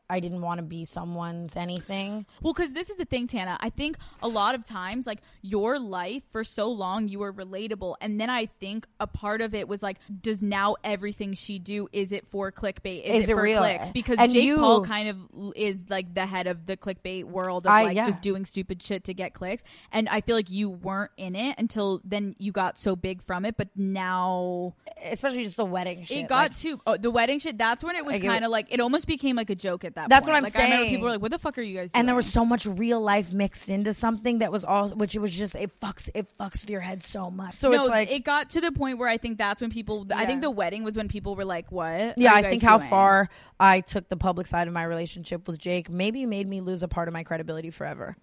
i 0.09 0.21
didn't 0.21 0.41
want 0.41 0.61
to 0.61 0.67
be 0.67 0.85
someone's 0.85 1.57
anything 1.57 2.25
Well, 2.43 2.53
because 2.53 2.73
this 2.73 2.91
is 2.91 2.97
the 2.97 3.05
thing, 3.05 3.27
Tana. 3.27 3.57
I 3.61 3.71
think 3.71 3.97
a 4.23 4.29
lot 4.29 4.55
of 4.55 4.65
times, 4.65 5.07
like 5.07 5.21
your 5.43 5.79
life 5.79 6.23
for 6.31 6.45
so 6.45 6.71
long, 6.71 7.09
you 7.09 7.19
were 7.19 7.33
relatable, 7.33 7.95
and 8.01 8.21
then 8.21 8.31
I 8.31 8.47
think 8.47 8.87
a 9.01 9.07
part 9.07 9.41
of 9.41 9.55
it 9.55 9.69
was 9.69 9.83
like, 9.83 9.99
does 10.21 10.43
now 10.43 10.77
everything 10.85 11.33
she 11.35 11.59
do 11.59 11.89
is 11.93 12.13
it 12.13 12.27
for 12.27 12.53
clickbait? 12.53 13.03
Is, 13.05 13.25
Is 13.25 13.29
it, 13.29 13.33
it 13.33 13.35
for 13.35 13.43
real? 13.43 13.59
clicks? 13.59 13.91
Because 13.91 14.17
And 14.19 14.33
Jake 14.33 14.45
you- 14.45 14.59
Paul 14.59 14.83
kind 14.85 15.09
of 15.09 15.53
is 15.57 15.77
like 15.89 16.15
the 16.15 16.27
head 16.27 16.47
of 16.47 16.67
the 16.67 16.77
clickbait 16.77 17.25
world 17.25 17.67
of 17.67 17.73
I- 17.73 17.85
like 17.85 17.97
yeah. 17.97 18.05
just 18.07 18.23
doing 18.23 18.45
stupid 18.45 18.83
shit 18.83 19.05
to 19.05 19.15
get 19.15 19.35
clicks, 19.35 19.63
and 19.93 20.09
I 20.09 20.21
feel 20.21 20.37
like 20.37 20.51
you 20.51 20.71
weren't 20.71 21.13
in 21.17 21.35
it 21.37 21.59
until 21.59 22.01
then. 22.05 22.35
You 22.39 22.53
got 22.53 22.79
so 22.79 22.95
big 22.97 23.23
from 23.23 23.45
it, 23.45 23.57
but 23.57 23.69
now 23.77 24.75
especially 25.05 25.45
just 25.45 25.57
the 25.57 25.65
wedding 25.65 26.03
shit 26.05 26.19
it 26.19 26.29
got 26.29 26.51
like, 26.51 26.57
to 26.59 26.81
oh, 26.87 26.97
the 26.97 27.11
wedding 27.11 27.39
shit. 27.39 27.59
That's 27.59 27.83
when 27.83 27.97
it 27.97 28.05
was 28.05 28.19
kind 28.21 28.45
of 28.45 28.51
like 28.51 28.67
it 28.71 28.81
almost 28.81 29.07
became 29.07 29.37
like 29.37 29.51
a 29.51 29.55
joke 29.55 29.85
at 29.85 29.95
that. 29.97 30.09
That's 30.09 30.27
point. 30.27 30.35
what 30.35 30.39
I'm 30.39 30.45
like, 30.45 30.57
I 30.57 30.63
remember 30.63 30.85
saying. 30.85 30.91
people 30.95 31.05
were 31.05 31.11
like, 31.11 31.21
"What 31.23 31.31
the 31.33 31.39
fuck 31.39 31.59
are 31.59 31.63
you 31.63 31.77
guys?" 31.77 31.91
and 31.93 32.09
there 32.09 32.15
was 32.15 32.27
so 32.27 32.45
much 32.45 32.65
real 32.65 33.01
life 33.01 33.33
mixed 33.33 33.69
into 33.69 33.93
something 33.93 34.39
that 34.39 34.53
was 34.53 34.65
all 34.65 34.89
which 34.91 35.15
it 35.15 35.19
was 35.19 35.31
just 35.31 35.55
it 35.57 35.79
fucks 35.81 36.09
it 36.15 36.27
fucks 36.39 36.63
with 36.63 36.71
your 36.71 36.81
head 36.81 37.03
so 37.03 37.31
much 37.31 37.55
so 37.55 37.71
no, 37.71 37.81
it's 37.81 37.91
like 37.91 38.11
it 38.11 38.25
got 38.25 38.51
to 38.51 38.61
the 38.61 38.73
point 38.73 38.99
where 38.99 39.09
I 39.09 39.19
think 39.19 39.39
that's 39.39 39.61
when 39.61 39.71
people. 39.71 40.07
I 40.15 40.27
think 40.27 40.41
the 40.41 40.51
wedding 40.51 40.85
was 40.85 40.97
when 40.97 41.09
people 41.09 41.35
were 41.35 41.45
like, 41.45 41.71
"What?" 41.73 42.17
yeah 42.17 42.35
i 42.35 42.43
think 42.43 42.63
how 42.63 42.79
doing?" 42.79 42.91
far 42.91 43.29
i 43.59 43.81
took 43.81 44.09
the 44.09 44.17
public 44.17 44.47
side 44.47 44.69
of 44.69 44.75
my 44.75 44.85
relationship 44.85 45.49
with 45.49 45.59
jake 45.59 45.91
maybe 45.91 46.27
made 46.27 46.49
me 46.49 46.61
lose 46.61 46.83
a 46.83 46.89
part 46.89 47.09
of 47.09 47.15
my 47.15 47.25
credibility 47.25 47.71
forever 47.71 48.17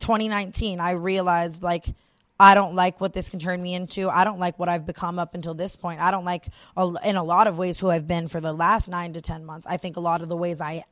2019 0.00 0.80
i 0.80 0.92
realized 0.92 1.62
like 1.62 1.86
i 2.40 2.54
don't 2.54 2.74
like 2.74 3.00
what 3.00 3.12
this 3.12 3.28
can 3.28 3.38
turn 3.38 3.62
me 3.62 3.74
into 3.74 4.08
i 4.08 4.24
don't 4.24 4.38
like 4.40 4.58
what 4.58 4.68
i've 4.68 4.86
become 4.86 5.18
up 5.18 5.34
until 5.34 5.54
this 5.54 5.76
point 5.76 6.00
i 6.00 6.10
don't 6.10 6.24
like 6.24 6.48
in 7.04 7.16
a 7.16 7.22
lot 7.24 7.46
of 7.46 7.58
ways 7.58 7.78
who 7.78 7.88
i've 7.90 8.08
been 8.08 8.26
for 8.26 8.40
the 8.40 8.52
last 8.52 8.88
nine 8.88 9.12
to 9.12 9.20
ten 9.20 9.44
months 9.44 9.66
i 9.68 9.76
think 9.76 9.96
a 9.96 10.00
lot 10.00 10.22
of 10.22 10.28
the 10.28 10.36
ways 10.36 10.60
i 10.60 10.82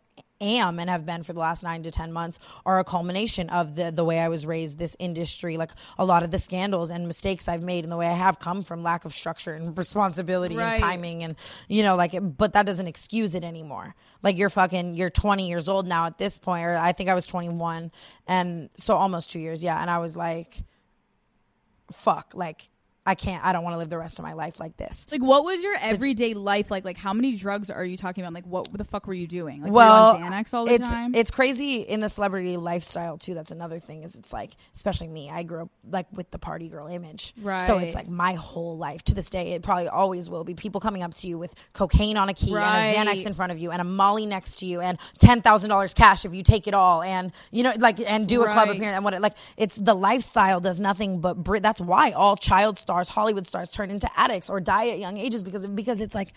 am 0.40 0.78
and 0.78 0.88
have 0.88 1.04
been 1.04 1.22
for 1.24 1.32
the 1.32 1.40
last 1.40 1.64
nine 1.64 1.82
to 1.82 1.90
ten 1.90 2.12
months 2.12 2.38
are 2.64 2.78
a 2.78 2.84
culmination 2.84 3.50
of 3.50 3.74
the 3.74 3.90
the 3.90 4.04
way 4.04 4.20
I 4.20 4.28
was 4.28 4.46
raised, 4.46 4.78
this 4.78 4.94
industry, 5.00 5.56
like 5.56 5.72
a 5.98 6.04
lot 6.04 6.22
of 6.22 6.30
the 6.30 6.38
scandals 6.38 6.92
and 6.92 7.08
mistakes 7.08 7.48
I've 7.48 7.62
made, 7.62 7.82
and 7.84 7.90
the 7.90 7.96
way 7.96 8.06
I 8.06 8.12
have 8.12 8.38
come 8.38 8.62
from 8.62 8.84
lack 8.84 9.04
of 9.04 9.12
structure 9.12 9.52
and 9.54 9.76
responsibility 9.84 10.56
Right. 10.56 10.76
and 10.76 10.80
timing, 10.80 11.24
and 11.24 11.34
you 11.68 11.82
know, 11.82 11.96
like, 11.96 12.14
but 12.22 12.52
that 12.52 12.66
doesn't 12.66 12.86
excuse 12.86 13.34
it 13.34 13.42
anymore. 13.42 13.96
Like 14.22 14.38
you're 14.38 14.48
fucking, 14.50 14.94
you're 14.94 15.10
20 15.10 15.48
years 15.48 15.68
old 15.68 15.88
now 15.88 16.06
at 16.06 16.18
this 16.18 16.38
point, 16.38 16.64
or 16.64 16.76
I 16.76 16.92
think 16.92 17.08
I 17.08 17.14
was 17.14 17.26
21, 17.26 17.90
and 18.28 18.70
so 18.76 18.94
almost 18.94 19.32
two 19.32 19.40
years, 19.40 19.64
yeah, 19.64 19.80
and 19.80 19.90
I 19.90 19.98
was 19.98 20.16
like, 20.16 20.62
fuck, 21.92 22.32
like. 22.34 22.70
I 23.08 23.14
can't. 23.14 23.42
I 23.42 23.52
don't 23.54 23.64
want 23.64 23.72
to 23.72 23.78
live 23.78 23.88
the 23.88 23.96
rest 23.96 24.18
of 24.18 24.22
my 24.22 24.34
life 24.34 24.60
like 24.60 24.76
this. 24.76 25.06
Like, 25.10 25.22
what 25.22 25.42
was 25.42 25.62
your 25.62 25.74
everyday 25.80 26.34
life 26.34 26.70
like? 26.70 26.84
Like, 26.84 26.98
how 26.98 27.14
many 27.14 27.36
drugs 27.36 27.70
are 27.70 27.84
you 27.84 27.96
talking 27.96 28.22
about? 28.22 28.34
Like, 28.34 28.46
what 28.46 28.70
the 28.76 28.84
fuck 28.84 29.06
were 29.06 29.14
you 29.14 29.26
doing? 29.26 29.62
Like, 29.62 29.72
well, 29.72 30.12
were 30.12 30.18
you 30.18 30.24
on 30.26 30.32
Xanax 30.32 30.52
all 30.52 30.66
the 30.66 30.74
it's, 30.74 30.88
time? 30.88 31.14
It's 31.14 31.30
crazy 31.30 31.80
in 31.80 32.00
the 32.00 32.08
celebrity 32.08 32.56
lifestyle 32.56 33.16
too. 33.16 33.34
That's 33.34 33.50
another 33.50 33.78
thing. 33.78 34.04
Is 34.04 34.14
it's 34.14 34.32
like, 34.32 34.56
especially 34.74 35.08
me. 35.08 35.30
I 35.30 35.42
grew 35.42 35.62
up 35.62 35.70
like 35.90 36.06
with 36.12 36.30
the 36.30 36.38
party 36.38 36.68
girl 36.68 36.86
image, 36.86 37.34
Right. 37.40 37.66
So 37.66 37.78
it's 37.78 37.94
like 37.94 38.08
my 38.08 38.34
whole 38.34 38.76
life 38.76 39.02
to 39.04 39.14
this 39.14 39.30
day. 39.30 39.52
It 39.52 39.62
probably 39.62 39.88
always 39.88 40.28
will 40.28 40.44
be 40.44 40.54
people 40.54 40.80
coming 40.80 41.02
up 41.02 41.14
to 41.16 41.26
you 41.26 41.38
with 41.38 41.54
cocaine 41.72 42.16
on 42.16 42.28
a 42.28 42.34
key 42.34 42.54
Right. 42.54 42.94
and 42.96 43.08
a 43.08 43.12
Xanax 43.12 43.26
in 43.26 43.32
front 43.34 43.52
of 43.52 43.58
you 43.58 43.70
and 43.70 43.80
a 43.80 43.84
Molly 43.84 44.26
next 44.26 44.56
to 44.56 44.66
you 44.66 44.80
and 44.80 44.98
ten 45.18 45.40
thousand 45.40 45.70
dollars 45.70 45.94
cash 45.94 46.24
if 46.24 46.34
you 46.34 46.42
take 46.42 46.66
it 46.66 46.74
all 46.74 47.02
and 47.02 47.32
you 47.50 47.62
know 47.62 47.72
like 47.78 48.00
and 48.00 48.28
do 48.28 48.42
a 48.42 48.46
club 48.46 48.68
appearance 48.68 48.96
and 48.96 49.04
what 49.04 49.14
it, 49.14 49.22
like 49.22 49.34
it's 49.56 49.76
the 49.76 49.94
lifestyle 49.94 50.60
does 50.60 50.80
nothing 50.80 51.20
but 51.20 51.36
br- 51.42 51.58
that's 51.58 51.80
why 51.80 52.10
all 52.12 52.36
child 52.36 52.78
stars, 52.78 52.97
Hollywood 53.06 53.46
stars 53.46 53.68
turn 53.68 53.90
into 53.90 54.08
addicts 54.18 54.50
or 54.50 54.58
die 54.58 54.88
at 54.88 54.98
young 54.98 55.18
ages 55.18 55.44
because 55.44 55.64
because 55.66 56.00
it's 56.00 56.14
like. 56.14 56.32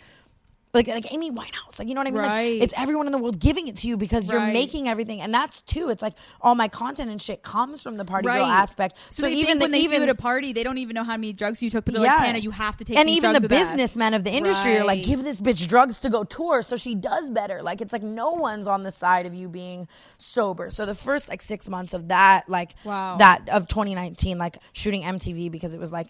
Like, 0.73 0.87
like 0.87 1.11
Amy 1.11 1.31
Winehouse, 1.31 1.79
like 1.79 1.89
you 1.89 1.93
know 1.95 1.99
what 1.99 2.07
I 2.07 2.11
mean. 2.11 2.19
Right. 2.21 2.53
Like, 2.53 2.63
it's 2.63 2.73
everyone 2.77 3.05
in 3.05 3.11
the 3.11 3.17
world 3.17 3.39
giving 3.39 3.67
it 3.67 3.75
to 3.79 3.89
you 3.89 3.97
because 3.97 4.25
you're 4.25 4.39
Right. 4.39 4.53
making 4.53 4.87
everything, 4.87 5.19
and 5.19 5.33
that's 5.33 5.59
too. 5.59 5.89
It's 5.89 6.01
like 6.01 6.13
all 6.39 6.55
my 6.55 6.69
content 6.69 7.11
and 7.11 7.21
shit 7.21 7.43
comes 7.43 7.83
from 7.83 7.97
the 7.97 8.05
party 8.05 8.29
girl 8.29 8.45
aspect. 8.45 8.95
so, 9.09 9.23
So, 9.23 9.27
even 9.27 9.59
the, 9.59 9.65
when 9.65 9.71
they 9.71 9.79
even 9.79 9.97
you 9.97 10.03
at 10.03 10.09
a 10.09 10.15
party, 10.15 10.53
they 10.53 10.63
don't 10.63 10.77
even 10.77 10.93
know 10.93 11.03
how 11.03 11.17
many 11.17 11.33
drugs 11.33 11.61
you 11.61 11.69
took, 11.69 11.83
but 11.83 11.93
they're 11.93 12.01
like, 12.03 12.15
Tana, 12.19 12.37
you 12.39 12.51
have 12.51 12.77
to 12.77 12.85
take 12.85 12.97
and 12.97 13.09
even 13.09 13.33
the 13.33 13.41
businessmen 13.49 14.13
of 14.13 14.23
the 14.23 14.31
industry 14.31 14.77
are 14.77 14.85
like 14.85 15.03
give 15.03 15.25
this 15.25 15.41
bitch 15.41 15.67
drugs 15.67 15.99
to 15.99 16.09
go 16.09 16.23
tour 16.23 16.61
so 16.61 16.77
she 16.77 16.95
does 16.95 17.29
better 17.29 17.61
like 17.61 17.81
it's 17.81 17.91
like 17.91 18.01
no 18.03 18.31
one's 18.31 18.65
on 18.65 18.83
the 18.83 18.91
side 18.91 19.25
of 19.25 19.33
you 19.33 19.49
being 19.49 19.89
sober 20.19 20.69
so 20.69 20.85
the 20.85 20.95
first 20.95 21.27
like 21.27 21.41
six 21.41 21.67
months 21.67 21.93
of 21.93 22.07
that 22.07 22.47
like 22.47 22.75
Wow. 22.85 23.17
that 23.17 23.49
of 23.49 23.67
2019 23.67 24.37
like 24.37 24.57
shooting 24.71 25.01
mtv 25.01 25.51
because 25.51 25.73
it 25.73 25.81
was 25.81 25.91
like 25.91 26.07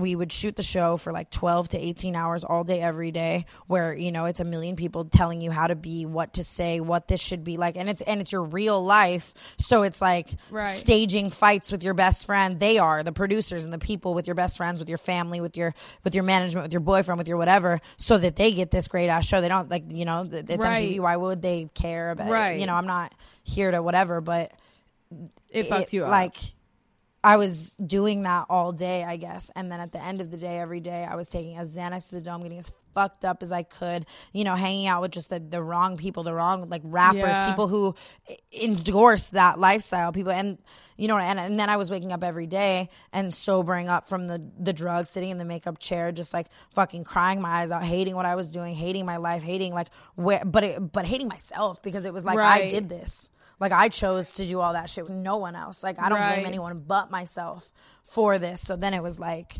we 0.00 0.14
would 0.16 0.32
shoot 0.32 0.56
the 0.56 0.62
show 0.62 0.96
for 0.96 1.12
like 1.12 1.30
12 1.30 1.70
to 1.70 1.78
18 1.78 2.14
hours 2.16 2.44
all 2.44 2.64
day 2.64 2.80
every 2.80 3.10
day 3.10 3.44
where 3.66 3.96
you 3.96 4.12
know 4.12 4.24
it's 4.26 4.40
a 4.40 4.44
million 4.44 4.76
people 4.76 5.04
telling 5.04 5.40
you 5.40 5.50
how 5.50 5.66
to 5.66 5.74
be 5.74 6.06
what 6.06 6.34
to 6.34 6.44
say 6.44 6.80
what 6.80 7.08
this 7.08 7.20
should 7.20 7.44
be 7.44 7.56
like 7.56 7.76
and 7.76 7.88
it's 7.88 8.02
and 8.02 8.20
it's 8.20 8.32
your 8.32 8.42
real 8.44 8.82
life 8.84 9.34
so 9.58 9.82
it's 9.82 10.00
like 10.00 10.28
Right. 10.50 10.66
staging 10.68 11.30
fights 11.30 11.70
with 11.72 11.82
your 11.82 11.94
best 11.94 12.26
friend 12.26 12.58
they 12.60 12.78
are 12.78 13.02
the 13.02 13.12
producers 13.12 13.64
and 13.64 13.72
the 13.72 13.78
people 13.78 14.14
with 14.14 14.26
your 14.26 14.34
best 14.34 14.56
friends 14.56 14.78
with 14.78 14.88
your 14.88 14.98
family 14.98 15.40
with 15.40 15.56
your 15.56 15.74
with 16.04 16.14
your 16.14 16.24
management 16.24 16.64
with 16.64 16.72
your 16.72 16.80
boyfriend 16.80 17.18
with 17.18 17.28
your 17.28 17.36
whatever 17.36 17.80
so 17.96 18.18
that 18.18 18.36
they 18.36 18.52
get 18.52 18.70
this 18.70 18.88
great 18.88 19.08
ass 19.08 19.26
show 19.26 19.40
they 19.40 19.48
don't 19.48 19.70
like 19.70 19.84
you 19.92 20.04
know 20.04 20.28
it's 20.30 20.56
Right. 20.56 20.82
mtv 20.82 21.00
why 21.00 21.16
would 21.16 21.42
they 21.42 21.68
care 21.74 22.10
about 22.10 22.30
Right. 22.30 22.52
it 22.52 22.60
you 22.60 22.66
know 22.66 22.74
i'm 22.74 22.86
not 22.86 23.14
here 23.42 23.70
to 23.70 23.82
whatever 23.82 24.20
but 24.20 24.52
it 25.50 25.64
fucked 25.68 25.92
you 25.92 26.04
up. 26.04 26.10
like 26.10 26.36
I 27.22 27.36
was 27.36 27.72
doing 27.72 28.22
that 28.22 28.46
all 28.48 28.72
day, 28.72 29.02
I 29.04 29.16
guess. 29.16 29.50
And 29.56 29.70
then 29.72 29.80
at 29.80 29.92
the 29.92 30.02
end 30.02 30.20
of 30.20 30.30
the 30.30 30.36
day, 30.36 30.58
every 30.58 30.80
day, 30.80 31.04
I 31.04 31.16
was 31.16 31.28
taking 31.28 31.58
a 31.58 31.62
Xanax 31.62 32.08
to 32.10 32.14
the 32.14 32.20
dome, 32.20 32.42
getting 32.42 32.58
as 32.58 32.70
fucked 32.94 33.24
up 33.24 33.42
as 33.42 33.52
I 33.52 33.64
could, 33.64 34.06
you 34.32 34.44
know, 34.44 34.54
hanging 34.54 34.86
out 34.86 35.02
with 35.02 35.10
just 35.12 35.28
the, 35.30 35.40
the 35.40 35.62
wrong 35.62 35.96
people, 35.96 36.22
the 36.22 36.32
wrong, 36.34 36.68
like 36.68 36.82
rappers, 36.84 37.22
Yeah. 37.22 37.48
people 37.48 37.68
who 37.68 37.94
endorse 38.52 39.28
that 39.30 39.58
lifestyle, 39.58 40.12
people. 40.12 40.32
And, 40.32 40.58
you 40.96 41.08
know, 41.08 41.18
and, 41.18 41.38
and 41.38 41.58
then 41.58 41.68
I 41.68 41.76
was 41.76 41.90
waking 41.90 42.12
up 42.12 42.22
every 42.24 42.46
day 42.46 42.88
and 43.12 43.34
sobering 43.34 43.88
up 43.88 44.08
from 44.08 44.26
the, 44.26 44.42
the 44.58 44.72
drugs, 44.72 45.10
sitting 45.10 45.30
in 45.30 45.38
the 45.38 45.44
makeup 45.44 45.78
chair, 45.78 46.12
just 46.12 46.32
like 46.32 46.46
fucking 46.74 47.04
crying 47.04 47.40
my 47.40 47.48
eyes 47.62 47.70
out, 47.70 47.84
hating 47.84 48.14
what 48.16 48.26
I 48.26 48.34
was 48.36 48.48
doing, 48.48 48.74
hating 48.74 49.06
my 49.06 49.16
life, 49.18 49.42
hating 49.42 49.74
like 49.74 49.88
where, 50.14 50.44
but, 50.44 50.64
it, 50.64 50.92
but 50.92 51.04
hating 51.04 51.28
myself 51.28 51.82
because 51.82 52.04
it 52.04 52.12
was 52.12 52.24
like, 52.24 52.36
I 52.64 52.68
did 52.68 52.88
this. 52.88 53.30
Like 53.60 53.72
I 53.72 53.88
chose 53.88 54.32
to 54.32 54.46
do 54.46 54.60
all 54.60 54.72
that 54.74 54.88
shit 54.88 55.04
with 55.04 55.12
no 55.14 55.38
one 55.38 55.56
else. 55.56 55.82
Like 55.82 55.98
I 56.00 56.08
don't 56.08 56.18
Right. 56.18 56.34
blame 56.36 56.46
anyone 56.46 56.84
but 56.86 57.10
myself 57.10 57.72
for 58.04 58.38
this. 58.38 58.60
So 58.60 58.76
then 58.76 58.94
it 58.94 59.02
was 59.02 59.18
like 59.18 59.56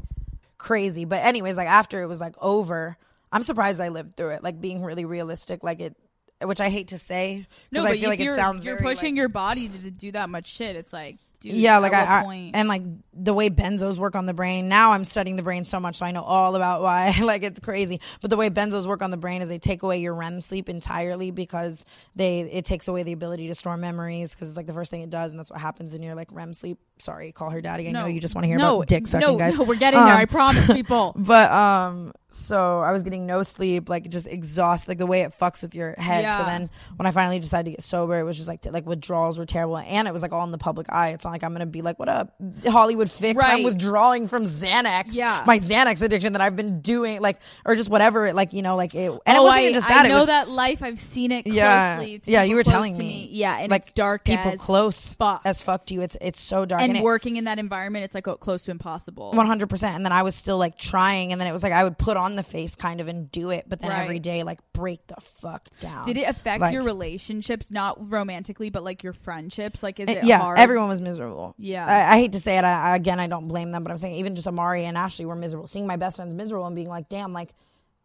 crazy. 0.56 1.04
But 1.04 1.24
anyways, 1.24 1.56
like 1.56 1.68
after 1.68 2.02
it 2.02 2.06
was 2.06 2.20
like 2.20 2.34
over, 2.40 2.96
I'm 3.32 3.42
surprised 3.42 3.80
I 3.80 3.88
lived 3.88 4.16
through 4.16 4.30
it. 4.30 4.42
Like 4.42 4.60
being 4.60 4.82
really 4.82 5.04
realistic, 5.04 5.62
like 5.62 5.80
it, 5.80 5.96
which 6.42 6.60
I 6.60 6.68
hate 6.70 6.88
to 6.88 6.98
say 6.98 7.46
no, 7.72 7.80
because 7.80 7.84
but 7.84 7.92
I 7.92 8.00
feel 8.00 8.08
like 8.10 8.20
it 8.20 8.34
sounds 8.34 8.64
you're 8.64 8.76
very, 8.78 8.94
pushing 8.94 9.14
like- 9.14 9.18
your 9.18 9.28
body 9.28 9.68
to 9.68 9.90
do 9.90 10.12
that 10.12 10.30
much 10.30 10.46
shit. 10.46 10.76
It's 10.76 10.92
like 10.92 11.18
Dude, 11.40 11.54
yeah, 11.54 11.78
like 11.78 11.92
I, 11.92 12.02
I 12.02 12.50
and 12.52 12.68
like 12.68 12.82
the 13.12 13.32
way 13.32 13.48
benzos 13.48 13.96
work 13.96 14.16
on 14.16 14.26
the 14.26 14.34
brain. 14.34 14.68
Now 14.68 14.90
I'm 14.90 15.04
studying 15.04 15.36
the 15.36 15.44
brain 15.44 15.64
so 15.64 15.78
much, 15.78 15.96
so 15.96 16.06
I 16.06 16.10
know 16.10 16.24
all 16.24 16.56
about 16.56 16.82
why. 16.82 17.16
like 17.22 17.44
it's 17.44 17.60
crazy. 17.60 18.00
But 18.20 18.30
the 18.30 18.36
way 18.36 18.50
benzos 18.50 18.86
work 18.86 19.02
on 19.02 19.12
the 19.12 19.16
brain 19.16 19.40
is 19.40 19.48
they 19.48 19.60
take 19.60 19.84
away 19.84 19.98
your 20.00 20.14
REM 20.14 20.40
sleep 20.40 20.68
entirely 20.68 21.30
because 21.30 21.84
they 22.16 22.40
it 22.40 22.64
takes 22.64 22.88
away 22.88 23.04
the 23.04 23.12
ability 23.12 23.46
to 23.48 23.54
store 23.54 23.76
memories 23.76 24.34
because 24.34 24.48
it's 24.48 24.56
like 24.56 24.66
the 24.66 24.72
first 24.72 24.90
thing 24.90 25.02
it 25.02 25.10
does, 25.10 25.30
and 25.30 25.38
that's 25.38 25.50
what 25.50 25.60
happens 25.60 25.94
in 25.94 26.02
your 26.02 26.16
like 26.16 26.28
REM 26.32 26.52
sleep. 26.52 26.78
Sorry, 26.98 27.30
call 27.30 27.50
her 27.50 27.60
daddy. 27.60 27.86
I 27.88 27.92
know 27.92 28.06
you 28.06 28.20
just 28.20 28.34
want 28.34 28.42
to 28.42 28.48
hear 28.48 28.58
no, 28.58 28.76
about 28.76 28.88
dick 28.88 29.06
sucking, 29.06 29.24
no, 29.26 29.36
guys. 29.36 29.56
No, 29.56 29.62
we're 29.62 29.76
getting 29.76 30.00
there. 30.00 30.14
Um, 30.14 30.20
I 30.20 30.24
promise, 30.24 30.66
people. 30.66 31.14
But 31.28 31.52
um, 31.52 32.12
so 32.30 32.80
I 32.80 32.92
was 32.92 33.02
getting 33.02 33.26
no 33.26 33.42
sleep, 33.42 33.88
like 33.88 34.08
just 34.10 34.26
exhausted, 34.26 34.88
like 34.90 34.98
the 34.98 35.06
way 35.06 35.22
it 35.22 35.32
fucks 35.38 35.62
with 35.62 35.74
your 35.74 35.94
head. 35.96 36.30
So 36.36 36.44
then 36.44 36.68
when 36.96 37.06
I 37.06 37.10
finally 37.10 37.38
decided 37.38 37.64
to 37.64 37.76
get 37.76 37.82
sober, 37.82 38.18
it 38.18 38.22
was 38.24 38.36
just 38.36 38.48
like 38.48 38.60
t- 38.60 38.70
like 38.70 38.84
withdrawals 38.86 39.38
were 39.38 39.46
terrible, 39.46 39.78
and 39.78 40.06
it 40.06 40.12
was 40.12 40.20
like 40.20 40.32
all 40.32 40.44
in 40.44 40.50
the 40.52 40.58
public 40.58 40.86
eye. 40.92 41.10
It's 41.10 41.24
not 41.24 41.30
like 41.30 41.42
I'm 41.42 41.52
gonna 41.52 41.64
be 41.64 41.80
like, 41.80 41.98
"What 41.98 42.10
up, 42.10 42.34
Hollywood 42.66 43.10
fix?" 43.10 43.42
I'm 43.42 43.62
withdrawing 43.62 44.28
from 44.28 44.44
Xanax, 44.44 45.06
Yeah. 45.14 45.42
my 45.46 45.58
Xanax 45.58 46.02
addiction 46.02 46.34
that 46.34 46.42
I've 46.42 46.54
been 46.54 46.82
doing, 46.82 47.22
like 47.22 47.38
or 47.64 47.74
just 47.74 47.88
whatever, 47.88 48.34
like 48.34 48.52
you 48.52 48.60
know, 48.60 48.76
like 48.76 48.94
it. 48.94 49.10
And 49.10 49.36
it 49.36 49.40
oh, 49.40 49.44
wasn't 49.44 49.62
I, 49.66 49.72
just 49.72 49.88
that. 49.88 50.04
it 50.04 50.08
know 50.10 50.18
was, 50.18 50.26
that 50.26 50.50
life. 50.50 50.82
I've 50.82 51.00
seen 51.00 51.32
it 51.32 51.46
Yeah, 51.46 51.96
to 51.96 52.20
yeah, 52.30 52.42
you 52.42 52.56
were 52.56 52.62
telling 52.62 52.92
to 52.92 52.98
me. 52.98 53.28
Yeah, 53.32 53.56
and 53.56 53.70
like 53.70 53.94
dark 53.94 54.24
people 54.24 54.50
as 54.52 54.60
close 54.60 55.14
fuck. 55.14 55.40
as 55.46 55.62
fuck 55.62 55.86
to 55.86 55.94
you. 55.94 56.02
It's 56.02 56.18
it's 56.20 56.40
so 56.40 56.66
dark 56.66 56.82
and 56.82 56.94
it- 56.98 57.02
working 57.02 57.36
in 57.36 57.44
that 57.44 57.58
environment, 57.58 58.04
it's 58.04 58.14
like 58.14 58.24
close 58.40 58.64
to 58.64 58.70
impossible. 58.70 59.32
One 59.32 59.46
hundred 59.46 59.70
percent. 59.70 59.94
And 59.96 60.04
then 60.04 60.12
I 60.12 60.24
was 60.24 60.34
still 60.34 60.58
like 60.58 60.76
trying, 60.76 61.32
and 61.32 61.40
then 61.40 61.48
it 61.48 61.52
was 61.52 61.62
like 61.62 61.72
I 61.72 61.84
would 61.84 61.96
put 61.96 62.17
on 62.18 62.36
the 62.36 62.42
face 62.42 62.76
kind 62.76 63.00
of 63.00 63.08
and 63.08 63.30
do 63.30 63.50
it, 63.50 63.64
but 63.68 63.80
then 63.80 63.90
Right. 63.90 64.02
every 64.02 64.18
day 64.18 64.42
like 64.42 64.58
break 64.72 65.06
the 65.06 65.16
fuck 65.20 65.68
down. 65.80 66.04
Did 66.04 66.18
it 66.18 66.28
affect 66.28 66.60
Like- 66.60 66.72
your 66.72 66.82
relationships, 66.82 67.70
not 67.70 68.10
romantically, 68.10 68.70
but 68.70 68.84
like 68.84 69.02
your 69.02 69.12
friendships? 69.12 69.82
Like, 69.82 69.98
is 70.00 70.08
it 70.08 70.24
yeah, 70.24 70.38
hard? 70.40 70.58
everyone 70.58 70.88
was 70.88 71.00
miserable. 71.00 71.54
Yeah. 71.58 71.86
I, 71.86 72.14
I 72.14 72.18
hate 72.18 72.32
to 72.32 72.40
say 72.40 72.58
it. 72.58 72.64
I, 72.64 72.90
I- 72.92 72.96
again, 72.96 73.18
I 73.20 73.26
don't 73.28 73.48
blame 73.48 73.72
them, 73.72 73.82
but 73.82 73.90
I'm 73.92 73.98
saying 73.98 74.16
even 74.16 74.34
just 74.34 74.46
Amari 74.46 74.84
and 74.84 74.96
Ashley 74.98 75.24
were 75.24 75.34
miserable. 75.36 75.66
Seeing 75.66 75.86
my 75.86 75.96
best 75.96 76.16
friends 76.16 76.34
miserable 76.34 76.66
and 76.66 76.76
being 76.76 76.88
like, 76.88 77.08
damn, 77.08 77.32
like 77.32 77.54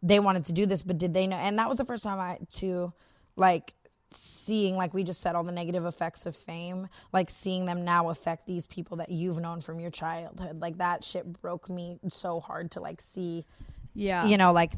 they 0.02 0.20
wanted 0.20 0.44
to 0.46 0.52
do 0.52 0.66
this, 0.66 0.82
but 0.82 0.98
did 0.98 1.12
they 1.14 1.26
know? 1.26 1.36
And 1.36 1.58
that 1.58 1.68
was 1.68 1.78
the 1.78 1.84
first 1.84 2.04
time 2.04 2.20
I 2.20 2.38
to 2.58 2.92
like 3.36 3.74
seeing 4.10 4.76
like 4.76 4.94
we 4.94 5.02
just 5.02 5.20
said 5.20 5.34
all 5.34 5.42
the 5.42 5.50
negative 5.50 5.84
effects 5.86 6.24
of 6.24 6.36
fame 6.36 6.88
like 7.12 7.28
seeing 7.30 7.64
them 7.66 7.84
now 7.84 8.10
affect 8.10 8.46
these 8.46 8.64
people 8.66 8.98
that 8.98 9.10
you've 9.10 9.40
known 9.40 9.60
from 9.60 9.80
your 9.80 9.90
childhood 9.90 10.60
like 10.60 10.78
that 10.78 11.02
shit 11.02 11.40
broke 11.40 11.68
me 11.68 11.98
so 12.08 12.38
hard 12.38 12.70
to 12.70 12.80
like 12.80 13.00
see 13.00 13.44
Yeah. 13.94 14.24
you 14.26 14.36
know, 14.36 14.52
like 14.52 14.72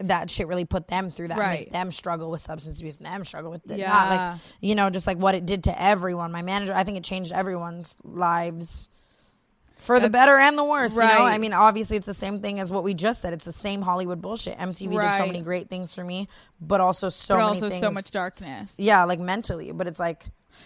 that 0.00 0.30
shit 0.30 0.46
really 0.46 0.64
put 0.64 0.86
them 0.88 1.10
through 1.10 1.28
that, 1.28 1.38
Right. 1.38 1.60
make 1.60 1.72
them 1.72 1.90
struggle 1.90 2.30
with 2.30 2.40
substance 2.40 2.78
abuse, 2.78 2.98
and 2.98 3.06
them 3.06 3.24
struggle 3.24 3.50
with 3.50 3.68
it. 3.70 3.78
Yeah. 3.78 3.88
Not 3.92 4.08
like 4.10 4.40
you 4.60 4.74
know, 4.74 4.90
just 4.90 5.06
like 5.06 5.18
what 5.18 5.34
it 5.34 5.44
did 5.46 5.64
to 5.64 5.82
everyone. 5.82 6.30
My 6.32 6.42
manager, 6.42 6.72
I 6.74 6.84
think 6.84 6.96
it 6.98 7.04
changed 7.04 7.32
everyone's 7.32 7.96
lives 8.04 8.88
for 9.78 10.00
the 10.00 10.10
better 10.10 10.36
and 10.36 10.58
the 10.58 10.64
worse. 10.64 10.92
You 10.94 11.00
know, 11.00 11.24
I 11.24 11.38
mean, 11.38 11.52
obviously, 11.52 11.96
it's 11.96 12.06
the 12.06 12.14
same 12.14 12.40
thing 12.40 12.58
as 12.60 12.70
what 12.70 12.82
we 12.84 12.94
just 12.94 13.20
said. 13.22 13.32
It's 13.32 13.44
the 13.44 13.52
same 13.52 13.80
Hollywood 13.82 14.20
bullshit. 14.20 14.58
MTV 14.58 14.90
did 14.90 15.16
so 15.18 15.26
many 15.26 15.40
great 15.42 15.68
things 15.70 15.94
for 15.94 16.02
me, 16.02 16.28
but 16.60 16.80
also 16.80 17.08
so 17.08 17.34
but 17.34 17.38
many 17.38 17.48
also 17.50 17.70
things. 17.70 17.80
so 17.80 17.90
much 17.92 18.10
darkness. 18.10 18.74
yeah, 18.76 19.04
like 19.04 19.20
mentally. 19.20 19.70
But 19.72 19.86
it's 19.86 20.00
like, 20.00 20.24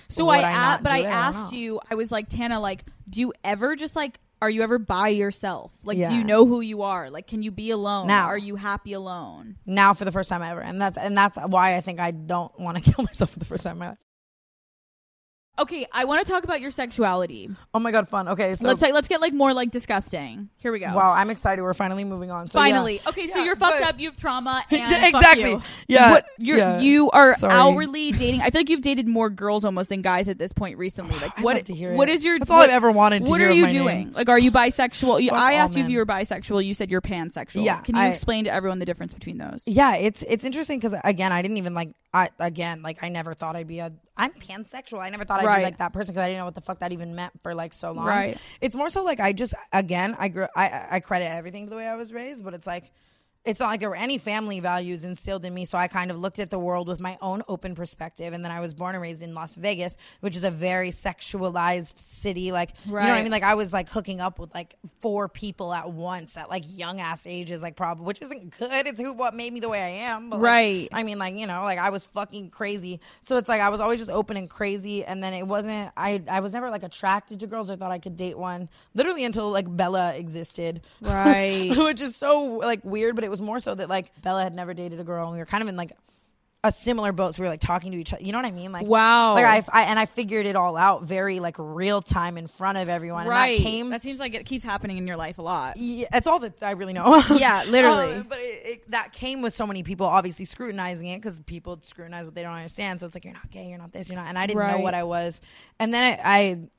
So 0.08 0.28
I, 0.30 0.76
a- 0.76 0.82
but 0.82 0.92
I 0.92 1.02
asked 1.02 1.52
know. 1.52 1.58
you, 1.58 1.80
I 1.90 1.94
was 1.94 2.10
like, 2.10 2.28
Tana, 2.30 2.58
like, 2.58 2.84
do 3.08 3.20
you 3.20 3.32
ever 3.44 3.76
just 3.76 3.94
like, 3.96 4.18
are 4.42 4.50
you 4.50 4.62
ever 4.62 4.78
by 4.78 5.08
yourself? 5.08 5.72
Like, 5.84 5.96
do 5.96 6.14
you 6.14 6.24
know 6.24 6.44
who 6.46 6.60
you 6.60 6.82
are? 6.82 7.10
Like, 7.10 7.28
can 7.28 7.44
you 7.44 7.52
be 7.52 7.70
alone? 7.70 8.08
Now. 8.08 8.26
Are 8.26 8.36
you 8.36 8.56
happy 8.56 8.92
alone? 8.92 9.56
now 9.64 9.94
for 9.94 10.04
the 10.04 10.10
first 10.10 10.28
time 10.28 10.42
ever, 10.42 10.60
and 10.60 10.80
that's 10.80 10.98
and 10.98 11.16
that's 11.16 11.38
why 11.46 11.76
I 11.76 11.80
think 11.80 12.00
I 12.00 12.10
don't 12.10 12.52
want 12.58 12.76
to 12.76 12.82
kill 12.92 13.04
myself 13.04 13.30
for 13.30 13.38
the 13.38 13.44
first 13.44 13.62
time 13.62 13.74
in 13.74 13.78
my 13.78 13.88
life. 13.90 13.98
Okay, 15.58 15.86
I 15.92 16.06
want 16.06 16.24
to 16.24 16.32
talk 16.32 16.44
about 16.44 16.62
your 16.62 16.70
sexuality. 16.70 17.50
Oh 17.74 17.78
my 17.78 17.90
god, 17.90 18.08
fun. 18.08 18.26
Okay, 18.26 18.54
so 18.54 18.66
let's 18.66 18.80
like, 18.80 18.94
let's 18.94 19.06
get 19.06 19.20
like 19.20 19.34
more 19.34 19.52
like 19.52 19.70
disgusting. 19.70 20.48
Here 20.56 20.72
we 20.72 20.78
go. 20.78 20.86
wow, 20.86 21.12
I'm 21.12 21.28
excited. 21.28 21.60
We're 21.60 21.74
finally 21.74 22.04
moving 22.04 22.30
on. 22.30 22.48
So, 22.48 22.58
yeah. 22.58 22.64
Finally, 22.64 23.00
okay. 23.06 23.26
So 23.28 23.44
you're 23.44 23.54
fucked 23.56 23.82
up. 23.82 24.00
You 24.00 24.08
have 24.08 24.16
trauma. 24.16 24.64
And 24.72 25.14
exactly. 25.14 25.50
you. 25.50 25.62
Yeah, 25.88 26.10
What, 26.12 26.26
you're, 26.38 26.56
yeah. 26.56 26.80
You 26.80 27.10
are 27.10 27.34
Sorry. 27.34 27.52
outwardly 27.52 28.12
dating. 28.12 28.40
I 28.40 28.48
feel 28.50 28.60
like 28.60 28.70
you've 28.70 28.80
dated 28.80 29.06
more 29.06 29.28
girls 29.28 29.64
almost 29.64 29.90
than 29.90 30.00
guys 30.00 30.26
at 30.28 30.38
this 30.38 30.52
point 30.52 30.78
recently. 30.78 31.16
Like, 31.22 31.38
what? 31.38 31.56
love 31.56 31.64
to 31.64 31.74
hear 31.74 31.92
what 31.92 32.08
it. 32.08 32.14
is 32.16 32.24
your? 32.24 32.38
That's 32.38 32.50
all 32.50 32.56
what, 32.56 32.70
I've 32.70 32.74
ever 32.76 32.90
wanted 32.90 33.26
to 33.26 33.30
What 33.30 33.40
are 33.42 33.50
you 33.50 33.68
doing? 33.68 33.86
name. 34.06 34.12
Like, 34.14 34.28
are 34.30 34.38
you 34.38 34.50
bisexual? 34.50 35.28
Fuck 35.28 35.38
I 35.38 35.54
asked 35.54 35.76
you 35.76 35.84
if 35.84 35.90
you 35.90 35.98
were 35.98 36.06
bisexual. 36.06 36.64
You 36.64 36.72
said 36.72 36.90
you're 36.90 37.02
pansexual. 37.02 37.62
Yeah, 37.64 37.80
Can 37.82 37.94
you 37.96 38.02
I- 38.02 38.08
explain 38.08 38.44
to 38.44 38.50
everyone 38.52 38.78
the 38.78 38.86
difference 38.86 39.12
between 39.12 39.36
those? 39.36 39.62
Yeah, 39.66 39.96
it's 39.96 40.24
it's 40.26 40.44
interesting 40.44 40.78
because 40.78 40.98
again, 41.04 41.30
I 41.30 41.42
didn't 41.42 41.58
even 41.58 41.74
like. 41.74 41.90
I 42.14 42.28
again, 42.38 42.82
like 42.82 43.02
I 43.02 43.08
never 43.08 43.34
thought 43.34 43.56
I'd 43.56 43.66
be 43.68 43.78
a. 43.78 43.90
I'm 44.16 44.32
pansexual. 44.32 45.00
I 45.00 45.08
never 45.10 45.24
thought 45.24 45.40
I'd 45.40 45.46
Right. 45.46 45.58
be 45.58 45.64
like 45.64 45.78
that 45.78 45.92
person 45.92 46.12
because 46.12 46.24
I 46.24 46.28
didn't 46.28 46.40
know 46.40 46.44
what 46.44 46.54
the 46.54 46.60
fuck 46.60 46.80
that 46.80 46.92
even 46.92 47.14
meant 47.14 47.32
for 47.42 47.54
like 47.54 47.72
so 47.72 47.92
long. 47.92 48.06
Right. 48.06 48.36
It's 48.60 48.76
more 48.76 48.90
so 48.90 49.02
like 49.04 49.20
I 49.20 49.32
just 49.32 49.54
again 49.72 50.14
I 50.18 50.28
grew 50.28 50.46
I 50.54 50.86
I 50.90 51.00
credit 51.00 51.26
everything 51.30 51.64
to 51.66 51.70
the 51.70 51.76
way 51.76 51.86
I 51.86 51.94
was 51.96 52.12
raised, 52.12 52.44
but 52.44 52.54
it's 52.54 52.66
like. 52.66 52.92
It's 53.44 53.58
not 53.58 53.66
like 53.70 53.80
there 53.80 53.88
were 53.90 53.96
any 53.96 54.18
family 54.18 54.60
values 54.60 55.04
instilled 55.04 55.44
in 55.44 55.52
me, 55.52 55.64
so 55.64 55.76
I 55.76 55.88
kind 55.88 56.12
of 56.12 56.16
looked 56.20 56.38
at 56.38 56.48
the 56.50 56.58
world 56.60 56.86
with 56.86 57.00
my 57.00 57.18
own 57.20 57.42
open 57.48 57.74
perspective. 57.74 58.32
And 58.32 58.44
then 58.44 58.52
I 58.52 58.60
was 58.60 58.72
born 58.72 58.94
and 58.94 59.02
raised 59.02 59.20
in 59.20 59.34
Las 59.34 59.56
Vegas, 59.56 59.96
which 60.20 60.36
is 60.36 60.44
a 60.44 60.50
very 60.50 60.90
sexualized 60.90 61.98
city. 62.06 62.52
Like, 62.52 62.70
you 62.86 62.92
know 62.92 62.98
what 63.00 63.10
I 63.10 63.22
mean? 63.22 63.32
Like, 63.32 63.42
I 63.42 63.54
was 63.54 63.72
like 63.72 63.88
hooking 63.88 64.20
up 64.20 64.38
with 64.38 64.54
like 64.54 64.76
four 65.00 65.28
people 65.28 65.72
at 65.74 65.90
once 65.90 66.36
at 66.36 66.48
like 66.50 66.64
young 66.68 67.00
ass 67.00 67.26
ages, 67.26 67.62
like 67.62 67.74
probably, 67.76 68.04
which 68.04 68.22
isn't 68.22 68.56
good. 68.58 68.86
It's 68.86 69.00
who 69.00 69.12
what 69.12 69.34
made 69.34 69.52
me 69.52 69.60
the 69.60 69.68
way 69.68 69.80
I 69.82 70.08
am. 70.12 70.30
But, 70.30 70.36
like, 70.40 70.44
Right. 70.52 70.88
I 70.92 71.02
mean, 71.02 71.18
like 71.18 71.34
you 71.34 71.46
know, 71.46 71.62
like 71.62 71.78
I 71.78 71.90
was 71.90 72.04
fucking 72.06 72.50
crazy. 72.50 73.00
So 73.22 73.38
it's 73.38 73.48
like 73.48 73.60
I 73.60 73.70
was 73.70 73.80
always 73.80 73.98
just 73.98 74.10
open 74.10 74.36
and 74.36 74.48
crazy, 74.48 75.04
and 75.04 75.22
then 75.22 75.34
it 75.34 75.46
wasn't. 75.46 75.90
I 75.96 76.22
I 76.28 76.40
was 76.40 76.52
never 76.52 76.70
like 76.70 76.82
attracted 76.82 77.40
to 77.40 77.46
girls 77.46 77.70
I 77.70 77.76
thought 77.76 77.90
I 77.90 77.98
could 77.98 78.16
date 78.16 78.38
one. 78.38 78.68
Literally 78.94 79.24
until 79.24 79.50
like 79.50 79.66
Bella 79.74 80.14
existed, 80.14 80.82
Right. 81.00 81.72
which 81.76 82.00
is 82.00 82.14
so 82.14 82.40
like 82.44 82.84
weird. 82.84 83.14
But 83.16 83.24
it 83.24 83.31
was 83.32 83.40
more 83.40 83.58
so 83.58 83.74
that 83.74 83.88
like 83.88 84.12
Bella 84.22 84.44
had 84.44 84.54
never 84.54 84.74
dated 84.74 85.00
a 85.00 85.04
girl, 85.04 85.24
and 85.24 85.32
we 85.32 85.38
were 85.38 85.46
kind 85.46 85.62
of 85.62 85.68
in 85.68 85.74
like 85.76 85.92
a 86.64 86.70
similar 86.70 87.10
boat. 87.10 87.34
So 87.34 87.42
we 87.42 87.46
were 87.46 87.50
like 87.50 87.60
talking 87.60 87.90
to 87.90 87.98
each 87.98 88.12
other. 88.12 88.22
You 88.22 88.30
know 88.30 88.38
what 88.38 88.44
I 88.46 88.52
mean? 88.52 88.70
Like 88.70 88.86
Wow. 88.86 89.34
Like 89.34 89.44
I, 89.44 89.64
I 89.72 89.82
and 89.86 89.98
I 89.98 90.06
figured 90.06 90.46
it 90.46 90.54
all 90.54 90.76
out 90.76 91.02
very 91.02 91.40
like 91.40 91.56
real 91.58 92.00
time 92.00 92.38
in 92.38 92.46
front 92.46 92.78
of 92.78 92.88
everyone. 92.88 93.26
right. 93.26 93.56
And 93.56 93.58
that 93.58 93.68
came. 93.68 93.90
that 93.90 94.02
seems 94.02 94.20
like 94.20 94.34
it 94.34 94.46
keeps 94.46 94.62
happening 94.62 94.96
in 94.96 95.06
your 95.06 95.16
life 95.16 95.38
a 95.38 95.42
lot. 95.42 95.76
Yeah, 95.76 96.06
that's 96.12 96.28
all 96.28 96.38
that 96.40 96.54
I 96.62 96.72
really 96.72 96.92
know. 96.92 97.20
Yeah, 97.32 97.64
literally. 97.66 98.14
Um, 98.14 98.26
but 98.28 98.38
it, 98.38 98.62
it, 98.64 98.90
that 98.92 99.12
came 99.12 99.42
with 99.42 99.54
so 99.54 99.66
many 99.66 99.82
people 99.82 100.06
obviously 100.06 100.44
scrutinizing 100.44 101.08
it 101.08 101.20
because 101.20 101.40
people 101.40 101.80
scrutinize 101.82 102.24
what 102.26 102.34
they 102.36 102.42
don't 102.42 102.54
understand. 102.54 103.00
So 103.00 103.06
it's 103.06 103.16
like 103.16 103.24
you're 103.24 103.34
not 103.34 103.50
gay, 103.50 103.68
you're 103.68 103.78
not 103.78 103.90
this, 103.92 104.08
you're 104.08 104.16
not. 104.18 104.28
And 104.28 104.38
I 104.38 104.46
didn't 104.46 104.68
know 104.68 104.78
what 104.78 104.94
I 104.94 105.02
was. 105.02 105.40
And 105.80 105.92
then 105.92 106.04
I, 106.04 106.20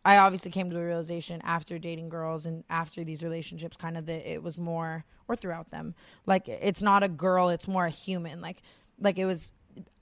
I, 0.05 0.15
I 0.15 0.17
obviously 0.19 0.51
came 0.51 0.69
to 0.69 0.75
the 0.75 0.83
realization 0.83 1.41
after 1.43 1.77
dating 1.77 2.07
girls 2.07 2.45
and 2.45 2.63
after 2.69 3.03
these 3.03 3.21
relationships, 3.21 3.75
kind 3.75 3.97
of 3.97 4.05
that 4.05 4.31
it 4.31 4.41
was 4.41 4.57
more, 4.57 5.03
or 5.27 5.35
throughout 5.35 5.71
them, 5.71 5.93
like 6.25 6.47
it's 6.47 6.81
not 6.81 7.03
a 7.03 7.09
girl, 7.09 7.49
it's 7.49 7.67
more 7.67 7.85
a 7.85 7.89
human. 7.89 8.39
Like, 8.39 8.61
like 9.01 9.17
it 9.17 9.25
was. 9.25 9.51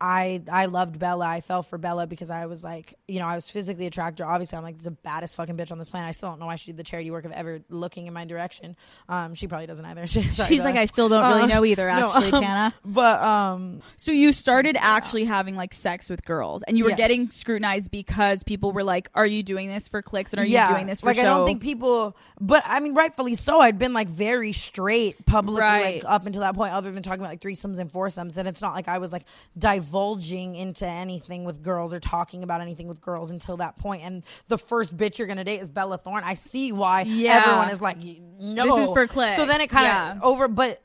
I 0.03 0.41
I 0.51 0.65
loved 0.65 0.97
Bella. 0.97 1.27
I 1.27 1.41
fell 1.41 1.61
for 1.61 1.77
Bella 1.77 2.07
because 2.07 2.31
I 2.31 2.47
was 2.47 2.63
like, 2.63 2.95
you 3.07 3.19
know, 3.19 3.25
I 3.27 3.35
was 3.35 3.47
physically 3.47 3.85
attracted. 3.85 4.17
to 4.17 4.25
her. 4.25 4.31
Obviously, 4.31 4.57
I'm 4.57 4.63
like 4.63 4.79
the 4.79 4.89
baddest 4.91 5.35
fucking 5.35 5.55
bitch 5.57 5.71
on 5.71 5.77
this 5.77 5.89
planet. 5.89 6.09
I 6.09 6.11
still 6.13 6.29
don't 6.29 6.39
know 6.39 6.47
why 6.47 6.55
she 6.55 6.71
did 6.71 6.77
the 6.77 6.83
charity 6.83 7.11
work 7.11 7.23
of 7.25 7.31
ever 7.31 7.59
looking 7.69 8.07
in 8.07 8.13
my 8.13 8.25
direction. 8.25 8.75
Um, 9.07 9.35
she 9.35 9.47
probably 9.47 9.67
doesn't 9.67 9.85
either. 9.85 10.07
Sorry, 10.07 10.25
She's 10.25 10.57
Bella. 10.57 10.63
like, 10.63 10.75
I 10.75 10.85
still 10.85 11.07
don't 11.07 11.23
really 11.27 11.43
Uh, 11.43 11.47
know 11.55 11.65
either, 11.65 11.87
no, 11.93 12.07
actually, 12.11 12.31
um, 12.31 12.41
Tana. 12.43 12.73
But 12.83 13.21
um, 13.21 13.81
So 13.97 14.11
you 14.11 14.33
started 14.33 14.75
actually 14.79 15.25
having 15.25 15.55
like 15.55 15.71
sex 15.73 16.09
with 16.09 16.25
girls, 16.25 16.63
and 16.63 16.77
you 16.79 16.83
were 16.85 16.89
Yes. 16.91 16.97
getting 16.97 17.27
scrutinized 17.27 17.91
because 17.91 18.41
people 18.41 18.71
were 18.71 18.83
like, 18.83 19.07
"Are 19.13 19.27
you 19.27 19.43
doing 19.43 19.69
this 19.69 19.87
for 19.87 20.01
clicks? 20.01 20.33
And 20.33 20.39
are 20.39 20.45
yeah, 20.47 20.67
you 20.69 20.75
doing 20.75 20.87
this 20.87 21.01
for 21.01 21.07
like 21.07 21.17
show?" 21.17 21.21
I 21.21 21.25
don't 21.25 21.45
think 21.45 21.61
people, 21.61 22.17
but 22.39 22.63
I 22.65 22.79
mean, 22.79 22.95
rightfully 22.95 23.35
so. 23.35 23.61
I'd 23.61 23.77
been 23.77 23.93
like 23.93 24.09
very 24.09 24.51
straight 24.51 25.23
publicly, 25.27 25.61
Right. 25.61 26.03
like 26.03 26.11
up 26.11 26.25
until 26.25 26.41
that 26.41 26.55
point, 26.55 26.73
other 26.73 26.91
than 26.91 27.03
talking 27.03 27.21
about 27.21 27.29
like 27.29 27.41
threesomes 27.41 27.77
and 27.77 27.91
foursomes. 27.91 28.35
And 28.37 28.47
it's 28.47 28.61
not 28.61 28.73
like 28.73 28.87
I 28.87 28.97
was 28.97 29.11
like 29.11 29.25
divulging 29.61 30.55
into 30.55 30.85
anything 30.85 31.45
with 31.45 31.61
girls 31.63 31.93
or 31.93 31.99
talking 31.99 32.43
about 32.43 32.59
anything 32.61 32.87
with 32.87 32.99
girls 32.99 33.31
until 33.31 33.57
that 33.57 33.77
point. 33.77 34.03
And 34.03 34.23
the 34.49 34.57
first 34.57 34.95
bitch 34.97 35.17
you're 35.17 35.27
gonna 35.27 35.43
date 35.45 35.61
is 35.61 35.69
Bella 35.69 35.97
Thorne. 35.97 36.23
I 36.25 36.33
see 36.33 36.71
why 36.73 37.03
Yeah. 37.03 37.41
everyone 37.45 37.69
is 37.69 37.81
like, 37.81 37.97
no, 37.99 38.65
This 38.77 38.89
is 38.89 38.93
for 38.93 39.07
clicks. 39.07 39.35
So 39.37 39.45
then 39.45 39.61
it 39.61 39.69
kind 39.69 39.87
of 39.87 40.17
Yeah. 40.17 40.27
over, 40.27 40.47
but. 40.49 40.81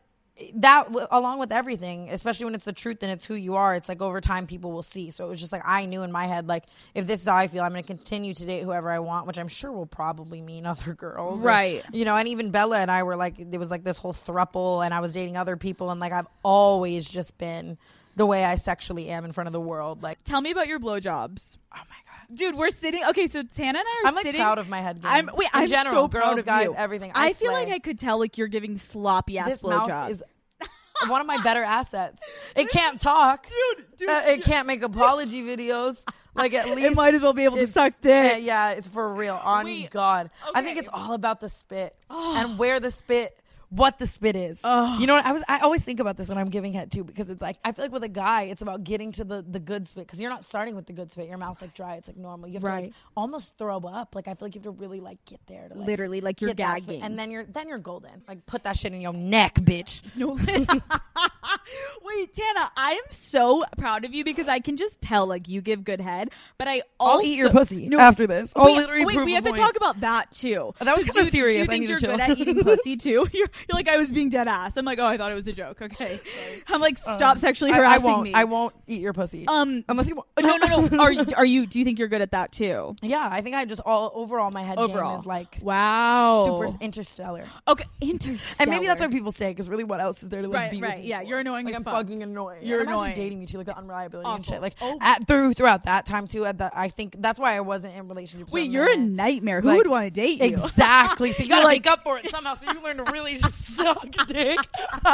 That 0.57 0.89
along 1.12 1.39
with 1.39 1.51
everything, 1.51 2.11
especially 2.11 2.45
when 2.45 2.55
it's 2.55 2.66
the 2.66 2.72
truth 2.74 2.99
and 3.01 3.11
it's 3.11 3.24
who 3.24 3.33
you 3.35 3.55
are, 3.55 3.74
it's 3.74 3.89
like 3.89 4.03
over 4.03 4.20
time 4.20 4.47
people 4.47 4.70
will 4.70 4.83
see. 4.83 5.11
So 5.11 5.24
it 5.24 5.29
was 5.29 5.41
just 5.41 5.51
like 5.51 5.62
I 5.64 5.87
knew 5.87 6.03
in 6.03 6.12
my 6.12 6.27
head, 6.27 6.47
like 6.47 6.64
if 6.95 7.07
this 7.07 7.22
is 7.22 7.27
how 7.27 7.37
I 7.37 7.47
feel, 7.49 7.62
I'm 7.62 7.70
going 7.72 7.83
to 7.83 7.87
continue 7.87 8.35
to 8.35 8.45
date 8.45 8.62
whoever 8.62 8.91
I 8.91 8.99
want, 8.99 9.27
which 9.27 9.39
I'm 9.39 9.49
sure 9.49 9.72
will 9.72 9.87
probably 9.87 10.43
mean 10.43 10.66
other 10.74 10.93
girls, 10.93 11.41
or- 11.43 11.49
Right. 11.49 11.83
you 11.91 12.05
know, 12.05 12.14
and 12.14 12.29
even 12.29 12.51
Bella 12.51 12.81
and 12.81 12.91
I 12.91 13.05
were 13.05 13.16
like, 13.16 13.51
there 13.51 13.59
was 13.59 13.70
like 13.70 13.83
this 13.83 13.97
whole 13.97 14.12
thruple, 14.12 14.85
and 14.85 14.93
I 14.93 15.01
was 15.01 15.14
dating 15.14 15.39
other 15.39 15.57
people, 15.57 15.89
and 15.91 16.01
like 16.01 16.12
I've 16.12 16.29
always 16.43 17.09
just 17.09 17.39
been 17.39 17.79
the 18.16 18.26
way 18.26 18.44
I 18.44 18.56
sexually 18.56 19.08
am 19.08 19.24
in 19.24 19.32
front 19.32 19.46
of 19.46 19.52
the 19.52 19.60
world. 19.60 20.02
Like, 20.02 20.18
Tell 20.24 20.40
me 20.40 20.50
about 20.50 20.66
your 20.66 20.80
blowjobs, 20.80 21.58
oh 21.74 21.76
my 21.78 21.80
god, 22.28 22.36
dude. 22.36 22.54
We're 22.56 22.70
sitting. 22.70 23.02
Okay, 23.10 23.26
so 23.26 23.42
Tana 23.42 23.78
and 23.78 23.86
I 23.86 24.02
are 24.04 24.08
I'm 24.08 24.14
like 24.14 24.24
sitting. 24.24 24.40
proud 24.40 24.58
of 24.58 24.68
my 24.68 24.80
head 24.80 25.02
game. 25.02 25.10
I'm 25.12 25.30
wait. 25.34 25.48
In 25.54 25.60
I'm 25.62 25.68
general, 25.68 25.94
so 25.94 26.08
girls, 26.08 26.22
proud 26.24 26.38
of 26.38 26.46
guys, 26.46 26.64
you. 26.64 26.74
everything. 26.74 27.12
I, 27.14 27.28
I 27.28 27.32
feel 27.34 27.52
like. 27.52 27.68
I 27.68 27.78
could 27.78 27.98
tell 27.98 28.18
like 28.18 28.38
you're 28.38 28.48
giving 28.48 28.78
sloppy 28.78 29.38
ass 29.38 29.62
blowjobs. 29.62 30.22
one 31.08 31.20
of 31.20 31.26
my 31.26 31.36
better 31.42 31.62
assets. 31.62 32.22
It 32.56 32.70
can't 32.70 33.00
talk, 33.00 33.46
dude, 33.76 33.86
dude. 33.98 34.08
Uh, 34.08 34.22
it 34.26 34.42
can't 34.42 34.66
make 34.66 34.82
apology 34.82 35.42
videos. 35.42 36.02
Like 36.34 36.54
at 36.54 36.66
least 36.74 36.92
it 36.92 36.94
might 36.94 37.14
as 37.14 37.22
well 37.22 37.32
be 37.34 37.44
able 37.44 37.58
to 37.58 37.66
suck 37.66 38.00
dick. 38.00 38.38
yeah, 38.40 38.70
it's 38.70 38.88
for 38.88 39.12
real. 39.12 39.38
On 39.42 39.64
Wait, 39.64 39.90
God, 39.90 40.30
I 40.54 40.62
think 40.62 40.78
it's 40.78 40.88
all 40.92 41.12
about 41.12 41.40
the 41.40 41.48
spit 41.48 41.94
and 42.10 42.58
where 42.58 42.80
the 42.80 42.90
spit. 42.90 43.38
What 43.70 43.98
the 43.98 44.06
spit 44.06 44.36
is, 44.36 44.62
you 44.62 45.06
know. 45.06 45.14
What? 45.14 45.26
I 45.26 45.32
was. 45.32 45.42
I 45.48 45.58
always 45.58 45.84
think 45.84 45.98
about 45.98 46.16
this 46.16 46.28
when 46.28 46.38
I'm 46.38 46.50
giving 46.50 46.72
head 46.72 46.92
too, 46.92 47.02
because 47.02 47.30
it's 47.30 47.42
like 47.42 47.56
I 47.64 47.72
feel 47.72 47.84
like 47.86 47.92
with 47.92 48.04
a 48.04 48.08
guy, 48.08 48.42
it's 48.42 48.62
about 48.62 48.84
getting 48.84 49.10
to 49.12 49.24
the 49.24 49.44
the 49.46 49.58
good 49.58 49.88
spit, 49.88 50.06
because 50.06 50.20
you're 50.20 50.30
not 50.30 50.44
starting 50.44 50.76
with 50.76 50.86
the 50.86 50.92
good 50.92 51.10
spit. 51.10 51.28
Your 51.28 51.36
mouth's 51.38 51.62
like 51.62 51.74
dry. 51.74 51.96
It's 51.96 52.06
like 52.06 52.16
normal. 52.16 52.48
You 52.48 52.54
have 52.54 52.62
to 52.62 52.68
like 52.68 52.92
almost 53.16 53.58
throw 53.58 53.78
up. 53.78 54.14
Like 54.14 54.28
I 54.28 54.34
feel 54.34 54.46
like 54.46 54.54
you 54.54 54.60
have 54.60 54.64
to 54.64 54.70
really 54.70 55.00
like 55.00 55.18
get 55.24 55.40
there 55.48 55.68
to 55.68 55.74
like, 55.74 55.86
Literally, 55.86 56.20
like 56.20 56.40
you're 56.40 56.54
get 56.54 56.58
that 56.58 56.82
spit, 56.82 56.94
gagging. 57.00 57.02
and 57.02 57.18
then 57.18 57.30
you're 57.32 57.44
then 57.44 57.68
you're 57.68 57.78
golden. 57.78 58.22
Like 58.28 58.46
put 58.46 58.62
that 58.64 58.76
shit 58.76 58.92
in 58.92 59.00
your 59.00 59.12
neck, 59.12 59.54
bitch. 59.56 60.02
No. 60.16 60.38
Wait, 62.04 62.32
Tana, 62.32 62.68
I 62.76 62.92
am 62.92 63.10
so 63.10 63.64
proud 63.76 64.04
of 64.04 64.14
you 64.14 64.24
because 64.24 64.48
I 64.48 64.60
can 64.60 64.76
just 64.76 65.00
tell 65.00 65.26
like 65.26 65.48
you 65.48 65.60
give 65.60 65.84
good 65.84 66.00
head, 66.00 66.30
but 66.58 66.68
I 66.68 66.82
also 67.00 67.18
I'll 67.18 67.26
eat 67.26 67.36
your 67.36 67.50
pussy 67.50 67.88
no, 67.88 67.98
after 67.98 68.26
this. 68.26 68.52
I'll 68.54 68.66
wait, 68.66 68.76
literally 68.76 69.04
wait, 69.04 69.24
we 69.24 69.32
have 69.34 69.44
to 69.44 69.52
talk 69.52 69.76
about 69.76 70.00
that 70.00 70.30
too. 70.30 70.72
That 70.80 70.96
was 70.96 71.06
kinda 71.06 71.24
do- 71.24 71.30
serious. 71.30 71.56
Do 71.56 71.58
I 71.58 71.62
you 71.62 71.66
think 71.66 71.80
need 71.82 71.90
you're 71.90 71.98
chill. 71.98 72.10
good 72.12 72.20
at 72.20 72.38
eating 72.38 72.62
pussy 72.62 72.96
too? 72.96 73.26
You're, 73.32 73.48
you're 73.68 73.76
like 73.76 73.88
I 73.88 73.96
was 73.96 74.11
being 74.12 74.28
dead 74.28 74.48
ass. 74.48 74.76
I'm 74.76 74.84
like, 74.84 74.98
oh, 74.98 75.07
I 75.07 75.16
thought 75.16 75.30
it 75.30 75.34
was 75.34 75.46
a 75.48 75.52
joke. 75.52 75.82
Okay, 75.82 76.20
I'm 76.68 76.80
like, 76.80 76.98
stop 76.98 77.38
sexually 77.38 77.72
Um, 77.72 77.80
I, 77.80 77.84
I 77.84 77.88
harassing 77.90 78.11
won't. 78.11 78.22
me. 78.24 78.34
I 78.34 78.44
won't 78.44 78.74
eat 78.86 79.00
your 79.00 79.12
pussy. 79.12 79.46
Um, 79.48 79.84
unless 79.88 80.09
you 80.09 80.16
want. 80.16 80.28
no, 80.40 80.57
no, 80.57 80.86
no. 80.86 80.98
Are 81.02 81.12
you? 81.12 81.24
Are 81.36 81.44
you? 81.46 81.66
Do 81.66 81.78
you 81.78 81.84
think 81.84 81.98
you're 81.98 82.09
good 82.09 82.22
at 82.22 82.32
that 82.32 82.52
too? 82.52 82.96
Yeah, 83.02 83.28
I 83.30 83.40
think 83.40 83.54
I 83.57 83.64
just 83.64 83.80
all 83.84 84.11
overall 84.14 84.50
my 84.50 84.62
head 84.62 84.78
Overall, 84.78 85.12
game 85.12 85.20
is 85.20 85.26
like 85.26 85.59
wow, 85.62 86.44
super 86.66 86.76
interstellar. 86.80 87.44
Okay, 87.68 87.84
interstellar. 88.00 88.57
And 88.61 88.70
maybe 88.70 88.86
that's 88.86 89.00
why 89.00 89.09
people 89.09 89.32
say 89.32 89.50
because 89.50 89.68
really, 89.68 89.84
what 89.84 90.00
else 90.00 90.22
is 90.22 90.28
there 90.28 90.42
to 90.42 90.48
like 90.48 90.57
Right, 90.57 90.70
be 90.70 90.80
right. 90.80 91.04
Yeah, 91.04 91.20
for? 91.20 91.24
you're 91.26 91.38
annoying 91.40 91.66
Like 91.66 91.74
as 91.74 91.78
I'm 91.80 91.84
fuck. 91.84 91.94
fucking 91.94 92.22
annoying. 92.22 92.64
You're 92.66 92.80
imagine 92.80 92.92
annoying. 92.94 93.14
dating 93.14 93.40
me 93.40 93.46
too, 93.46 93.59
like 93.59 93.66
the 93.66 93.76
unreliability 93.76 94.28
and 94.28 94.40
Awful. 94.40 94.52
shit. 94.54 94.62
Like 94.62 94.74
Oh. 94.80 94.98
at, 95.00 95.26
through 95.26 95.52
throughout 95.54 95.84
that 95.84 96.07
time 96.07 96.26
too. 96.26 96.44
At 96.44 96.59
the, 96.59 96.70
I 96.76 96.88
think 96.88 97.16
that's 97.18 97.38
why 97.38 97.57
I 97.57 97.61
wasn't 97.61 97.94
in 97.94 98.09
relationships. 98.09 98.52
Wait, 98.52 98.70
you're 98.70 98.90
a 98.92 98.96
nightmare. 98.96 99.61
Who 99.61 99.68
Like, 99.68 99.78
would 99.78 99.86
want 99.88 100.07
to 100.07 100.11
date 100.11 100.40
you? 100.40 100.46
Exactly. 100.46 101.32
So 101.32 101.42
you 101.42 101.48
gotta 101.48 101.62
You're 101.62 101.70
make 101.70 101.86
up 101.86 102.02
for 102.04 102.18
it 102.18 102.28
somehow. 102.30 102.54
So 102.54 102.70
you 102.72 102.80
learn 102.82 102.96
to 102.98 103.11
really 103.12 103.34
just 103.34 103.45
suck 103.55 104.11
dick. 104.26 104.59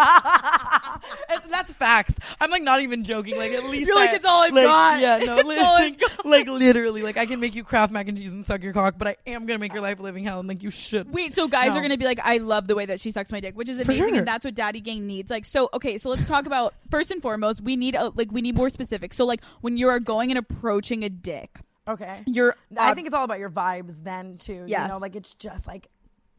And 1.29 1.41
that's 1.51 1.73
facts. 1.73 2.19
I'm 2.41 2.51
like 2.51 2.63
not 2.63 2.81
even 2.81 3.05
joking. 3.05 3.37
Like 3.37 3.53
at 3.53 3.65
least 3.65 3.87
You're 3.87 3.97
like, 3.97 4.11
I- 4.11 4.15
"It's 4.17 4.25
all 4.25 4.43
I've 4.43 4.53
like, 4.53 4.65
got. 4.65 5.01
Yeah, 5.01 5.19
no, 5.19 5.39
It's 5.39 5.61
all 5.61 5.77
I've 5.77 6.01
like, 6.25 6.25
like 6.25 6.49
literally, 6.49 7.03
like 7.03 7.17
I 7.17 7.27
can 7.27 7.41
make 7.41 7.55
you 7.55 7.65
Kraft 7.65 7.93
mac 7.93 8.09
and 8.09 8.17
cheese 8.17 8.33
and 8.33 8.45
suck 8.45 8.63
your 8.63 8.73
cock, 8.73 8.95
but 8.99 9.09
I 9.09 9.17
am 9.27 9.47
gonna 9.47 9.59
make 9.59 9.73
your 9.73 9.83
life 9.83 9.99
a 9.99 10.03
living 10.03 10.25
hell 10.25 10.39
and 10.41 10.49
like 10.49 10.63
you 10.63 10.71
should. 10.71 11.13
Wait, 11.13 11.35
so 11.35 11.49
guys 11.49 11.71
No. 11.73 11.79
are 11.79 11.83
gonna 11.83 11.97
be 11.99 12.05
like, 12.05 12.21
I 12.23 12.39
love 12.39 12.69
the 12.69 12.75
way 12.75 12.87
that 12.87 13.01
she 13.01 13.11
sucks 13.11 13.33
my 13.33 13.41
dick, 13.41 13.57
which 13.57 13.69
is 13.69 13.79
amazing, 13.79 13.95
sure. 14.09 14.15
and 14.15 14.27
that's 14.27 14.45
what 14.45 14.55
Daddy 14.55 14.81
Gang 14.81 15.07
needs. 15.07 15.31
Like, 15.31 15.45
so 15.45 15.69
okay, 15.75 15.99
so 15.99 16.11
let's 16.11 16.27
talk 16.29 16.47
about 16.47 16.75
first 16.91 17.11
and 17.11 17.21
foremost, 17.23 17.61
we 17.63 17.77
need 17.77 17.95
a, 17.95 18.11
like 18.15 18.31
we 18.31 18.43
need 18.43 18.55
more 18.55 18.71
specific. 18.71 19.13
So 19.15 19.25
like 19.25 19.41
when 19.61 19.77
you 19.77 19.89
are 19.89 19.99
going 20.01 20.31
and 20.31 20.39
approaching 20.39 21.05
a 21.05 21.09
dick, 21.11 21.59
Okay. 21.89 22.23
you're 22.27 22.55
I 22.77 22.95
think 22.95 23.07
it's 23.07 23.15
all 23.17 23.25
about 23.25 23.39
your 23.39 23.51
vibes 23.51 24.03
then 24.05 24.37
too. 24.37 24.65
Yes. 24.67 24.83
You 24.87 24.89
know, 24.95 24.99
like 24.99 25.17
it's 25.17 25.35
just 25.35 25.67
like 25.67 25.89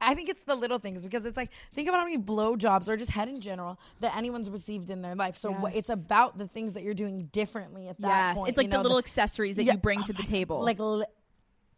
I 0.03 0.15
think 0.15 0.29
it's 0.29 0.43
the 0.43 0.55
little 0.55 0.79
things 0.79 1.03
because 1.03 1.25
it's 1.25 1.37
like 1.37 1.49
think 1.73 1.87
about 1.87 1.99
how 1.99 2.05
many 2.05 2.17
blowjobs 2.17 2.87
or 2.87 2.95
just 2.95 3.11
head 3.11 3.27
in 3.29 3.41
general 3.41 3.79
that 4.01 4.15
anyone's 4.15 4.49
received 4.49 4.89
in 4.89 5.01
their 5.01 5.15
life. 5.15 5.37
So 5.37 5.51
what, 5.51 5.75
it's 5.75 5.89
about 5.89 6.37
the 6.37 6.47
things 6.47 6.73
that 6.73 6.83
you're 6.83 6.93
doing 6.93 7.29
differently 7.31 7.87
at 7.89 7.99
that 8.01 8.07
yes, 8.29 8.37
point. 8.37 8.49
it's 8.49 8.57
like 8.57 8.65
you 8.65 8.71
the 8.71 8.77
know, 8.77 8.83
little 8.83 8.97
accessories 8.97 9.55
that 9.55 9.63
Yeah. 9.63 9.73
you 9.73 9.77
bring 9.79 9.99
Oh 9.99 10.03
to 10.05 10.13
the 10.13 10.19
my 10.19 10.25
God. 10.25 10.29
table. 10.31 10.63
like 10.63 10.79
li- 10.79 11.05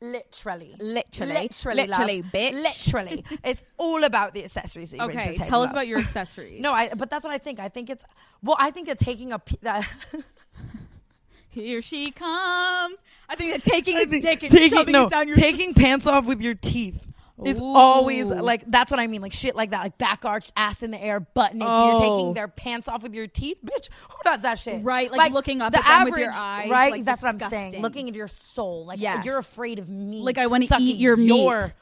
literally, 0.01 0.75
Literally. 0.79 1.33
literally, 1.33 1.87
love. 1.87 1.99
Literally, 1.99 2.23
bitch. 2.23 2.53
literally. 2.63 3.25
it's 3.43 3.63
all 3.77 4.03
about 4.03 4.33
the 4.33 4.43
accessories. 4.43 4.91
That 4.91 4.97
you 4.97 5.05
bring 5.05 5.17
to 5.17 5.23
okay, 5.23 5.31
the 5.33 5.37
table, 5.39 5.49
tell 5.49 5.61
us 5.61 5.67
love. 5.67 5.73
about 5.75 5.87
your 5.87 5.99
accessories. 5.99 6.61
No, 6.61 6.73
I. 6.73 6.89
But 6.93 7.09
that's 7.09 7.23
what 7.23 7.33
I 7.33 7.37
think. 7.37 7.59
I 7.59 7.69
think 7.69 7.89
it's 7.89 8.03
well. 8.43 8.57
I 8.59 8.71
think 8.71 8.87
that 8.87 8.99
taking 8.99 9.31
a 9.33 9.41
that. 9.61 9.87
here 11.49 11.81
she 11.81 12.11
comes. 12.11 12.99
I 13.29 13.35
think 13.35 13.53
that 13.53 13.63
taking 13.71 13.97
a 13.97 14.01
I 14.01 14.05
think 14.05 14.23
dick 14.23 14.43
and 14.43 14.51
taking, 14.51 14.77
shoving 14.77 14.91
no, 14.91 15.05
it 15.05 15.09
down 15.09 15.27
your 15.27 15.37
taking 15.37 15.73
pants 15.73 16.05
off 16.05 16.25
with 16.25 16.41
your 16.41 16.53
teeth 16.53 16.99
is 17.43 17.59
always 17.59 18.27
like 18.27 18.63
that's 18.67 18.89
what 18.91 18.99
I 18.99 19.07
mean, 19.07 19.21
like 19.21 19.33
shit 19.33 19.55
like 19.55 19.71
that, 19.71 19.81
like 19.81 19.97
back 19.97 20.23
arched, 20.23 20.53
ass 20.55 20.83
in 20.83 20.91
the 20.91 21.01
air, 21.01 21.19
butt 21.19 21.53
naked. 21.53 21.67
Oh. 21.69 21.91
You're 21.91 21.99
taking 21.99 22.27
oh. 22.27 22.33
their 22.33 22.47
pants 22.47 22.87
off 22.87 23.03
with 23.03 23.13
your 23.13 23.27
teeth, 23.27 23.57
bitch. 23.65 23.89
Who 24.09 24.17
does 24.23 24.41
that 24.43 24.59
shit? 24.59 24.83
Right, 24.83 25.11
like 25.11 25.33
looking 25.33 25.61
up 25.61 25.73
the 25.73 25.79
at 25.79 25.83
them 25.83 25.91
average, 25.91 26.13
with 26.13 26.21
your 26.21 26.31
eyes, 26.33 26.69
Right, 26.69 26.91
like, 26.91 27.05
that's 27.05 27.21
what 27.21 27.41
I'm 27.41 27.49
saying. 27.49 27.81
Looking 27.81 28.07
at 28.07 28.15
your 28.15 28.27
soul, 28.27 28.85
like 28.85 28.99
Yes. 28.99 29.25
you're 29.25 29.37
afraid 29.37 29.79
of 29.79 29.89
me. 29.89 30.21
Like, 30.21 30.37
I 30.37 30.47
wanna 30.47 30.67
sucking 30.67 30.85
eat 30.85 30.97
your 30.97 31.17
meat. 31.17 31.73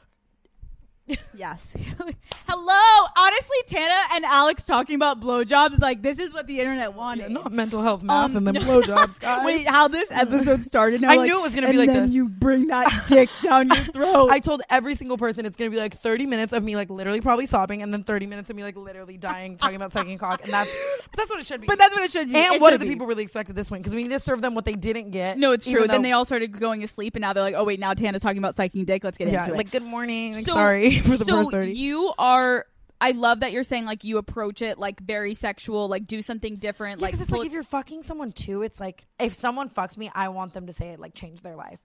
Yes. 1.34 1.74
Hello. 2.48 3.06
Honestly, 3.18 3.56
Tana 3.66 3.94
and 4.14 4.24
Alex 4.24 4.64
talking 4.64 4.94
about 4.96 5.20
blowjobs, 5.20 5.78
like 5.80 6.00
this 6.00 6.18
is 6.18 6.32
what 6.32 6.46
the 6.46 6.60
internet 6.60 6.94
wanted. 6.94 7.30
not 7.30 7.52
mental 7.52 7.82
health 7.82 8.02
math 8.02 8.24
Um, 8.30 8.36
and 8.38 8.46
then 8.46 8.54
blowjobs, 8.62 9.20
guys. 9.20 9.44
Wait, 9.44 9.66
how 9.66 9.88
this 9.88 10.10
episode 10.10 10.64
started? 10.64 11.02
Now, 11.02 11.10
I 11.10 11.16
like, 11.16 11.28
knew 11.28 11.38
it 11.40 11.42
was 11.42 11.54
gonna 11.54 11.70
be 11.70 11.76
like 11.76 11.88
then 11.88 12.04
this. 12.04 12.12
You 12.12 12.28
bring 12.30 12.68
that 12.68 13.04
dick 13.08 13.28
down 13.42 13.68
your 13.68 13.76
throat. 13.76 14.30
I 14.30 14.38
told 14.38 14.62
every 14.70 14.94
single 14.94 15.18
person 15.18 15.44
it's 15.44 15.56
gonna 15.56 15.70
be 15.70 15.76
like 15.76 15.98
30 16.00 16.26
minutes 16.26 16.54
of 16.54 16.62
me 16.64 16.74
like 16.74 16.88
literally 16.88 17.20
probably 17.20 17.44
sobbing, 17.46 17.82
and 17.82 17.92
then 17.92 18.02
30 18.04 18.26
minutes 18.26 18.48
of 18.48 18.56
me 18.56 18.62
like 18.62 18.76
literally 18.76 19.18
dying 19.18 19.56
talking 19.58 19.76
about 19.76 19.92
sucking 19.92 20.16
cock, 20.16 20.42
and 20.44 20.52
that's 20.52 20.70
but 21.10 21.18
that's 21.18 21.30
what 21.30 21.40
it 21.40 21.46
should 21.46 21.60
be. 21.60 21.66
but 21.66 21.76
that's 21.76 21.94
what 21.94 22.02
it 22.02 22.10
should 22.12 22.28
be. 22.28 22.36
and 22.36 22.54
It 22.54 22.60
what 22.62 22.70
do 22.70 22.78
the 22.78 22.86
people 22.86 23.06
really 23.06 23.24
expect 23.24 23.50
at 23.50 23.56
this 23.56 23.68
point? 23.68 23.82
Because 23.82 23.94
we 23.94 24.04
need 24.04 24.10
to 24.12 24.20
serve 24.20 24.40
them 24.40 24.54
what 24.54 24.64
they 24.64 24.74
didn't 24.74 25.10
get. 25.10 25.36
No, 25.36 25.52
it's 25.52 25.66
true. 25.68 25.86
Then 25.86 26.00
they 26.02 26.12
all 26.12 26.24
started 26.24 26.58
going 26.58 26.80
to 26.80 26.88
sleep, 26.88 27.14
and 27.16 27.20
now 27.20 27.34
they're 27.34 27.42
like, 27.42 27.54
"Oh 27.56 27.64
wait, 27.64 27.78
now 27.78 27.92
Tana's 27.92 28.22
talking 28.22 28.38
about 28.38 28.56
psyching 28.56 28.86
dick. 28.86 29.04
Let's 29.04 29.18
get 29.18 29.28
yeah, 29.28 29.42
into 29.42 29.54
it." 29.54 29.56
like 29.58 29.70
good 29.70 29.82
morning. 29.82 30.32
Like, 30.32 30.46
So- 30.46 30.54
sorry 30.54 30.93
for 31.04 31.16
the 31.16 31.24
so 31.24 31.36
first 31.38 31.50
30. 31.50 31.72
you 31.74 32.12
are. 32.18 32.66
I 33.00 33.10
love 33.10 33.40
that 33.40 33.52
you're 33.52 33.64
saying 33.64 33.84
like 33.84 34.04
you 34.04 34.18
approach 34.18 34.62
it 34.62 34.78
like 34.78 35.00
very 35.00 35.34
sexual, 35.34 35.88
like 35.88 36.06
do 36.06 36.22
something 36.22 36.56
different, 36.56 37.00
Yeah, 37.00 37.04
like 37.06 37.12
'cause 37.14 37.20
it's 37.22 37.30
like 37.30 37.46
if 37.46 37.52
you're 37.52 37.62
fucking 37.62 38.02
someone 38.02 38.32
too, 38.32 38.62
it's 38.62 38.80
like 38.80 39.04
if 39.18 39.34
someone 39.34 39.68
fucks 39.68 39.96
me, 39.98 40.10
I 40.14 40.28
want 40.28 40.54
them 40.54 40.66
to 40.68 40.72
say 40.72 40.88
it 40.90 41.00
like 41.00 41.14
change 41.14 41.42
their 41.42 41.56
life. 41.56 41.80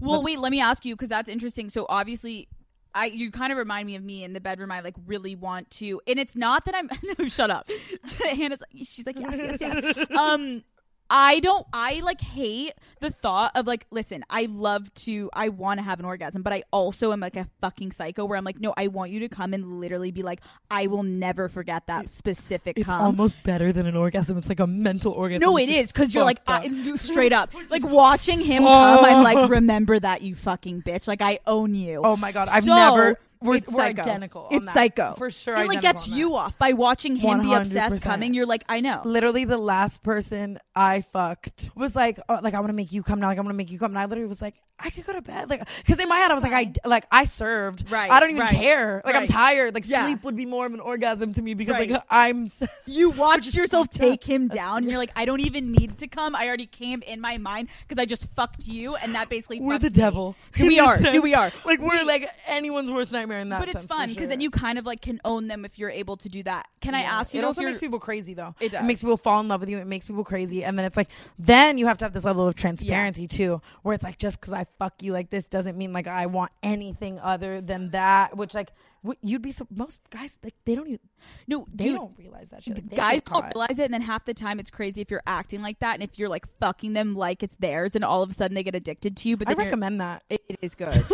Well, 0.00 0.22
That's- 0.22 0.24
wait, 0.24 0.38
let 0.40 0.50
me 0.50 0.60
ask 0.60 0.84
you 0.84 0.94
because 0.94 1.08
that's 1.10 1.28
interesting. 1.28 1.68
So 1.68 1.86
obviously, 1.88 2.48
I 2.94 3.06
you 3.06 3.30
kind 3.30 3.52
of 3.52 3.58
remind 3.58 3.86
me 3.86 3.94
of 3.96 4.02
me 4.02 4.24
in 4.24 4.32
the 4.32 4.40
bedroom. 4.40 4.72
I 4.72 4.80
like 4.80 4.94
really 5.06 5.36
want 5.36 5.70
to, 5.72 6.00
and 6.06 6.18
it's 6.18 6.34
not 6.34 6.64
that 6.64 6.74
I'm. 6.74 6.88
no, 7.18 7.28
shut 7.28 7.50
up. 7.50 7.68
Hannah's 8.24 8.60
like, 8.62 8.86
she's 8.86 9.04
like, 9.06 9.18
yes, 9.20 9.60
yes, 9.60 9.94
yes. 9.96 10.10
um, 10.16 10.64
I 11.08 11.40
don't. 11.40 11.66
I 11.72 12.00
like 12.00 12.20
hate 12.20 12.72
the 13.00 13.10
thought 13.10 13.52
of 13.54 13.66
like, 13.66 13.86
listen, 13.90 14.24
I 14.28 14.46
love 14.50 14.92
to. 14.94 15.30
I 15.32 15.48
want 15.50 15.78
to 15.78 15.84
have 15.84 16.00
an 16.00 16.06
orgasm, 16.06 16.42
but 16.42 16.52
I 16.52 16.62
also 16.72 17.12
am 17.12 17.20
like 17.20 17.36
a 17.36 17.46
fucking 17.60 17.92
psycho 17.92 18.24
where 18.24 18.36
I'm 18.36 18.44
like, 18.44 18.58
no, 18.60 18.74
I 18.76 18.88
want 18.88 19.10
you 19.12 19.20
to 19.20 19.28
come 19.28 19.54
and 19.54 19.80
literally 19.80 20.10
be 20.10 20.22
like, 20.22 20.40
I 20.70 20.86
will 20.88 21.02
never 21.04 21.48
forget 21.48 21.86
that 21.86 22.08
specific 22.08 22.78
It's 22.78 22.86
cum. 22.86 23.00
almost 23.00 23.42
better 23.44 23.72
than 23.72 23.86
an 23.86 23.96
orgasm. 23.96 24.36
It's 24.38 24.48
like 24.48 24.60
a 24.60 24.66
mental 24.66 25.12
orgasm. 25.12 25.40
No, 25.48 25.56
it 25.58 25.68
is 25.68 25.92
because 25.92 26.14
you're 26.14 26.24
like 26.24 26.40
I, 26.46 26.64
you- 26.64 26.96
straight 26.96 27.32
up, 27.32 27.52
like 27.70 27.84
watching 27.84 28.40
him 28.40 28.64
come. 28.64 29.04
I'm 29.04 29.22
like, 29.22 29.48
remember 29.50 29.98
that 29.98 30.22
you 30.22 30.34
fucking 30.34 30.82
bitch. 30.82 31.06
Like 31.06 31.22
I 31.22 31.38
own 31.46 31.74
you. 31.74 32.00
Oh 32.04 32.16
my 32.16 32.32
god, 32.32 32.48
I've 32.50 32.64
So,› 32.64 33.16
we're, 33.40 33.56
it's 33.56 33.70
we're 33.70 33.82
identical. 33.82 34.48
on 34.50 34.56
It's 34.56 34.64
that. 34.66 34.74
psycho 34.74 35.14
for 35.16 35.30
sure. 35.30 35.54
It 35.54 35.68
like 35.68 35.78
identical 35.78 35.92
gets 35.92 36.08
you 36.08 36.34
off 36.36 36.58
by 36.58 36.72
watching 36.72 37.16
him 37.16 37.42
be 37.42 37.52
obsessed 37.52 38.02
coming. 38.02 38.34
You're 38.34 38.46
like, 38.46 38.64
I 38.68 38.80
know. 38.80 39.02
literally 39.04 39.44
the 39.44 39.58
last 39.58 40.02
person 40.02 40.58
I 40.74 41.02
fucked 41.02 41.70
was 41.74 41.94
like, 41.94 42.18
oh, 42.28 42.40
like 42.42 42.54
I 42.54 42.60
want 42.60 42.70
to 42.70 42.74
make 42.74 42.92
you 42.92 43.02
come 43.02 43.20
now. 43.20 43.28
Like 43.28 43.38
I 43.38 43.40
want 43.40 43.52
to 43.52 43.56
make 43.56 43.70
you 43.70 43.78
come. 43.78 43.90
And 43.92 43.98
I 43.98 44.06
literally 44.06 44.28
was 44.28 44.42
like, 44.42 44.54
I 44.78 44.90
could 44.90 45.06
go 45.06 45.12
to 45.14 45.22
bed. 45.22 45.48
Like, 45.48 45.66
because 45.78 45.98
in 45.98 46.08
my 46.08 46.18
head 46.18 46.30
I 46.30 46.34
was 46.34 46.42
like, 46.42 46.52
I 46.52 46.88
like 46.88 47.06
I 47.10 47.24
served. 47.24 47.90
Right, 47.90 48.10
I 48.10 48.20
don't 48.20 48.30
even 48.30 48.42
right, 48.42 48.54
care. 48.54 49.02
Like 49.04 49.14
I'm 49.14 49.26
tired. 49.26 49.74
Like 49.74 49.88
Yeah. 49.88 50.04
sleep 50.04 50.22
would 50.24 50.36
be 50.36 50.46
more 50.46 50.66
of 50.66 50.74
an 50.74 50.80
orgasm 50.80 51.32
to 51.34 51.42
me 51.42 51.54
because 51.54 51.74
Right. 51.74 51.90
like 51.90 52.02
I'm. 52.10 52.46
You 52.88 53.10
watched 53.10 53.54
yourself 53.54 53.90
take 53.90 54.22
him 54.22 54.48
down. 54.62 54.78
And 54.78 54.86
you're 54.86 54.98
like, 54.98 55.10
I 55.16 55.24
don't 55.24 55.40
even 55.40 55.72
need 55.72 55.98
to 55.98 56.06
come. 56.06 56.36
I 56.36 56.46
already 56.46 56.66
came 56.66 57.02
in 57.02 57.20
my 57.20 57.36
mind 57.38 57.68
because 57.86 58.00
I 58.00 58.04
just 58.06 58.28
fucked 58.34 58.68
you, 58.68 58.94
and 58.96 59.14
that 59.14 59.28
basically 59.28 59.60
We're 59.60 59.78
the 59.78 59.86
me. 59.86 59.90
devil. 59.90 60.36
Do 60.54 60.66
we 60.68 60.78
are. 60.78 60.98
Do 60.98 61.20
we 61.22 61.34
are. 61.34 61.50
Like 61.64 61.80
we're 61.80 62.04
like 62.04 62.28
anyone's 62.46 62.90
worst 62.90 63.12
nightmare 63.12 63.38
in 63.40 63.48
that. 63.48 63.60
But 63.60 63.68
it's 63.70 63.84
fun 63.84 64.08
because 64.08 64.22
sure. 64.22 64.26
then 64.28 64.40
you 64.40 64.50
kind 64.50 64.78
of 64.78 64.86
like 64.86 65.00
can 65.02 65.20
own 65.24 65.48
them 65.48 65.64
if 65.64 65.78
you're 65.78 65.90
able 65.90 66.16
to 66.18 66.28
do 66.28 66.42
that. 66.44 66.66
Can 66.80 66.94
I 66.94 67.02
ask 67.02 67.32
you? 67.34 67.40
It 67.40 67.44
also 67.44 67.62
makes 67.62 67.78
people 67.78 67.98
crazy 67.98 68.34
though. 68.34 68.54
It 68.60 68.72
does. 68.72 68.84
makes 68.84 69.00
people 69.00 69.16
fall 69.16 69.40
in 69.40 69.48
love 69.48 69.60
with 69.60 69.68
you. 69.70 69.78
It 69.78 69.86
makes 69.86 70.06
people 70.06 70.24
crazy, 70.24 70.62
and 70.64 70.78
then 70.78 70.84
it's 70.84 70.96
like 70.96 71.08
then 71.38 71.78
you 71.78 71.86
have 71.86 71.98
to 71.98 72.04
have 72.04 72.12
this 72.12 72.24
level 72.24 72.46
of 72.46 72.54
transparency 72.54 73.26
too, 73.26 73.60
where 73.82 73.94
it's 73.94 74.04
like 74.04 74.18
just 74.18 74.40
because 74.40 74.52
I 74.52 74.65
fuck 74.78 75.02
you 75.02 75.12
like 75.12 75.30
this 75.30 75.48
doesn't 75.48 75.76
mean 75.76 75.92
like 75.92 76.06
I 76.06 76.26
want 76.26 76.52
anything 76.62 77.18
other 77.20 77.60
than 77.60 77.90
that. 77.90 78.36
Which 78.36 78.54
like 78.54 78.72
w- 79.02 79.18
you'd 79.22 79.42
be 79.42 79.52
so, 79.52 79.66
most 79.70 79.98
guys 80.10 80.38
like 80.44 80.54
they 80.64 80.74
don't 80.74 80.86
even 80.88 81.00
no, 81.48 81.66
they 81.74 81.84
dude, 81.86 81.96
don't 81.96 82.18
realize 82.18 82.50
that 82.50 82.62
shit. 82.64 82.76
Like, 82.76 82.94
guys 82.96 83.22
don't 83.22 83.44
realize 83.54 83.78
it 83.78 83.84
and 83.84 83.94
then 83.94 84.02
half 84.02 84.24
the 84.24 84.34
time 84.34 84.60
it's 84.60 84.70
crazy 84.70 85.00
if 85.00 85.10
you're 85.10 85.22
acting 85.26 85.62
like 85.62 85.78
that 85.80 85.94
and 85.94 86.02
if 86.02 86.18
you're 86.18 86.28
like 86.28 86.46
fucking 86.60 86.92
them 86.92 87.14
like 87.14 87.42
it's 87.42 87.56
theirs 87.56 87.94
and 87.96 88.04
all 88.04 88.22
of 88.22 88.30
a 88.30 88.32
sudden 88.32 88.54
they 88.54 88.62
get 88.62 88.74
addicted 88.74 89.16
to 89.16 89.28
you 89.28 89.36
but 89.36 89.48
I 89.48 89.54
recommend 89.54 90.00
that. 90.00 90.22
it, 90.30 90.42
it 90.48 90.58
is 90.62 90.74
good 90.74 90.88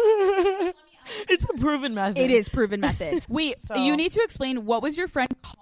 it's 1.28 1.44
a 1.48 1.52
proven 1.58 1.94
method. 1.94 2.18
it 2.18 2.30
is 2.30 2.48
proven 2.48 2.80
method 2.80 3.22
wait 3.28 3.60
So- 3.60 3.74
you 3.74 3.96
need 3.96 4.12
to 4.12 4.22
explain 4.22 4.64
what 4.66 4.82
was 4.82 4.96
your 4.96 5.08
friend 5.08 5.28
calling 5.42 5.58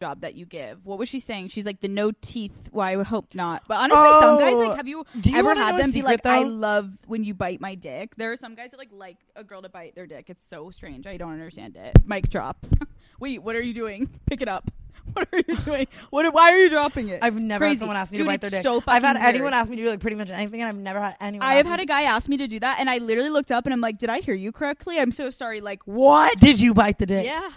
blowjob 0.00 0.20
that 0.20 0.34
you 0.34 0.46
give 0.46 0.84
what 0.84 0.98
was 0.98 1.08
she 1.08 1.20
saying 1.20 1.48
she's 1.48 1.64
like 1.64 1.80
the 1.80 1.88
no 1.88 2.10
teeth 2.20 2.68
well 2.72 2.86
i 2.86 2.96
would 2.96 3.06
hope 3.06 3.34
not 3.34 3.62
but 3.68 3.76
honestly 3.78 4.20
some 4.20 4.38
guys 4.38 4.52
Oh, 4.52 4.58
like 4.58 4.76
have 4.76 4.88
you, 4.88 5.04
you 5.22 5.36
ever 5.36 5.54
had 5.54 5.78
them 5.78 5.90
be 5.92 6.02
like 6.02 6.24
i 6.26 6.42
love 6.42 6.90
when 7.06 7.24
you 7.24 7.34
bite 7.34 7.60
my 7.60 7.74
dick 7.74 8.14
there 8.16 8.32
are 8.32 8.36
some 8.36 8.54
guys 8.54 8.70
that 8.70 8.78
like 8.78 8.90
like 8.92 9.18
a 9.36 9.44
girl 9.44 9.62
to 9.62 9.68
bite 9.68 9.94
their 9.94 10.06
dick 10.06 10.26
it's 10.28 10.46
so 10.48 10.70
strange 10.70 11.06
i 11.06 11.16
don't 11.16 11.32
understand 11.32 11.76
it 11.76 11.96
mic 12.06 12.28
drop 12.28 12.66
wait 13.20 13.42
what 13.42 13.54
are 13.56 13.62
you 13.62 13.74
doing 13.74 14.08
pick 14.26 14.40
it 14.42 14.48
up 14.48 14.70
What 15.12 15.26
are 15.32 15.38
you 15.38 15.56
doing? 15.56 15.88
What? 16.10 16.32
Why 16.32 16.52
are 16.52 16.58
you 16.58 16.68
dropping 16.70 17.08
it? 17.08 17.18
I've 17.20 17.34
never 17.34 17.64
Crazy. 17.64 17.74
had 17.74 17.78
someone 17.80 17.96
ask 17.96 18.12
me 18.12 18.18
Dude, 18.18 18.26
to 18.26 18.30
bite 18.30 18.40
their 18.42 18.50
dick. 18.50 18.62
So 18.62 18.80
I've 18.86 19.02
had 19.02 19.16
weird. 19.16 19.26
anyone 19.26 19.54
ask 19.54 19.68
me 19.68 19.74
to 19.76 19.82
do 19.82 19.88
like 19.88 19.98
pretty 19.98 20.14
much 20.16 20.30
anything, 20.30 20.60
and 20.60 20.68
I've 20.68 20.76
never 20.76 21.00
had 21.00 21.16
anyone. 21.20 21.44
I 21.48 21.54
have 21.54 21.66
had 21.66 21.78
me- 21.78 21.82
a 21.84 21.86
guy 21.86 22.02
ask 22.02 22.28
me 22.28 22.36
to 22.36 22.46
do 22.46 22.60
that, 22.60 22.78
and 22.78 22.88
I 22.88 22.98
literally 22.98 23.30
looked 23.30 23.50
up 23.50 23.66
and 23.66 23.72
I'm 23.72 23.80
like, 23.80 23.98
"Did 23.98 24.08
I 24.08 24.20
hear 24.20 24.34
you 24.36 24.52
correctly? 24.52 25.00
I'm 25.00 25.10
so 25.10 25.30
sorry." 25.30 25.60
Like, 25.60 25.82
what? 25.84 26.38
Did 26.38 26.60
you 26.60 26.74
bite 26.74 26.98
the 26.98 27.06
dick? 27.06 27.26
Yeah. 27.26 27.50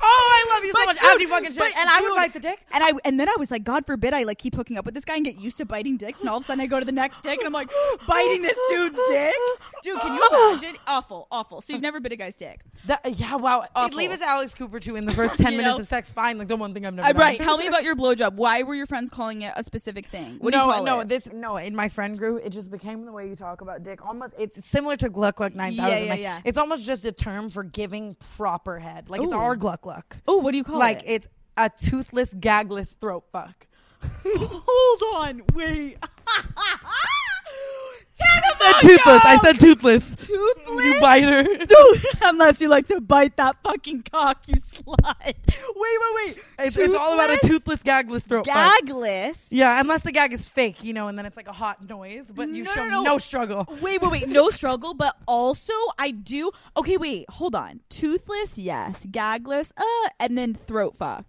Oh, 0.00 0.46
I 0.50 0.54
love 0.54 0.64
you 0.64 0.72
so 0.72 0.78
But 0.80 0.86
much. 0.86 1.18
dude, 1.18 1.28
fucking 1.28 1.54
but 1.56 1.76
And 1.76 1.90
I 1.90 2.00
would 2.00 2.08
dude, 2.08 2.16
bite 2.16 2.32
the 2.34 2.40
dick. 2.40 2.60
And 2.72 2.84
I 2.84 2.92
and 3.04 3.18
then 3.18 3.28
I 3.28 3.34
was 3.38 3.50
like, 3.50 3.64
God 3.64 3.86
forbid 3.86 4.12
I 4.14 4.22
like 4.24 4.38
keep 4.38 4.54
hooking 4.54 4.76
up 4.76 4.84
with 4.84 4.94
this 4.94 5.04
guy 5.04 5.16
and 5.16 5.24
get 5.24 5.36
used 5.38 5.56
to 5.58 5.64
biting 5.64 5.96
dicks, 5.96 6.20
and 6.20 6.28
all 6.28 6.36
of 6.38 6.44
a 6.44 6.46
sudden 6.46 6.60
I 6.62 6.66
go 6.66 6.78
to 6.78 6.84
the 6.84 6.92
next 6.92 7.22
dick 7.22 7.38
and 7.38 7.46
I'm 7.46 7.52
like, 7.52 7.70
biting 8.06 8.42
this 8.42 8.58
dude's 8.70 8.98
dick. 9.08 9.34
Dude, 9.82 10.00
can 10.00 10.14
you 10.14 10.28
imagine? 10.52 10.76
Awful, 10.86 11.26
awful. 11.30 11.60
So 11.60 11.72
you've 11.72 11.82
never 11.82 12.00
bit 12.00 12.12
a 12.12 12.16
guy's 12.16 12.36
dick, 12.36 12.60
That, 12.86 13.00
yeah, 13.18 13.36
wow. 13.36 13.64
Leave 13.92 14.10
us 14.10 14.20
Alex 14.20 14.54
Cooper 14.54 14.78
too 14.80 14.96
in 14.96 15.04
the 15.06 15.12
first 15.14 15.38
ten 15.38 15.52
You 15.52 15.58
minutes 15.58 15.76
know? 15.76 15.82
of 15.82 15.88
sex. 15.88 16.08
Fine, 16.08 16.38
like 16.38 16.48
the 16.48 16.56
one 16.56 16.74
thing 16.74 16.86
I've 16.86 16.94
never 16.94 17.08
uh, 17.08 17.12
right? 17.12 17.38
Tell 17.38 17.56
me 17.58 17.66
about 17.68 17.82
your 17.84 17.96
blowjob. 17.96 18.34
Why 18.34 18.62
were 18.62 18.74
your 18.74 18.86
friends 18.86 19.10
calling 19.10 19.42
it 19.42 19.52
a 19.56 19.64
specific 19.64 20.06
thing? 20.06 20.36
What 20.38 20.52
no, 20.52 20.60
do 20.62 20.66
you 20.66 20.72
call 20.74 20.84
no, 20.84 21.00
it? 21.00 21.08
this 21.08 21.26
no. 21.32 21.56
In 21.56 21.74
my 21.74 21.88
friend 21.88 22.18
group, 22.18 22.42
it 22.44 22.50
just 22.50 22.70
became 22.70 23.04
the 23.04 23.12
way 23.12 23.28
you 23.28 23.36
talk 23.36 23.60
about 23.60 23.82
dick. 23.82 24.04
Almost, 24.04 24.34
it's 24.38 24.64
similar 24.66 24.96
to 24.96 25.08
Gluck 25.08 25.36
Gluck 25.36 25.54
Nine 25.54 25.76
Thousand. 25.76 25.92
Yeah, 25.92 26.04
yeah, 26.04 26.10
like, 26.10 26.20
yeah. 26.20 26.40
It's 26.44 26.58
almost 26.58 26.84
just 26.84 27.04
a 27.04 27.12
term 27.12 27.50
for 27.50 27.62
giving 27.62 28.14
proper 28.38 28.78
head. 28.78 29.10
Like 29.10 29.20
it's 29.20 29.32
Ooh. 29.32 29.36
our 29.36 29.56
Gluck 29.56 29.82
Gluck. 29.82 30.16
oh, 30.26 30.38
what 30.38 30.52
do 30.52 30.56
you 30.56 30.64
call 30.64 30.78
like 30.78 31.02
it? 31.02 31.06
Like 31.06 31.10
it's 31.10 31.28
a 31.58 31.68
toothless, 31.68 32.32
gagless 32.32 32.96
throat 32.98 33.24
fuck. 33.30 33.66
Hold 34.24 35.26
on, 35.26 35.42
wait. 35.52 35.98
Said 38.18 38.80
toothless. 38.80 39.24
I 39.24 39.38
said 39.42 39.60
toothless. 39.60 40.14
toothless. 40.26 40.84
You 40.84 41.00
biter. 41.00 41.42
Dude, 41.66 42.06
unless 42.22 42.60
you 42.60 42.68
like 42.68 42.86
to 42.88 43.00
bite 43.00 43.36
that 43.36 43.56
fucking 43.62 44.04
cock, 44.10 44.42
you 44.46 44.54
slut. 44.56 44.96
Wait, 45.24 45.34
wait, 45.76 46.14
wait. 46.16 46.38
It's, 46.58 46.76
it's 46.76 46.94
all 46.94 47.14
about 47.14 47.30
a 47.30 47.46
Toothless? 47.46 47.82
gagless 47.82 48.26
throat 48.26 48.46
gagless. 48.46 49.48
Yeah, 49.50 49.80
unless 49.80 50.02
the 50.02 50.12
gag 50.12 50.32
is 50.32 50.44
fake, 50.44 50.82
you 50.82 50.92
know, 50.92 51.08
and 51.08 51.18
then 51.18 51.24
it's 51.26 51.36
like 51.36 51.48
a 51.48 51.52
hot 51.52 51.88
noise, 51.88 52.30
but 52.34 52.48
you 52.48 52.64
No, 52.64 52.72
show 52.72 52.84
no, 52.84 52.90
no, 52.90 53.02
no. 53.04 53.18
struggle. 53.18 53.64
Wait, 53.80 54.02
wait, 54.02 54.10
wait. 54.10 54.28
No 54.28 54.50
struggle, 54.50 54.94
but 54.94 55.16
also 55.26 55.72
I 55.98 56.10
do. 56.10 56.50
Okay, 56.76 56.96
wait. 56.96 57.28
Hold 57.30 57.54
on. 57.54 57.80
Toothless, 57.88 58.58
yes. 58.58 59.04
Gagless, 59.06 59.72
uh, 59.76 60.08
and 60.20 60.36
then 60.36 60.54
throat 60.54 60.96
fuck. 60.96 61.24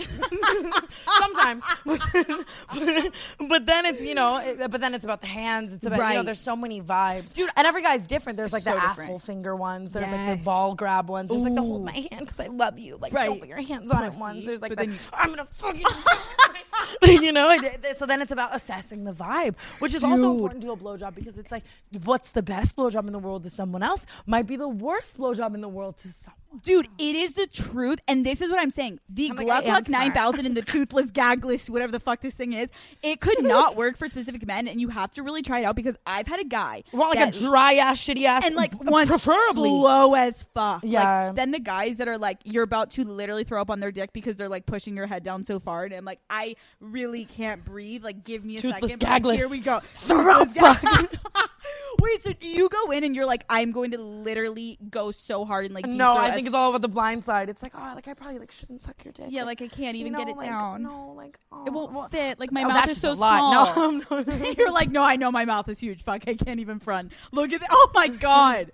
Sometimes, 1.20 1.64
but 1.84 2.00
then, 2.74 3.12
but 3.48 3.66
then 3.66 3.86
it's 3.86 4.02
you 4.02 4.14
know, 4.14 4.38
it, 4.42 4.70
but 4.70 4.80
then 4.80 4.94
it's 4.94 5.04
about 5.04 5.20
the 5.20 5.26
hands. 5.26 5.72
It's 5.72 5.86
about 5.86 6.08
you 6.10 6.14
know, 6.16 6.22
there's 6.22 6.40
so 6.40 6.56
many 6.56 6.80
vibes, 6.80 7.32
dude. 7.32 7.50
And 7.56 7.66
every 7.66 7.82
guy's 7.82 8.06
different. 8.06 8.36
There's 8.36 8.52
like 8.52 8.62
So 8.62 8.70
the 8.70 8.76
different. 8.76 8.98
asshole 9.00 9.18
finger 9.18 9.54
ones. 9.56 9.92
There's 9.92 10.10
like 10.10 10.38
the 10.38 10.44
ball 10.44 10.74
grab 10.74 11.08
ones. 11.08 11.30
There's 11.30 11.42
like 11.42 11.54
the 11.54 11.62
hold 11.62 11.84
my 11.84 11.92
hand 12.10 12.26
because 12.26 12.40
I 12.40 12.46
love 12.48 12.78
you. 12.78 12.98
Like 13.00 13.12
Right. 13.12 13.26
don't 13.26 13.38
put 13.40 13.48
your 13.48 13.60
hands 13.62 13.90
on 13.90 14.04
it 14.04 14.08
Pussy. 14.08 14.20
ones. 14.20 14.46
There's 14.46 14.60
like 14.62 14.70
But 14.74 14.78
the, 14.78 14.86
then 14.86 14.94
you- 14.94 15.00
I'm 15.12 15.30
gonna 15.30 15.46
fucking. 15.46 15.84
you 17.02 17.32
know, 17.32 17.56
so 17.96 18.06
then 18.06 18.22
it's 18.22 18.32
about 18.32 18.54
assessing 18.54 19.04
the 19.04 19.12
vibe, 19.12 19.58
which 19.78 19.94
is 19.94 20.02
also 20.04 20.32
important 20.32 20.62
to 20.62 20.70
a 20.72 20.76
blowjob 20.76 21.14
because 21.14 21.38
it's 21.38 21.52
like, 21.52 21.64
what's 22.04 22.32
the 22.32 22.42
best 22.42 22.76
blowjob 22.76 23.06
in 23.06 23.12
the 23.12 23.18
world 23.18 23.42
to 23.44 23.50
someone 23.50 23.82
else 23.82 24.06
might 24.26 24.46
be 24.46 24.56
the 24.56 24.68
worst 24.68 25.18
blowjob 25.18 25.54
in 25.54 25.60
the 25.60 25.68
world 25.68 25.96
to 25.98 26.08
someone. 26.08 26.40
Dude, 26.62 26.88
it 26.98 27.14
is 27.16 27.34
the 27.34 27.46
truth, 27.48 27.98
and 28.08 28.24
this 28.24 28.40
is 28.40 28.50
what 28.50 28.58
I'm 28.58 28.70
saying. 28.70 28.98
The 29.10 29.28
I'm 29.28 29.36
like, 29.36 29.46
Gluck 29.46 29.64
I 29.64 29.66
Gluck 29.66 29.88
9000 29.90 30.46
and 30.46 30.56
the 30.56 30.62
Toothless 30.62 31.10
Gagless, 31.10 31.68
whatever 31.68 31.92
the 31.92 32.00
fuck 32.00 32.22
this 32.22 32.34
thing 32.34 32.54
is, 32.54 32.70
it 33.02 33.20
could 33.20 33.42
not 33.44 33.76
work 33.76 33.98
for 33.98 34.08
specific 34.08 34.46
men, 34.46 34.66
and 34.66 34.80
you 34.80 34.88
have 34.88 35.10
to 35.12 35.22
really 35.22 35.42
try 35.42 35.60
it 35.60 35.64
out 35.64 35.76
because 35.76 35.98
I've 36.06 36.26
had 36.26 36.40
a 36.40 36.44
guy 36.44 36.84
Want 36.92 37.14
like 37.14 37.32
that- 37.32 37.36
a 37.36 37.40
dry 37.44 37.74
ass, 37.74 37.98
shitty 38.00 38.24
ass, 38.24 38.46
and 38.46 38.56
like 38.56 38.72
uh, 38.74 38.78
one 38.84 39.06
preferably. 39.06 39.68
slow 39.68 40.14
as 40.14 40.44
fuck. 40.54 40.80
Yeah. 40.82 41.26
Like, 41.26 41.36
then 41.36 41.50
the 41.50 41.60
guys 41.60 41.96
that 41.98 42.08
are 42.08 42.16
like 42.16 42.38
you're 42.44 42.64
about 42.64 42.90
to 42.92 43.04
literally 43.04 43.44
throw 43.44 43.60
up 43.60 43.68
on 43.70 43.80
their 43.80 43.92
dick 43.92 44.14
because 44.14 44.36
they're 44.36 44.48
like 44.48 44.64
pushing 44.64 44.96
your 44.96 45.06
head 45.06 45.22
down 45.24 45.42
so 45.42 45.58
far, 45.60 45.84
and 45.84 45.92
I'm 45.92 46.06
like, 46.06 46.20
I 46.30 46.56
really 46.80 47.24
can't 47.24 47.64
breathe. 47.64 48.04
Like, 48.04 48.24
give 48.24 48.44
me 48.44 48.58
a 48.58 48.60
Toothless 48.60 48.92
second. 48.92 49.24
Gagless. 49.24 49.36
here 49.36 49.48
we 49.48 49.58
go. 49.58 49.80
Throat 49.94 50.48
Toothless 50.54 50.76
fuck. 50.78 50.82
gag- 50.82 51.18
Wait, 52.00 52.22
so 52.22 52.32
do 52.32 52.46
you 52.46 52.68
go 52.68 52.90
in 52.90 53.02
and 53.04 53.16
you're 53.16 53.24
like, 53.26 53.44
I'm 53.48 53.72
going 53.72 53.92
to 53.92 53.98
literally 53.98 54.78
go 54.90 55.10
so 55.12 55.44
hard 55.46 55.64
and 55.64 55.74
like 55.74 55.86
No, 55.86 56.12
I 56.12 56.28
as- 56.28 56.34
think 56.34 56.46
it's 56.46 56.54
all 56.54 56.68
about 56.68 56.82
the 56.82 56.88
blind 56.88 57.24
side. 57.24 57.48
It's 57.48 57.62
like, 57.62 57.72
oh, 57.74 57.92
like 57.94 58.06
I 58.06 58.12
probably 58.14 58.38
like 58.38 58.52
shouldn't 58.52 58.82
suck 58.82 59.02
your 59.04 59.12
dick. 59.12 59.26
yeah, 59.30 59.44
like 59.44 59.62
I 59.62 59.68
can't 59.68 59.96
even 59.96 60.12
you 60.12 60.18
get 60.18 60.28
it 60.28 60.36
like, 60.36 60.46
down. 60.48 60.82
No, 60.82 61.14
like 61.16 61.38
oh, 61.50 61.64
It 61.66 61.72
won't 61.72 61.92
well- 61.92 62.08
fit. 62.08 62.38
Like 62.38 62.52
my 62.52 62.62
Oh, 62.64 62.68
mouth 62.68 62.88
is 62.90 63.00
so 63.00 63.14
small. 63.14 63.92
No. 63.92 64.02
You're 64.58 64.70
like, 64.72 64.90
no, 64.90 65.02
I 65.02 65.16
know 65.16 65.32
my 65.32 65.46
mouth 65.46 65.68
is 65.70 65.78
huge. 65.80 66.04
Fuck, 66.04 66.24
I 66.28 66.34
can't 66.34 66.60
even 66.60 66.78
front. 66.78 67.12
Look 67.32 67.52
at 67.52 67.60
that. 67.60 67.70
Oh 67.72 67.90
my 67.94 68.08
god. 68.20 68.72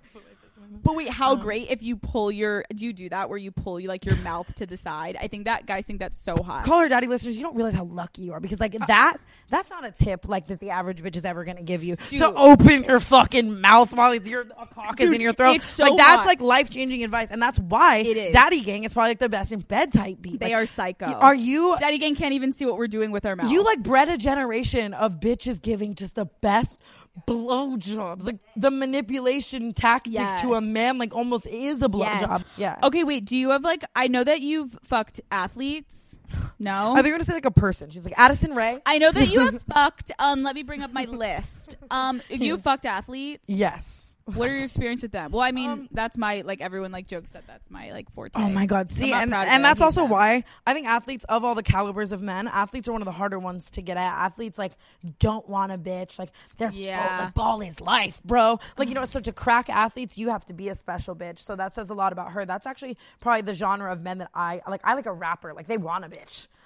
But 0.81 0.95
wait, 0.95 1.09
how 1.09 1.33
um, 1.33 1.39
great 1.39 1.69
if 1.69 1.83
you 1.83 1.95
pull 1.95 2.31
your? 2.31 2.65
Do 2.73 2.85
you 2.85 2.93
do 2.93 3.09
that 3.09 3.29
where 3.29 3.37
you 3.37 3.51
pull 3.51 3.79
you 3.79 3.87
like 3.87 4.05
your 4.05 4.15
mouth 4.17 4.53
to 4.55 4.65
the 4.65 4.77
side? 4.77 5.17
I 5.19 5.27
think 5.27 5.45
that 5.45 5.65
guys 5.65 5.85
think 5.85 5.99
that's 5.99 6.17
so 6.17 6.35
hot. 6.41 6.63
Call 6.65 6.79
her 6.79 6.89
daddy 6.89 7.07
listeners. 7.07 7.35
You 7.35 7.43
don't 7.43 7.55
realize 7.55 7.73
how 7.75 7.83
lucky 7.83 8.23
you 8.23 8.33
are 8.33 8.39
because 8.39 8.59
like 8.59 8.75
uh, 8.75 8.85
that. 8.87 9.17
That's 9.49 9.69
not 9.69 9.85
a 9.85 9.91
tip 9.91 10.27
like 10.27 10.47
that 10.47 10.59
the 10.59 10.71
average 10.71 11.03
bitch 11.03 11.15
is 11.15 11.25
ever 11.25 11.43
gonna 11.43 11.61
give 11.61 11.83
you 11.83 11.95
Dude. 12.09 12.19
to 12.19 12.33
open 12.33 12.83
your 12.85 12.99
fucking 12.99 13.61
mouth 13.61 13.93
while 13.93 14.15
your 14.15 14.41
a 14.41 14.65
cock 14.65 14.99
is 14.99 15.11
in 15.11 15.21
your 15.21 15.33
throat. 15.33 15.57
it's 15.57 15.67
so 15.67 15.83
like 15.83 15.97
that's 15.97 16.17
hot. 16.19 16.25
like 16.25 16.41
life 16.41 16.69
changing 16.69 17.03
advice, 17.03 17.29
and 17.29 17.41
that's 17.41 17.59
why 17.59 17.97
It 17.97 18.17
is. 18.17 18.33
Daddy 18.33 18.61
Gang 18.61 18.83
is 18.83 18.93
probably 18.93 19.11
like 19.11 19.19
the 19.19 19.29
best 19.29 19.51
in 19.51 19.59
bed 19.59 19.91
type 19.91 20.21
beat. 20.21 20.39
They 20.39 20.53
Like, 20.53 20.63
are 20.63 20.65
psycho. 20.65 21.05
Are 21.05 21.35
you? 21.35 21.75
Daddy 21.79 21.99
Gang 21.99 22.15
can't 22.15 22.33
even 22.33 22.53
see 22.53 22.65
what 22.65 22.77
we're 22.77 22.87
doing 22.87 23.11
with 23.11 23.25
our 23.25 23.35
mouth. 23.35 23.51
You 23.51 23.63
like 23.63 23.83
bred 23.83 24.09
a 24.09 24.17
generation 24.17 24.93
of 24.93 25.19
bitches 25.19 25.61
giving 25.61 25.93
just 25.95 26.15
the 26.15 26.25
best 26.25 26.79
blowjobs. 27.27 28.23
Like 28.25 28.39
the 28.55 28.71
manipulation 28.71 29.73
tactic 29.73 30.13
Yes. 30.13 30.41
to 30.41 30.55
a 30.55 30.61
man, 30.61 30.97
like 30.97 31.13
almost 31.15 31.45
is 31.47 31.81
a 31.81 31.89
Yes. 31.93 32.23
blowjob. 32.23 32.43
Yeah. 32.57 32.79
Okay, 32.83 33.03
wait. 33.03 33.25
Do 33.25 33.35
you 33.37 33.49
have 33.51 33.63
like? 33.63 33.83
I 33.95 34.07
know 34.07 34.23
that 34.23 34.41
you've 34.41 34.77
fucked 34.83 35.21
athletes. 35.31 36.17
No. 36.59 36.91
I 36.91 36.95
think 36.95 37.07
you're 37.07 37.15
gonna 37.15 37.23
say 37.23 37.33
like 37.33 37.45
a 37.45 37.51
person. 37.51 37.89
She's 37.89 38.05
like 38.05 38.17
Addison 38.17 38.55
Rae. 38.55 38.79
I 38.85 38.97
know 38.97 39.11
that 39.11 39.29
you 39.29 39.39
have 39.39 39.61
fucked. 39.73 40.11
Um, 40.19 40.43
let 40.43 40.55
me 40.55 40.63
bring 40.63 40.81
up 40.81 40.93
my 40.93 41.05
list. 41.05 41.75
Um, 41.91 42.21
you 42.29 42.57
fucked 42.57 42.85
athletes. 42.85 43.49
yes. 43.49 44.09
What 44.35 44.47
are 44.49 44.55
your 44.55 44.63
experience 44.63 45.01
with 45.01 45.11
them? 45.11 45.31
Well, 45.33 45.41
I 45.41 45.51
mean, 45.51 45.69
Um, 45.69 45.89
that's 45.91 46.17
my 46.17 46.43
like 46.45 46.61
everyone 46.61 46.93
like 46.93 47.07
jokes 47.07 47.29
that 47.31 47.45
that's 47.45 47.69
my 47.69 47.91
like 47.91 48.09
forte. 48.13 48.31
Oh 48.35 48.47
my 48.49 48.65
god! 48.65 48.89
See, 48.89 49.11
not 49.11 49.23
and, 49.23 49.31
proud 49.33 49.47
of 49.47 49.53
and. 49.53 49.65
I 49.65 49.69
that's 49.71 49.79
hate 49.81 49.83
also 49.85 50.05
why 50.05 50.45
I 50.65 50.73
think 50.73 50.87
athletes 50.87 51.25
of 51.27 51.43
all 51.43 51.55
the 51.55 51.61
calibers 51.63 52.13
of 52.13 52.21
men, 52.21 52.47
athletes 52.47 52.87
are 52.87 52.93
one 52.93 53.01
of 53.01 53.05
the 53.05 53.11
harder 53.11 53.37
ones 53.37 53.69
to 53.71 53.81
get 53.81 53.97
at. 53.97 54.07
Athletes 54.23 54.57
like 54.57 54.71
don't 55.19 55.45
want 55.49 55.73
a 55.73 55.77
bitch, 55.77 56.17
like 56.19 56.29
they're 56.57 56.71
Yeah. 56.71 57.17
oh, 57.19 57.25
the 57.25 57.31
ball 57.33 57.59
is 57.59 57.81
life, 57.81 58.23
bro. 58.23 58.61
Like 58.77 58.87
you 58.87 58.93
know, 58.95 59.03
so 59.03 59.19
to 59.19 59.33
crack 59.33 59.69
athletes, 59.69 60.17
you 60.17 60.29
have 60.29 60.45
to 60.45 60.53
be 60.53 60.69
a 60.69 60.75
special 60.75 61.17
bitch. 61.17 61.39
So 61.39 61.57
that 61.57 61.75
says 61.75 61.89
a 61.89 61.93
lot 61.93 62.13
about 62.13 62.31
her. 62.31 62.45
That's 62.45 62.65
actually 62.65 62.97
probably 63.19 63.41
the 63.41 63.53
genre 63.53 63.91
of 63.91 63.99
men 64.03 64.19
that 64.19 64.29
I 64.33 64.61
like. 64.69 64.79
I 64.85 64.93
like 64.93 65.05
a 65.05 65.11
rapper, 65.13 65.53
like 65.53 65.67
they 65.67 65.77
want 65.77 66.05
a 66.05 66.07
bitch, 66.07 66.22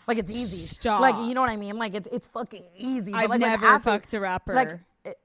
like 0.08 0.18
it's 0.18 0.32
easy. 0.32 0.58
Stop. 0.58 1.02
Like 1.02 1.16
you 1.28 1.34
know 1.34 1.42
what 1.42 1.50
I 1.50 1.58
mean? 1.58 1.78
Like 1.78 1.96
it's 1.96 2.08
it's 2.12 2.28
fucking 2.28 2.64
easy. 2.78 3.14
I've 3.14 3.30
like, 3.30 3.40
never 3.40 3.80
fucked 3.80 4.14
a 4.14 4.20
rapper. 4.20 4.54
Like 4.54 4.80
it- 5.04 5.20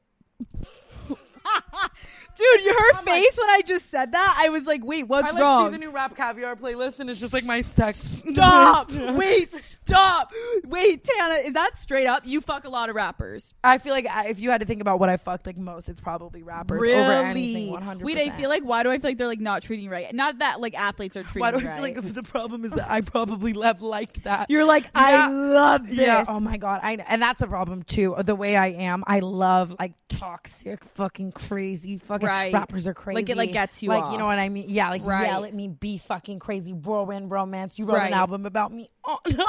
Dude, 2.35 2.65
your 2.65 2.75
I'm 2.75 2.97
like- 2.97 3.05
face 3.05 3.39
when 3.39 3.51
I 3.51 3.61
just 3.67 3.91
said 3.91 4.13
that, 4.13 4.37
I 4.39 4.49
was 4.49 4.65
like, 4.65 4.85
wait, 4.85 5.05
what's 5.05 5.31
wrong? 5.33 5.33
I 5.33 5.35
like 5.35 5.43
wrong? 5.43 5.67
see 5.73 5.79
the 5.79 5.85
new 5.85 5.93
RapCaviar 5.93 6.59
playlist, 6.59 7.01
and 7.01 7.11
it's 7.11 7.21
just 7.21 7.33
like 7.35 7.45
my 7.45 7.61
sex. 7.61 7.99
Stop! 8.33 8.91
Wait, 9.17 9.53
stop! 9.53 10.33
Wait, 10.65 11.05
Tana, 11.05 11.35
is 11.35 11.53
that 11.53 11.77
straight 11.77 12.07
up? 12.07 12.23
You 12.25 12.41
fuck 12.41 12.65
a 12.65 12.71
lot 12.71 12.89
of 12.89 12.97
rappers. 12.97 13.55
I 13.63 13.79
feel 13.79 13.93
like 13.93 14.07
I- 14.07 14.29
if 14.29 14.41
you 14.41 14.51
had 14.51 14.61
to 14.63 14.67
think 14.67 14.81
about 14.81 14.99
what 14.99 15.09
I 15.11 15.19
fucked 15.19 15.47
like 15.47 15.59
most, 15.59 15.89
it's 15.91 16.01
probably 16.01 16.43
rappers 16.43 16.83
over 16.83 16.91
anything. 17.13 17.71
One 17.71 17.83
hundred. 17.83 18.05
Wait, 18.07 18.17
I 18.17 18.31
feel 18.31 18.49
like 18.49 18.63
why 18.63 18.83
do 18.83 18.91
I 18.91 18.99
feel 18.99 19.11
like 19.11 19.19
they're 19.19 19.27
like 19.27 19.41
not 19.41 19.63
treating 19.63 19.85
you 19.85 19.91
right? 19.91 20.13
Not 20.15 20.39
that 20.39 20.61
like 20.61 20.75
athletes 20.75 21.17
are 21.17 21.23
treating 21.23 21.41
why 21.43 21.51
do 21.51 21.59
I 21.59 21.61
you 21.61 21.69
feel 21.69 21.83
like 21.83 22.15
the, 22.15 22.23
problem 22.23 22.65
is 22.65 22.73
that 22.73 22.91
I 22.91 23.03
probably 23.03 23.53
have 23.63 23.83
liked 23.83 24.25
that. 24.25 24.49
You're 24.49 24.65
like, 24.65 24.85
Yeah. 24.85 24.91
I 24.95 25.29
love 25.29 25.87
this. 25.89 25.99
yeah. 25.99 26.25
Oh 26.27 26.41
my 26.41 26.57
god. 26.57 26.81
I 26.83 26.97
and 27.09 27.21
that's 27.21 27.43
a 27.43 27.47
problem 27.47 27.83
too. 27.83 28.15
The 28.25 28.35
way 28.35 28.57
I 28.57 28.69
am, 28.69 29.05
I 29.07 29.21
love 29.21 29.77
like 29.79 29.93
toxic, 30.09 30.83
fucking 30.95 31.33
crazy, 31.49 31.99
fucking 31.99 32.27
Right. 32.27 32.53
rappers 32.53 32.87
are 32.87 32.95
crazy. 32.95 33.17
Like, 33.17 33.29
it, 33.29 33.37
like, 33.37 33.53
gets 33.53 33.83
you 33.83 33.89
Like 33.91 34.05
off. 34.05 34.13
you 34.13 34.19
know 34.19 34.27
what 34.27 34.39
I 34.39 34.49
mean? 34.49 34.67
Yeah. 34.69 34.91
Like 34.91 35.05
Right. 35.05 35.27
yell 35.27 35.45
at 35.45 35.55
me, 35.55 35.69
be 35.69 35.99
fucking 35.99 36.39
crazy, 36.39 36.73
whirlwind 36.73 37.31
romance. 37.31 37.79
You 37.79 37.85
wrote 37.87 37.97
Right. 37.99 38.07
an 38.09 38.15
album 38.15 38.47
about 38.47 38.73
me. 38.73 38.89
Oh 39.05 39.19
no. 39.35 39.45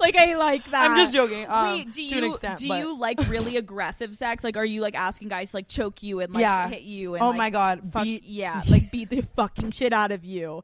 like 0.00 0.16
I 0.16 0.34
like 0.36 0.64
that. 0.70 0.90
I'm 0.90 0.96
just 0.96 1.12
joking. 1.12 1.46
Um, 1.48 1.70
Wait, 1.72 1.92
do 1.92 2.08
to 2.08 2.16
an 2.18 2.24
you 2.24 2.30
extent, 2.32 2.58
do 2.60 2.68
but- 2.68 2.78
you 2.80 2.98
like 2.98 3.18
really 3.28 3.56
aggressive 3.56 4.16
sex? 4.16 4.42
Like, 4.44 4.56
are 4.56 4.64
you 4.64 4.80
like 4.80 4.94
asking 4.96 5.28
guys 5.28 5.50
to 5.50 5.56
like 5.56 5.68
choke 5.68 6.02
you 6.02 6.20
and 6.20 6.32
like 6.34 6.40
Yeah. 6.42 6.68
hit 6.68 6.82
you? 6.82 7.14
And, 7.14 7.22
Oh 7.22 7.28
like, 7.28 7.36
my 7.38 7.50
god. 7.50 7.80
fuck, 7.92 8.02
beat- 8.04 8.24
yeah, 8.24 8.62
like 8.68 8.90
beat 8.90 9.10
the 9.10 9.22
fucking 9.36 9.70
shit 9.70 9.92
out 9.92 10.10
of 10.12 10.24
you. 10.24 10.62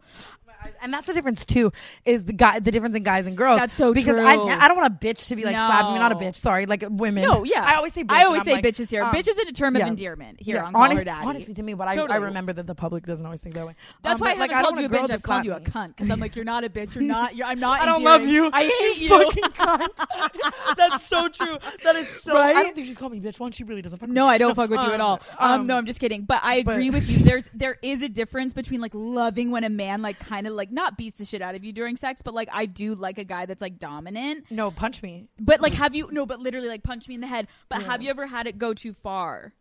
And 0.81 0.93
that's 0.93 1.07
the 1.07 1.13
difference 1.15 1.45
too. 1.45 1.73
Is 2.05 2.25
the 2.25 2.33
guy 2.33 2.59
the 2.61 2.71
difference 2.71 2.95
in 2.97 3.03
guys 3.03 3.27
and 3.27 3.37
girls? 3.37 3.59
That's 3.61 3.75
so 3.75 3.93
because 3.93 4.17
true. 4.17 4.25
I, 4.27 4.35
I 4.35 4.69
don't 4.69 4.77
want 4.77 4.93
a 4.93 4.97
bitch 5.07 5.29
to 5.29 5.37
be 5.37 5.45
like 5.45 5.57
No. 5.57 5.67
slapping 5.67 5.95
me. 5.95 5.99
Not 5.99 6.13
a 6.13 6.17
bitch. 6.17 6.37
Sorry, 6.37 6.67
like 6.67 6.85
women. 6.89 7.25
No, 7.25 7.45
yeah. 7.45 7.63
I 7.65 7.75
always 7.77 7.93
say. 7.93 8.05
Bitch 8.05 8.13
I 8.15 8.25
always 8.25 8.43
say 8.45 8.53
like, 8.55 8.65
bitches 8.65 8.91
here. 8.91 9.03
um, 9.05 9.15
bitch 9.15 9.29
is 9.29 9.39
a 9.39 9.53
term 9.53 9.77
yeah. 9.77 9.83
of 9.83 9.89
endearment 9.89 10.41
here 10.41 10.57
yeah, 10.57 10.65
on 10.65 10.73
Call 10.73 10.83
honest- 10.83 10.99
Her 10.99 11.05
Daddy. 11.05 11.27
Honestly, 11.27 11.55
to 11.55 11.63
me, 11.63 11.75
but 11.75 11.89
I, 11.89 11.95
I 12.01 12.17
remember 12.17 12.53
that 12.53 12.67
the 12.67 12.75
public 12.75 13.07
doesn't 13.07 13.25
always 13.25 13.41
think 13.43 13.55
that 13.55 13.67
way. 13.67 13.75
That's 14.03 14.21
Um, 14.21 14.27
why 14.27 14.33
I 14.33 14.39
like, 14.39 14.51
don't 14.51 14.65
called 14.65 14.79
you 14.79 14.87
a 14.87 14.89
bitch. 14.89 15.11
I've 15.11 15.23
called 15.23 15.45
you 15.45 15.53
a 15.55 15.61
cunt 15.61 15.89
because 15.97 16.11
I'm 16.11 16.21
like, 16.21 16.35
you're 16.37 16.45
not 16.45 16.65
a 16.65 16.71
bitch. 16.71 16.95
You're 16.95 17.05
not. 17.05 17.37
You're, 17.37 17.47
I'm 17.47 17.61
not. 17.61 17.81
I 17.83 17.87
don't 17.87 18.03
love 18.03 18.27
you. 18.27 18.51
I 18.53 18.65
hate 18.65 18.99
you. 19.03 19.09
fucking 19.09 19.43
cunt. 19.53 20.77
That's 20.77 21.07
so 21.07 21.29
true. 21.29 21.59
That 21.85 21.97
is 21.97 22.09
so. 22.09 22.37
I 22.37 22.53
don't 22.63 22.75
think 22.75 22.87
she's 22.87 22.97
called 22.99 23.13
me 23.13 23.21
bitch 23.21 23.39
once. 23.41 23.57
She 23.57 23.65
really 23.65 23.83
doesn't. 23.83 23.99
Fuck 23.99 24.09
No. 24.09 24.27
I 24.27 24.39
don't 24.39 24.55
fuck 24.55 24.71
with 24.71 24.81
you 24.81 24.93
at 24.93 25.01
all. 25.01 25.21
Um, 25.39 25.61
um, 25.63 25.67
no, 25.67 25.77
I'm 25.77 25.87
just 25.87 26.01
kidding. 26.01 26.23
But 26.23 26.41
I 26.43 26.57
agree 26.57 26.91
with 26.91 27.09
you. 27.11 27.19
There's 27.25 27.45
there 27.55 27.79
is 27.83 28.03
a 28.03 28.09
difference 28.09 28.53
between 28.53 28.81
like 28.81 28.93
loving 28.95 29.51
when 29.51 29.65
a 29.65 29.71
man 29.71 30.03
like 30.03 30.19
kind 30.19 30.47
of 30.47 30.52
like 30.57 30.71
not 30.71 30.97
beats 30.97 31.19
the 31.19 31.25
shit 31.25 31.43
out 31.43 31.55
of 31.55 31.65
you 31.65 31.73
during 31.73 31.97
sex, 31.97 32.23
but 32.23 32.35
like 32.35 32.49
I 32.53 32.67
do 32.67 32.95
like 32.95 33.19
a 33.19 33.25
guy 33.25 33.47
that's 33.47 33.61
like 33.61 33.79
dominant. 33.79 34.45
No, 34.51 34.71
punch 34.71 35.03
me. 35.03 35.29
But 35.39 35.61
like, 35.61 35.73
have 35.75 35.95
you 35.95 36.09
no? 36.13 36.27
But 36.27 36.41
literally, 36.41 36.69
like 36.69 36.83
punch 36.83 37.09
me 37.09 37.15
in 37.15 37.21
the 37.21 37.27
head. 37.27 37.49
But 37.69 37.83
have 37.83 38.03
you 38.03 38.11
ever 38.11 38.27
had 38.27 38.47
it 38.47 38.59
go 38.59 38.75
too 38.75 38.93
far? 38.93 39.55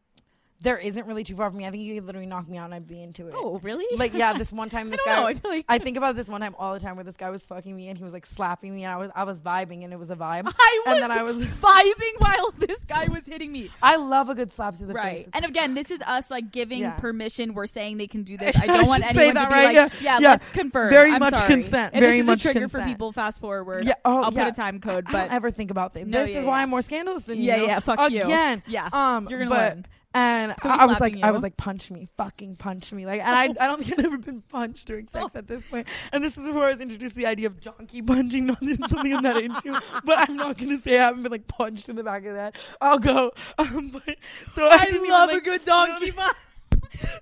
There 0.64 0.78
isn't 0.78 1.08
really 1.08 1.24
too 1.24 1.36
far 1.36 1.50
from 1.50 1.58
me. 1.58 1.66
I 1.66 1.72
think 1.72 1.82
you 1.82 1.96
could 1.96 2.06
literally 2.06 2.28
knock 2.28 2.48
me 2.48 2.58
out 2.58 2.66
and 2.66 2.74
I'd 2.76 2.88
be 2.88 3.02
into 3.02 3.28
it. 3.28 3.34
Oh, 3.36 3.60
really? 3.64 3.86
Like 3.98 4.14
yeah, 4.14 4.38
this 4.38 4.52
one 4.54 4.70
time 4.70 4.90
this 4.92 5.00
don't 5.04 5.16
guy 5.16 5.22
know, 5.22 5.28
I 5.28 5.34
feel 5.34 5.52
like- 5.52 5.66
I 5.68 5.80
think 5.80 5.98
about 5.98 6.16
this 6.16 6.30
one 6.30 6.42
time 6.42 6.56
all 6.60 6.74
the 6.74 6.80
time 6.80 6.96
where 6.96 7.04
this 7.04 7.18
guy 7.18 7.32
was 7.32 7.44
fucking 7.48 7.76
me 7.76 7.88
and 7.90 7.98
he 7.98 8.04
was 8.04 8.14
like 8.14 8.28
slapping 8.28 8.76
me 8.76 8.84
and 8.84 8.94
I 8.94 8.98
was 8.98 9.10
I 9.16 9.24
was 9.24 9.42
vibing 9.42 9.84
and 9.84 9.92
it 9.92 9.98
was 9.98 10.12
a 10.12 10.16
vibe. 10.16 10.44
I 10.60 10.82
was, 10.86 10.94
and 10.94 11.02
then 11.04 11.12
I 11.12 11.24
was 11.24 11.44
vibing 11.46 12.14
while 12.20 12.52
this 12.60 12.84
guy 12.86 13.06
was 13.08 13.26
hitting 13.26 13.52
me. 13.52 13.72
I 13.82 13.96
love 13.96 14.30
a 14.30 14.36
good 14.36 14.52
slap 14.52 14.76
to 14.78 14.86
the 14.86 14.94
Right. 14.94 15.26
face. 15.26 15.30
And 15.34 15.46
again, 15.46 15.74
this 15.74 15.90
is 15.90 16.00
us 16.04 16.30
like 16.30 16.52
giving 16.52 16.82
Yeah. 16.82 16.92
permission. 17.00 17.54
We're 17.56 17.66
saying 17.68 17.98
they 17.98 18.08
can 18.08 18.22
do 18.22 18.38
this. 18.38 18.56
I 18.56 18.68
don't 18.68 18.88
want 18.88 19.04
anyone 19.04 19.34
that, 19.34 19.44
to 19.46 19.50
be 19.50 19.54
right? 19.56 19.76
like, 19.76 19.76
Yeah. 19.76 20.00
yeah, 20.02 20.20
Yeah. 20.20 20.30
let's 20.30 20.46
confirm. 20.52 20.92
Very 20.92 21.12
I'm 21.12 21.20
much 21.20 21.34
sorry. 21.34 21.48
consent. 21.48 21.94
And 21.96 22.02
Very 22.02 22.18
this 22.18 22.22
is 22.22 22.28
much 22.28 22.40
a 22.46 22.52
trigger 22.52 22.68
for 22.68 22.84
people. 22.84 23.12
Fast 23.12 23.42
forward. 23.42 23.86
Yeah, 23.86 23.94
oh, 24.06 24.24
I'll 24.24 24.34
yeah. 24.34 24.44
put 24.46 24.54
a 24.54 24.56
time 24.56 24.80
code, 24.80 25.06
I 25.08 25.12
but 25.12 25.18
don't 25.24 25.32
ever 25.32 25.50
think 25.50 25.72
about 25.72 25.96
this. 25.96 26.06
No, 26.06 26.24
this 26.24 26.36
is 26.38 26.46
why. 26.46 26.62
I'm 26.62 26.70
more 26.70 26.84
scandalous 26.84 27.24
than 27.24 27.40
you. 27.40 27.46
yeah, 27.46 27.56
yeah. 27.64 27.80
fuck 27.80 28.12
you. 28.12 28.22
Again. 28.22 28.62
Yeah. 28.68 28.90
Um 28.94 29.28
You're 29.28 29.40
gonna 29.40 29.52
learn. 29.52 29.86
And 30.14 30.54
So 30.62 30.70
I, 30.70 30.86
was 30.86 31.00
like 31.00 31.14
slapping 31.14 31.24
I 31.24 31.32
was 31.32 31.42
like 31.42 31.56
punch 31.56 31.90
me, 31.90 32.08
fucking 32.18 32.58
punch 32.58 32.92
me. 32.92 33.06
Like 33.06 33.22
and 33.22 33.34
I 33.34 33.44
I 33.64 33.68
don't 33.68 33.82
think 33.84 33.98
I've 33.98 34.06
ever 34.06 34.18
been 34.18 34.42
punched 34.42 34.88
during 34.88 35.08
Oh. 35.14 35.22
sex 35.22 35.36
at 35.36 35.48
this 35.48 35.66
point. 35.66 35.88
And 36.12 36.24
this 36.24 36.38
is 36.38 36.46
before 36.46 36.66
I 36.66 36.70
was 36.72 36.82
introduced 36.82 37.14
to 37.16 37.22
the 37.22 37.28
idea 37.28 37.48
of 37.48 37.62
donkey 37.62 38.02
punching, 38.02 38.46
not 38.46 38.62
in 38.62 38.78
something 38.88 39.14
I'm 39.14 39.24
not 39.24 39.42
into. 39.42 39.82
But 40.04 40.30
I'm 40.30 40.36
not 40.36 40.58
gonna 40.58 40.78
say 40.80 41.00
I 41.00 41.06
haven't 41.06 41.24
been 41.24 41.32
like 41.32 41.48
punched 41.48 41.88
in 41.90 41.96
the 41.96 42.04
back 42.04 42.26
of 42.26 42.36
that. 42.36 42.56
I'll 42.82 43.00
go. 43.00 43.32
Um, 43.58 43.90
but 43.90 44.18
so 44.50 44.66
I, 44.68 44.76
I 44.82 44.86
didn't 44.86 45.08
love 45.10 45.30
even, 45.30 45.42
a 45.42 45.44
good 45.46 45.64
donkey 45.66 46.12
punch. 46.12 46.36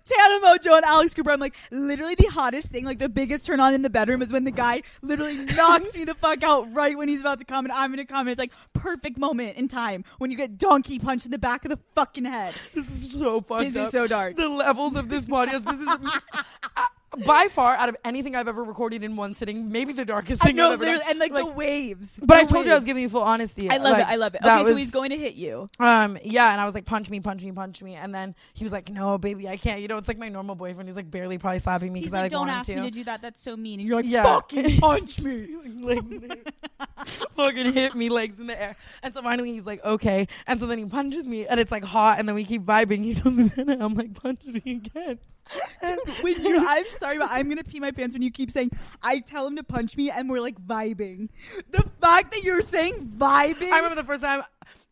Tana 0.05 0.39
Mongeau 0.45 0.75
and 0.75 0.85
Alex 0.85 1.13
Cooper. 1.13 1.31
I'm 1.31 1.39
like, 1.39 1.55
literally 1.71 2.15
the 2.15 2.27
hottest 2.27 2.69
thing, 2.69 2.85
like 2.85 2.99
the 2.99 3.09
biggest 3.09 3.45
turn 3.45 3.59
on 3.59 3.73
in 3.73 3.81
the 3.81 3.89
bedroom 3.89 4.21
is 4.21 4.31
when 4.33 4.43
the 4.43 4.51
guy 4.51 4.81
literally 5.01 5.35
knocks 5.55 5.95
me 5.95 6.03
the 6.05 6.15
fuck 6.15 6.43
out 6.43 6.71
right 6.73 6.97
when 6.97 7.07
he's 7.07 7.21
about 7.21 7.39
to 7.39 7.45
come 7.45 7.65
and 7.65 7.71
I'm 7.71 7.91
gonna 7.91 8.05
come. 8.05 8.21
And 8.21 8.29
it's 8.29 8.39
like 8.39 8.51
perfect 8.73 9.17
moment 9.17 9.57
in 9.57 9.67
time 9.67 10.03
when 10.17 10.31
you 10.31 10.37
get 10.37 10.57
donkey 10.57 10.99
punched 10.99 11.25
in 11.25 11.31
the 11.31 11.39
back 11.39 11.65
of 11.65 11.69
the 11.71 11.79
fucking 11.95 12.25
head. 12.25 12.53
This 12.73 12.89
is 12.89 13.11
so 13.13 13.41
fucked 13.41 13.63
This 13.65 13.75
up. 13.75 13.85
is 13.87 13.91
so 13.91 14.07
dark. 14.07 14.35
The 14.35 14.49
levels 14.49 14.95
of 14.95 15.09
this 15.09 15.25
podcast. 15.25 15.63
This 15.65 15.79
is 15.79 15.87
by 17.25 17.47
far 17.49 17.75
out 17.75 17.89
of 17.89 17.95
anything 18.05 18.35
I've 18.35 18.47
ever 18.47 18.63
recorded 18.63 19.03
in 19.03 19.15
one 19.15 19.33
sitting, 19.33 19.71
maybe 19.71 19.93
the 19.93 20.05
darkest 20.05 20.43
I 20.43 20.47
thing 20.47 20.55
know, 20.57 20.67
I've 20.73 20.81
ever 20.81 20.85
done. 20.85 21.01
and 21.09 21.19
like, 21.19 21.33
the 21.33 21.45
waves. 21.45 22.19
But 22.21 22.37
I 22.37 22.43
The 22.43 22.53
told 22.53 22.65
you 22.65 22.71
I 22.71 22.75
was 22.75 22.83
giving 22.85 23.01
you 23.03 23.09
full 23.09 23.23
honesty. 23.23 23.69
I 23.69 23.77
love 23.77 23.93
Like, 23.93 24.01
it. 24.03 24.07
I 24.09 24.15
love 24.15 24.35
it. 24.35 24.41
Okay, 24.43 24.63
so 24.63 24.75
he's 24.75 24.91
going 24.91 25.09
to 25.09 25.17
hit 25.17 25.35
you. 25.35 25.69
Um, 25.79 26.17
yeah, 26.23 26.51
and 26.51 26.61
I 26.61 26.65
was 26.65 26.75
like, 26.75 26.85
punch 26.85 27.09
me, 27.09 27.19
punch 27.19 27.43
me, 27.43 27.51
punch 27.51 27.81
me, 27.81 27.95
and 27.95 28.13
then 28.13 28.35
he 28.53 28.63
was 28.63 28.71
like, 28.71 28.89
no, 28.89 29.17
baby, 29.17 29.47
I 29.47 29.57
can't. 29.57 29.81
You 29.81 29.87
know, 29.87 29.97
it's 29.97 30.07
like 30.07 30.17
my 30.19 30.29
normal 30.29 30.55
boyfriend 30.55 30.87
who's 30.87 30.95
like 30.95 31.09
barely 31.09 31.37
probably 31.37 31.59
slapping 31.59 31.91
me 31.93 32.01
He's 32.01 32.11
because 32.11 32.19
I 32.19 32.21
like, 32.23 32.31
like 32.31 32.39
don't 32.39 32.49
ask 32.49 32.69
him 32.69 32.75
me 32.81 32.81
to. 32.87 32.91
to 32.91 32.97
do 32.99 33.03
that. 33.05 33.21
That's 33.21 33.41
so 33.41 33.57
mean. 33.57 33.79
And 33.79 33.87
you're 33.87 33.97
like, 33.97 34.05
Yeah. 34.05 34.23
fucking 34.23 34.77
punch 34.79 35.19
me. 35.21 35.47
like, 35.81 36.03
fucking 37.35 37.73
hit 37.73 37.95
me 37.95 38.09
legs 38.09 38.39
in 38.39 38.47
the 38.47 38.61
air. 38.61 38.75
And 39.03 39.13
so 39.13 39.21
finally 39.21 39.51
he's 39.51 39.65
like, 39.65 39.83
okay. 39.83 40.27
And 40.47 40.59
so 40.59 40.67
then 40.67 40.77
he 40.77 40.85
punches 40.85 41.27
me 41.27 41.47
and 41.47 41.59
it's 41.59 41.71
like 41.71 41.83
hot 41.83 42.19
and 42.19 42.27
then 42.27 42.35
we 42.35 42.43
keep 42.43 42.63
vibing. 42.63 43.03
He 43.03 43.13
then 43.13 43.81
I'm 43.81 43.95
like, 43.95 44.13
punch 44.13 44.41
me 44.45 44.61
again. 44.85 45.19
When 46.21 46.43
you, 46.43 46.63
I'm 46.67 46.85
sorry, 46.97 47.17
but 47.17 47.29
I'm 47.31 47.49
gonna 47.49 47.63
pee 47.63 47.79
my 47.79 47.91
pants 47.91 48.13
when 48.13 48.21
you 48.21 48.31
keep 48.31 48.51
saying 48.51 48.71
I 49.01 49.19
tell 49.19 49.47
him 49.47 49.55
to 49.55 49.63
punch 49.63 49.95
me 49.97 50.11
and 50.11 50.29
we're 50.29 50.41
like 50.41 50.59
vibing. 50.65 51.29
The 51.71 51.83
fact 52.01 52.31
that 52.31 52.43
you're 52.43 52.61
saying 52.61 53.13
vibing, 53.17 53.71
I 53.71 53.77
remember 53.77 53.95
the 53.95 54.03
first 54.03 54.23
time. 54.23 54.43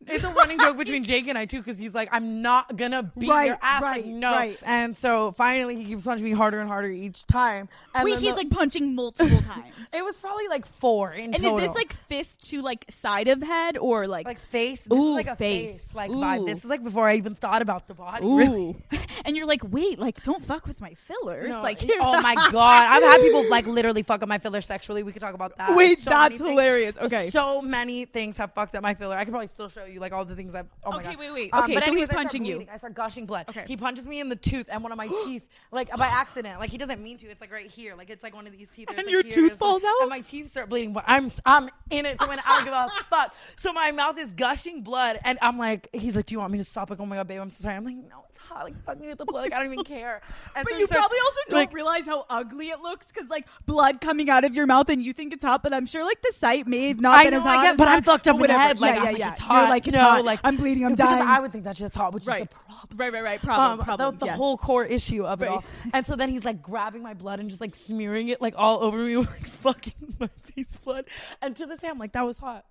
It's 0.06 0.22
a 0.24 0.28
running 0.32 0.58
joke 0.60 0.78
between 0.78 1.02
Jake 1.04 1.26
and 1.26 1.36
I 1.36 1.44
too, 1.44 1.58
because 1.58 1.76
he's 1.76 1.92
like, 1.92 2.08
"I'm 2.12 2.40
not 2.40 2.76
gonna 2.76 3.02
beat 3.02 3.28
Right, 3.28 3.46
your 3.48 3.58
ass." 3.60 3.82
right, 3.82 4.04
like, 4.04 4.06
no. 4.12 4.30
right. 4.30 4.56
And 4.64 4.96
so 4.96 5.32
finally, 5.32 5.74
he 5.76 5.84
keeps 5.84 6.04
punching 6.04 6.24
me 6.24 6.30
harder 6.32 6.60
and 6.60 6.68
harder 6.68 6.88
each 6.88 7.26
time. 7.26 7.68
And 7.94 8.04
wait, 8.04 8.18
he's 8.18 8.30
the- 8.30 8.36
like 8.36 8.48
punching 8.50 8.94
multiple 8.94 9.38
times. 9.42 9.74
it 9.92 10.04
was 10.04 10.18
probably 10.20 10.46
like 10.48 10.66
four 10.66 11.12
in 11.12 11.34
And 11.34 11.42
total. 11.42 11.58
is 11.58 11.64
this 11.64 11.74
like 11.74 11.92
fist 11.92 12.48
to 12.50 12.62
like 12.62 12.84
side 12.90 13.26
of 13.28 13.42
head 13.42 13.76
or 13.76 14.06
like, 14.06 14.24
like 14.24 14.40
face? 14.40 14.84
This 14.84 14.96
Ooh, 14.98 15.10
is 15.10 15.14
like 15.16 15.26
a 15.26 15.36
face. 15.36 15.82
face, 15.82 15.94
like 15.94 16.10
Ooh. 16.10 16.14
vibe. 16.14 16.46
This 16.46 16.58
is 16.58 16.70
like 16.70 16.84
before 16.84 17.08
I 17.08 17.16
even 17.16 17.34
thought 17.34 17.60
about 17.60 17.88
the 17.88 17.94
body. 17.94 18.24
ooh? 18.24 18.38
Really. 18.38 18.76
and 19.24 19.36
you're 19.36 19.46
like, 19.46 19.62
wait, 19.68 19.98
like 19.98 20.22
don't 20.22 20.44
fuck 20.44 20.66
with 20.68 20.80
my 20.80 20.94
fillers. 20.94 21.50
No, 21.50 21.60
like, 21.60 21.80
oh 22.00 22.20
my 22.22 22.34
god, 22.52 22.86
I've 22.88 23.02
had 23.02 23.20
people 23.20 23.46
like 23.50 23.66
literally 23.66 24.04
fuck 24.04 24.22
up 24.22 24.28
my 24.28 24.38
filler 24.38 24.60
sexually. 24.60 25.02
We 25.02 25.10
could 25.12 25.20
talk 25.22 25.34
about 25.34 25.58
that. 25.58 25.74
Wait, 25.76 25.98
So 25.98 26.10
that's 26.10 26.36
hilarious. 26.38 26.96
Okay. 26.96 27.30
so 27.30 27.60
many 27.60 28.04
things 28.04 28.36
have 28.36 28.54
fucked 28.54 28.76
up 28.76 28.82
my 28.82 28.94
filler. 28.94 29.16
I 29.16 29.24
could 29.24 29.32
probably 29.32 29.48
still 29.48 29.68
show 29.68 29.84
you 29.92 30.00
like 30.00 30.12
all 30.12 30.24
the 30.24 30.34
things 30.36 30.54
I've. 30.54 30.66
Oh 30.84 30.90
my 30.92 30.96
Okay, 30.98 31.10
god. 31.10 31.18
wait, 31.18 31.32
wait. 31.32 31.54
Um, 31.54 31.64
Okay, 31.64 31.74
but 31.74 31.84
so 31.84 31.90
anyways, 31.90 32.08
he's 32.08 32.10
I 32.10 32.14
punching 32.14 32.44
you. 32.44 32.66
I 32.72 32.76
start 32.78 32.94
gushing 32.94 33.26
blood. 33.26 33.46
Okay. 33.48 33.64
He 33.66 33.76
punches 33.76 34.06
me 34.08 34.20
in 34.20 34.28
the 34.28 34.36
tooth 34.36 34.68
and 34.70 34.82
one 34.82 34.92
of 34.92 34.98
my 34.98 35.08
teeth, 35.24 35.46
like 35.72 35.90
by 35.96 36.06
accident. 36.06 36.58
Like 36.60 36.70
he 36.70 36.78
doesn't 36.78 37.02
mean 37.02 37.18
to. 37.18 37.26
It's 37.26 37.40
like 37.40 37.52
right 37.52 37.70
here. 37.70 37.94
Like 37.96 38.10
it's 38.10 38.22
like 38.22 38.34
one 38.34 38.46
of 38.46 38.52
these 38.52 38.70
teeth. 38.70 38.88
And 38.88 38.96
like, 38.98 39.10
your 39.10 39.22
here, 39.22 39.32
tooth 39.32 39.56
falls 39.56 39.84
out? 39.84 39.94
And 40.00 40.10
my 40.10 40.20
teeth 40.20 40.50
start 40.50 40.68
bleeding, 40.68 40.92
but 40.92 41.04
I'm 41.06 41.30
I'm 41.44 41.68
in 41.90 42.06
it. 42.06 42.20
So 42.20 42.28
when 42.28 42.38
I 42.40 42.42
don't 42.56 42.64
give 42.64 42.72
a 42.72 42.88
fuck. 43.10 43.34
So 43.56 43.72
my 43.72 43.90
mouth 43.92 44.18
is 44.18 44.32
gushing 44.32 44.82
blood, 44.82 45.18
and 45.24 45.38
I'm 45.42 45.58
like, 45.58 45.88
he's 45.92 46.16
like, 46.16 46.26
do 46.26 46.34
you 46.34 46.38
want 46.38 46.52
me 46.52 46.58
to 46.58 46.64
stop? 46.64 46.90
Like, 46.90 47.00
oh 47.00 47.06
my 47.06 47.16
god, 47.16 47.28
babe, 47.28 47.40
I'm 47.40 47.50
so 47.50 47.62
sorry. 47.62 47.76
I'm 47.76 47.84
like, 47.84 47.96
no, 47.96 48.24
hot. 48.48 48.64
Like 48.64 48.82
fucking 48.84 49.06
with 49.06 49.18
the 49.18 49.24
blood. 49.24 49.42
Like 49.42 49.52
I 49.52 49.62
don't 49.62 49.72
even 49.72 49.84
care. 49.84 50.20
And 50.56 50.64
But 50.64 50.72
so 50.72 50.78
you 50.78 50.86
starts- 50.86 51.00
probably 51.00 51.18
also 51.18 51.38
don't 51.50 51.58
like, 51.60 51.72
realize 51.72 52.06
how 52.06 52.24
ugly 52.30 52.68
it 52.70 52.80
looks 52.80 53.12
because 53.12 53.28
like 53.30 53.46
blood 53.66 54.00
coming 54.00 54.28
out 54.30 54.44
of 54.44 54.54
your 54.54 54.66
mouth 54.66 54.88
and 54.88 55.02
you 55.02 55.12
think 55.12 55.32
it's 55.32 55.44
hot, 55.44 55.62
but 55.62 55.72
I'm 55.72 55.86
sure 55.86 56.04
like 56.04 56.20
the 56.22 56.32
sight 56.36 56.66
may 56.66 56.88
have 56.88 57.00
not 57.00 57.18
I 57.18 57.24
been 57.24 57.34
know, 57.34 57.40
as 57.40 57.46
I 57.46 57.54
hot. 57.56 57.62
get- 57.62 57.70
as 57.74 57.76
but 57.78 57.88
I'm 57.88 58.02
fucked 58.02 58.26
up 58.28 58.36
the 58.36 58.40
whatever. 58.40 58.58
head, 58.58 58.80
like, 58.80 58.94
yeah, 58.94 59.02
yeah, 59.02 59.08
like, 59.10 59.18
yeah. 59.18 59.30
it's 59.32 59.40
You're 59.40 59.48
hot. 59.48 59.68
like 59.68 59.86
it's 59.86 59.96
No, 59.96 60.02
hot. 60.02 60.24
like- 60.24 60.40
I'm 60.42 60.56
bleeding. 60.56 60.84
I'm 60.84 60.94
dying. 60.94 61.22
I 61.22 61.40
would 61.40 61.52
think 61.52 61.64
that 61.64 61.76
shit's 61.76 61.94
hot, 61.94 62.12
which 62.14 62.26
right. 62.26 62.42
is 62.42 62.48
the 62.48 62.54
problem. 62.54 62.98
right, 62.98 63.12
right, 63.12 63.22
right. 63.22 63.40
Problem, 63.42 63.80
Um, 63.80 63.84
problem. 63.84 64.14
the, 64.14 64.18
the 64.20 64.26
yeah. 64.26 64.36
whole 64.36 64.56
core 64.58 64.84
issue 64.84 65.24
of 65.24 65.42
it 65.42 65.48
all. 65.48 65.62
And 65.92 66.06
so 66.06 66.16
then 66.16 66.28
he's 66.28 66.44
like 66.44 66.62
grabbing 66.62 67.02
my 67.02 67.14
blood 67.14 67.38
and 67.40 67.48
just 67.48 67.60
like 67.60 67.74
smearing 67.74 68.28
it 68.28 68.40
like 68.40 68.54
all 68.56 68.82
over 68.82 68.98
me 68.98 69.16
with 69.18 69.28
like 69.30 69.46
fucking 69.46 70.14
my 70.20 70.30
face 70.54 70.72
blood. 70.84 71.04
And 71.42 71.54
to 71.56 71.66
this 71.66 71.80
day, 71.80 71.88
I'm 71.88 71.98
like, 71.98 72.12
that 72.12 72.24
was 72.26 72.38
hot. 72.38 72.64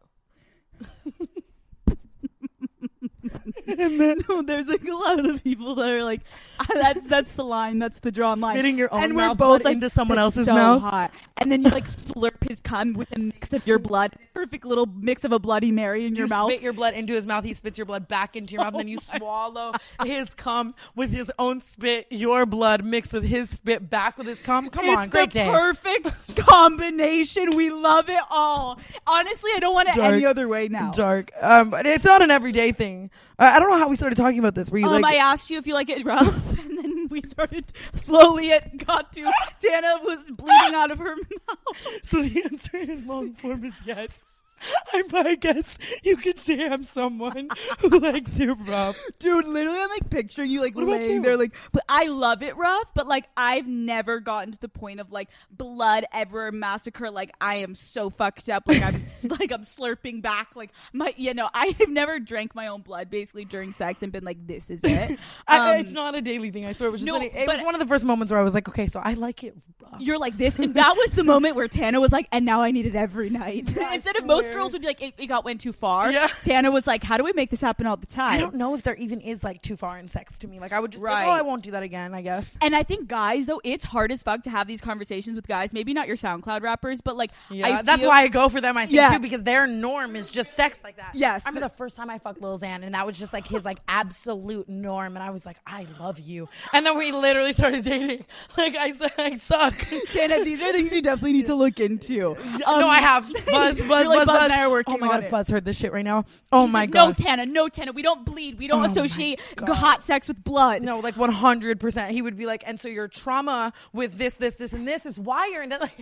And 3.68 4.00
then 4.00 4.20
no, 4.30 4.42
there's 4.42 4.68
like 4.68 4.88
a 4.88 4.94
lot 4.94 5.26
of 5.26 5.44
people 5.44 5.76
that 5.76 5.90
are 5.90 6.04
like, 6.04 6.22
"Ah, 6.60 6.66
that's 6.74 7.08
that's 7.08 7.34
the 7.34 7.44
line, 7.44 7.80
that's 7.80 8.00
the 8.00 8.12
drawn 8.12 8.40
line. 8.40 8.56
Spitting 8.56 8.78
your 8.78 8.94
own 8.94 9.04
and 9.04 9.16
we're 9.16 9.28
mouth 9.28 9.38
both 9.38 9.64
like, 9.64 9.76
into 9.76 9.90
someone 9.90 10.18
else's 10.18 10.46
so 10.46 10.54
mouth." 10.54 10.82
hot. 10.82 11.12
And 11.38 11.52
then 11.52 11.62
you 11.64 11.70
like 11.70 11.86
slurp 11.88 12.37
his 12.48 12.62
cum 12.62 12.94
with 12.94 13.12
a 13.16 13.20
mix 13.20 13.54
of 13.54 13.66
your 13.68 13.80
blood, 13.80 14.14
perfect 14.34 14.66
little 14.66 14.86
mix 14.86 15.24
of 15.24 15.32
a 15.32 15.40
Bloody 15.40 15.72
Mary 15.72 16.06
in 16.06 16.16
your 16.16 16.26
you 16.26 16.30
mouth. 16.30 16.50
spit 16.52 16.62
your 16.62 16.74
blood 16.74 16.94
into 16.94 17.14
his 17.14 17.26
mouth. 17.26 17.44
He 17.44 17.54
spits 17.54 17.78
your 17.78 17.86
blood 17.86 18.08
back 18.08 18.36
into 18.36 18.54
your 18.54 18.64
mouth. 18.64 18.74
And 18.74 18.82
then 18.82 18.88
you 18.88 18.98
swallow 19.18 19.72
his 20.04 20.34
cum 20.34 20.76
with 20.96 21.12
his 21.12 21.32
own 21.40 21.62
spit, 21.62 22.08
your 22.10 22.46
blood 22.46 22.84
mixed 22.84 23.14
with 23.14 23.24
his 23.24 23.50
spit 23.50 23.90
back 23.90 24.18
with 24.18 24.28
his 24.28 24.42
cum. 24.42 24.70
Come 24.70 24.86
it's 24.86 24.98
on, 24.98 25.10
great 25.10 25.32
day. 25.32 25.48
perfect 25.50 26.36
combination. 26.38 27.50
We 27.56 27.70
love 27.70 28.10
it 28.10 28.20
all. 28.30 28.80
Honestly, 29.06 29.52
I 29.56 29.60
don't 29.60 29.74
want 29.74 29.90
it 29.90 29.98
any 29.98 30.26
other 30.26 30.48
way 30.48 30.68
now. 30.68 30.92
Dark. 30.92 31.32
Um, 31.42 31.70
but 31.70 31.86
it's 31.86 32.06
not 32.06 32.22
an 32.22 32.32
everyday 32.32 32.72
thing. 32.72 33.10
I, 33.40 33.56
I 33.56 33.60
don't 33.60 33.70
know 33.70 33.78
how 33.78 33.88
we 33.90 33.96
started 33.96 34.16
talking 34.16 34.40
about 34.40 34.56
this. 34.56 34.70
Were 34.72 34.78
you 34.80 34.88
Um, 34.88 35.02
like, 35.02 35.16
I 35.16 35.18
asked 35.18 35.50
you 35.50 35.58
if 35.58 35.68
you 35.68 35.74
like 35.74 35.90
it 35.90 36.06
rough, 36.06 36.60
and 36.60 36.78
then 36.78 36.97
we 37.24 37.30
started 37.30 37.72
slowly. 37.96 38.50
It 38.52 38.86
got 38.86 39.14
to 39.14 39.32
Tana 39.62 39.96
was 40.04 40.30
bleeding 40.32 40.76
out 40.76 40.92
of 40.92 41.00
her 41.00 41.16
mouth. 41.48 42.00
So 42.04 42.22
the 42.22 42.44
answer 42.44 42.78
in 42.78 43.08
long 43.08 43.34
form 43.34 43.64
is 43.66 43.74
yes. 43.86 44.26
I, 44.94 45.04
I 45.14 45.36
guess 45.36 45.78
you 46.04 46.18
could 46.18 46.40
say 46.40 46.66
I'm 46.68 46.84
someone 46.84 47.50
who 47.80 48.00
likes 48.00 48.40
it 48.40 48.48
rough. 48.68 48.98
Dude, 49.20 49.46
literally, 49.48 49.80
I'm 49.80 49.90
like 49.90 50.10
picturing 50.10 50.52
you 50.52 50.62
like 50.62 50.76
What 50.76 50.88
laying 50.88 51.12
you? 51.12 51.22
there, 51.22 51.38
like. 51.38 51.54
But 51.72 51.84
I 51.90 52.08
love 52.08 52.42
it 52.44 52.56
rough, 52.58 52.94
but 52.94 53.08
like 53.08 53.26
I've 53.36 53.68
never 53.68 54.20
gotten 54.20 54.52
to 54.54 54.60
the 54.60 54.70
point 54.70 55.00
of 55.00 55.12
like 55.12 55.30
blood 55.52 56.06
ever 56.14 56.52
massacre. 56.52 57.12
Like 57.12 57.32
I 57.40 57.56
am 57.56 57.76
so 57.76 58.10
fucked 58.10 58.50
up, 58.50 58.64
like 58.68 58.82
I'm 58.82 58.96
like 59.40 59.52
I'm 59.52 59.64
slurping 59.64 60.22
back, 60.22 60.56
like 60.56 60.72
my 60.94 61.14
you 61.18 61.34
know 61.34 61.50
I've 61.54 61.88
never 61.90 62.20
drank 62.20 62.56
my 62.56 62.68
own 62.68 62.82
blood 62.82 63.10
basically 63.10 63.46
during 63.46 63.74
sex 63.74 64.04
and 64.04 64.12
been 64.12 64.24
like 64.24 64.46
this 64.48 64.70
is 64.70 64.82
it. 64.84 65.20
I, 65.48 65.74
Um, 65.74 65.80
it's 65.80 65.94
not 65.94 66.16
a 66.16 66.22
daily 66.22 66.52
thing. 66.52 66.66
I 66.66 66.72
swear. 66.72 66.90
It 66.90 66.92
was 66.92 67.02
just 67.02 67.08
no, 67.12 67.22
it 67.22 67.48
was 67.48 67.62
one 67.64 67.76
of 67.76 67.80
the 67.80 67.88
first 67.88 68.04
moments 68.06 68.32
where 68.32 68.40
I 68.40 68.44
was 68.44 68.54
like, 68.54 68.68
okay, 68.70 68.88
so 68.88 69.00
I 69.04 69.14
like 69.14 69.44
it 69.44 69.56
rough. 69.82 70.00
You're 70.02 70.18
like 70.20 70.38
this, 70.38 70.58
and 70.60 70.74
that 70.76 70.96
was 70.98 71.12
the 71.12 71.24
moment 71.24 71.56
where 71.56 71.68
Tana 71.68 72.00
was 72.00 72.12
like, 72.12 72.28
"And 72.32 72.46
now 72.46 72.62
I 72.62 72.72
need 72.72 72.86
it 72.86 72.96
every 72.96 73.30
night." 73.30 73.70
Instead 73.94 74.16
of 74.18 74.26
most 74.26 74.47
swear. 74.48 74.58
girls 74.58 74.74
would 74.74 74.82
be 74.82 74.88
like, 74.88 75.02
"It, 75.02 75.14
it 75.18 75.28
got 75.28 75.46
went 75.46 75.62
too 75.62 75.74
far." 75.74 76.12
Yeah. 76.12 76.28
Tana 76.44 76.72
was 76.72 76.88
like, 76.88 77.04
"How 77.04 77.18
do 77.18 77.24
we 77.24 77.34
make 77.34 77.50
this 77.50 77.62
happen 77.62 77.86
all 77.86 77.98
the 77.98 78.06
time?" 78.08 78.34
I 78.34 78.38
don't 78.38 78.56
know 78.56 78.76
if 78.76 78.84
there 78.84 78.96
even 78.96 79.22
is 79.22 79.44
like 79.44 79.62
too 79.62 79.78
far 79.78 79.98
in 79.98 80.08
sex 80.08 80.38
to 80.40 80.48
me. 80.48 80.60
Like 80.60 80.74
I 80.74 80.80
would 80.80 80.92
just 80.92 81.04
be 81.04 81.10
like, 81.10 81.28
oh, 81.28 81.32
I 81.32 81.42
won't 81.42 81.64
do 81.64 81.72
that 81.72 81.84
again. 81.84 82.14
I 82.14 82.22
guess. 82.22 82.58
And 82.62 82.76
I 82.76 82.84
think 82.84 83.08
guys, 83.08 83.46
though, 83.46 83.62
it's 83.64 83.86
hard 83.86 84.12
as 84.12 84.24
fuck 84.24 84.44
to 84.44 84.50
have 84.50 84.68
these 84.68 84.82
conversations 84.82 85.36
with 85.36 85.48
guys. 85.48 85.74
Maybe 85.74 85.94
not 85.94 86.08
your 86.08 86.18
SoundCloud 86.18 86.62
rappers, 86.62 87.02
but 87.02 87.16
like, 87.18 87.32
Yeah, 87.50 87.68
I 87.68 87.82
that's 87.82 88.02
feel- 88.02 88.10
why 88.10 88.22
I 88.24 88.28
go 88.28 88.50
for 88.50 88.62
them. 88.62 88.78
I 88.78 88.86
think 88.86 88.96
Yeah. 88.96 89.12
too 89.14 89.20
because 89.20 89.44
their 89.44 89.68
norm 89.68 90.16
is 90.16 90.32
just 90.32 90.54
sex 90.56 90.80
like 90.84 90.98
that. 90.98 91.12
Yes. 91.14 91.46
I 91.46 91.50
remember 91.50 91.68
the 91.70 91.76
first 91.76 91.96
time 91.96 92.10
I 92.10 92.18
fucked 92.20 92.42
Lil 92.42 92.58
Xan, 92.58 92.84
and 92.84 92.94
that 92.96 93.06
was 93.06 93.18
just 93.18 93.34
like 93.34 93.48
his 93.48 93.66
like 93.66 93.80
absolute 93.88 94.68
norm, 94.70 95.16
and 95.16 95.24
I 95.24 95.30
was 95.30 95.46
like, 95.46 95.58
I 95.66 95.86
love 96.00 96.20
you. 96.20 96.48
And 96.74 96.86
then 96.86 96.98
we 96.98 97.12
literally 97.12 97.54
started 97.54 97.84
dating. 97.84 98.26
Like 98.58 98.76
I 98.76 98.92
said, 98.92 99.12
I 99.18 99.36
suck. 99.36 99.76
Tana, 100.14 100.44
these 100.44 100.62
are 100.62 100.72
things 100.72 100.92
you 100.92 101.02
definitely 101.02 101.34
need 101.34 101.46
to 101.48 101.56
look 101.56 101.80
into. 101.80 102.36
Um, 102.66 102.80
no, 102.80 102.88
I 102.88 103.00
have 103.00 103.28
buzz, 103.46 103.78
buzz, 103.88 104.04
you're 104.04 104.08
like, 104.08 104.26
buzz, 104.26 104.26
buzz. 104.26 104.37
And 104.42 104.54
I 104.54 104.62
are 104.64 104.70
working 104.70 104.96
Oh 104.96 104.98
my 104.98 105.08
god, 105.08 105.24
it. 105.24 105.32
Buzz 105.32 105.48
heard 105.48 105.66
this 105.66 105.78
shit 105.78 105.92
right 105.92 106.06
now. 106.06 106.26
Oh 106.52 106.64
He's 106.64 106.74
my 106.74 106.82
like, 106.82 106.92
god. 106.92 107.20
No, 107.20 107.26
Tana, 107.26 107.46
no, 107.46 107.70
Tana. 107.70 107.92
We 107.92 108.02
don't 108.02 108.26
bleed. 108.26 108.58
We 108.58 108.68
don't 108.68 108.86
Oh 108.86 108.90
associate 108.90 109.40
hot 109.78 110.04
sex 110.04 110.28
with 110.28 110.44
blood. 110.44 110.82
No, 110.82 111.00
like 111.00 111.16
one 111.18 111.32
hundred 111.32 111.80
percent. 111.80 112.12
He 112.12 112.22
would 112.22 112.38
be 112.38 112.46
like, 112.46 112.64
and 112.66 112.80
so 112.80 112.88
your 112.88 113.08
trauma 113.08 113.74
with 113.94 114.18
this, 114.18 114.36
this, 114.36 114.56
this, 114.56 114.74
and 114.74 114.88
this 114.88 115.06
is 115.06 115.18
why 115.18 115.48
you're 115.48 115.64
in 115.64 115.70
that. 115.70 115.92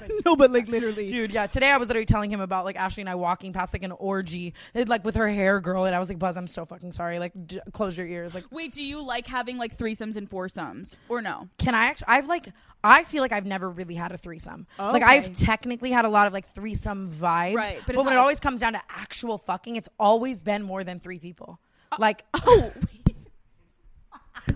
Like, 0.00 0.10
no, 0.26 0.34
but 0.34 0.50
like 0.50 0.66
literally. 0.68 1.06
dude, 1.06 1.30
yeah. 1.30 1.46
Today 1.46 1.70
I 1.70 1.76
was 1.76 1.88
literally 1.88 2.04
telling 2.06 2.30
him 2.30 2.40
about 2.40 2.64
like 2.64 2.76
Ashley 2.76 3.02
and 3.02 3.08
I 3.08 3.14
walking 3.14 3.52
past 3.52 3.72
like 3.72 3.82
an 3.82 3.92
orgy, 3.92 4.52
it, 4.74 4.88
like 4.88 5.04
with 5.04 5.14
her 5.14 5.28
hair 5.28 5.60
girl, 5.60 5.84
and 5.84 5.94
I 5.94 5.98
was 5.98 6.08
like, 6.08 6.18
Buzz, 6.18 6.36
I'm 6.36 6.48
so 6.48 6.64
fucking 6.66 6.92
sorry. 6.92 7.18
Like, 7.18 7.32
d- 7.46 7.60
close 7.72 7.96
your 7.96 8.06
ears. 8.06 8.34
Like, 8.34 8.44
Wait, 8.50 8.72
do 8.72 8.82
you 8.82 9.04
like 9.04 9.26
having 9.26 9.58
like 9.58 9.76
threesomes 9.76 10.16
and 10.16 10.28
foursomes 10.28 10.96
or 11.08 11.22
no? 11.22 11.48
can 11.58 11.74
I 11.74 11.86
actually? 11.86 12.06
I've 12.08 12.26
like, 12.26 12.48
I 12.82 13.04
feel 13.04 13.20
like 13.22 13.32
I've 13.32 13.46
never 13.46 13.68
really 13.68 13.94
had 13.94 14.12
a 14.12 14.18
threesome. 14.18 14.66
Like, 14.78 15.02
I've 15.02 15.34
technically 15.34 15.90
had 15.90 16.04
a 16.04 16.08
lot 16.08 16.26
of 16.26 16.32
like 16.32 16.46
threesome 16.46 17.10
vibes, 17.10 17.54
Right, 17.56 17.76
but 17.86 17.94
But, 17.94 17.96
when 17.96 18.06
not 18.06 18.14
it 18.14 18.18
always 18.18 18.40
comes 18.40 18.60
down 18.60 18.72
to 18.72 18.82
actual 18.88 19.38
fucking, 19.38 19.76
it's 19.76 19.88
always 19.98 20.42
been 20.42 20.62
more 20.62 20.82
than 20.84 20.98
three 20.98 21.18
people. 21.18 21.60
Uh, 21.92 21.96
like, 21.98 22.24
Oh, 22.34 22.72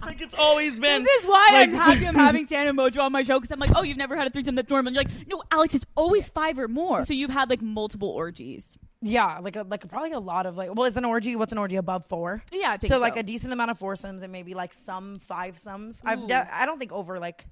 like 0.04 0.20
it's 0.20 0.34
always 0.38 0.78
been. 0.78 1.02
this 1.02 1.22
is 1.22 1.26
why 1.26 1.48
like- 1.52 1.68
I'm 1.68 1.74
happy 1.74 2.06
I'm 2.06 2.14
having 2.28 2.46
Tana 2.46 2.72
Mongeau 2.72 3.00
on 3.02 3.12
my 3.12 3.22
show 3.22 3.38
because 3.38 3.52
I'm 3.52 3.60
like, 3.60 3.76
oh, 3.76 3.82
you've 3.82 3.96
never 3.98 4.16
had 4.16 4.26
a 4.26 4.30
threesome 4.30 4.54
that's 4.54 4.70
normal. 4.70 4.88
And 4.88 4.96
you're 4.96 5.04
like, 5.04 5.28
no, 5.28 5.42
Alex, 5.50 5.74
it's 5.74 5.86
always 5.94 6.28
five 6.30 6.58
or 6.58 6.68
more. 6.68 7.04
So 7.04 7.12
you've 7.12 7.30
had 7.30 7.50
like 7.50 7.62
multiple 7.62 8.08
orgies. 8.08 8.78
Yeah, 9.02 9.38
like 9.40 9.56
a, 9.56 9.62
like 9.64 9.86
probably 9.88 10.12
a 10.12 10.18
lot 10.18 10.46
of 10.46 10.56
like. 10.56 10.74
Well, 10.74 10.86
is 10.86 10.96
an 10.96 11.04
orgy? 11.04 11.36
What's 11.36 11.52
an 11.52 11.58
orgy 11.58 11.76
above 11.76 12.06
four? 12.06 12.42
Yeah, 12.50 12.70
I 12.70 12.78
think 12.78 12.90
so, 12.90 12.96
so. 12.96 13.02
like 13.02 13.16
a 13.18 13.22
decent 13.22 13.52
amount 13.52 13.70
of 13.70 13.78
foursomes 13.78 14.22
and 14.22 14.32
maybe 14.32 14.54
like 14.54 14.72
some 14.72 15.18
five 15.18 15.58
sums. 15.58 16.00
I've 16.04 16.26
de- 16.26 16.56
I 16.56 16.64
don't 16.64 16.78
think 16.78 16.90
over 16.92 17.18
like 17.18 17.44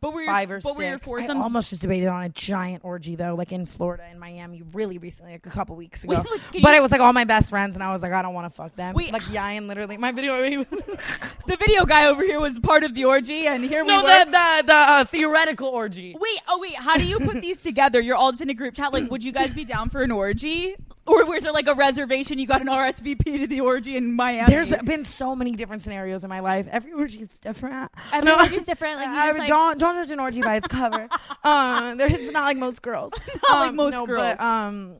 But 0.00 0.12
were 0.12 0.22
your, 0.22 0.32
five 0.32 0.50
or 0.50 0.56
but 0.56 0.76
six. 0.76 1.06
were 1.06 1.20
your 1.20 1.30
I 1.30 1.42
almost 1.42 1.70
just 1.70 1.82
debated 1.82 2.08
on 2.08 2.22
a 2.22 2.28
giant 2.28 2.84
orgy 2.84 3.16
though, 3.16 3.34
like 3.34 3.52
in 3.52 3.66
Florida 3.66 4.04
and 4.08 4.20
Miami, 4.20 4.62
really 4.72 4.98
recently, 4.98 5.32
like 5.32 5.46
a 5.46 5.50
couple 5.50 5.76
weeks 5.76 6.04
Wait, 6.04 6.18
ago. 6.18 6.28
like, 6.30 6.40
but 6.62 6.70
you- 6.70 6.76
it 6.76 6.82
was 6.82 6.92
like 6.92 7.00
all 7.00 7.12
my 7.12 7.24
best 7.24 7.50
friends, 7.50 7.74
and 7.74 7.82
I 7.82 7.92
was 7.92 8.02
like, 8.02 8.12
I 8.12 8.22
don't 8.22 8.34
want 8.34 8.50
to 8.50 8.54
fuck 8.54 8.74
them. 8.76 8.94
Wait. 8.94 9.12
like 9.12 9.28
Ryan, 9.32 9.68
literally, 9.68 9.96
my 9.96 10.12
video. 10.12 10.36
the 10.64 11.56
video 11.58 11.84
guy 11.84 12.06
over 12.06 12.22
here 12.22 12.40
was 12.40 12.58
part 12.58 12.84
of 12.84 12.94
the 12.94 13.04
orgy, 13.04 13.46
and 13.46 13.64
here 13.64 13.82
we 13.84 13.88
no, 13.88 14.02
were. 14.02 14.08
the 14.08 14.30
the 14.30 14.62
the 14.66 14.74
uh, 14.74 15.04
theoretical 15.04 15.68
orgy. 15.68 16.14
Wait, 16.18 16.38
oh 16.48 16.58
wait, 16.60 16.74
how 16.76 16.96
do 16.96 17.06
you 17.06 17.18
put 17.20 17.40
these 17.42 17.60
together? 17.60 18.00
You're 18.00 18.16
all 18.16 18.30
just 18.32 18.42
in 18.42 18.50
a 18.50 18.54
group 18.54 18.74
chat. 18.74 18.92
Like, 18.92 19.10
would 19.10 19.24
you 19.24 19.32
guys 19.32 19.54
be 19.54 19.64
down 19.64 19.90
for 19.90 20.02
an 20.02 20.10
orgy? 20.10 20.76
Or 21.06 21.24
was 21.24 21.42
there 21.44 21.52
like 21.52 21.68
a 21.68 21.74
reservation? 21.74 22.38
You 22.38 22.46
got 22.46 22.60
an 22.60 22.66
RSVP 22.68 23.40
to 23.40 23.46
the 23.46 23.60
orgy 23.60 23.96
in 23.96 24.12
Miami. 24.14 24.50
There's 24.50 24.74
been 24.84 25.04
so 25.04 25.36
many 25.36 25.52
different 25.52 25.82
scenarios 25.82 26.24
in 26.24 26.28
my 26.30 26.40
life. 26.40 26.66
Every 26.70 26.92
orgy 26.92 27.18
is 27.20 27.28
different. 27.40 27.90
Every 28.12 28.26
No. 28.26 28.36
orgy's 28.38 28.64
different. 28.64 28.96
Like, 28.96 29.08
you 29.08 29.14
I- 29.16 29.38
like- 29.38 29.48
don't 29.48 29.78
don't 29.78 29.94
judge 29.96 30.10
an 30.10 30.20
orgy 30.20 30.42
by 30.42 30.56
its 30.56 30.68
cover. 30.68 31.08
um, 31.44 31.96
there's 31.98 32.12
it's 32.12 32.32
not 32.32 32.44
like 32.44 32.56
most 32.56 32.82
girls. 32.82 33.12
Not 33.50 33.60
like 33.60 33.68
Um, 33.70 33.76
most 33.76 33.92
no, 33.92 34.06
girls. 34.06 34.36
But, 34.36 34.40
um, 34.40 34.96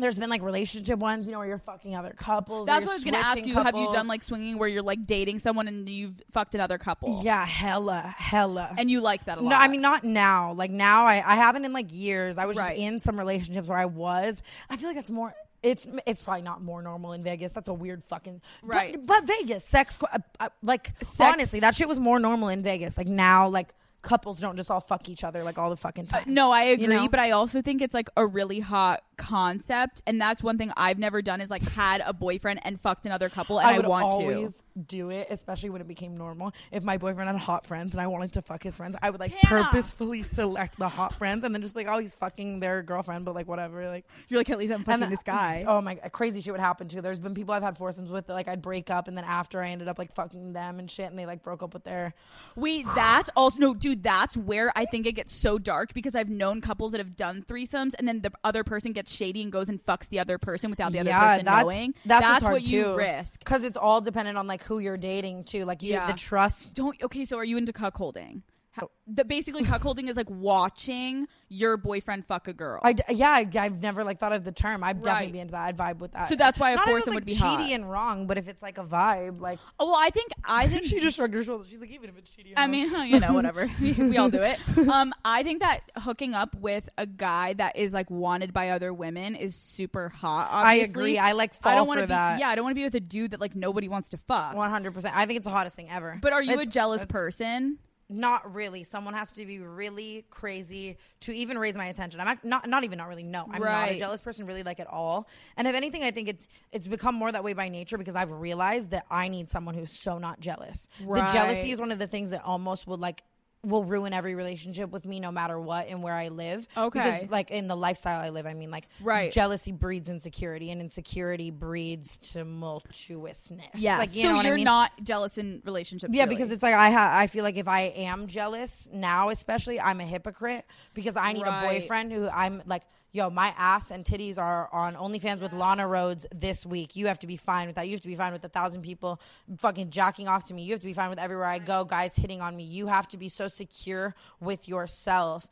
there's 0.00 0.18
been 0.18 0.30
like 0.30 0.42
relationship 0.42 0.98
ones, 0.98 1.26
you 1.26 1.32
know, 1.32 1.38
where 1.38 1.48
you're 1.48 1.58
fucking 1.58 1.94
other 1.94 2.12
couples. 2.16 2.66
That's 2.66 2.84
what 2.84 2.92
I 2.92 2.94
was 2.94 3.04
gonna 3.04 3.18
ask 3.18 3.44
you. 3.46 3.54
Have 3.54 3.76
you 3.76 3.90
done 3.92 4.06
like 4.06 4.22
swinging 4.22 4.58
where 4.58 4.68
you're 4.68 4.82
like 4.82 5.06
dating 5.06 5.38
someone 5.38 5.68
and 5.68 5.88
you've 5.88 6.20
fucked 6.32 6.54
another 6.54 6.78
couple? 6.78 7.22
Yeah, 7.22 7.44
hella, 7.46 8.14
hella. 8.16 8.74
And 8.78 8.90
you 8.90 9.00
like 9.00 9.24
that 9.26 9.38
a 9.38 9.40
lot. 9.40 9.50
no, 9.50 9.56
I 9.56 9.68
mean 9.68 9.80
not 9.80 10.04
now. 10.04 10.52
Like 10.52 10.70
now, 10.70 11.06
I, 11.06 11.16
I 11.24 11.36
haven't 11.36 11.64
in 11.64 11.72
like 11.72 11.92
years. 11.92 12.38
I 12.38 12.46
was 12.46 12.56
Right. 12.56 12.76
just 12.76 12.80
in 12.88 13.00
some 13.00 13.18
relationships 13.18 13.68
where 13.68 13.78
I 13.78 13.86
was. 13.86 14.42
I 14.68 14.76
feel 14.76 14.88
like 14.88 14.96
that's 14.96 15.10
more. 15.10 15.34
It's 15.62 15.86
it's 16.06 16.22
probably 16.22 16.42
not 16.42 16.62
more 16.62 16.80
normal 16.80 17.12
in 17.12 17.22
Vegas. 17.22 17.52
That's 17.52 17.68
a 17.68 17.74
weird 17.74 18.02
fucking 18.04 18.40
Right. 18.62 18.94
But, 19.04 19.26
but 19.26 19.36
Vegas 19.38 19.62
sex, 19.64 19.98
uh, 20.10 20.18
uh, 20.40 20.48
like 20.62 20.92
Sex- 21.02 21.20
honestly, 21.20 21.60
that 21.60 21.74
shit 21.74 21.86
was 21.86 21.98
more 21.98 22.18
normal 22.18 22.48
in 22.48 22.62
Vegas. 22.62 22.96
Like 22.96 23.06
now, 23.08 23.46
like 23.48 23.74
couples 24.02 24.40
don't 24.40 24.56
just 24.56 24.70
all 24.70 24.80
fuck 24.80 25.06
each 25.10 25.22
other 25.24 25.44
like 25.44 25.58
all 25.58 25.68
the 25.68 25.76
fucking 25.76 26.06
Uh, 26.10 26.20
time. 26.20 26.24
no, 26.32 26.50
I 26.50 26.62
agree, 26.62 26.86
know? 26.86 27.06
but 27.08 27.20
I 27.20 27.32
also 27.32 27.60
think 27.60 27.82
it's 27.82 27.92
like 27.92 28.08
a 28.16 28.26
really 28.26 28.58
hot 28.60 29.02
concept, 29.20 30.02
and 30.06 30.20
that's 30.20 30.42
one 30.42 30.58
thing 30.58 30.72
I've 30.76 30.98
never 30.98 31.22
done 31.22 31.40
is 31.40 31.50
like 31.50 31.62
had 31.62 32.02
a 32.04 32.12
boyfriend 32.12 32.60
and 32.64 32.80
fucked 32.80 33.06
another 33.06 33.28
couple, 33.28 33.58
and 33.58 33.68
I, 33.68 33.74
I 33.74 33.76
would 33.76 33.86
want 33.86 34.06
always 34.06 34.62
do 34.86 35.10
it, 35.10 35.28
especially 35.30 35.70
when 35.70 35.80
it 35.80 35.88
became 35.88 36.16
normal. 36.16 36.52
If 36.72 36.82
my 36.82 36.96
boyfriend 36.98 37.28
had 37.30 37.38
hot 37.38 37.66
friends 37.66 37.94
and 37.94 38.00
I 38.00 38.06
wanted 38.06 38.32
to 38.32 38.42
fuck 38.42 38.62
his 38.62 38.76
friends, 38.76 38.96
I 39.02 39.10
would 39.10 39.20
like 39.20 39.38
Tana! 39.40 39.64
purposefully 39.64 40.22
select 40.22 40.78
the 40.78 40.88
hot 40.88 41.14
friends 41.14 41.44
and 41.44 41.54
then 41.54 41.62
just 41.62 41.74
be 41.74 41.84
like, 41.84 41.94
oh, 41.94 41.98
he's 41.98 42.14
fucking 42.14 42.60
their 42.60 42.82
girlfriend, 42.82 43.24
but 43.24 43.34
like 43.34 43.46
whatever. 43.46 43.86
Like. 43.88 44.06
You're 44.28 44.40
like 44.40 44.50
at 44.50 44.58
least 44.58 44.72
I'm 44.72 44.84
fucking 44.84 45.00
then- 45.00 45.10
this 45.10 45.22
guy. 45.22 45.64
Oh 45.70 45.80
my, 45.80 45.94
crazy 45.94 46.40
shit 46.40 46.52
would 46.52 46.60
happen 46.60 46.88
too. 46.88 47.00
There's 47.00 47.20
been 47.20 47.34
people 47.34 47.54
I've 47.54 47.62
had 47.62 47.78
foursomes 47.78 48.10
with 48.10 48.26
that 48.26 48.34
like 48.34 48.48
I'd 48.48 48.62
break 48.62 48.90
up 48.90 49.06
and 49.06 49.16
then 49.16 49.24
after 49.24 49.62
I 49.62 49.68
ended 49.68 49.86
up 49.88 49.98
like 49.98 50.12
fucking 50.14 50.52
them 50.52 50.78
and 50.78 50.90
shit, 50.90 51.08
and 51.10 51.18
they 51.18 51.26
like 51.26 51.42
broke 51.42 51.62
up 51.62 51.74
with 51.74 51.84
their. 51.84 52.14
Wait, 52.56 52.86
that's 52.94 53.30
also 53.36 53.60
no, 53.60 53.74
dude. 53.74 54.02
That's 54.02 54.36
where 54.36 54.72
I 54.74 54.86
think 54.86 55.06
it 55.06 55.12
gets 55.12 55.34
so 55.34 55.58
dark 55.58 55.94
because 55.94 56.14
I've 56.14 56.28
known 56.28 56.60
couples 56.60 56.92
that 56.92 56.98
have 56.98 57.16
done 57.16 57.44
threesomes, 57.46 57.94
and 57.98 58.08
then 58.08 58.22
the 58.22 58.32
other 58.42 58.64
person 58.64 58.92
gets 58.92 59.09
shady 59.10 59.42
and 59.42 59.52
goes 59.52 59.68
and 59.68 59.84
fucks 59.84 60.08
the 60.08 60.20
other 60.20 60.38
person 60.38 60.70
without 60.70 60.92
the 60.92 61.00
other 61.00 61.10
person 61.12 61.44
that's 61.44 61.62
knowing. 61.64 61.94
that's, 62.06 62.42
hard 62.42 62.52
what 62.52 62.62
you 62.66 62.84
too. 62.84 62.94
risk. 62.96 63.38
because 63.38 63.62
it's 63.64 63.76
all 63.76 64.00
dependent 64.00 64.38
on 64.38 64.46
like 64.46 64.62
who 64.64 64.78
you're 64.78 64.96
dating 64.96 65.44
too. 65.44 65.64
Like 65.64 65.82
you, 65.82 65.92
Yeah. 65.92 66.06
the 66.06 66.14
trust. 66.18 66.74
Don't. 66.74 67.00
Okay, 67.02 67.24
so 67.24 67.36
are 67.36 67.44
you 67.44 67.56
into 67.56 67.72
cuckolding? 67.72 68.42
How, 68.72 68.88
the 69.08 69.24
basically 69.24 69.64
cuckolding 69.64 70.08
is 70.08 70.16
like 70.16 70.30
watching 70.30 71.26
your 71.48 71.76
boyfriend 71.76 72.24
fuck 72.24 72.46
a 72.46 72.52
girl. 72.52 72.78
I 72.84 72.94
yeah, 73.08 73.30
I, 73.30 73.48
I've 73.58 73.82
never 73.82 74.04
like 74.04 74.20
thought 74.20 74.32
of 74.32 74.44
the 74.44 74.52
term. 74.52 74.84
I'd 74.84 74.98
Right. 74.98 75.04
definitely 75.04 75.32
be 75.32 75.38
into 75.40 75.52
that. 75.52 75.62
I'd 75.66 75.76
vibe 75.76 75.98
with 75.98 76.12
that. 76.12 76.28
So 76.28 76.36
that's 76.36 76.56
why 76.56 76.70
a 76.70 76.76
Not 76.76 76.84
foursome 76.86 77.10
like, 77.10 77.14
would 77.16 77.24
be 77.24 77.34
cheaty 77.34 77.38
hot. 77.40 77.72
and 77.72 77.90
wrong, 77.90 78.28
but 78.28 78.38
if 78.38 78.46
it's 78.46 78.62
like 78.62 78.78
a 78.78 78.84
vibe, 78.84 79.40
like 79.40 79.58
oh, 79.80 79.86
well, 79.86 79.96
I 79.98 80.10
think 80.10 80.30
I 80.44 80.68
think 80.68 80.84
she 80.84 81.00
just 81.00 81.16
shrugged 81.16 81.34
her 81.34 81.42
shoulders. 81.42 81.66
She's 81.68 81.80
like, 81.80 81.90
even 81.90 82.10
if 82.10 82.16
it's 82.18 82.30
cheating. 82.30 82.52
I 82.56 82.68
mean, 82.68 82.88
you 83.06 83.18
know, 83.18 83.32
whatever. 83.32 83.68
we, 83.82 83.92
we 83.94 84.18
all 84.18 84.30
do 84.30 84.40
it. 84.40 84.58
Um, 84.88 85.12
I 85.24 85.42
think 85.42 85.62
that 85.62 85.80
hooking 85.96 86.34
up 86.34 86.54
with 86.54 86.88
a 86.96 87.06
guy 87.06 87.54
that 87.54 87.74
is 87.76 87.92
like 87.92 88.08
wanted 88.08 88.52
by 88.52 88.68
other 88.70 88.94
women 88.94 89.34
is 89.34 89.56
super 89.56 90.10
hot. 90.10 90.48
I 90.52 90.76
agree. 90.76 91.18
I 91.18 91.32
like 91.32 91.54
I 91.64 91.74
fall 91.74 91.86
don't 91.86 91.96
for 91.96 92.02
be, 92.02 92.06
that. 92.06 92.38
Yeah, 92.38 92.48
I 92.48 92.54
don't 92.54 92.62
want 92.64 92.72
to 92.76 92.80
be 92.80 92.84
with 92.84 92.94
a 92.94 93.00
dude 93.00 93.32
that 93.32 93.40
like 93.40 93.56
nobody 93.56 93.88
wants 93.88 94.10
to 94.10 94.16
fuck. 94.16 94.54
one 94.54 94.70
hundred 94.70 94.94
percent. 94.94 95.16
I 95.16 95.26
think 95.26 95.38
it's 95.38 95.46
the 95.46 95.50
hottest 95.52 95.74
thing 95.74 95.88
ever. 95.90 96.16
But 96.22 96.32
are 96.32 96.42
you 96.42 96.52
It's- 96.52 96.68
a 96.68 96.70
jealous 96.70 97.04
person? 97.04 97.78
Not 98.12 98.52
really. 98.52 98.82
Someone 98.82 99.14
has 99.14 99.30
to 99.32 99.46
be 99.46 99.60
really 99.60 100.24
crazy 100.30 100.98
to 101.20 101.32
even 101.32 101.56
raise 101.56 101.76
my 101.76 101.86
attention. 101.86 102.20
I'm 102.20 102.38
not 102.42 102.68
not 102.68 102.82
even 102.82 102.98
not 102.98 103.08
really. 103.08 103.22
No, 103.22 103.46
I'm 103.50 103.62
not 103.62 103.90
a 103.90 103.98
jealous 103.98 104.20
person 104.20 104.46
really 104.46 104.64
like 104.64 104.80
at 104.80 104.88
all. 104.88 105.28
And 105.56 105.68
if 105.68 105.76
anything, 105.76 106.02
I 106.02 106.10
think 106.10 106.28
it's 106.28 106.48
it's 106.72 106.88
become 106.88 107.14
more 107.14 107.30
that 107.30 107.44
way 107.44 107.52
by 107.52 107.68
nature 107.68 107.96
because 107.96 108.16
I've 108.16 108.32
realized 108.32 108.90
that 108.90 109.06
I 109.10 109.28
need 109.28 109.48
someone 109.48 109.76
who's 109.76 109.96
so 109.96 110.18
not 110.18 110.40
jealous. 110.40 110.88
Right. 111.04 111.24
The 111.24 111.32
jealousy 111.32 111.70
is 111.70 111.78
one 111.78 111.92
of 111.92 112.00
the 112.00 112.08
things 112.08 112.30
that 112.30 112.44
almost 112.44 112.88
would 112.88 112.98
like 112.98 113.22
will 113.62 113.84
ruin 113.84 114.12
every 114.14 114.34
relationship 114.34 114.90
with 114.90 115.04
me 115.04 115.20
no 115.20 115.30
matter 115.30 115.60
what 115.60 115.88
and 115.88 116.02
where 116.02 116.14
I 116.14 116.28
live. 116.28 116.66
Okay. 116.76 116.98
Because 116.98 117.30
like 117.30 117.50
in 117.50 117.68
the 117.68 117.76
lifestyle 117.76 118.18
I 118.20 118.30
live, 118.30 118.46
I 118.46 118.54
mean 118.54 118.70
like 118.70 118.88
Right. 119.02 119.30
jealousy 119.30 119.70
breeds 119.72 120.08
insecurity 120.08 120.70
and 120.70 120.80
insecurity 120.80 121.50
breeds 121.50 122.16
tumultuousness. 122.18 123.68
Yeah. 123.74 123.98
Like 123.98 124.14
you 124.14 124.22
so 124.22 124.28
know 124.28 124.40
you're 124.42 124.52
I 124.54 124.56
mean? 124.56 124.64
not 124.64 124.92
jealous 125.02 125.38
in 125.38 125.62
relationships. 125.64 126.14
Yeah, 126.14 126.24
really? 126.24 126.36
because 126.36 126.50
it's 126.50 126.62
like 126.62 126.74
I 126.74 126.90
ha- 126.90 127.12
I 127.14 127.26
feel 127.26 127.44
like 127.44 127.56
if 127.56 127.68
I 127.68 127.82
am 127.96 128.26
jealous 128.26 128.88
now, 128.92 129.28
especially, 129.30 129.80
I'm 129.80 130.00
a 130.00 130.04
hypocrite 130.04 130.64
because 130.94 131.16
I 131.16 131.32
need 131.32 131.42
Right. 131.42 131.64
a 131.76 131.80
boyfriend 131.80 132.12
who 132.12 132.28
I'm 132.28 132.62
like, 132.66 132.82
yo, 133.12 133.30
my 133.30 133.54
ass 133.58 133.90
and 133.90 134.04
titties 134.04 134.38
are 134.38 134.68
on 134.72 134.94
OnlyFans 134.94 135.40
with 135.40 135.52
Lana 135.52 135.84
Rhoades 135.84 136.26
this 136.34 136.64
week. 136.64 136.96
You 136.96 137.06
have 137.08 137.18
to 137.20 137.26
be 137.26 137.36
fine 137.36 137.66
with 137.66 137.76
that. 137.76 137.86
You 137.86 137.92
have 137.92 138.02
to 138.02 138.08
be 138.08 138.14
fine 138.16 138.32
with 138.32 138.44
a 138.44 138.48
thousand 138.48 138.82
people 138.82 139.20
fucking 139.58 139.90
jacking 139.90 140.28
off 140.28 140.44
to 140.44 140.54
me. 140.54 140.62
You 140.62 140.72
have 140.72 140.80
to 140.80 140.86
be 140.86 140.92
fine 140.92 141.10
with 141.10 141.18
everywhere 141.18 141.46
I 141.46 141.58
go, 141.58 141.84
guys 141.84 142.14
hitting 142.16 142.40
on 142.40 142.56
me. 142.56 142.64
You 142.64 142.86
have 142.86 143.08
to 143.08 143.16
be 143.16 143.28
so 143.28 143.48
secure 143.48 144.14
with 144.40 144.68
yourself 144.68 145.46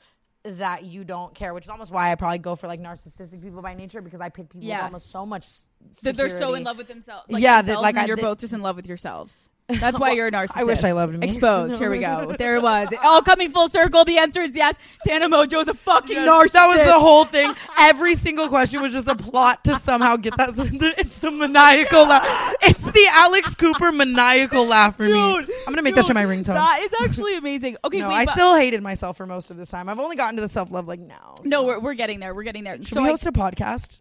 that 0.44 0.84
you 0.84 1.02
don't 1.04 1.34
care, 1.34 1.52
which 1.52 1.64
is 1.64 1.68
almost 1.68 1.90
why 1.90 2.12
I 2.12 2.14
probably 2.14 2.38
go 2.38 2.54
for 2.54 2.68
like 2.68 2.80
narcissistic 2.80 3.42
people 3.42 3.60
by 3.60 3.74
nature 3.74 4.00
because 4.00 4.20
I 4.20 4.28
pick 4.28 4.48
people 4.48 4.66
Yeah. 4.68 4.78
with 4.78 4.84
almost 4.84 5.10
so 5.10 5.26
much 5.26 5.42
s- 5.44 5.68
that 6.04 6.16
they're 6.16 6.30
so 6.30 6.54
in 6.54 6.62
love 6.64 6.78
with 6.78 6.86
themselves. 6.88 7.24
Like 7.28 7.42
Yeah, 7.42 7.56
that, 7.56 7.66
themselves, 7.66 7.82
like, 7.82 7.94
and 7.96 8.04
I- 8.04 8.06
you're 8.06 8.16
th- 8.16 8.24
both 8.24 8.38
just 8.38 8.52
in 8.52 8.62
love 8.62 8.76
with 8.76 8.86
yourselves. 8.86 9.48
That's 9.68 9.98
why 9.98 10.12
you're 10.12 10.28
a 10.28 10.32
narcissist. 10.32 10.52
I 10.56 10.64
wish 10.64 10.82
I 10.82 10.92
loved 10.92 11.18
me. 11.18 11.26
Exposed. 11.28 11.78
Here 11.78 11.90
we 11.90 11.98
go. 11.98 12.34
There 12.38 12.56
it 12.56 12.62
was. 12.62 12.88
All 13.02 13.20
coming 13.20 13.50
full 13.50 13.68
circle. 13.68 14.04
The 14.04 14.16
answer 14.18 14.40
is 14.40 14.54
yes. 14.54 14.76
Tana 15.04 15.28
Mongeau's 15.28 15.68
a 15.68 15.74
fucking 15.74 16.16
narcissist. 16.16 16.52
That 16.52 16.66
was 16.68 16.78
the 16.78 16.98
whole 16.98 17.24
thing. 17.24 17.52
Every 17.78 18.14
single 18.14 18.48
question 18.48 18.80
was 18.80 18.92
just 18.92 19.08
a 19.08 19.14
plot 19.14 19.64
to 19.64 19.78
somehow 19.78 20.16
get 20.16 20.36
that. 20.36 20.48
It's 20.98 21.18
the 21.18 21.30
maniacal 21.30 22.06
laugh. 22.06 22.54
It's 22.62 22.82
the 22.82 23.06
Alex 23.10 23.54
Cooper 23.56 23.92
maniacal 23.92 24.66
laugh 24.66 24.96
for 24.96 25.02
me. 25.02 25.08
Dude, 25.10 25.50
I'm 25.66 25.72
gonna 25.72 25.82
make 25.82 25.94
that 25.94 26.02
dude, 26.02 26.06
shit 26.06 26.14
my 26.14 26.24
ringtone. 26.24 26.54
That 26.54 26.80
is 26.82 26.90
actually 27.08 27.36
amazing. 27.36 27.76
Okay, 27.84 27.98
no, 28.00 28.08
wait, 28.08 28.14
I 28.28 28.32
still 28.32 28.54
hated 28.56 28.82
myself 28.82 29.16
for 29.16 29.26
most 29.26 29.50
of 29.50 29.56
this 29.56 29.70
time. 29.70 29.88
I've 29.88 29.98
only 29.98 30.16
gotten 30.16 30.36
to 30.36 30.42
the 30.42 30.48
self 30.48 30.70
love 30.70 30.86
like 30.88 31.00
now. 31.00 31.34
no, 31.44 31.64
we're, 31.64 31.78
we're 31.80 31.94
getting 31.94 32.20
there. 32.20 32.34
We're 32.34 32.44
getting 32.44 32.64
there. 32.64 32.76
Should 32.76 32.88
so 32.88 33.02
we 33.02 33.08
I- 33.08 33.10
host 33.10 33.26
a 33.26 33.32
podcast? 33.32 34.00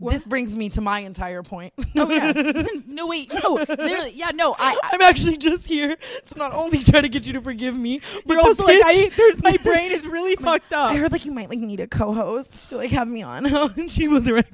This 0.00 0.24
brings 0.24 0.54
me 0.54 0.68
to 0.70 0.80
my 0.80 1.00
entire 1.00 1.42
point. 1.42 1.72
oh 1.96 2.10
yeah. 2.10 2.32
no 2.86 3.08
wait, 3.08 3.32
no, 3.32 3.54
literally, 3.54 4.12
yeah, 4.14 4.30
no. 4.32 4.54
I, 4.58 4.78
I 4.82 4.90
I'm 4.92 5.02
actually 5.02 5.36
just 5.36 5.66
here 5.66 5.96
to 6.26 6.38
not 6.38 6.52
only 6.52 6.82
try 6.84 7.00
to 7.00 7.08
get 7.08 7.26
you 7.26 7.32
to 7.32 7.40
forgive 7.40 7.76
me, 7.76 8.00
but 8.24 8.38
also 8.38 8.64
like, 8.64 8.80
I, 8.84 9.08
there's, 9.16 9.42
my 9.42 9.56
brain 9.64 9.90
is 9.90 10.06
really 10.06 10.36
fucked 10.36 10.72
up. 10.72 10.92
I 10.92 10.96
heard 10.96 11.10
like 11.10 11.24
you 11.24 11.32
might 11.32 11.48
like 11.50 11.58
need 11.58 11.80
a 11.80 11.88
co-host 11.88 12.68
to 12.70 12.76
like 12.76 12.90
have 12.92 13.08
me 13.08 13.22
on, 13.22 13.46
and 13.46 13.90
she 13.90 14.06
wasn't 14.06 14.36
ready. 14.36 14.48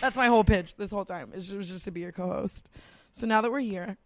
That's 0.00 0.16
my 0.16 0.26
whole 0.26 0.44
pitch 0.44 0.76
this 0.76 0.90
whole 0.90 1.04
time. 1.04 1.30
It 1.32 1.52
was 1.52 1.68
just 1.68 1.84
to 1.84 1.90
be 1.90 2.00
your 2.00 2.12
co-host. 2.12 2.66
So 3.12 3.26
now 3.26 3.40
that 3.42 3.50
we're 3.50 3.60
here, 3.60 3.98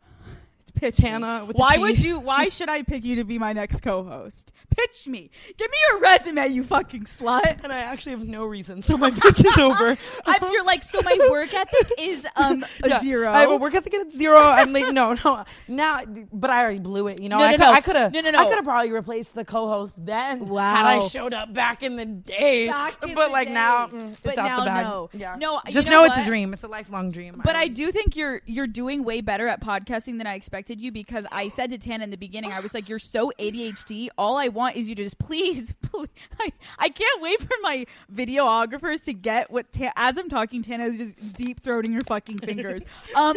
Pitch 0.70 0.98
with 1.00 1.56
Why 1.56 1.78
would 1.78 1.98
you? 1.98 2.20
Why 2.20 2.48
should 2.48 2.68
I 2.68 2.82
pick 2.82 3.04
you 3.04 3.16
to 3.16 3.24
be 3.24 3.38
my 3.38 3.52
next 3.52 3.80
co-host? 3.80 4.52
Pitch 4.76 5.06
me. 5.06 5.30
Give 5.56 5.70
me 5.70 5.76
your 5.90 6.00
resume, 6.00 6.48
you 6.48 6.64
fucking 6.64 7.04
slut. 7.04 7.60
And 7.62 7.72
I 7.72 7.80
actually 7.80 8.12
have 8.12 8.26
no 8.26 8.44
reason, 8.44 8.82
so 8.82 8.96
my 8.96 9.10
pitch 9.22 9.44
is 9.44 9.58
over. 9.58 9.96
I'm, 10.26 10.52
you're 10.52 10.64
like, 10.64 10.82
so 10.82 11.00
my 11.02 11.16
work 11.30 11.52
ethic 11.52 11.92
is 11.98 12.26
um 12.36 12.64
a 12.84 12.88
Yeah, 12.88 13.00
zero. 13.00 13.30
I 13.30 13.40
have 13.40 13.50
a 13.50 13.56
work 13.56 13.74
ethic 13.74 13.94
at 13.94 14.12
zero. 14.12 14.38
I'm 14.38 14.72
like, 14.72 14.92
no, 14.92 15.16
no. 15.24 15.44
Now, 15.68 16.00
but 16.32 16.50
I 16.50 16.62
already 16.62 16.78
blew 16.80 17.08
it. 17.08 17.20
You 17.20 17.28
know, 17.28 17.38
No, 17.38 17.44
I 17.44 17.50
no, 17.52 17.56
could, 17.82 17.94
no. 17.94 18.00
I 18.00 18.02
have, 18.04 18.12
No, 18.12 18.20
no, 18.20 18.38
I 18.38 18.44
could 18.44 18.54
have 18.56 18.64
probably 18.64 18.92
replaced 18.92 19.34
the 19.34 19.44
co-host 19.44 20.04
then. 20.04 20.46
Wow. 20.46 20.74
had 20.74 20.86
I 20.86 21.06
showed 21.08 21.34
up 21.34 21.52
back 21.52 21.82
in 21.82 21.96
the 21.96 22.06
day. 22.06 22.66
In 22.66 23.14
but 23.14 23.26
the 23.26 23.32
like 23.32 23.48
day. 23.48 23.54
now, 23.54 23.88
mm, 23.88 24.16
But 24.22 24.30
it's 24.30 24.38
out 24.38 24.64
now, 24.66 24.82
no. 24.82 25.10
Yeah, 25.12 25.36
No, 25.38 25.60
you 25.66 25.72
just 25.72 25.88
know 25.88 26.02
know, 26.02 26.04
it's 26.06 26.18
a 26.18 26.24
dream. 26.24 26.54
It's 26.54 26.64
a 26.64 26.68
lifelong 26.68 27.10
dream. 27.10 27.40
But 27.44 27.56
I 27.56 27.68
do 27.68 27.92
think 27.92 28.16
you're 28.16 28.40
you're 28.46 28.66
doing 28.66 29.04
way 29.04 29.20
better 29.20 29.46
at 29.48 29.60
podcasting 29.60 30.18
than 30.18 30.26
I 30.26 30.34
expected 30.34 30.51
you 30.52 30.92
because 30.92 31.24
I 31.32 31.48
said 31.48 31.70
to 31.70 31.78
Tana 31.78 32.04
in 32.04 32.10
the 32.10 32.16
beginning, 32.16 32.52
I 32.52 32.60
was 32.60 32.74
like, 32.74 32.88
"You're 32.88 32.98
so 32.98 33.32
ADHD. 33.38 34.08
All 34.18 34.36
I 34.36 34.48
want 34.48 34.76
is 34.76 34.88
you 34.88 34.94
to 34.94 35.04
just 35.04 35.18
please, 35.18 35.74
please. 35.82 36.08
I, 36.40 36.52
I 36.78 36.88
can't 36.88 37.22
wait 37.22 37.40
for 37.40 37.54
my 37.62 37.86
videographers 38.14 39.02
to 39.04 39.12
get 39.14 39.50
what 39.50 39.72
Ta- 39.72 39.92
as 39.96 40.18
I'm 40.18 40.28
talking, 40.28 40.62
Tana 40.62 40.84
is 40.84 40.98
just 40.98 41.34
deep 41.36 41.62
throating 41.62 41.94
her 41.94 42.00
fucking 42.06 42.38
fingers. 42.38 42.82
um, 43.16 43.36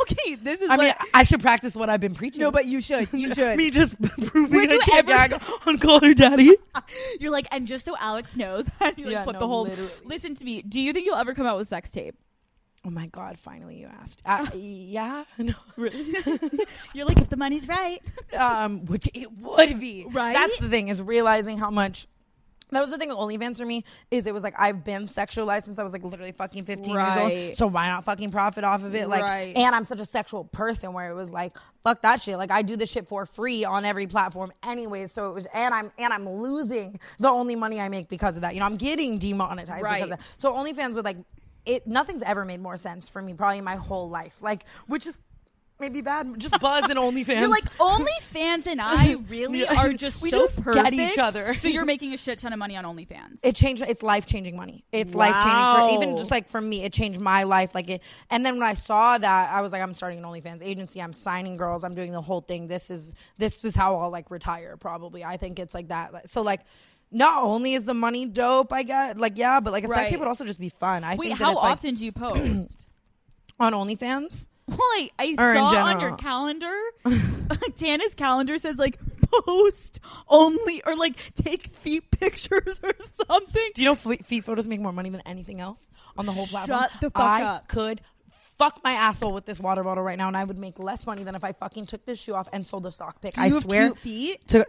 okay, 0.00 0.34
this 0.36 0.60
is 0.60 0.70
I 0.70 0.76
mean. 0.76 0.94
I 1.14 1.22
should 1.22 1.40
practice 1.40 1.74
what 1.74 1.88
I've 1.90 2.00
been 2.00 2.14
preaching. 2.14 2.40
no, 2.40 2.50
but 2.50 2.66
you 2.66 2.80
should. 2.80 3.08
You 3.12 3.34
should. 3.34 3.56
me 3.56 3.70
just 3.70 4.00
proving 4.00 4.50
Would 4.60 4.72
I 4.72 4.78
can't 4.78 5.08
ever- 5.08 5.38
on 5.66 5.78
Call 5.78 6.00
Her 6.00 6.14
Daddy. 6.14 6.56
You're 7.20 7.32
like, 7.32 7.46
and 7.50 7.66
just 7.66 7.84
so 7.84 7.96
Alex 7.98 8.36
knows, 8.36 8.66
and 8.80 8.96
you 8.98 9.04
like 9.06 9.12
Yeah, 9.12 9.24
put 9.24 9.34
no, 9.34 9.38
the 9.40 9.46
whole. 9.48 9.64
literally. 9.64 9.90
Listen 10.04 10.34
to 10.34 10.44
me. 10.44 10.62
Do 10.62 10.80
you 10.80 10.92
think 10.92 11.06
you'll 11.06 11.16
ever 11.16 11.34
come 11.34 11.46
out 11.46 11.56
with 11.56 11.68
sex 11.68 11.90
tape? 11.90 12.14
Oh 12.88 12.90
my 12.90 13.06
God! 13.08 13.38
Finally, 13.38 13.80
you 13.80 13.86
asked. 14.00 14.22
Uh, 14.24 14.46
yeah, 14.54 15.24
no. 15.38 15.52
You're 16.94 17.04
like, 17.06 17.18
if 17.20 17.28
the 17.28 17.36
money's 17.36 17.68
right. 17.68 17.98
um, 18.34 18.86
which 18.86 19.10
it 19.12 19.30
would 19.40 19.78
be. 19.78 20.06
Right? 20.08 20.32
That's 20.32 20.56
the 20.58 20.70
thing 20.70 20.88
is 20.88 21.02
realizing 21.02 21.58
how 21.58 21.70
much. 21.70 22.06
That 22.70 22.80
was 22.80 22.90
the 22.90 22.98
thing 22.98 23.08
with 23.08 23.16
OnlyFans 23.18 23.56
for 23.58 23.64
me 23.64 23.82
is 24.10 24.26
it 24.26 24.32
was 24.34 24.42
like 24.42 24.54
I've 24.58 24.84
been 24.84 25.04
sexualized 25.04 25.62
since 25.64 25.78
I 25.78 25.82
was 25.82 25.92
like 25.94 26.02
literally 26.04 26.32
fucking 26.32 26.64
15 26.66 26.94
years 26.94 27.16
old. 27.16 27.54
So 27.56 27.66
why 27.66 27.88
not 27.88 28.04
fucking 28.04 28.30
profit 28.30 28.62
off 28.62 28.84
of 28.84 28.94
it? 28.94 29.08
Like, 29.08 29.22
Right. 29.22 29.56
and 29.56 29.74
I'm 29.74 29.84
such 29.84 30.00
a 30.00 30.04
sexual 30.04 30.44
person 30.44 30.92
where 30.92 31.10
it 31.10 31.14
was 31.14 31.30
like, 31.30 31.56
fuck 31.82 32.02
that 32.02 32.20
shit. 32.20 32.36
Like 32.36 32.50
I 32.50 32.60
do 32.60 32.76
this 32.76 32.90
shit 32.90 33.08
for 33.08 33.24
free 33.24 33.64
on 33.64 33.86
every 33.86 34.06
platform 34.06 34.52
anyways. 34.62 35.12
So 35.12 35.30
it 35.30 35.32
was, 35.34 35.46
and 35.54 35.72
I'm 35.72 35.90
and 35.98 36.12
I'm 36.12 36.28
losing 36.28 37.00
the 37.18 37.28
only 37.28 37.56
money 37.56 37.80
I 37.80 37.88
make 37.88 38.08
because 38.10 38.36
of 38.36 38.42
that. 38.42 38.52
You 38.52 38.60
know, 38.60 38.66
I'm 38.66 38.76
getting 38.76 39.18
demonetized 39.18 39.82
Right. 39.82 39.94
because 40.02 40.10
of 40.10 40.18
that. 40.18 40.26
So 40.36 40.52
OnlyFans 40.52 40.94
would 40.94 41.06
like 41.06 41.16
it. 41.68 41.86
Nothing's 41.86 42.22
ever 42.22 42.44
made 42.44 42.60
more 42.60 42.76
sense 42.76 43.08
for 43.08 43.20
me 43.22 43.34
probably 43.34 43.58
in 43.58 43.64
my 43.64 43.76
whole 43.76 44.08
life. 44.08 44.42
Like, 44.42 44.64
which 44.86 45.06
is 45.06 45.20
maybe 45.80 46.00
bad. 46.00 46.38
Just 46.38 46.58
buzz 46.60 46.90
and 46.90 46.98
OnlyFans. 46.98 47.38
You're 47.38 47.48
like 47.48 47.64
OnlyFans 47.78 48.66
and 48.66 48.80
I 48.80 49.12
really 49.28 49.66
are 49.66 49.92
just 50.04 50.22
We 50.22 50.30
so 50.30 50.48
just 50.48 50.64
get 50.64 50.92
each 50.92 51.18
other. 51.18 51.54
So 51.54 51.68
you're 51.68 51.84
making 51.84 52.14
a 52.14 52.16
shit 52.16 52.38
ton 52.38 52.52
of 52.52 52.58
money 52.58 52.76
on 52.76 52.84
OnlyFans. 52.84 53.40
it 53.44 53.54
changed 53.54 53.82
it's 53.86 54.02
life 54.02 54.26
changing 54.26 54.56
money 54.56 54.84
it's 54.92 55.14
life 55.14 55.34
changing 55.34 55.96
for 55.98 56.02
even 56.02 56.16
just 56.16 56.30
like 56.30 56.48
for 56.48 56.60
me 56.60 56.82
it 56.82 56.92
changed 56.92 57.20
my 57.20 57.44
life 57.44 57.74
like 57.74 57.88
it 57.88 58.02
and 58.30 58.44
then 58.44 58.54
when 58.54 58.64
i 58.64 58.74
saw 58.74 59.16
that 59.18 59.50
i 59.52 59.60
was 59.60 59.72
like 59.72 59.82
i'm 59.82 59.94
starting 59.94 60.18
an 60.18 60.24
onlyfans 60.24 60.62
agency 60.62 61.00
i'm 61.00 61.12
signing 61.12 61.56
girls 61.56 61.84
i'm 61.84 61.94
doing 61.94 62.12
the 62.12 62.20
whole 62.20 62.40
thing 62.40 62.66
this 62.66 62.90
is 62.90 63.12
this 63.36 63.64
is 63.64 63.76
how 63.76 63.96
i'll 63.96 64.10
like 64.10 64.30
retire 64.30 64.76
probably 64.76 65.22
i 65.24 65.36
think 65.36 65.58
it's 65.58 65.74
like 65.74 65.88
that 65.88 66.28
so 66.28 66.42
like 66.42 66.60
not 67.10 67.42
only 67.42 67.74
is 67.74 67.84
the 67.84 67.94
money 67.94 68.26
dope 68.26 68.72
i 68.72 68.82
get 68.82 69.18
like 69.18 69.36
yeah 69.36 69.60
but 69.60 69.72
like 69.72 69.84
a 69.84 69.88
Right. 69.88 69.98
sex 70.00 70.10
tape 70.10 70.18
would 70.20 70.28
also 70.28 70.44
just 70.44 70.60
be 70.60 70.68
fun 70.68 71.04
i 71.04 71.16
Wait, 71.16 71.28
think 71.28 71.38
that 71.38 71.44
how 71.44 71.52
it's, 71.52 71.62
like, 71.62 71.72
often 71.72 71.94
do 71.94 72.04
you 72.04 72.12
post? 72.24 72.86
on 73.60 73.72
onlyfans 73.72 74.48
well, 74.68 74.78
I, 74.80 75.10
I 75.18 75.34
Or 75.38 75.50
in 75.52 75.56
saw 75.56 75.66
on 75.66 75.72
general. 75.74 76.00
your 76.08 76.16
calendar, 76.18 76.74
Tana's 77.76 78.14
calendar 78.14 78.58
says 78.58 78.76
like 78.76 78.98
post 79.46 79.98
only 80.28 80.82
or 80.84 80.94
like 80.94 81.16
take 81.34 81.68
feet 81.68 82.10
pictures 82.10 82.78
or 82.82 82.92
something. 83.00 83.70
do 83.74 83.80
you 83.82 83.86
know 83.88 83.94
feet 83.94 84.44
photos 84.44 84.68
make 84.68 84.80
more 84.80 84.92
money 84.92 85.08
than 85.10 85.22
anything 85.22 85.60
else 85.60 85.88
on 86.18 86.26
the 86.26 86.32
whole 86.32 86.46
platform 86.46 86.80
Shut 86.80 86.90
the 87.00 87.10
fuck 87.10 87.22
I 87.22 87.42
up. 87.44 87.68
could 87.68 88.02
fuck 88.58 88.80
my 88.84 88.92
asshole 88.92 89.32
with 89.32 89.46
this 89.46 89.58
water 89.60 89.82
bottle 89.84 90.02
right 90.04 90.18
now 90.18 90.28
and 90.28 90.36
i 90.36 90.44
would 90.44 90.58
make 90.58 90.78
less 90.78 91.06
money 91.06 91.22
than 91.24 91.34
if 91.34 91.44
i 91.44 91.52
fucking 91.52 91.86
took 91.86 92.04
this 92.04 92.18
shoe 92.20 92.34
off 92.34 92.48
and 92.52 92.66
sold 92.66 92.84
a 92.86 92.90
stock 92.90 93.20
pic 93.22 93.34
Do 93.34 93.40
i 93.40 93.46
you 93.46 93.54
have 93.54 93.62
swear 93.62 93.82
cute 93.86 93.98
feet? 93.98 94.48
to 94.48 94.66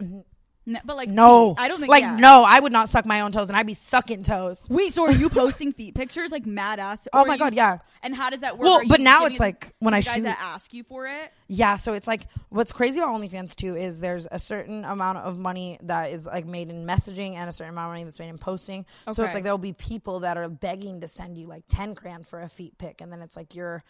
No, 0.70 0.78
but 0.84 0.96
like 0.96 1.08
No, 1.08 1.54
feet. 1.54 1.62
I 1.64 1.68
don't 1.68 1.80
think 1.80 1.90
like 1.90 2.02
yeah. 2.02 2.16
no. 2.16 2.44
I 2.46 2.60
would 2.60 2.72
not 2.72 2.88
suck 2.88 3.04
my 3.04 3.20
own 3.20 3.32
toes, 3.32 3.48
and 3.48 3.56
I'd 3.56 3.66
be 3.66 3.74
sucking 3.74 4.22
toes. 4.22 4.66
Wait, 4.70 4.92
so 4.92 5.04
are 5.04 5.12
you 5.12 5.28
posting 5.30 5.72
feet 5.72 5.94
pictures 5.94 6.30
like 6.30 6.46
mad 6.46 6.78
ass? 6.78 7.06
Oh 7.12 7.24
my 7.24 7.36
God, 7.36 7.52
you- 7.52 7.56
yeah. 7.56 7.78
And 8.02 8.14
how 8.14 8.30
does 8.30 8.40
that 8.40 8.56
work? 8.56 8.64
Well, 8.64 8.74
Are 8.78 8.82
you 8.82 8.88
but 8.88 9.00
now 9.00 9.26
it's 9.26 9.38
like 9.38 9.74
when 9.80 9.92
I 9.92 10.00
guys 10.00 10.14
shoot. 10.14 10.22
that 10.22 10.38
ask 10.40 10.72
you 10.72 10.84
for 10.84 11.06
it. 11.06 11.32
Yeah, 11.48 11.76
so 11.76 11.92
it's 11.92 12.06
like 12.06 12.22
what's 12.48 12.72
crazy 12.72 12.98
about 13.00 13.14
OnlyFans 13.14 13.54
too 13.54 13.76
is 13.76 14.00
there's 14.00 14.26
a 14.30 14.38
certain 14.38 14.84
amount 14.84 15.18
of 15.18 15.36
money 15.36 15.78
that 15.82 16.10
is 16.12 16.26
like 16.26 16.46
made 16.46 16.70
in 16.70 16.86
messaging 16.86 17.34
and 17.34 17.48
a 17.48 17.52
certain 17.52 17.74
amount 17.74 17.88
of 17.88 17.90
money 17.92 18.04
that's 18.04 18.18
made 18.18 18.28
in 18.30 18.38
posting. 18.38 18.86
So 19.12 19.22
it's 19.24 19.34
like 19.34 19.42
there'll 19.42 19.58
be 19.58 19.72
people 19.74 20.20
that 20.20 20.36
are 20.38 20.48
begging 20.48 21.00
to 21.02 21.08
send 21.08 21.36
you 21.36 21.46
like 21.46 21.64
ten 21.68 21.92
grand 21.94 22.26
for 22.26 22.40
a 22.40 22.48
feet 22.48 22.78
pic, 22.78 23.00
and 23.00 23.12
then 23.12 23.20
it's 23.20 23.36
like 23.36 23.54
you're 23.54 23.82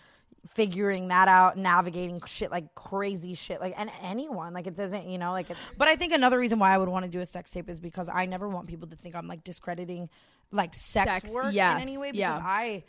figuring 0.49 1.09
that 1.09 1.29
out, 1.29 1.57
navigating 1.57 2.21
shit 2.27 2.51
like 2.51 2.75
crazy 2.75 3.35
shit, 3.35 3.61
like 3.61 3.75
and 3.79 3.91
anyone 4.03 4.53
like 4.53 4.67
it 4.67 4.75
doesn't, 4.75 5.09
you 5.09 5.19
know, 5.19 5.33
like. 5.33 5.51
It's, 5.51 5.61
but 5.77 5.89
I 5.89 5.97
think 5.97 6.13
another 6.13 6.39
reason 6.39 6.59
why 6.59 6.75
I 6.75 6.79
would 6.79 6.89
want 6.89 7.05
to 7.05 7.11
do 7.11 7.21
a 7.21 7.27
sex 7.27 7.51
tape 7.51 7.69
is 7.69 7.81
because 7.81 8.09
I 8.09 8.27
never 8.27 8.49
want 8.49 8.69
people 8.69 8.89
to 8.89 8.97
think 8.97 9.15
I'm 9.15 9.27
like 9.27 9.45
discrediting 9.45 10.09
like 10.53 10.75
sex, 10.75 11.13
Sex, 11.13 11.31
work 11.31 11.53
yes, 11.53 11.77
in 11.77 11.83
any 11.83 11.99
way 11.99 12.11
because 12.11 12.19
yeah. 12.21 12.43
I 12.43 12.85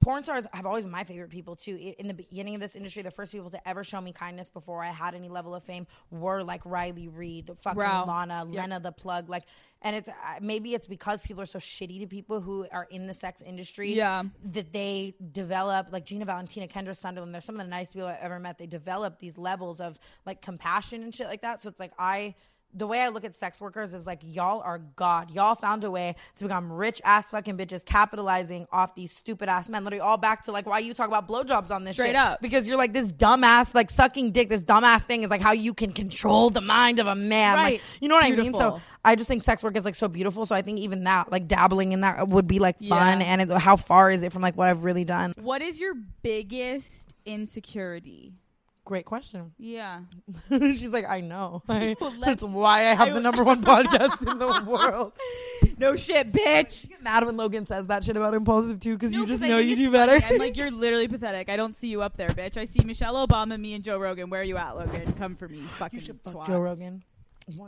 porn 0.00 0.22
stars 0.24 0.46
have 0.52 0.66
always 0.66 0.84
been 0.84 0.90
my 0.90 1.04
favorite 1.04 1.30
people 1.30 1.56
too. 1.56 1.94
In 1.98 2.08
the 2.08 2.14
beginning 2.14 2.54
of 2.54 2.60
this 2.60 2.74
industry, 2.76 3.02
the 3.02 3.10
first 3.10 3.32
people 3.32 3.50
to 3.50 3.68
ever 3.68 3.84
show 3.84 4.00
me 4.00 4.12
kindness 4.12 4.48
before 4.48 4.82
I 4.82 4.88
had 4.88 5.14
any 5.14 5.28
level 5.28 5.54
of 5.54 5.64
fame 5.64 5.86
were 6.10 6.42
like 6.42 6.62
Riley 6.64 7.08
Reid, 7.08 7.50
fucking 7.60 7.78
Wow. 7.78 8.04
Lana, 8.06 8.44
Lena 8.44 8.80
the 8.80 8.92
Plug, 8.92 9.28
like. 9.28 9.44
And 9.82 9.94
it's 9.94 10.08
maybe 10.40 10.72
it's 10.74 10.86
because 10.86 11.20
people 11.20 11.42
are 11.42 11.46
so 11.46 11.58
shitty 11.58 12.00
to 12.00 12.06
people 12.06 12.40
who 12.40 12.66
are 12.72 12.86
in 12.90 13.06
the 13.06 13.12
sex 13.12 13.42
industry. 13.42 13.92
Yeah. 13.94 14.22
that 14.44 14.72
they 14.72 15.14
develop 15.32 15.88
like 15.92 16.06
Gina 16.06 16.24
Valentina, 16.24 16.66
Kendra 16.66 16.96
Sunderland. 16.96 17.34
They're 17.34 17.42
some 17.42 17.56
of 17.56 17.60
the 17.66 17.68
nicest 17.68 17.94
people 17.94 18.08
I've 18.08 18.16
ever 18.22 18.38
met. 18.38 18.56
They 18.56 18.66
develop 18.66 19.18
these 19.18 19.36
levels 19.36 19.80
of 19.80 19.98
like 20.24 20.40
compassion 20.40 21.02
and 21.02 21.14
shit 21.14 21.26
like 21.26 21.42
that. 21.42 21.60
So 21.60 21.68
it's 21.68 21.80
like 21.80 21.92
I 21.98 22.34
the 22.74 22.86
way 22.86 23.00
I 23.00 23.08
look 23.08 23.24
at 23.24 23.36
sex 23.36 23.60
workers 23.60 23.94
is 23.94 24.06
like 24.06 24.20
y'all 24.24 24.60
are 24.60 24.78
God. 24.78 25.30
Y'all 25.30 25.54
found 25.54 25.84
a 25.84 25.90
way 25.90 26.16
to 26.36 26.44
become 26.44 26.72
rich 26.72 27.00
ass 27.04 27.30
fucking 27.30 27.56
bitches, 27.56 27.84
capitalizing 27.84 28.66
off 28.72 28.94
these 28.94 29.12
stupid 29.12 29.48
ass 29.48 29.68
men. 29.68 29.84
Literally 29.84 30.00
all 30.00 30.16
back 30.16 30.42
to 30.44 30.52
like 30.52 30.66
why 30.66 30.80
you 30.80 30.92
talk 30.94 31.08
about 31.08 31.28
blowjobs 31.28 31.70
on 31.70 31.84
this 31.84 31.94
Straight 31.94 32.08
shit. 32.08 32.16
up. 32.16 32.40
Because 32.40 32.66
you're 32.66 32.76
like 32.76 32.92
this 32.92 33.12
dumbass, 33.12 33.74
like 33.74 33.90
sucking 33.90 34.32
dick, 34.32 34.48
this 34.48 34.64
dumbass 34.64 35.02
thing 35.02 35.22
is 35.22 35.30
like 35.30 35.40
how 35.40 35.52
you 35.52 35.72
can 35.74 35.92
control 35.92 36.50
the 36.50 36.60
mind 36.60 36.98
of 36.98 37.06
a 37.06 37.14
man. 37.14 37.56
Like, 37.56 37.64
Right. 37.64 37.82
you 38.00 38.08
know 38.08 38.16
what 38.16 38.24
I 38.24 38.30
mean? 38.32 38.54
So 38.54 38.80
I 39.04 39.14
just 39.16 39.28
think 39.28 39.42
sex 39.42 39.62
work 39.62 39.76
is 39.76 39.84
like 39.84 39.94
so 39.94 40.08
beautiful. 40.08 40.44
So 40.46 40.54
I 40.54 40.62
think 40.62 40.78
even 40.80 41.04
that, 41.04 41.30
like 41.30 41.46
dabbling 41.48 41.92
in 41.92 42.00
that 42.00 42.28
would 42.28 42.46
be 42.46 42.58
like 42.58 42.78
fun. 42.78 43.20
Yeah. 43.20 43.26
And 43.26 43.42
it, 43.42 43.50
how 43.50 43.76
far 43.76 44.10
is 44.10 44.22
it 44.22 44.32
from 44.32 44.42
like 44.42 44.56
what 44.56 44.68
I've 44.68 44.84
really 44.84 45.04
done? 45.04 45.32
What 45.40 45.62
is 45.62 45.78
your 45.80 45.94
biggest 46.22 47.14
insecurity? 47.24 48.32
Great 48.84 49.06
question. 49.06 49.52
Yeah. 49.58 50.00
She's 50.50 50.90
like, 50.90 51.06
I 51.08 51.20
know. 51.20 51.62
I- 51.68 51.96
Well, 52.00 52.10
that's 52.20 52.42
why 52.42 52.80
I 52.90 52.94
have 52.94 53.14
the 53.14 53.20
number 53.20 53.42
one 53.42 53.62
podcast 53.62 54.30
in 54.30 54.38
the 54.38 54.70
world. 54.70 55.12
No 55.78 55.96
shit, 55.96 56.32
bitch. 56.32 56.84
I 56.84 56.88
get 56.88 57.02
mad 57.02 57.24
when 57.24 57.36
Logan 57.36 57.64
says 57.66 57.86
that 57.88 58.04
shit 58.04 58.16
about 58.16 58.34
Impaulsive 58.34 58.80
too, 58.80 58.94
because 58.94 59.14
you 59.14 59.20
No, 59.20 59.26
just 59.26 59.40
'cause 59.42 59.50
I 59.50 59.54
know 59.54 59.58
you 59.58 59.74
do 59.76 59.90
better. 59.90 60.20
I'm 60.24 60.38
like, 60.38 60.56
you're 60.56 60.70
literally 60.70 61.08
pathetic. 61.08 61.48
I 61.48 61.56
don't 61.56 61.74
see 61.74 61.88
you 61.88 62.02
up 62.02 62.16
there, 62.16 62.28
bitch. 62.28 62.56
I 62.56 62.66
see 62.66 62.84
Michelle 62.84 63.26
Obama, 63.26 63.58
me, 63.58 63.74
and 63.74 63.82
Joe 63.82 63.98
Rogan. 63.98 64.28
Where 64.30 64.40
are 64.42 64.44
you 64.44 64.56
at, 64.58 64.76
Logan? 64.76 65.12
Come 65.14 65.34
for 65.34 65.48
me, 65.48 65.56
you 65.58 65.62
fucking 65.64 66.00
you 66.00 66.04
should 66.04 66.22
twat. 66.22 66.46
Joe 66.46 66.60
Rogan. 66.60 67.02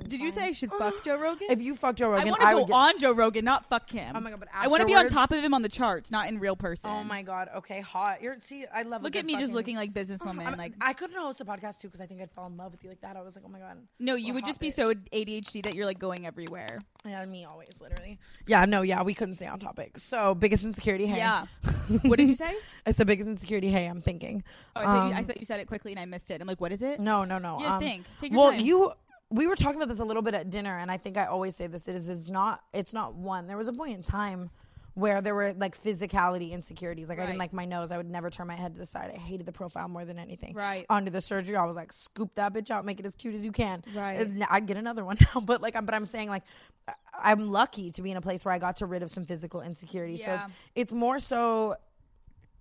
Did 0.09 0.21
you 0.21 0.31
say 0.31 0.45
I 0.45 0.53
should 0.53 0.73
fuck 0.73 1.05
Joe 1.05 1.19
Rogan? 1.19 1.49
If 1.51 1.61
you 1.61 1.75
fuck 1.75 1.97
Joe 1.97 2.09
Rogan, 2.11 2.29
I 2.29 2.31
want 2.31 2.41
to 2.41 2.47
go 2.49 2.55
would 2.61 2.67
get- 2.69 2.75
on 2.75 2.99
Joe 2.99 3.13
Rogan, 3.13 3.45
not 3.45 3.69
fuck 3.69 3.91
him. 3.91 4.15
Oh 4.17 4.21
my 4.21 4.31
god! 4.31 4.41
But 4.41 4.49
I 4.55 4.69
want 4.69 4.81
to 4.81 4.87
be 4.87 4.95
on 4.95 5.07
afterwards- 5.07 5.15
top 5.15 5.33
of 5.33 5.45
him 5.45 5.53
on 5.55 5.63
the 5.63 5.69
charts, 5.69 6.11
not 6.11 6.29
in 6.29 6.39
real 6.39 6.57
person. 6.57 6.89
Oh 6.91 7.05
my 7.05 7.23
god! 7.23 7.51
Okay, 7.57 7.81
hot. 7.81 8.23
You're 8.23 8.39
see, 8.39 8.65
I 8.73 8.83
love. 8.83 9.03
a 9.03 9.05
Look 9.05 9.13
good 9.13 9.21
at 9.21 9.25
me 9.27 9.35
just 9.35 9.45
fucking- 9.53 9.55
looking 9.55 9.77
like 9.77 9.93
businesswoman. 9.93 10.47
I'm- 10.47 10.57
like 10.57 10.73
I 10.81 10.93
couldn't 10.93 11.17
host 11.17 11.41
a 11.41 11.45
podcast 11.45 11.79
too 11.79 11.89
because 11.89 12.01
I 12.01 12.07
think 12.07 12.23
I'd 12.23 12.31
fall 12.33 12.47
in 12.47 12.57
love 12.57 12.73
with 12.73 12.83
you 12.85 12.89
like 12.91 13.01
that. 13.03 13.17
I 13.17 13.23
was 13.23 13.37
like, 13.37 13.45
oh 13.47 13.51
my 13.51 13.59
god. 13.59 13.77
no, 13.99 14.15
you 14.15 14.33
would 14.33 14.47
just 14.47 14.61
be 14.61 14.69
bitch. 14.71 14.75
so 14.77 14.95
ADHD 14.95 15.63
that 15.65 15.75
you're 15.75 15.87
like 15.87 15.99
going 15.99 16.27
everywhere. 16.27 16.81
Yeah, 17.05 17.25
me 17.27 17.45
always, 17.45 17.79
literally. 17.81 18.19
Yeah, 18.47 18.65
no, 18.65 18.83
yeah, 18.83 19.03
we 19.03 19.15
couldn't 19.15 19.35
stay 19.35 19.47
on 19.47 19.59
topic. 19.59 19.99
So 19.99 20.35
biggest 20.35 20.65
insecurity. 20.65 21.07
Hey. 21.07 21.19
Yeah. 21.19 21.47
what 22.03 22.17
did 22.19 22.29
you 22.29 22.35
say? 22.37 22.55
It's 22.87 22.99
the 22.99 23.05
biggest 23.05 23.29
insecurity. 23.29 23.69
Hey, 23.69 23.87
I'm 23.87 24.01
thinking. 24.01 24.43
Oh, 24.75 24.81
I, 24.81 24.85
thought 24.85 25.09
you, 25.09 25.15
I 25.15 25.19
Um, 25.19 25.25
thought 25.27 25.41
you 25.41 25.47
said 25.47 25.61
it 25.61 25.67
quickly 25.67 25.93
and 25.93 26.01
I 26.01 26.05
missed 26.05 26.31
it. 26.31 26.41
I'm 26.41 26.47
like, 26.49 26.61
what 26.61 26.73
is 26.73 26.83
it? 26.83 26.99
No, 26.99 27.25
no, 27.25 27.39
no. 27.39 27.59
Yeah, 27.61 27.75
um, 27.75 27.81
think. 27.81 28.07
Take 28.21 28.33
your 28.33 28.41
well, 28.41 28.51
time. 28.53 28.61
you. 28.61 28.93
We 29.31 29.47
were 29.47 29.57
talking 29.57 29.77
about 29.77 29.89
this 29.89 30.01
a 30.01 30.05
little 30.05 30.23
bit 30.23 30.35
at 30.35 30.51
dinner, 30.51 30.79
and 30.79 30.91
I 30.91 30.99
think 30.99 31.17
I 31.17 31.27
always 31.27 31.57
say 31.57 31.67
this: 31.67 31.89
it 31.89 31.97
is 31.97 32.09
it's 32.09 32.29
not. 32.29 32.63
It's 32.73 32.93
not 32.95 33.15
one. 33.15 33.47
There 33.47 33.57
was 33.57 33.69
a 33.69 33.73
point 33.73 33.95
in 33.97 34.03
time 34.03 34.51
where 34.95 35.21
there 35.21 35.35
were 35.35 35.53
like 35.55 35.77
physicality 35.77 36.53
insecurities. 36.53 37.11
Like 37.11 37.19
I 37.19 37.27
didn't 37.27 37.39
like 37.39 37.53
my 37.53 37.67
nose. 37.67 37.93
I 37.93 37.99
would 37.99 38.09
never 38.09 38.31
turn 38.31 38.47
my 38.47 38.55
head 38.55 38.73
to 38.75 38.81
the 38.81 38.87
side. 38.87 39.11
I 39.15 39.19
hated 39.19 39.45
the 39.45 39.53
profile 39.53 39.89
more 39.89 40.07
than 40.07 40.19
anything. 40.19 40.55
Right. 40.55 40.87
Under 40.89 41.11
the 41.11 41.21
surgery, 41.21 41.55
I 41.55 41.65
was 41.67 41.77
like, 41.77 41.93
scoop 41.93 42.35
that 42.37 42.55
bitch 42.55 42.71
out, 42.71 42.87
make 42.87 42.99
it 42.99 43.05
as 43.05 43.15
cute 43.15 43.35
as 43.35 43.45
you 43.45 43.53
can. 43.53 43.85
Right. 43.95 44.21
And 44.21 44.43
I'd 44.49 44.65
get 44.65 44.79
another 44.79 45.05
one 45.05 45.19
now, 45.35 45.43
but 45.43 45.61
like, 45.61 45.77
I'm, 45.77 45.85
but 45.85 45.95
I'm 45.95 46.07
saying 46.07 46.31
like, 46.31 46.45
I- 46.89 46.95
I'm 47.25 47.51
lucky 47.51 47.91
to 47.91 48.01
be 48.01 48.11
in 48.11 48.17
a 48.17 48.23
place 48.23 48.43
where 48.45 48.55
I 48.55 48.59
got 48.59 48.77
to 48.77 48.87
rid 48.87 49.03
of 49.03 49.11
some 49.11 49.27
physical 49.27 49.61
insecurity. 49.61 50.17
So 50.17 50.31
Yeah. 50.31 50.37
it's 50.45 50.55
it's 50.75 50.93
more 50.95 51.19
so 51.19 51.75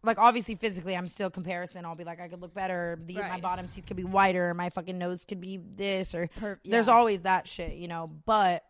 like 0.05 0.17
obviously 0.17 0.55
physically 0.55 0.95
I'm 0.95 1.07
still 1.07 1.29
comparison. 1.29 1.85
I'll 1.85 1.95
be 1.95 2.03
like 2.03 2.19
I 2.19 2.27
could 2.27 2.41
look 2.41 2.53
better. 2.53 2.99
The, 3.05 3.15
My 3.15 3.39
bottom 3.41 3.67
teeth 3.67 3.85
could 3.87 3.97
be 3.97 4.03
whiter. 4.03 4.53
My 4.53 4.69
fucking 4.69 4.97
nose 4.97 5.25
could 5.25 5.41
be 5.41 5.57
this 5.75 6.13
or 6.15 6.27
Per- 6.39 6.59
there's 6.63 6.87
always 6.87 7.21
that 7.21 7.47
shit, 7.47 7.73
you 7.73 7.87
know. 7.87 8.09
But 8.25 8.63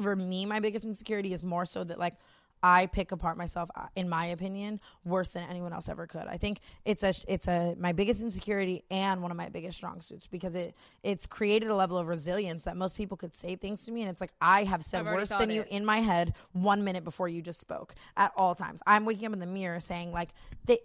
for 0.00 0.14
me, 0.16 0.46
my 0.46 0.60
biggest 0.60 0.84
insecurity 0.84 1.32
is 1.32 1.42
more 1.42 1.64
so 1.66 1.84
that 1.84 1.98
like 1.98 2.14
I 2.62 2.86
pick 2.86 3.12
apart 3.12 3.36
myself, 3.36 3.70
uh, 3.74 3.86
in 3.96 4.08
my 4.08 4.26
opinion, 4.26 4.80
worse 5.04 5.30
than 5.30 5.48
anyone 5.48 5.72
else 5.72 5.88
ever 5.88 6.06
could. 6.06 6.26
I 6.26 6.36
think 6.36 6.60
it's 6.84 7.02
a 7.02 7.14
it's 7.26 7.48
a 7.48 7.74
my 7.78 7.92
biggest 7.92 8.20
insecurity 8.20 8.84
and 8.90 9.22
one 9.22 9.30
of 9.30 9.36
my 9.36 9.48
biggest 9.48 9.76
strong 9.76 10.00
suits 10.00 10.26
because 10.26 10.54
it 10.56 10.74
it's 11.02 11.26
created 11.26 11.70
a 11.70 11.74
level 11.74 11.96
of 11.96 12.06
resilience 12.06 12.64
that 12.64 12.76
most 12.76 12.96
people 12.96 13.16
could 13.16 13.34
say 13.34 13.56
things 13.56 13.84
to 13.86 13.92
me 13.92 14.02
and 14.02 14.10
it's 14.10 14.20
like 14.20 14.32
I 14.40 14.64
have 14.64 14.84
said 14.84 15.04
worse 15.04 15.30
than 15.30 15.50
you 15.50 15.64
in 15.70 15.84
my 15.84 15.98
head 16.00 16.34
one 16.52 16.84
minute 16.84 17.04
before 17.04 17.28
you 17.28 17.42
just 17.42 17.60
spoke 17.60 17.94
at 18.16 18.32
all 18.36 18.54
times. 18.54 18.82
I'm 18.86 19.04
waking 19.04 19.26
up 19.26 19.32
in 19.32 19.38
the 19.38 19.46
mirror 19.46 19.80
saying 19.80 20.12
like 20.12 20.30
they 20.66 20.78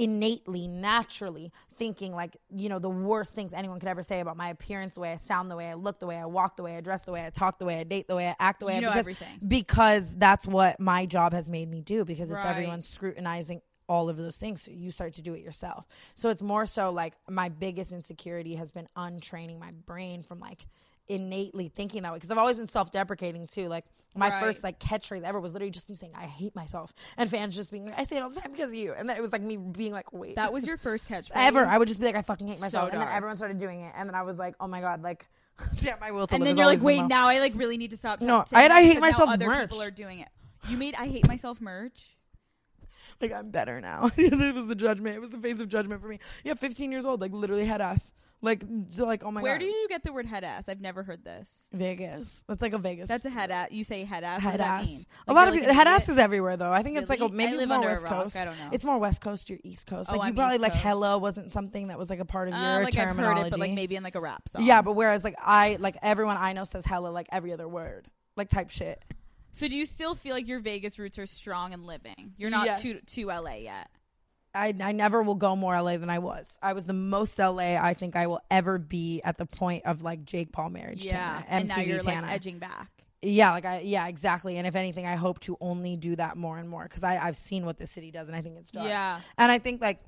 innately 0.00 0.66
naturally 0.66 1.52
thinking 1.76 2.14
like 2.14 2.34
you 2.50 2.68
know 2.70 2.78
the 2.78 2.88
worst 2.88 3.34
things 3.34 3.52
anyone 3.52 3.78
could 3.78 3.88
ever 3.88 4.02
say 4.02 4.20
about 4.20 4.34
my 4.36 4.48
appearance 4.48 4.94
the 4.94 5.00
way 5.00 5.12
i 5.12 5.16
sound 5.16 5.50
the 5.50 5.56
way 5.56 5.66
i 5.68 5.74
look 5.74 5.98
the 6.00 6.06
way 6.06 6.16
i 6.16 6.24
walk 6.24 6.56
the 6.56 6.62
way 6.62 6.74
i 6.76 6.80
dress 6.80 7.02
the 7.04 7.12
way 7.12 7.22
i 7.24 7.28
talk 7.28 7.58
the 7.58 7.66
way 7.66 7.78
i 7.78 7.84
date 7.84 8.08
the 8.08 8.16
way 8.16 8.26
i 8.28 8.34
act 8.40 8.60
the 8.60 8.66
way 8.66 8.72
You 8.72 8.78
I 8.78 8.80
know 8.80 8.88
because, 8.88 9.00
everything. 9.00 9.38
because 9.46 10.14
that's 10.16 10.46
what 10.46 10.80
my 10.80 11.04
job 11.04 11.34
has 11.34 11.50
made 11.50 11.68
me 11.70 11.82
do 11.82 12.04
because 12.06 12.30
it's 12.30 12.42
Right. 12.44 12.50
everyone 12.50 12.80
scrutinizing 12.80 13.60
all 13.90 14.08
of 14.08 14.16
those 14.16 14.38
things 14.38 14.62
so 14.62 14.70
you 14.70 14.90
start 14.90 15.12
to 15.14 15.22
do 15.22 15.34
it 15.34 15.42
yourself 15.42 15.86
so 16.14 16.30
it's 16.30 16.40
more 16.42 16.64
so 16.64 16.90
like 16.90 17.14
my 17.28 17.50
biggest 17.50 17.92
insecurity 17.92 18.54
has 18.54 18.70
been 18.70 18.88
untraining 18.96 19.58
my 19.58 19.72
brain 19.84 20.22
from 20.22 20.40
like 20.40 20.66
innately 21.10 21.68
thinking 21.68 22.02
that 22.02 22.12
way 22.12 22.16
because 22.16 22.30
i've 22.30 22.38
always 22.38 22.56
been 22.56 22.66
self-deprecating 22.66 23.46
too 23.46 23.66
like 23.68 23.84
my 24.16 24.28
Right. 24.28 24.40
first 24.42 24.62
like 24.64 24.78
catchspace 24.78 25.22
ever 25.22 25.40
was 25.40 25.52
literally 25.52 25.70
just 25.70 25.88
me 25.90 25.96
saying 25.96 26.12
i 26.16 26.24
hate 26.24 26.54
myself 26.56 26.92
and 27.16 27.28
fans 27.28 27.54
just 27.54 27.70
being 27.72 27.84
like 27.86 27.98
i 27.98 28.04
say 28.04 28.16
it 28.16 28.20
all 28.22 28.30
the 28.30 28.40
time 28.40 28.52
because 28.52 28.70
of 28.70 28.74
you 28.76 28.92
and 28.94 29.08
then 29.08 29.16
it 29.16 29.20
was 29.20 29.32
like 29.32 29.42
me 29.42 29.56
being 29.56 29.92
like 29.92 30.12
wait 30.12 30.36
That 30.36 30.52
was 30.52 30.66
your 30.66 30.76
first 30.88 31.08
catchphrase. 31.08 31.30
ever 31.34 31.66
i 31.66 31.76
would 31.76 31.88
just 31.88 32.00
be 32.00 32.06
like 32.06 32.14
i 32.16 32.22
fucking 32.22 32.46
hate 32.46 32.56
So 32.58 32.62
myself 32.62 32.92
and 32.92 33.00
then 33.02 33.08
everyone 33.08 33.36
started 33.36 33.58
doing 33.58 33.80
it 33.82 33.92
and 33.96 34.08
then 34.08 34.14
i 34.14 34.22
was 34.22 34.38
like 34.38 34.54
oh 34.60 34.66
my 34.68 34.80
god 34.80 35.02
like 35.02 35.26
damn 35.82 35.98
my 36.00 36.10
will 36.12 36.26
to 36.26 36.34
And 36.34 36.46
then 36.46 36.56
you're 36.56 36.64
like, 36.64 36.80
wait, 36.80 37.02
now 37.06 37.28
I 37.28 37.38
like 37.38 37.52
really 37.54 37.76
need 37.76 37.90
to 37.90 37.96
stop. 37.98 38.22
No, 38.22 38.44
I- 38.50 38.66
I 38.68 38.82
hate 38.82 38.98
myself 38.98 39.28
Other 39.28 39.46
merch. 39.46 39.68
people 39.68 39.82
are 39.82 39.90
doing 39.90 40.20
it. 40.20 40.28
You 40.70 40.78
made 40.78 40.94
I 40.94 41.06
hate 41.06 41.28
myself 41.28 41.60
merch. 41.60 42.16
like 43.20 43.30
I'm 43.30 43.50
better 43.50 43.78
now. 43.78 44.10
it 44.16 44.54
was 44.54 44.68
the 44.68 44.74
judgment. 44.74 45.16
It 45.16 45.20
was 45.20 45.28
the 45.28 45.36
face 45.38 45.60
of 45.60 45.68
judgment 45.68 46.00
for 46.00 46.08
me. 46.08 46.18
Yeah, 46.44 46.54
15 46.54 46.90
years 46.90 47.04
old, 47.04 47.20
like 47.20 47.32
literally 47.34 47.66
head 47.66 47.82
ass. 47.82 48.14
Like, 48.42 48.64
like 48.96 49.22
oh 49.22 49.30
my 49.30 49.40
god. 49.40 49.44
Where 49.44 49.54
god. 49.58 49.64
did 49.64 49.68
you 49.74 49.86
get 49.88 50.02
the 50.02 50.12
word 50.14 50.24
head 50.24 50.44
ass? 50.44 50.68
I've 50.68 50.80
never 50.80 51.02
heard 51.02 51.24
this. 51.24 51.50
Vegas. 51.72 52.42
That's 52.48 52.62
like 52.62 52.72
a 52.72 52.78
Vegas. 52.78 53.08
That's 53.08 53.24
a 53.26 53.30
head 53.30 53.50
ass. 53.50 53.68
You 53.70 53.84
say 53.84 54.04
head 54.04 54.24
ass. 54.24 54.42
head 54.42 54.60
ass. 54.62 54.86
mean? 54.86 55.04
A 55.28 55.34
lot 55.34 55.46
of 55.48 55.52
like 55.54 55.60
people, 55.62 55.74
head 55.74 55.86
ass 55.86 56.08
is 56.08 56.16
everywhere 56.16 56.56
though. 56.56 56.72
I 56.72 56.82
think 56.82 56.96
it's 56.96 57.10
like 57.10 57.20
a, 57.20 57.28
maybe 57.28 57.58
live 57.58 57.68
more 57.68 57.80
West. 57.80 58.06
Coast. 58.06 58.36
I 58.36 58.46
don't 58.46 58.58
know. 58.58 58.70
It's 58.72 58.84
more 58.84 58.96
West 58.98 59.20
Coast. 59.20 59.50
You're 59.50 59.58
East 59.62 59.86
Coast. 59.86 60.08
Oh, 60.10 60.16
Like 60.16 60.22
you 60.22 60.28
I'm 60.28 60.34
probably 60.36 60.54
East 60.56 60.62
like 60.62 60.72
Coast. 60.72 60.84
hella 60.84 61.18
wasn't 61.18 61.52
something 61.52 61.88
that 61.88 61.98
was 61.98 62.08
like 62.08 62.20
a 62.20 62.24
part 62.24 62.48
of 62.48 62.54
your 62.54 62.62
Uh, 62.62 62.82
like 62.82 62.96
I've 62.96 63.08
terminology. 63.08 63.40
heard 63.40 63.46
it, 63.48 63.50
but 63.50 63.60
like 63.60 63.72
maybe 63.72 63.96
in 63.96 64.02
like 64.02 64.14
a 64.14 64.20
rap 64.20 64.48
song. 64.48 64.62
yeah, 64.64 64.80
but 64.80 64.94
whereas 64.94 65.22
like 65.22 65.36
I 65.38 65.76
like 65.78 65.98
everyone 66.00 66.38
I 66.38 66.54
know 66.54 66.64
says 66.64 66.86
hello 66.86 67.10
like 67.12 67.28
every 67.30 67.52
other 67.52 67.68
word, 67.68 68.08
like 68.36 68.48
type 68.48 68.70
shit. 68.70 69.02
So 69.52 69.68
do 69.68 69.76
you 69.76 69.84
still 69.84 70.14
feel 70.14 70.32
like 70.34 70.46
your 70.48 70.60
Vegas 70.60 70.98
roots 70.98 71.18
are 71.18 71.26
strong 71.26 71.74
and 71.74 71.84
living? 71.84 72.32
You're 72.38 72.50
not 72.50 72.64
Yes. 72.66 72.82
to 72.82 73.00
to 73.00 73.26
LA 73.26 73.56
yet. 73.56 73.90
I, 74.54 74.74
I 74.80 74.92
never 74.92 75.22
will 75.22 75.36
go 75.36 75.54
more 75.54 75.80
LA 75.80 75.96
than 75.96 76.10
I 76.10 76.18
was. 76.18 76.58
I 76.62 76.72
was 76.72 76.84
the 76.84 76.92
most 76.92 77.38
LA 77.38 77.76
I 77.76 77.94
think 77.94 78.16
I 78.16 78.26
will 78.26 78.40
ever 78.50 78.78
be 78.78 79.20
at 79.22 79.38
the 79.38 79.46
point 79.46 79.84
of 79.86 80.02
like 80.02 80.24
Jake 80.24 80.52
Paul 80.52 80.70
marriage. 80.70 81.06
Yeah, 81.06 81.12
Tana, 81.12 81.46
and 81.48 81.68
now 81.68 81.78
you're 81.78 82.00
Tana. 82.00 82.26
like 82.26 82.34
edging 82.36 82.58
back. 82.58 82.90
Yeah, 83.22 83.52
like 83.52 83.64
I 83.64 83.80
yeah, 83.80 84.08
exactly. 84.08 84.56
And 84.56 84.66
if 84.66 84.74
anything, 84.74 85.06
I 85.06 85.16
hope 85.16 85.40
to 85.40 85.56
only 85.60 85.96
do 85.96 86.16
that 86.16 86.36
more 86.36 86.58
and 86.58 86.68
more 86.68 86.84
because 86.84 87.04
I 87.04 87.18
I've 87.18 87.36
seen 87.36 87.64
what 87.64 87.78
the 87.78 87.86
city 87.86 88.10
does, 88.10 88.28
and 88.28 88.36
I 88.36 88.40
think 88.40 88.56
it's 88.58 88.70
done. 88.70 88.86
Yeah. 88.86 89.20
and 89.38 89.52
I 89.52 89.58
think 89.58 89.80
like 89.80 90.00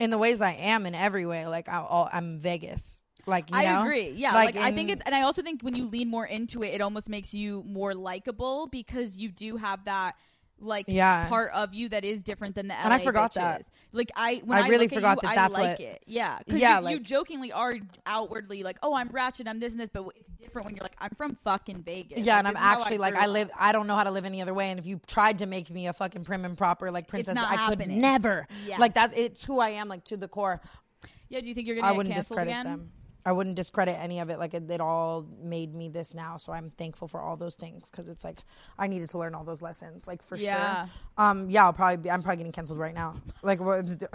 in 0.00 0.10
the 0.10 0.18
ways 0.18 0.40
I 0.40 0.52
am 0.52 0.86
in 0.86 0.94
every 0.94 1.26
way, 1.26 1.46
like 1.46 1.68
I, 1.68 2.08
I'm 2.12 2.38
Vegas. 2.38 3.02
Like 3.26 3.50
you 3.50 3.56
I 3.56 3.64
know? 3.64 3.82
agree. 3.82 4.10
Yeah, 4.10 4.32
Like, 4.32 4.54
like, 4.54 4.64
I 4.64 4.72
think 4.72 4.90
it's, 4.90 5.02
and 5.04 5.14
I 5.14 5.22
also 5.22 5.42
think 5.42 5.60
when 5.62 5.74
you 5.74 5.84
lean 5.86 6.08
more 6.08 6.24
into 6.24 6.62
it, 6.62 6.68
it 6.68 6.80
almost 6.80 7.08
makes 7.10 7.34
you 7.34 7.62
more 7.66 7.94
likable 7.94 8.68
because 8.68 9.16
you 9.16 9.28
do 9.30 9.56
have 9.56 9.84
that 9.84 10.14
like 10.60 10.86
Yeah. 10.88 11.28
part 11.28 11.52
of 11.52 11.72
you 11.74 11.88
that 11.90 12.04
is 12.04 12.22
different 12.22 12.54
than 12.54 12.68
the 12.68 12.74
LA 12.74 12.80
And 12.84 12.92
I 12.94 12.98
forgot 13.04 13.30
bitches. 13.32 13.34
that. 13.34 13.62
Like 13.92 14.10
I, 14.16 14.42
when 14.44 14.58
I 14.58 14.62
I, 14.62 14.68
really 14.68 14.86
look 14.86 14.94
forgot 14.94 15.18
at 15.18 15.22
you, 15.22 15.28
that 15.28 15.34
that's 15.36 15.54
I 15.54 15.60
like 15.60 15.78
what- 15.78 15.80
it. 15.88 16.02
Yeah, 16.06 16.38
Yeah, 16.46 16.80
you, 16.80 16.88
you 16.88 16.96
like- 16.96 17.02
jokingly 17.02 17.52
are 17.52 17.74
outwardly 18.06 18.62
like, 18.62 18.78
oh, 18.82 18.94
I'm 18.94 19.08
ratchet, 19.08 19.46
I'm 19.48 19.60
this 19.60 19.72
and 19.72 19.80
this, 19.80 19.88
but 19.90 20.04
it's 20.16 20.28
different 20.30 20.66
when 20.66 20.74
you're 20.76 20.82
like, 20.82 20.96
I'm 20.98 21.10
from 21.16 21.36
fucking 21.44 21.82
Vegas. 21.82 22.20
Yeah, 22.20 22.34
Like, 22.34 22.38
and 22.40 22.48
I'm 22.48 22.54
this 22.54 22.60
is 22.62 22.66
how 22.66 22.80
actually 22.80 22.98
like 22.98 23.14
grew 23.14 23.22
I 23.22 23.26
live. 23.26 23.50
I 23.58 23.72
don't 23.72 23.86
know 23.86 23.96
how 23.96 24.04
to 24.04 24.10
live 24.10 24.24
any 24.24 24.42
other 24.42 24.54
way. 24.54 24.70
And 24.70 24.78
if 24.80 24.86
you 24.86 25.00
tried 25.06 25.38
to 25.38 25.46
make 25.46 25.70
me 25.70 25.86
a 25.86 25.92
fucking 25.92 26.24
prim 26.24 26.44
and 26.44 26.56
proper 26.58 26.90
like 26.90 27.06
princess, 27.08 27.36
I 27.38 27.68
could 27.74 27.86
never. 27.88 28.46
Yeah. 28.66 28.78
Like 28.78 28.94
that's 28.94 29.14
it's 29.16 29.44
who 29.44 29.60
I 29.60 29.70
am. 29.70 29.88
Like 29.88 30.04
to 30.04 30.16
the 30.16 30.28
core. 30.28 30.60
Yeah, 31.28 31.40
do 31.40 31.46
you 31.48 31.54
think 31.54 31.66
you're 31.66 31.76
gonna 31.76 31.88
I 31.88 31.92
wouldn't 31.92 32.14
discredit 32.14 32.48
again? 32.48 32.64
them. 32.64 32.90
I 33.28 33.32
wouldn't 33.32 33.56
discredit 33.56 33.96
any 34.00 34.20
of 34.20 34.30
it. 34.30 34.38
Like 34.38 34.54
it, 34.54 34.70
it 34.70 34.80
all 34.80 35.26
made 35.42 35.74
me 35.74 35.90
this 35.90 36.14
now, 36.14 36.38
so 36.38 36.50
I'm 36.52 36.70
thankful 36.78 37.08
for 37.08 37.20
all 37.20 37.36
those 37.36 37.56
things 37.56 37.90
because 37.90 38.08
it's 38.08 38.24
like 38.24 38.38
I 38.78 38.86
needed 38.86 39.10
to 39.10 39.18
learn 39.18 39.34
all 39.34 39.44
those 39.44 39.60
lessons. 39.60 40.06
Like 40.06 40.22
for 40.22 40.36
Yeah. 40.36 40.86
sure. 40.86 40.90
Um. 41.18 41.50
Yeah. 41.50 41.64
I'll 41.64 41.72
probably 41.74 41.98
be. 41.98 42.10
I'm 42.10 42.22
probably 42.22 42.38
getting 42.38 42.52
canceled 42.52 42.78
right 42.78 42.94
now. 42.94 43.16
Like 43.42 43.60
what? 43.60 43.84
This 43.98 44.08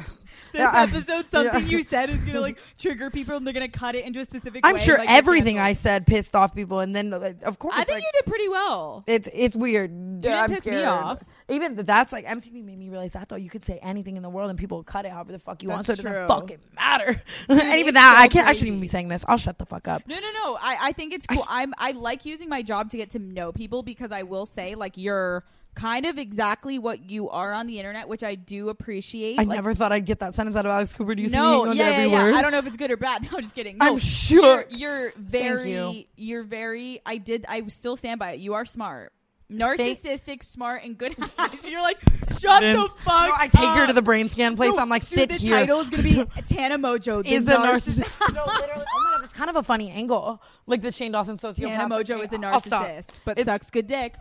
Yeah, 0.54 0.84
episode, 0.84 1.26
something 1.30 1.62
yeah. 1.64 1.68
you 1.68 1.84
said 1.84 2.10
is 2.10 2.18
gonna 2.18 2.40
like 2.42 2.58
trigger 2.80 3.10
people, 3.10 3.36
and 3.38 3.46
they're 3.46 3.54
gonna 3.54 3.68
cut 3.70 3.94
it 3.96 4.06
into 4.06 4.20
a 4.20 4.26
specific. 4.26 4.62
I'm 4.64 4.76
way, 4.76 4.82
sure 4.82 4.98
like, 4.98 5.10
everything 5.12 5.60
I 5.60 5.74
said 5.74 6.08
pissed 6.08 6.36
off 6.36 6.56
people, 6.56 6.80
and 6.80 6.96
then 6.96 7.10
like, 7.12 7.42
of 7.44 7.60
course, 7.60 7.76
I 7.78 7.84
think 7.84 7.98
like, 7.98 8.04
you 8.04 8.12
did 8.14 8.26
pretty 8.30 8.50
well. 8.50 9.04
It's 9.08 9.30
it's 9.34 9.56
weird. 9.56 9.92
didn't 10.22 10.38
I'm 10.38 10.50
piss 10.50 10.66
me 10.66 10.72
scared. 10.74 10.88
off. 10.88 11.24
Even 11.50 11.76
that's 11.76 12.14
like 12.14 12.26
MTV 12.26 12.64
made 12.64 12.78
me 12.78 12.90
realize 12.90 13.16
I 13.16 13.24
thought 13.24 13.42
you 13.42 13.50
could 13.50 13.66
say 13.66 13.80
anything 13.82 14.18
in 14.18 14.24
the 14.24 14.30
world 14.30 14.50
and 14.50 14.58
people 14.58 14.78
would 14.78 14.86
cut 14.86 15.06
it 15.06 15.12
however 15.12 15.32
the 15.32 15.40
fuck 15.40 15.62
you 15.64 15.70
want, 15.70 15.86
so 15.86 15.94
it 15.94 15.98
That's 15.98 16.08
doesn't 16.08 16.28
fucking 16.28 16.60
matter. 16.76 17.22
and 17.50 17.80
even 17.80 17.94
that, 17.96 18.16
so 18.18 18.24
I 18.24 18.28
can't. 18.28 18.48
I 18.48 18.54
shouldn't 18.54 18.68
even 18.70 18.80
be 18.80 18.88
saying 18.88 19.08
this. 19.10 19.26
I'll 19.28 19.38
shut 19.38 19.58
the 19.58 19.66
fuck 19.66 19.88
up. 19.88 20.04
No, 20.08 20.16
no, 20.16 20.32
no. 20.32 20.58
I, 20.60 20.78
I 20.82 20.92
think 20.94 21.14
it's 21.14 21.28
cool. 21.28 21.46
I'm 21.48 21.74
I 21.78 21.92
like 21.92 22.26
using 22.26 22.50
my 22.50 22.62
job 22.62 22.92
to 22.92 22.98
get 22.98 23.12
to 23.12 23.20
know 23.20 23.52
people 23.52 23.84
because 23.84 24.12
I 24.12 24.24
will 24.24 24.46
say 24.46 24.76
like 24.76 24.98
you're 24.98 25.44
kind 25.76 26.06
of 26.06 26.18
exactly 26.18 26.80
what 26.80 27.10
you 27.10 27.30
are 27.30 27.52
on 27.52 27.68
the 27.68 27.80
internet, 27.80 28.08
which 28.08 28.24
I 28.24 28.36
do 28.36 28.70
appreciate. 28.70 29.40
I 29.40 29.44
Like, 29.44 29.56
never 29.56 29.74
thought 29.74 29.92
I'd 29.92 30.06
get 30.06 30.20
that 30.20 30.34
sentence 30.34 30.56
out 30.56 30.66
of 30.66 30.72
Alex 30.72 30.94
Cooper. 30.94 31.16
Do 31.16 31.22
you 31.22 31.30
see 31.30 31.36
me 31.36 31.42
no, 31.42 31.66
yeah, 31.66 31.74
yeah, 31.74 31.86
every 31.96 32.12
yeah. 32.12 32.24
word? 32.24 32.34
I 32.36 32.42
don't 32.42 32.52
know 32.52 32.60
if 32.60 32.68
it's 32.68 32.78
good 32.78 32.92
or 32.92 32.98
bad. 32.98 33.24
No, 33.34 33.38
I'm 33.38 33.42
just 33.42 33.56
kidding. 33.56 33.78
No, 33.78 33.94
I'm 33.94 34.00
sure. 34.00 34.66
you're, 34.70 35.10
you're 35.10 35.14
very, 35.18 35.72
you. 35.72 36.04
you're 36.16 36.44
very. 36.44 37.00
I 37.06 37.18
did. 37.18 37.46
I 37.48 37.66
still 37.68 37.96
stand 37.96 38.20
by 38.20 38.34
it. 38.34 38.40
You 38.40 38.54
are 38.56 38.66
smart, 38.66 39.14
narcissistic, 39.52 40.44
smart, 40.44 40.84
and 40.84 40.98
good. 40.98 41.16
you're 41.64 41.82
like, 41.82 41.98
shut 42.40 42.62
Vince. 42.62 42.94
the 42.94 43.00
fuck. 43.02 43.28
No, 43.30 43.36
I 43.38 43.48
take 43.48 43.70
her 43.70 43.88
to 43.88 43.94
the 43.94 44.02
brain 44.02 44.30
scan 44.30 44.56
place. 44.56 44.72
No, 44.76 44.80
I'm 44.82 44.90
like, 44.90 45.02
dude, 45.08 45.20
sit 45.20 45.30
the 45.30 45.36
here. 45.36 45.52
title 45.60 45.80
is 45.82 45.90
gonna 45.90 46.04
be 46.04 46.26
Tana 46.48 46.78
Mongeau 46.78 47.26
is 47.26 47.46
the 47.46 47.56
a 47.56 47.58
narcissist. 47.66 48.34
no, 48.34 48.46
literally. 48.46 48.86
Oh 48.96 49.04
my 49.12 49.18
god, 49.18 49.26
it's 49.26 49.34
kind 49.34 49.50
of 49.50 49.56
a 49.56 49.64
funny 49.64 49.92
angle. 49.92 50.42
Like 50.68 50.82
the 50.82 50.92
Shane 50.92 51.12
Dawson 51.12 51.38
sociopath. 51.38 51.68
Tana 51.78 51.90
Mongeau 51.90 52.20
is 52.24 52.32
a 52.34 52.38
narcissist, 52.38 53.20
but 53.26 53.38
It's- 53.38 53.46
sucks 53.46 53.70
good 53.70 53.88
dick. 53.88 54.16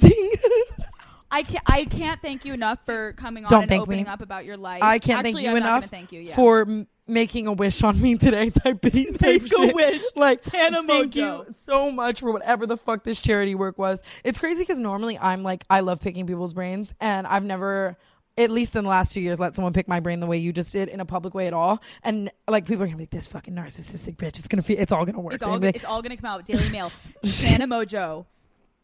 Ding. 0.00 0.32
I 1.32 1.42
can't. 1.44 1.64
I 1.66 1.84
can't 1.84 2.20
thank 2.20 2.44
you 2.44 2.54
enough 2.54 2.84
for 2.84 3.12
coming 3.12 3.44
on 3.44 3.50
Don't 3.50 3.62
and 3.70 3.80
opening 3.82 4.04
me. 4.04 4.10
up 4.10 4.20
about 4.20 4.44
your 4.44 4.56
life. 4.56 4.82
I 4.82 4.98
can't 4.98 5.18
Actually, 5.20 5.32
thank 5.32 5.44
you 5.44 5.50
I'm 5.50 5.56
enough 5.58 5.84
thank 5.86 6.12
you. 6.12 6.20
Yeah. 6.22 6.34
for 6.34 6.86
making 7.10 7.46
a 7.46 7.52
wish 7.52 7.82
on 7.82 8.00
me 8.00 8.16
today. 8.16 8.50
Type 8.50 8.80
type 8.80 9.20
Make 9.20 9.52
a 9.58 9.72
wish. 9.74 10.02
Like 10.16 10.42
Tana 10.42 10.82
thank 10.84 11.12
Mojo. 11.14 11.46
you 11.48 11.54
so 11.64 11.90
much 11.90 12.20
for 12.20 12.32
whatever 12.32 12.66
the 12.66 12.76
fuck 12.76 13.04
this 13.04 13.20
charity 13.20 13.54
work 13.54 13.78
was. 13.78 14.02
It's 14.24 14.38
crazy 14.38 14.60
because 14.62 14.78
normally 14.78 15.18
I'm 15.18 15.42
like 15.42 15.64
I 15.68 15.80
love 15.80 16.00
picking 16.00 16.26
people's 16.26 16.54
brains, 16.54 16.94
and 17.00 17.26
I've 17.26 17.44
never. 17.44 17.96
At 18.38 18.50
least 18.50 18.74
in 18.74 18.84
the 18.84 18.88
last 18.88 19.12
two 19.12 19.20
years, 19.20 19.38
let 19.38 19.54
someone 19.54 19.74
pick 19.74 19.86
my 19.86 20.00
brain 20.00 20.20
the 20.20 20.26
way 20.26 20.38
you 20.38 20.50
just 20.52 20.72
did 20.72 20.88
in 20.88 21.00
a 21.00 21.04
public 21.04 21.34
way 21.34 21.46
at 21.46 21.52
all, 21.52 21.82
and 22.02 22.30
like 22.48 22.64
people 22.64 22.84
are 22.84 22.86
gonna 22.86 22.96
be 22.96 23.02
like, 23.02 23.10
"This 23.10 23.26
fucking 23.26 23.52
narcissistic 23.52 24.16
bitch." 24.16 24.38
It's 24.38 24.48
gonna 24.48 24.62
feel, 24.62 24.78
it's 24.78 24.92
all 24.92 25.04
gonna 25.04 25.20
work. 25.20 25.34
it's 25.34 25.42
all. 25.42 25.54
gonna 25.58 25.66
like, 25.66 25.76
It's 25.76 25.84
all 25.84 26.00
gonna 26.00 26.16
come 26.16 26.30
out. 26.30 26.46
Daily 26.46 26.70
Mail. 26.70 26.90
Tana 27.24 27.66
Mongeau 27.66 28.24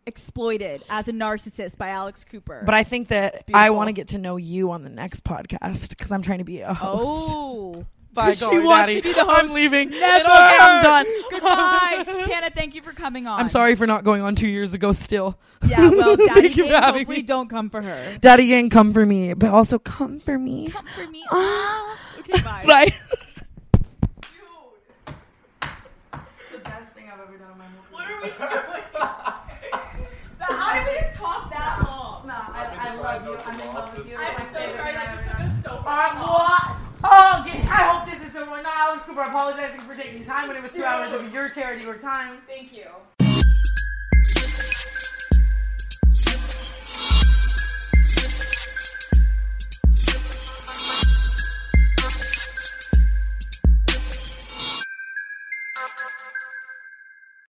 exploited 0.05 0.83
as 0.91 1.09
a 1.09 1.13
narcissist 1.13 1.79
by 1.79 1.89
Alex 1.89 2.25
Cooper. 2.25 2.63
but 2.67 2.75
I 2.75 2.85
think 2.85 3.09
that 3.09 3.45
I 3.55 3.71
want 3.71 3.89
to 3.89 3.93
get 3.93 4.09
to 4.09 4.19
know 4.19 4.37
you 4.37 4.71
on 4.73 4.83
the 4.85 4.91
next 4.91 5.25
podcast 5.25 5.89
because 5.91 6.13
I'm 6.13 6.23
trying 6.23 6.39
to 6.39 6.45
be 6.45 6.61
a 6.61 6.75
host. 6.75 7.05
oh. 7.07 7.87
Bye, 8.17 8.33
she 8.33 8.41
Golly 8.41 8.59
wants 8.61 8.81
Daddy. 8.87 8.97
to 8.97 9.03
be 9.03 9.13
the 9.13 9.25
host. 9.25 9.39
I'm 9.45 9.53
leaving. 9.53 9.91
Never. 9.91 10.25
Okay, 10.25 10.57
I'm 10.61 10.83
done. 11.05 11.07
Goodbye, 11.31 12.25
Tana. 12.27 12.51
Thank 12.51 12.75
you 12.75 12.83
for 12.83 12.93
coming 12.93 13.27
on. 13.27 13.39
I'm 13.39 13.49
sorry 13.49 13.75
for 13.75 13.87
not 13.87 14.05
going 14.05 14.23
on 14.23 14.35
two 14.35 14.49
years 14.49 14.73
ago. 14.75 14.93
Still, 14.93 15.39
Yeah. 15.69 15.91
Well, 15.91 16.17
Daddy 16.27 16.41
Thank 16.41 16.57
you 16.57 16.65
for 16.65 16.71
Gang, 16.71 16.83
having 16.83 17.01
hopefully 17.03 17.17
me. 17.19 17.23
don't 17.23 17.49
come 17.51 17.71
for 17.71 17.83
her. 17.83 18.19
Daddy 18.21 18.49
Gang, 18.49 18.71
come 18.71 18.93
for 18.93 19.05
me, 19.07 19.35
but 19.35 19.51
also 19.51 19.79
come 19.79 20.19
for 20.21 20.39
me. 20.39 20.69
Come 20.71 20.87
for 20.87 21.07
me. 21.11 21.25
Ah. 21.31 21.99
okay. 22.21 22.43
Bye. 22.43 22.65
Bye. 22.67 22.93
The 26.53 26.59
best 26.65 26.93
thing 26.95 27.05
I've 27.13 27.21
ever 27.21 27.37
done 27.39 27.53
in 27.53 27.59
my 27.59 27.65
whole 27.67 27.85
What 27.91 28.07
are 28.07 28.21
we 28.23 28.29
doing? 28.29 28.39
How 30.39 30.75
did 30.75 30.87
we 30.87 31.01
just 31.01 31.15
talk 31.17 31.51
that 31.51 31.83
long? 31.85 32.31
I, 32.31 32.97
love 32.97 33.25
you. 33.27 33.37
I'm 33.45 33.61
in 33.61 33.75
love 33.75 33.97
with 33.99 34.09
you. 34.09 34.17
I'm 34.17 34.41
so 34.53 34.77
sorry. 34.77 34.93
That 34.95 35.17
just 35.17 35.29
took 35.31 35.41
us 35.41 35.65
so 35.65 35.83
far. 35.83 36.15
what? 36.17 36.77
Oh, 37.05 37.45
okay. 37.47 37.63
I 37.69 38.05
Alex 38.79 39.05
Cooper, 39.07 39.23
apologizing 39.23 39.81
for 39.81 39.97
taking 39.97 40.23
time 40.27 40.49
when 40.49 40.57
it 40.59 40.63
was 40.63 40.71
two 40.71 40.85
hours 40.85 41.11
of 41.15 41.33
your 41.33 41.49
charity 41.49 41.87
work 41.87 42.03
time. 42.03 42.43
Thank 42.47 42.75
you. 42.75 42.85